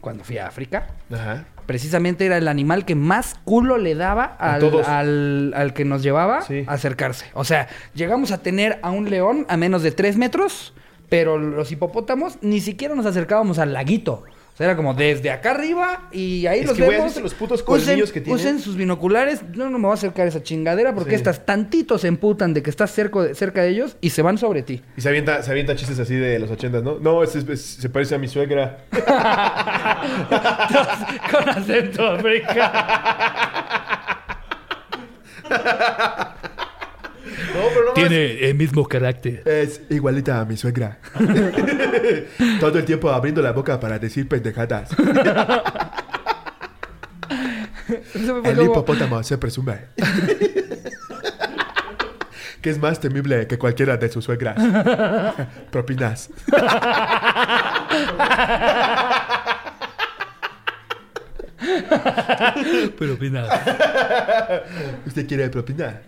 Cuando 0.02 0.24
fui 0.24 0.38
a 0.38 0.48
África, 0.48 0.88
Ajá. 1.12 1.44
precisamente 1.66 2.26
era 2.26 2.38
el 2.38 2.48
animal 2.48 2.86
que 2.86 2.96
más 2.96 3.36
culo 3.44 3.78
le 3.78 3.96
daba 3.96 4.24
al, 4.24 4.62
todos. 4.62 4.88
al- 4.88 5.54
al 5.54 5.74
que 5.74 5.84
nos 5.84 6.04
llevaba 6.04 6.42
Sí. 6.42 6.64
a 6.68 6.74
acercarse. 6.74 7.26
O 7.34 7.44
sea, 7.44 7.68
llegamos 7.94 8.32
a 8.32 8.38
tener 8.38 8.80
a 8.82 8.92
un 8.92 9.10
león 9.10 9.46
a 9.50 9.58
menos 9.58 9.84
de 9.84 9.92
3 9.92 10.16
metros, 10.16 10.74
pero 11.10 11.38
los 11.38 11.70
hipopótamos 11.74 12.38
ni 12.42 12.62
siquiera 12.62 12.96
nos 12.96 13.06
acercábamos 13.06 13.60
al 13.60 13.74
laguito. 13.74 14.24
Sea, 14.60 14.66
era 14.68 14.76
como 14.76 14.94
desde 14.94 15.32
acá 15.32 15.52
arriba 15.52 16.10
y 16.12 16.46
ahí 16.46 16.60
Es 16.60 16.66
los 16.68 16.76
que, 16.76 16.84
güey, 16.84 16.98
¿has 16.98 17.04
vemos. 17.04 17.14
visto 17.14 17.22
los 17.24 17.34
putos 17.34 17.64
colmillos 17.64 18.10
usen, 18.10 18.14
que 18.14 18.20
tienen? 18.20 18.46
Usen 18.46 18.60
sus 18.60 18.76
binoculares. 18.76 19.42
No, 19.56 19.70
no 19.70 19.78
me 19.78 19.84
voy 19.86 19.92
a 19.92 19.94
acercar 19.94 20.26
a 20.26 20.28
esa 20.28 20.44
chingadera 20.44 20.94
porque 20.94 21.12
Sí. 21.12 21.16
estas 21.16 21.46
tantitos 21.46 22.02
se 22.02 22.10
emputan 22.10 22.54
de 22.54 22.62
que 22.62 22.70
estás 22.70 22.92
cerca 22.92 23.22
de, 23.22 23.36
cerca 23.36 23.62
de 23.62 23.70
ellos 23.70 23.96
y 24.02 24.10
se 24.10 24.22
van 24.22 24.38
sobre 24.38 24.62
ti. 24.64 24.82
Y 24.98 25.02
se 25.02 25.08
avienta, 25.08 25.42
se 25.44 25.52
avienta 25.52 25.78
chistes 25.78 25.98
así 25.98 26.16
de 26.16 26.40
los 26.40 26.52
ochentas, 26.52 26.84
¿no? 26.84 27.00
No, 27.00 27.24
es- 27.24 27.36
es- 27.36 27.62
se 27.62 27.90
parece 27.90 28.16
a 28.16 28.18
mi 28.18 28.28
suegra. 28.28 28.80
Con 31.32 31.48
acento 31.50 32.06
africano. 32.06 32.72
No, 37.54 37.62
pero 37.74 37.86
no 37.86 37.94
mames. 37.96 38.12
el 38.42 38.56
mismo 38.56 38.88
carácter. 38.88 39.42
Es 39.46 39.82
igualita 39.90 40.40
a 40.40 40.46
mi 40.46 40.58
suegra. 40.58 41.00
Todo 42.60 42.78
el 42.80 42.86
tiempo 42.86 43.10
abriendo 43.10 43.42
la 43.42 43.52
boca 43.52 43.80
para 43.80 43.98
decir 44.00 44.28
pendejadas. 44.28 44.90
El 48.44 48.62
hipopótamo 48.62 49.24
se 49.24 49.38
presume 49.40 49.80
que 52.62 52.70
es 52.70 52.78
más 52.80 53.00
temible 53.00 53.48
que 53.48 53.58
cualquiera 53.58 53.98
de 53.98 54.10
sus 54.10 54.26
suegras. 54.26 54.58
Propinas. 55.72 56.30
Pero 63.00 63.14
opina. 63.14 63.48
¿Usted 65.06 65.28
quiere 65.28 65.50
propina? 65.50 66.02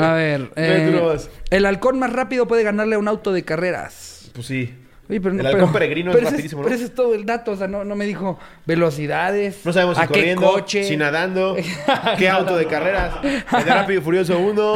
A 0.00 0.12
ver, 0.14 0.50
eh, 0.56 1.18
el 1.50 1.66
halcón 1.66 1.98
más 1.98 2.12
rápido 2.12 2.46
puede 2.46 2.62
ganarle 2.62 2.96
a 2.96 2.98
un 2.98 3.08
auto 3.08 3.32
de 3.32 3.44
carreras. 3.44 4.30
Pues 4.34 4.46
sí. 4.46 4.74
Oye, 5.08 5.20
pero 5.20 5.34
no- 5.34 5.40
El 5.40 5.46
halcón 5.46 5.60
pero- 5.62 5.72
peregrino 5.72 6.10
es 6.12 6.16
ese 6.16 6.24
rapidísimo, 6.30 6.62
¿no? 6.62 6.64
Pero 6.64 6.76
ese 6.76 6.84
es 6.86 6.94
todo 6.94 7.14
el 7.14 7.26
dato, 7.26 7.50
o 7.52 7.56
sea, 7.56 7.68
no, 7.68 7.84
no 7.84 7.94
me 7.94 8.06
dijo 8.06 8.38
velocidades. 8.64 9.58
No 9.64 9.72
sabemos 9.72 9.96
si 9.98 10.02
a 10.02 10.06
qué 10.06 10.14
corriendo, 10.14 10.50
coche. 10.52 10.84
si 10.84 10.96
nadando, 10.96 11.56
qué 12.18 12.28
auto 12.28 12.56
de 12.56 12.66
carreras. 12.66 13.12
El 13.22 13.64
de 13.64 13.70
Rápido 13.70 14.00
y 14.00 14.02
Furioso 14.02 14.38
1, 14.38 14.74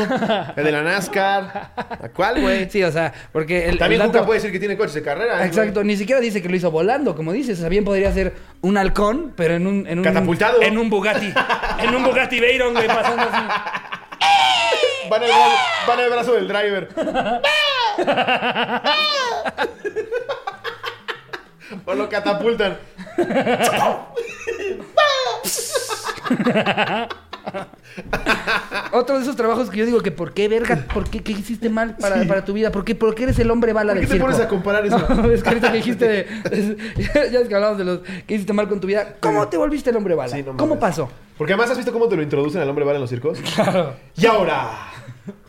el 0.57 0.65
de 0.65 0.73
la 0.73 0.83
NASCAR. 0.83 1.73
¿A 1.77 2.09
cuál, 2.15 2.43
güey? 2.43 2.69
Sí, 2.71 2.83
o 2.85 2.93
sea, 2.93 3.13
porque 3.33 3.69
el, 3.69 3.79
También 3.79 4.03
el 4.03 4.07
dato- 4.09 4.19
Juca 4.19 4.27
puede 4.27 4.39
decir 4.41 4.53
que 4.53 4.59
tiene 4.59 4.77
coches 4.77 4.95
de 4.95 5.03
carreras. 5.03 5.47
Exacto, 5.47 5.83
ni 5.83 5.97
siquiera 5.97 6.21
dice 6.21 6.43
que 6.43 6.49
lo 6.49 6.57
hizo 6.57 6.71
volando, 6.71 7.15
como 7.17 7.33
dices. 7.33 7.57
O 7.59 7.61
sea, 7.61 7.69
bien 7.71 7.85
podría 7.85 8.13
ser 8.13 8.35
un 8.61 8.77
halcón, 8.77 9.33
pero 9.37 9.55
en 9.55 9.67
un... 9.67 9.87
En 9.87 9.99
un 9.99 10.05
Catapultado. 10.05 10.61
En 10.63 10.77
un 10.77 10.91
Bugatti. 10.91 11.33
en 11.83 11.95
un 11.95 12.05
Bugatti 12.05 12.39
Veyron, 12.39 12.75
güey, 12.75 12.87
pasando 12.87 13.23
así. 13.23 13.45
Va 15.11 15.17
en 15.17 15.23
el, 15.23 15.29
brazo, 15.31 15.57
va 15.89 15.95
en 15.95 16.01
el 16.01 16.11
brazo 16.11 16.33
del 16.35 16.49
driver. 16.49 16.89
o 21.87 21.95
lo 21.95 22.09
catapultan. 22.09 22.79
Otro 28.93 29.17
de 29.17 29.23
esos 29.23 29.37
trabajos 29.37 29.71
que 29.71 29.79
yo 29.79 29.87
digo 29.87 30.01
que 30.01 30.11
¿por 30.11 30.33
qué, 30.33 30.49
verga? 30.49 30.85
¿Por 30.93 31.09
qué? 31.09 31.23
¿Qué 31.23 31.33
hiciste 31.33 31.69
mal 31.69 31.97
para, 31.97 32.25
para 32.27 32.45
tu 32.45 32.53
vida? 32.53 32.71
¿Por 32.73 32.85
qué, 32.85 32.95
¿Por 32.95 33.15
qué 33.15 33.25
eres 33.25 33.39
el 33.39 33.51
hombre 33.51 33.73
bala 33.73 33.93
¿Por 33.93 34.01
qué 34.01 34.03
del 34.07 34.09
te 34.09 34.15
circo? 34.15 34.27
pones 34.27 34.41
a 34.41 34.49
comparar 34.49 34.87
eso? 34.87 34.99
No, 34.99 35.31
es 35.31 35.43
que 35.43 35.49
ahorita 35.49 35.71
que 35.73 35.77
dijiste 35.79 36.09
de... 36.09 36.21
es- 36.51 37.13
ya, 37.15 37.27
ya 37.31 37.41
es 37.41 37.49
que 37.49 37.55
hablamos 37.55 37.79
de 37.79 37.85
los 37.85 38.01
que 38.27 38.35
hiciste 38.35 38.53
mal 38.53 38.69
con 38.69 38.81
tu 38.81 38.87
vida. 38.87 39.15
¿Cómo 39.21 39.49
te 39.49 39.57
volviste 39.57 39.91
el 39.91 39.97
hombre 39.97 40.15
bala? 40.15 40.35
Sí, 40.35 40.43
no 40.43 40.57
¿Cómo 40.57 40.79
pasó? 40.79 41.11
Porque 41.37 41.53
además 41.53 41.71
has 41.71 41.77
visto 41.77 41.93
cómo 41.93 42.09
te 42.09 42.17
lo 42.17 42.23
introducen 42.23 42.61
al 42.61 42.69
hombre 42.69 42.85
bala 42.85 42.97
en 42.97 43.03
los 43.03 43.11
circos. 43.11 43.39
Y 44.17 44.27
ahora, 44.27 44.71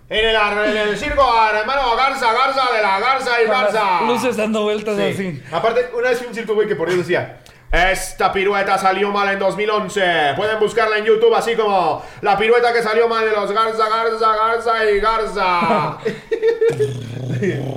en 0.10 0.26
el, 0.30 0.36
en 0.36 0.78
el 0.89 0.97
circo, 0.97 1.24
hermano 1.53 1.95
Garza, 1.95 2.34
Garza 2.34 2.62
de 2.76 2.82
la 2.82 2.99
Garza 2.99 3.41
y 3.41 3.45
Garza. 3.47 4.01
Luces 4.07 4.36
dando 4.38 4.64
vueltas 4.64 4.95
Sí. 4.97 5.03
así. 5.14 5.43
Aparte, 5.51 5.89
una 5.93 6.10
vez 6.10 6.22
un 6.28 6.34
circo, 6.34 6.55
güey, 6.55 6.68
que 6.68 6.76
por 6.76 6.88
Dios 6.88 6.99
decía... 6.99 7.41
Esta 7.72 8.34
pirueta 8.34 8.80
salió 8.80 9.12
mal 9.12 9.30
en 9.30 9.38
2011. 9.38 10.34
Pueden 10.36 10.60
buscarla 10.60 10.97
en 10.97 11.05
YouTube 11.05 11.36
así 11.36 11.55
como 11.55 12.03
la 12.22 12.36
pirueta 12.36 12.74
que 12.74 12.82
salió 12.82 13.07
mal 13.07 13.24
de 13.24 13.30
los 13.32 13.51
Garza, 13.51 13.88
Garza, 13.88 14.36
Garza 14.36 14.89
y 14.89 14.99
Garza. 14.99 15.97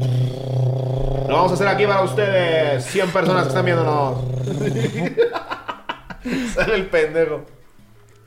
Lo 1.28 1.35
vamos 1.37 1.51
a 1.51 1.55
hacer 1.55 1.68
aquí 1.68 1.87
para 1.87 2.01
ustedes. 2.03 2.85
100 2.87 3.11
personas 3.11 3.43
que 3.43 3.49
están 3.51 3.64
viéndonos. 3.66 4.18
Sale 6.55 6.74
el 6.74 6.87
pendejo. 6.87 7.43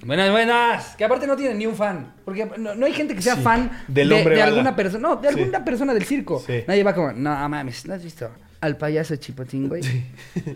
Buenas, 0.06 0.32
buenas. 0.32 0.96
Que 0.96 1.04
aparte 1.06 1.26
no 1.28 1.36
tienen 1.36 1.58
ni 1.58 1.66
un 1.66 1.76
fan. 1.76 2.14
Porque 2.24 2.46
no, 2.58 2.76
no 2.76 2.86
hay 2.86 2.94
gente 2.94 3.16
que 3.16 3.22
sea 3.22 3.36
fan 3.38 3.72
Del 3.88 4.10
de, 4.10 4.24
de 4.24 4.42
alguna 4.42 4.76
persona. 4.76 5.08
No, 5.10 5.16
de 5.16 5.30
Sí. 5.34 5.40
alguna 5.40 5.66
persona 5.66 5.94
del 5.94 6.04
circo. 6.06 6.44
Sí. 6.46 6.64
Nadie 6.68 6.84
va 6.84 6.94
como, 6.94 7.12
no 7.12 7.50
mames, 7.50 7.86
¿no 7.88 7.94
has 7.96 8.04
visto? 8.04 8.30
Al 8.62 8.78
payaso 8.78 9.16
chipotín, 9.18 9.68
güey. 9.68 9.82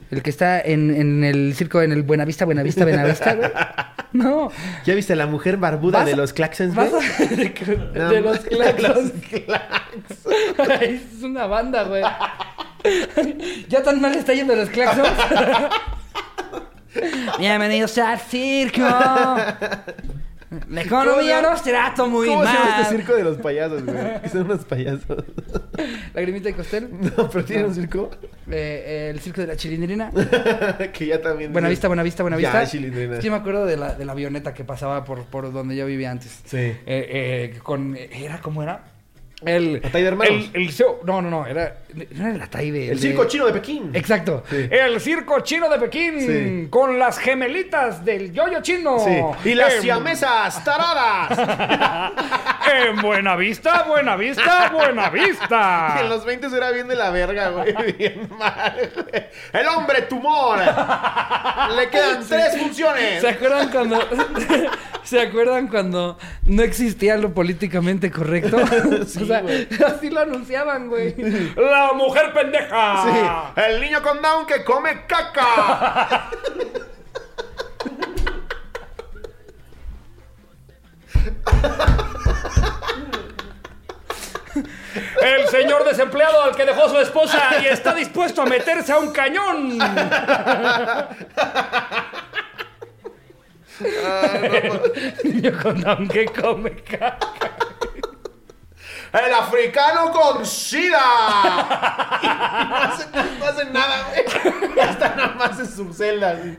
El 0.09 0.21
que 0.23 0.29
está 0.29 0.61
en, 0.61 0.93
en 0.95 1.23
el 1.23 1.53
circo, 1.55 1.81
en 1.81 1.91
el 1.91 2.03
Buenavista, 2.03 2.45
Buenavista, 2.45 2.83
Buenavista, 2.83 3.33
güey. 3.35 3.49
No. 4.11 4.51
¿Ya 4.85 4.95
viste 4.95 5.13
a 5.13 5.15
la 5.15 5.27
mujer 5.27 5.57
barbuda 5.57 6.03
de 6.05 6.15
los 6.15 6.33
claxons, 6.33 6.73
güey? 6.73 6.87
a- 6.87 7.25
de, 7.35 7.77
No, 7.93 8.11
los 8.21 8.39
claxons. 8.39 9.11
es 10.81 11.23
una 11.23 11.45
banda, 11.45 11.83
güey. 11.83 12.01
ya 13.67 13.83
tan 13.83 14.01
mal 14.01 14.15
está 14.15 14.33
yendo 14.33 14.55
los 14.55 14.69
claxons. 14.69 15.07
Bienvenidos 17.37 17.97
al 17.97 18.19
circo. 18.19 18.81
La 20.67 20.81
economía 20.81 21.41
¿Cómo 21.41 21.51
nos 21.51 21.61
trata 21.61 22.05
muy 22.05 22.27
¿Cómo 22.27 22.41
se 22.43 22.47
llama 22.51 22.69
mal. 22.71 22.81
este 22.81 22.95
circo 22.95 23.13
de 23.13 23.23
los 23.23 23.37
payasos, 23.37 23.85
güey? 23.85 24.21
Que 24.21 24.29
son 24.29 24.41
unos 24.45 24.65
payasos. 24.65 25.23
Lagrimita 26.15 26.49
de 26.49 26.55
costel. 26.55 26.89
No, 26.91 27.29
pero 27.29 27.45
tiene 27.45 27.65
un 27.65 27.75
circo 27.75 28.09
Eh, 28.49 29.11
el 29.13 29.19
circo 29.19 29.41
de 29.41 29.47
la 29.47 29.55
chilindrina. 29.55 30.09
que 30.93 31.05
ya 31.05 31.21
también... 31.21 31.53
Buenavista, 31.53 31.87
Buenavista, 31.87 32.23
Buenavista. 32.23 32.63
Ya, 32.63 32.69
chilindrina. 32.69 33.15
Es 33.17 33.19
que 33.19 33.29
me 33.29 33.35
acuerdo 33.37 33.67
de 33.67 33.77
la, 33.77 33.93
de 33.93 34.05
la 34.05 34.13
avioneta 34.13 34.55
que 34.55 34.63
pasaba 34.63 35.05
por, 35.05 35.25
por 35.25 35.53
donde 35.53 35.75
yo 35.75 35.85
vivía 35.85 36.09
antes. 36.09 36.41
Sí. 36.45 36.57
Eh, 36.57 36.79
eh, 36.87 37.59
con, 37.61 37.95
¿Era 37.95 38.41
cómo 38.41 38.63
era? 38.63 38.85
El. 39.45 39.81
Atay 39.85 40.01
de 40.01 40.07
hermanos. 40.07 40.49
El, 40.53 40.61
el 40.63 40.69
show- 40.71 40.99
no, 41.05 41.21
no, 41.21 41.29
no. 41.29 41.45
Era, 41.47 41.77
no 41.93 42.25
era 42.25 42.35
el 42.35 42.41
Atay 42.41 42.71
de. 42.71 42.91
El 42.91 42.99
circo 42.99 43.25
chino 43.25 43.45
de 43.45 43.53
Pekín. 43.53 43.91
Exacto. 43.93 44.43
Sí. 44.49 44.67
El 44.69 44.99
circo 44.99 45.39
chino 45.41 45.69
de 45.69 45.79
Pekín 45.79 46.19
Sí. 46.19 46.67
con 46.69 46.99
las 46.99 47.17
gemelitas 47.19 48.03
del 48.03 48.33
yoyo 48.33 48.61
chino. 48.61 48.99
Sí. 48.99 49.49
Y 49.49 49.53
las 49.55 49.75
Em, 49.75 49.81
siamesas 49.81 50.63
taradas. 50.63 52.13
En 52.71 52.97
Buena 53.01 53.35
Vista, 53.35 53.83
Buena 53.83 54.15
Vista, 54.15 54.69
Buena 54.71 55.09
Vista. 55.09 55.97
En 56.01 56.09
los 56.09 56.23
20 56.25 56.47
era 56.55 56.69
bien 56.71 56.87
de 56.87 56.95
la 56.95 57.09
verga, 57.09 57.49
güey. 57.49 57.73
Bien 57.97 58.29
mal, 58.37 58.91
güey. 58.93 59.23
El 59.53 59.67
hombre 59.69 60.03
tumor. 60.03 60.59
Le 61.75 61.89
quedan 61.89 62.23
tres 62.27 62.57
funciones. 62.59 63.21
¿Se 63.21 63.29
acuerdan 63.29 63.69
cuando 63.71 63.99
¿Se 65.09 65.19
acuerdan 65.19 65.69
cuando 65.69 66.19
no 66.45 66.61
existía 66.61 67.17
lo 67.17 67.33
políticamente 67.33 68.11
correcto? 68.11 68.57
Sí, 69.07 69.19
o 69.23 69.25
sea, 69.25 69.43
así 69.87 70.11
lo 70.11 70.19
anunciaban, 70.19 70.87
güey. 70.87 71.15
La 71.55 71.93
mujer 71.95 72.31
pendeja. 72.31 73.03
Sí. 73.03 73.61
El 73.61 73.81
niño 73.81 74.03
con 74.03 74.21
down 74.21 74.45
que 74.45 74.63
come 74.63 75.07
caca. 75.07 76.29
El 85.23 85.47
señor 85.47 85.85
desempleado 85.85 86.43
al 86.43 86.55
que 86.55 86.65
dejó 86.65 86.87
su 86.87 86.99
esposa 86.99 87.39
y 87.63 87.65
está 87.65 87.95
dispuesto 87.95 88.43
a 88.43 88.45
meterse 88.45 88.91
a 88.91 88.99
un 88.99 89.11
cañón. 89.11 89.79
Niño 95.23 95.51
con 95.61 95.81
down 95.81 96.07
que 96.07 96.25
come 96.25 96.71
caca. 96.83 97.17
El 99.11 99.33
africano 99.33 100.11
con 100.11 100.45
sida. 100.45 100.99
Y 102.21 102.27
no 102.27 102.75
hacen, 102.75 103.07
no 103.39 103.45
hacen 103.45 103.73
nada, 103.73 104.05
güey. 104.09 104.23
Ya 104.75 104.83
están 104.91 105.17
nada 105.17 105.33
más 105.35 105.59
en 105.59 105.67
su 105.67 105.91
celda. 105.93 106.31
así. 106.31 106.57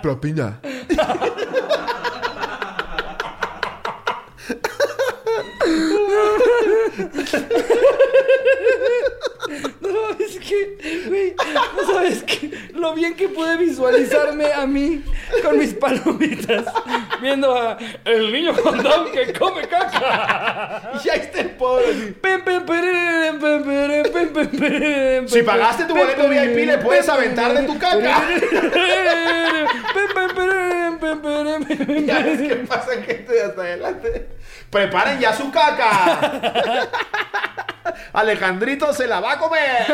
Propina. 0.00 0.60
No 9.80 9.88
sabes 10.10 10.38
que, 10.38 11.02
güey, 11.08 11.34
no 11.76 11.86
sabes 11.92 12.22
que 12.22 12.50
lo 12.74 12.94
bien 12.94 13.14
que 13.14 13.28
pude 13.28 13.56
visualizarme 13.56 14.52
a 14.52 14.66
mí 14.66 15.02
con 15.42 15.58
mis 15.58 15.72
palomitas 15.74 16.66
viendo 17.20 17.54
a 17.54 17.78
el 18.04 18.32
niño 18.32 18.54
con 18.54 18.82
Down 18.82 19.12
que 19.12 19.32
come 19.32 19.66
caca. 19.68 20.92
Y 21.02 21.08
ahí 21.08 21.20
está 21.20 21.40
el 21.40 21.50
pobre. 21.50 22.14
Si 25.26 25.42
pagaste 25.42 25.84
tu 25.84 25.94
boleto 25.96 26.28
VIP, 26.28 26.66
le 26.66 26.78
puedes 26.78 27.08
aventar 27.08 27.54
de 27.54 27.62
tu 27.66 27.78
caca. 27.78 28.22
Ves 32.24 32.48
que 32.48 32.56
pasa 32.68 33.02
gente 33.02 33.42
hasta 33.42 33.62
adelante. 33.62 34.28
Preparen 34.70 35.18
ya 35.18 35.27
su 35.32 35.50
caca. 35.50 36.88
Alejandrito 38.12 38.92
se 38.92 39.06
la 39.06 39.20
va 39.20 39.32
a 39.32 39.38
comer. 39.38 39.86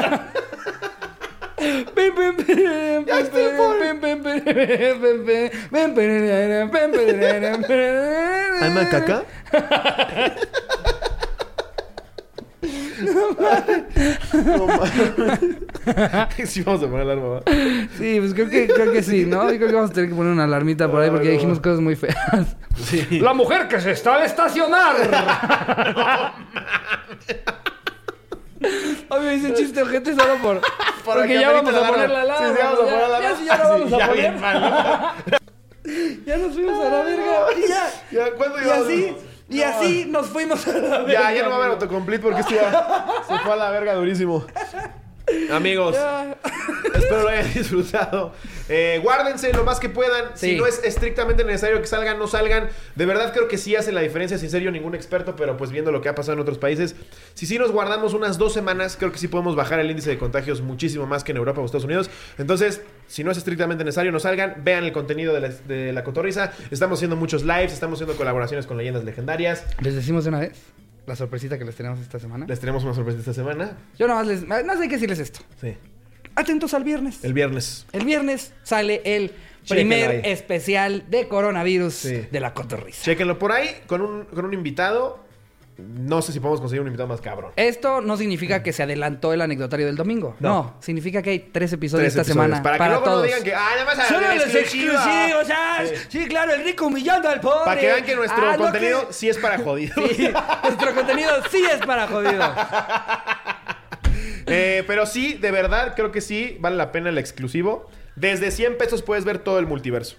¿Alma 8.62 8.88
caca? 8.88 9.22
No 14.34 14.66
mames. 14.66 15.48
Sí, 16.50 16.62
vamos 16.62 16.82
a 16.82 16.86
poner 16.86 17.02
alarma, 17.02 17.28
¿va? 17.28 17.42
Sí, 17.98 18.16
pues 18.18 18.34
creo 18.34 18.48
que, 18.48 18.66
creo 18.68 18.92
que 18.92 19.02
sí, 19.02 19.26
¿no? 19.26 19.50
Yo 19.50 19.56
creo 19.56 19.68
que 19.68 19.74
vamos 19.74 19.90
a 19.90 19.92
tener 19.94 20.08
que 20.10 20.16
poner 20.16 20.32
una 20.32 20.44
alarmita 20.44 20.90
por 20.90 21.02
ahí 21.02 21.10
porque 21.10 21.30
dijimos 21.30 21.60
cosas 21.60 21.80
muy 21.80 21.96
feas. 21.96 22.16
Sí. 22.76 23.20
La 23.20 23.34
mujer 23.34 23.68
que 23.68 23.80
se 23.80 23.92
está 23.92 24.16
al 24.16 24.24
estacionar. 24.24 24.96
Obvio 29.08 29.32
hice 29.32 29.52
chiste 29.54 29.82
ojete 29.82 30.14
solo 30.14 30.36
por... 30.42 30.60
Para 30.60 31.20
porque 31.20 31.34
que 31.34 31.40
ya 31.40 31.52
vamos 31.52 31.74
a 31.74 31.88
poner 31.88 32.10
la 32.10 32.22
alarma. 32.22 32.46
alarma. 32.46 32.48
Sí, 32.48 32.54
sí, 32.54 32.62
vamos 32.62 32.80
a 32.80 32.84
poner 32.84 33.08
la 33.08 33.20
ya, 33.20 33.28
alarma. 33.28 33.44
ya 33.44 33.56
la 33.58 33.68
vamos 33.68 33.92
a 33.92 33.98
ya 33.98 34.08
poner. 34.08 34.34
Ya 36.26 36.36
nos 36.38 36.54
fuimos 36.54 36.84
a 36.84 36.88
la 36.90 37.02
verga. 37.02 37.46
Y 37.56 37.68
ya. 37.68 37.90
Ya, 38.10 38.30
¿cuándo 38.32 38.56
Y 38.58 38.70
así, 38.70 39.16
y 39.54 39.60
No. 39.60 39.66
así 39.66 40.06
nos 40.06 40.26
fuimos 40.28 40.66
a 40.66 40.72
la 40.72 40.98
verga. 40.98 41.12
Ya, 41.12 41.32
ya 41.32 41.42
no 41.44 41.48
va 41.50 41.54
a 41.54 41.58
haber 41.58 41.70
autocomplete 41.72 42.22
porque 42.22 42.40
esto 42.40 42.54
ya 42.54 43.06
se 43.28 43.38
fue 43.38 43.52
a 43.52 43.56
la 43.56 43.70
verga 43.70 43.94
durísimo. 43.94 44.44
Amigos, 45.50 45.96
espero 46.94 47.22
lo 47.22 47.28
hayan 47.28 47.52
disfrutado. 47.54 48.32
Eh, 48.68 49.00
guárdense 49.02 49.52
lo 49.52 49.64
más 49.64 49.80
que 49.80 49.88
puedan. 49.88 50.36
Si 50.36 50.56
no 50.56 50.66
es 50.66 50.82
estrictamente 50.84 51.44
necesario 51.44 51.80
que 51.80 51.86
salgan, 51.86 52.18
no 52.18 52.26
salgan. 52.26 52.68
De 52.94 53.06
verdad 53.06 53.32
creo 53.32 53.48
que 53.48 53.56
sí 53.56 53.74
hacen 53.74 53.94
la 53.94 54.02
diferencia. 54.02 54.36
Sin 54.38 54.50
ser 54.50 54.62
yo 54.62 54.70
ningún 54.70 54.94
experto, 54.94 55.34
pero 55.36 55.56
pues 55.56 55.70
viendo 55.70 55.92
lo 55.92 56.00
que 56.00 56.08
ha 56.08 56.14
pasado 56.14 56.34
en 56.34 56.40
otros 56.40 56.58
países. 56.58 56.94
Si 57.34 57.46
sí 57.46 57.58
nos 57.58 57.72
guardamos 57.72 58.14
unas 58.14 58.36
dos 58.36 58.52
semanas, 58.52 58.96
creo 58.98 59.12
que 59.12 59.18
sí 59.18 59.28
podemos 59.28 59.56
bajar 59.56 59.80
el 59.80 59.90
índice 59.90 60.10
de 60.10 60.18
contagios 60.18 60.60
muchísimo 60.60 61.06
más 61.06 61.24
que 61.24 61.32
en 61.32 61.38
Europa 61.38 61.60
o 61.60 61.64
Estados 61.64 61.84
Unidos. 61.84 62.10
Entonces, 62.38 62.82
si 63.06 63.24
no 63.24 63.30
es 63.30 63.38
estrictamente 63.38 63.84
necesario, 63.84 64.12
no 64.12 64.20
salgan. 64.20 64.62
Vean 64.62 64.84
el 64.84 64.92
contenido 64.92 65.32
de 65.32 65.40
la, 65.40 65.48
de 65.48 65.92
la 65.92 66.04
cotorriza. 66.04 66.52
Estamos 66.70 66.98
haciendo 66.98 67.16
muchos 67.16 67.44
lives, 67.44 67.72
estamos 67.72 67.96
haciendo 67.96 68.16
colaboraciones 68.16 68.66
con 68.66 68.76
leyendas 68.76 69.04
legendarias. 69.04 69.64
¿Les 69.80 69.94
decimos 69.94 70.24
de 70.24 70.30
una 70.30 70.40
vez? 70.40 70.52
La 71.06 71.16
sorpresita 71.16 71.58
que 71.58 71.64
les 71.64 71.74
tenemos 71.76 72.00
esta 72.00 72.18
semana. 72.18 72.46
Les 72.46 72.58
tenemos 72.60 72.82
una 72.84 72.94
sorpresa 72.94 73.18
esta 73.18 73.34
semana. 73.34 73.76
Yo 73.98 74.06
nada 74.08 74.20
más 74.20 74.28
les... 74.28 74.46
No 74.46 74.76
sé 74.78 74.88
qué 74.88 74.94
decirles 74.94 75.18
esto. 75.18 75.40
Sí. 75.60 75.74
Atentos 76.34 76.72
al 76.74 76.82
viernes. 76.84 77.22
El 77.24 77.32
viernes. 77.34 77.86
El 77.92 78.04
viernes 78.04 78.52
sale 78.62 79.02
el 79.04 79.32
primer 79.68 80.26
especial 80.26 81.04
de 81.10 81.28
coronavirus 81.28 81.94
Sí. 81.94 82.26
de 82.30 82.40
la 82.40 82.52
cotorriza. 82.54 83.02
Chéquenlo 83.02 83.38
por 83.38 83.52
ahí 83.52 83.68
con 83.86 84.00
un, 84.00 84.24
con 84.24 84.44
un 84.46 84.54
invitado. 84.54 85.23
No 85.76 86.22
sé 86.22 86.32
si 86.32 86.38
podemos 86.38 86.60
conseguir 86.60 86.82
un 86.82 86.86
invitado 86.86 87.08
más 87.08 87.20
cabrón. 87.20 87.50
Esto 87.56 88.00
no 88.00 88.16
significa 88.16 88.62
que 88.62 88.72
se 88.72 88.84
adelantó 88.84 89.32
el 89.32 89.40
anecdotario 89.42 89.86
del 89.86 89.96
domingo. 89.96 90.36
No. 90.38 90.48
No, 90.48 90.76
significa 90.80 91.20
que 91.20 91.30
hay 91.30 91.38
tres 91.40 91.72
episodios 91.72 92.12
Tres 92.12 92.12
esta 92.12 92.22
episodios. 92.22 92.44
semana. 92.46 92.62
Para 92.62 92.78
Para, 92.78 92.90
que 92.94 93.00
luego 93.00 93.04
todos. 93.04 93.18
no 93.22 93.26
digan 93.26 93.42
que, 93.42 93.54
ah, 93.54 93.68
nada 93.78 93.84
más 93.96 94.06
Solo 94.08 94.20
los 94.34 94.44
exclusiva". 94.54 94.92
exclusivos, 94.94 95.46
ah, 95.52 95.82
Sí. 95.84 95.94
sí. 96.20 96.28
claro, 96.28 96.52
el 96.54 96.62
rico 96.64 96.86
humillando 96.86 97.28
al 97.28 97.40
pobre. 97.40 97.64
Para 97.64 97.80
que 97.80 97.86
vean 97.86 98.04
que 98.04 98.14
nuestro 98.14 98.48
Ah, 98.50 98.56
contenido 98.56 99.08
que- 99.08 99.12
sí 99.14 99.28
es 99.28 99.36
para 99.38 99.58
jodidos. 99.58 99.96
Sí, 100.16 100.30
nuestro 100.62 100.94
contenido 100.94 101.30
sí 101.50 101.64
es 101.72 101.78
para 101.84 102.06
jodidos. 102.06 102.50
Eh, 104.46 104.84
pero 104.86 105.06
sí, 105.06 105.34
de 105.34 105.50
verdad, 105.50 105.94
creo 105.96 106.12
que 106.12 106.20
sí 106.20 106.58
vale 106.60 106.76
la 106.76 106.92
pena 106.92 107.08
el 107.08 107.16
exclusivo. 107.18 107.88
Desde 108.14 108.50
100 108.50 108.76
pesos 108.76 109.02
puedes 109.02 109.24
ver 109.24 109.38
todo 109.38 109.58
el 109.58 109.66
multiverso. 109.66 110.16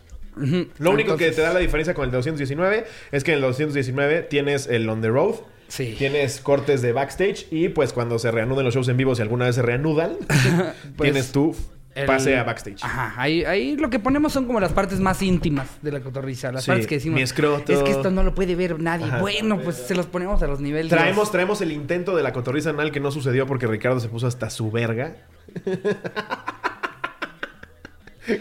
Lo 0.80 0.92
único 0.92 1.18
que 1.18 1.32
te 1.32 1.42
da 1.42 1.54
la 1.54 1.60
diferencia 1.60 1.94
con 1.94 2.06
el 2.06 2.12
de 2.12 2.18
219 2.18 2.86
es 3.12 3.24
que 3.24 3.32
en 3.32 3.36
el 3.38 3.42
219 3.42 4.22
tienes 4.24 4.68
el 4.68 4.88
on 4.90 5.02
the 5.02 5.10
road. 5.10 5.36
Sí. 5.68 5.96
Tienes 5.98 6.42
cortes 6.42 6.82
de 6.84 6.92
backstage 6.92 7.48
y 7.52 7.70
pues 7.70 7.92
cuando 7.92 8.20
se 8.20 8.30
reanuden 8.32 8.66
los 8.66 8.76
shows 8.76 8.88
en 8.88 8.98
vivo, 8.98 9.16
si 9.16 9.22
alguna 9.24 9.46
vez 9.46 9.56
se 9.56 9.62
reanudan, 9.64 10.12
tienes 11.02 11.32
tu 11.32 11.56
El- 11.96 12.06
pase 12.06 12.38
a 12.38 12.44
backstage. 12.44 12.84
Ajá, 12.84 13.14
ahí, 13.20 13.44
ahí 13.46 13.76
lo 13.76 13.90
que 13.90 13.98
ponemos 13.98 14.32
son 14.32 14.46
como 14.46 14.60
las 14.60 14.74
partes 14.74 15.00
más 15.00 15.24
íntimas 15.24 15.68
de 15.82 15.92
la 15.92 16.02
cotorriza. 16.02 16.52
Las 16.52 16.66
Sí, 16.66 16.70
partes 16.70 16.86
que 16.86 16.96
decimos. 16.96 17.16
mi 17.16 17.24
escroto. 17.24 17.74
Es 17.74 17.80
que 17.82 17.90
esto 17.92 18.12
no 18.12 18.22
lo 18.22 18.36
puede 18.36 18.56
ver 18.56 18.80
nadie. 18.80 19.06
Ajá. 19.08 19.22
Bueno, 19.22 19.60
pues 19.60 19.78
se 19.78 19.96
los 19.96 20.06
ponemos 20.06 20.44
a 20.44 20.48
los 20.48 20.60
niveles. 20.60 20.90
Traemos, 20.92 21.32
traemos 21.32 21.60
el 21.62 21.72
intento 21.72 22.16
de 22.16 22.22
la 22.22 22.32
cotorriza 22.32 22.70
anal 22.70 22.92
que 22.92 23.00
no 23.00 23.10
sucedió 23.10 23.48
porque 23.48 23.66
Ricardo 23.66 24.00
se 24.00 24.08
puso 24.10 24.28
hasta 24.28 24.52
su 24.52 24.70
verga. 24.70 25.16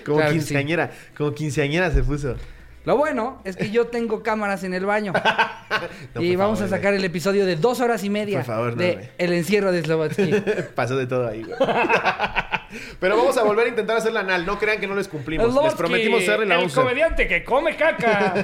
como 0.04 0.18
Claro 0.18 0.32
quinceañera, 0.32 0.90
como 1.16 1.34
quinceañera 1.34 1.90
se 1.90 2.02
puso. 2.02 2.36
Lo 2.84 2.98
bueno 2.98 3.40
es 3.44 3.56
que 3.56 3.70
yo 3.70 3.86
tengo 3.86 4.22
cámaras 4.22 4.62
en 4.64 4.74
el 4.74 4.86
baño. 4.86 5.12
No, 6.14 6.22
y 6.22 6.36
vamos 6.36 6.60
favor, 6.60 6.72
a 6.72 6.76
sacar 6.76 6.94
el 6.94 7.04
episodio 7.04 7.44
de 7.44 7.56
dos 7.56 7.80
horas 7.80 8.04
y 8.04 8.10
media 8.10 8.38
Por 8.38 8.46
favor, 8.46 8.70
no, 8.76 8.82
de. 8.82 9.10
El 9.18 9.32
encierro 9.32 9.72
de 9.72 9.82
Slovatsky. 9.82 10.32
Pasó 10.76 10.96
de 10.96 11.06
todo 11.08 11.26
ahí, 11.26 11.42
güey. 11.42 11.56
Pero 13.00 13.16
vamos 13.16 13.36
a 13.36 13.42
volver 13.42 13.66
a 13.66 13.68
intentar 13.70 13.96
hacer 13.96 14.12
la 14.12 14.20
anal. 14.20 14.46
No 14.46 14.58
crean 14.58 14.78
que 14.78 14.86
no 14.86 14.94
les 14.94 15.08
cumplimos. 15.08 15.52
Les 15.64 15.74
prometimos 15.74 16.22
hacerle 16.22 16.46
la 16.46 16.56
El 16.56 16.64
11. 16.64 16.80
comediante 16.80 17.26
que 17.26 17.42
come 17.42 17.76
caca. 17.76 18.34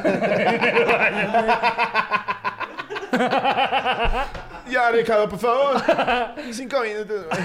Ya, 4.71 4.80
Ricardo, 4.93 5.29
por 5.29 5.39
favor. 5.39 5.77
Cinco 6.53 6.81
minutos. 6.83 7.27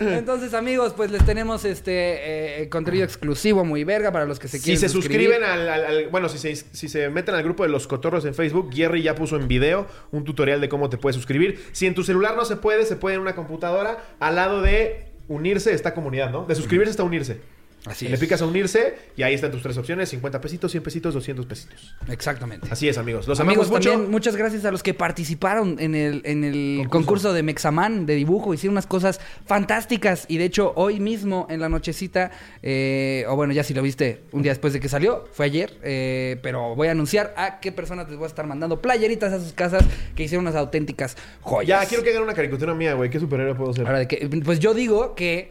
Entonces, 0.00 0.54
amigos, 0.54 0.92
pues 0.96 1.10
les 1.10 1.24
tenemos 1.24 1.64
este 1.64 2.62
eh, 2.62 2.68
contenido 2.68 3.04
exclusivo 3.04 3.64
muy 3.64 3.84
verga 3.84 4.12
para 4.12 4.26
los 4.26 4.38
que 4.38 4.48
se 4.48 4.58
Si 4.58 4.64
quieren 4.64 4.80
se 4.80 4.88
suscribir. 4.88 5.28
suscriben 5.28 5.48
al, 5.48 5.68
al- 5.68 5.84
al- 5.86 6.08
Bueno, 6.08 6.28
si 6.28 6.38
se, 6.38 6.54
si 6.56 6.88
se 6.88 7.08
meten 7.10 7.34
al 7.34 7.42
grupo 7.42 7.62
de 7.62 7.68
los 7.68 7.86
cotorros 7.86 8.24
en 8.24 8.34
Facebook, 8.34 8.70
Jerry 8.74 9.02
ya 9.02 9.14
puso 9.14 9.36
en 9.36 9.48
video 9.48 9.86
un 10.10 10.24
tutorial 10.24 10.60
de 10.60 10.68
cómo 10.68 10.90
te 10.90 10.98
puedes 10.98 11.16
suscribir. 11.16 11.64
Si 11.72 11.86
en 11.86 11.94
tu 11.94 12.02
celular 12.02 12.36
no 12.36 12.44
se 12.44 12.56
puede, 12.56 12.84
se 12.84 12.96
puede 12.96 13.16
en 13.16 13.22
una 13.22 13.34
computadora. 13.34 13.98
Al 14.20 14.36
lado 14.36 14.60
de 14.60 15.06
unirse 15.28 15.72
está 15.72 15.94
comunidad, 15.94 16.30
¿no? 16.30 16.44
De 16.44 16.54
suscribirse 16.54 16.90
está 16.90 17.04
unirse. 17.04 17.40
Así 17.86 18.08
Le 18.08 18.14
es. 18.14 18.20
picas 18.20 18.40
a 18.40 18.46
unirse 18.46 18.94
y 19.16 19.22
ahí 19.22 19.34
están 19.34 19.50
tus 19.50 19.62
tres 19.62 19.76
opciones: 19.76 20.08
50 20.08 20.40
pesitos, 20.40 20.70
100 20.72 20.82
pesitos, 20.82 21.14
200 21.14 21.44
pesitos. 21.46 21.94
Exactamente. 22.08 22.66
Así 22.70 22.88
es, 22.88 22.96
amigos. 22.98 23.28
Los 23.28 23.40
Amigos, 23.40 23.68
mucho. 23.70 23.90
también 23.90 24.10
muchas 24.10 24.36
gracias 24.36 24.64
a 24.64 24.70
los 24.70 24.82
que 24.82 24.94
participaron 24.94 25.76
en 25.78 25.94
el, 25.94 26.22
en 26.24 26.44
el 26.44 26.76
concurso. 26.88 26.90
Concurso. 27.04 27.32
de 27.34 27.42
Mexaman 27.42 28.06
de 28.06 28.14
dibujo. 28.14 28.54
Hicieron 28.54 28.72
unas 28.74 28.86
cosas 28.86 29.20
fantásticas. 29.46 30.24
Y 30.28 30.38
de 30.38 30.44
hecho, 30.46 30.72
hoy 30.76 30.98
mismo 31.00 31.46
en 31.50 31.60
la 31.60 31.68
nochecita, 31.68 32.30
eh, 32.62 33.24
o 33.28 33.36
bueno, 33.36 33.52
ya 33.52 33.62
si 33.62 33.74
lo 33.74 33.82
viste 33.82 34.22
un 34.32 34.42
día 34.42 34.52
después 34.52 34.72
de 34.72 34.80
que 34.80 34.88
salió, 34.88 35.28
fue 35.32 35.46
ayer. 35.46 35.78
eh, 35.82 36.38
pero 36.42 36.74
voy 36.74 36.88
a 36.88 36.92
anunciar 36.92 37.34
a 37.36 37.60
qué 37.60 37.70
personas 37.72 38.08
les 38.08 38.16
voy 38.16 38.24
a 38.24 38.28
estar 38.28 38.46
mandando 38.46 38.80
playeritas 38.80 39.32
a 39.32 39.40
sus 39.40 39.52
casas 39.52 39.84
que 40.16 40.24
hicieron 40.24 40.44
unas 40.46 40.56
auténticas 40.56 41.16
joyas. 41.42 41.82
Ya, 41.82 41.86
quiero 41.88 42.02
que 42.02 42.10
hagan 42.10 42.22
una 42.22 42.34
caricatura 42.34 42.74
mía, 42.74 42.94
güey. 42.94 43.10
¿Qué 43.10 43.20
superhéroe 43.20 43.54
puedo 43.54 43.72
ser? 43.72 43.86
Ahora, 43.86 43.98
de 44.00 44.08
que, 44.08 44.26
pues 44.44 44.58
yo 44.58 44.74
digo 44.74 45.14
que 45.14 45.50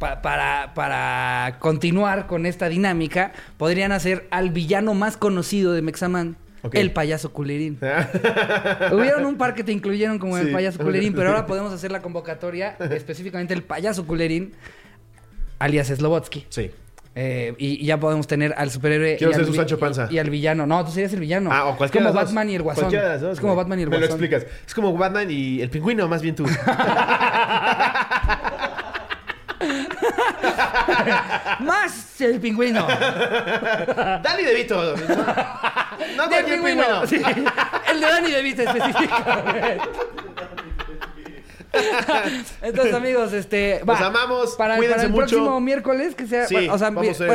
pa- 0.00 0.20
para, 0.22 0.74
para 0.74 1.58
continuar 1.60 2.26
con 2.26 2.44
esta 2.46 2.68
dinámica, 2.68 3.30
podrían 3.56 3.92
hacer 3.92 4.26
al 4.32 4.50
villano 4.50 4.94
más 4.94 5.16
conocido 5.16 5.72
de 5.72 5.82
Mexaman, 5.82 6.36
el 6.72 6.90
payaso 6.92 7.32
culerín. 7.32 7.78
Hubieron 8.92 9.24
un 9.26 9.36
par 9.36 9.54
que 9.54 9.62
te 9.62 9.70
incluyeron 9.72 10.18
como 10.18 10.36
el 10.36 10.50
payaso 10.50 10.78
culerín, 10.80 11.14
pero 11.14 11.28
ahora 11.30 11.46
podemos 11.46 11.72
hacer 11.72 11.92
la 11.92 12.02
convocatoria, 12.02 12.76
específicamente 12.90 13.54
el 13.54 13.62
payaso 13.62 14.04
culerín, 14.06 14.52
alias 15.60 15.86
Slobotsky. 15.88 16.46
sí. 16.48 16.72
Eh, 17.16 17.54
y, 17.58 17.82
y 17.82 17.86
ya 17.86 17.98
podemos 17.98 18.28
tener 18.28 18.54
al 18.56 18.70
superhéroe. 18.70 19.16
Quiero 19.16 19.32
y 19.32 19.34
ser 19.34 19.42
al 19.42 19.48
su 19.48 19.54
Sancho 19.54 19.80
Panza. 19.80 20.06
Y, 20.10 20.14
y 20.14 20.18
al 20.20 20.30
villano. 20.30 20.64
No, 20.64 20.84
tú 20.84 20.92
serías 20.92 21.12
el 21.12 21.18
villano. 21.18 21.50
Ah, 21.52 21.64
o 21.66 21.70
Es 21.72 21.76
cualquiera 21.76 22.06
como 22.06 22.14
las 22.14 22.24
dos. 22.26 22.30
Batman 22.32 22.50
y 22.50 22.54
el 22.54 22.62
guasón. 22.62 22.92
Dos, 22.92 23.32
es 23.32 23.40
como. 23.40 23.56
Batman 23.56 23.80
y 23.80 23.82
el 23.82 23.88
Me 23.88 23.96
lo 23.98 24.06
guasón. 24.06 24.24
explicas. 24.24 24.46
Es 24.64 24.72
como 24.74 24.96
Batman 24.96 25.28
y 25.28 25.60
el 25.60 25.70
pingüino, 25.70 26.06
más 26.06 26.22
bien 26.22 26.36
tú. 26.36 26.46
Más 31.60 32.20
el 32.20 32.40
pingüino. 32.40 32.86
Dani 32.86 34.42
DeVito. 34.42 34.96
No, 34.96 35.26
no 36.16 36.22
Del 36.22 36.28
cualquier 36.28 36.44
pingüino. 36.44 37.06
Sí. 37.06 37.22
El 37.90 38.00
de 38.00 38.06
Dani 38.06 38.30
de 38.30 38.42
Vista 38.42 38.62
específicamente. 38.64 39.80
Entonces, 42.62 42.94
amigos, 42.94 43.32
este. 43.32 43.80
Los 43.86 44.00
amamos, 44.00 44.54
Para, 44.56 44.76
cuídense 44.76 44.96
para 44.96 45.06
el 45.06 45.12
mucho. 45.12 45.26
próximo 45.26 45.60
miércoles, 45.60 46.14
que 46.14 46.26
sea. 46.26 46.46
Sí, 46.46 46.54
bueno, 46.54 46.74
o 46.74 46.78
sea, 46.78 46.92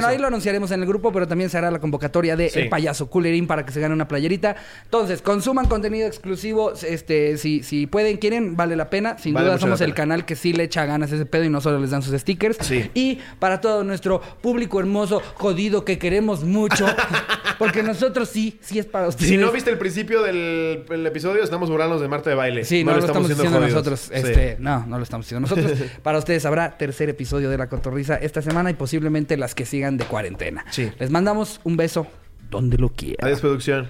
ahí 0.07 0.17
lo 0.17 0.27
anunciaremos 0.27 0.71
en 0.71 0.81
el 0.81 0.87
grupo, 0.87 1.11
pero 1.11 1.27
también 1.27 1.49
se 1.49 1.57
hará 1.57 1.71
la 1.71 1.79
convocatoria 1.79 2.35
de 2.35 2.49
Sí. 2.49 2.59
El 2.59 2.69
Payaso 2.69 3.09
Culerín 3.09 3.47
para 3.47 3.65
que 3.65 3.71
se 3.71 3.79
gane 3.79 3.93
una 3.93 4.07
playerita. 4.07 4.55
Entonces, 4.83 5.21
consuman 5.21 5.67
contenido 5.67 6.07
exclusivo. 6.07 6.73
Este, 6.87 7.37
si, 7.37 7.63
si 7.63 7.87
pueden, 7.87 8.17
quieren, 8.17 8.55
vale 8.55 8.75
la 8.75 8.89
pena. 8.89 9.17
Sin 9.17 9.33
Vale 9.33 9.47
duda, 9.47 9.59
somos 9.59 9.81
el 9.81 9.93
canal 9.93 10.25
que 10.25 10.35
sí 10.35 10.53
le 10.53 10.63
echa 10.63 10.85
ganas 10.85 11.11
a 11.11 11.15
ese 11.15 11.25
pedo 11.25 11.43
y 11.43 11.49
no 11.49 11.61
solo 11.61 11.79
les 11.79 11.91
dan 11.91 12.01
sus 12.01 12.17
stickers. 12.19 12.57
Sí. 12.61 12.89
Y 12.93 13.19
para 13.39 13.61
todo 13.61 13.83
nuestro 13.83 14.21
público 14.41 14.79
hermoso, 14.79 15.21
jodido, 15.35 15.85
que 15.85 15.97
queremos 15.97 16.43
mucho. 16.43 16.85
porque 17.59 17.83
nosotros 17.83 18.29
sí, 18.29 18.57
sí 18.61 18.79
es 18.79 18.85
para 18.85 19.07
ustedes. 19.07 19.29
Si 19.29 19.37
no 19.37 19.51
viste 19.51 19.69
el 19.69 19.77
principio 19.77 20.21
del 20.21 20.85
el 20.89 21.05
episodio, 21.07 21.43
estamos 21.43 21.69
burlándonos 21.69 22.01
de 22.01 22.07
Marta 22.07 22.29
de 22.29 22.35
baile. 22.35 22.65
Sí, 22.65 22.83
no, 22.83 22.93
lo 22.93 22.99
estamos, 22.99 23.27
diciendo 23.27 23.57
jodidos. 23.57 23.73
nosotros. 23.73 24.11
Este, 24.29 24.57
no, 24.59 24.85
no 24.85 24.97
lo 24.97 25.03
estamos 25.03 25.25
diciendo 25.25 25.47
nosotros. 25.47 25.77
Para 26.03 26.17
ustedes 26.17 26.45
habrá 26.45 26.77
tercer 26.77 27.09
episodio 27.09 27.49
de 27.49 27.57
La 27.57 27.67
Cotorrisa 27.67 28.15
esta 28.15 28.41
semana 28.41 28.69
y 28.69 28.73
posiblemente 28.73 29.37
las 29.37 29.55
que 29.55 29.65
sigan 29.65 29.97
de 29.97 30.05
cuarentena. 30.05 30.65
Sí. 30.71 30.91
Les 30.99 31.09
mandamos 31.09 31.61
un 31.63 31.77
beso 31.77 32.07
donde 32.49 32.77
lo 32.77 32.89
quieran. 32.89 33.25
Adiós, 33.25 33.41
producción. 33.41 33.89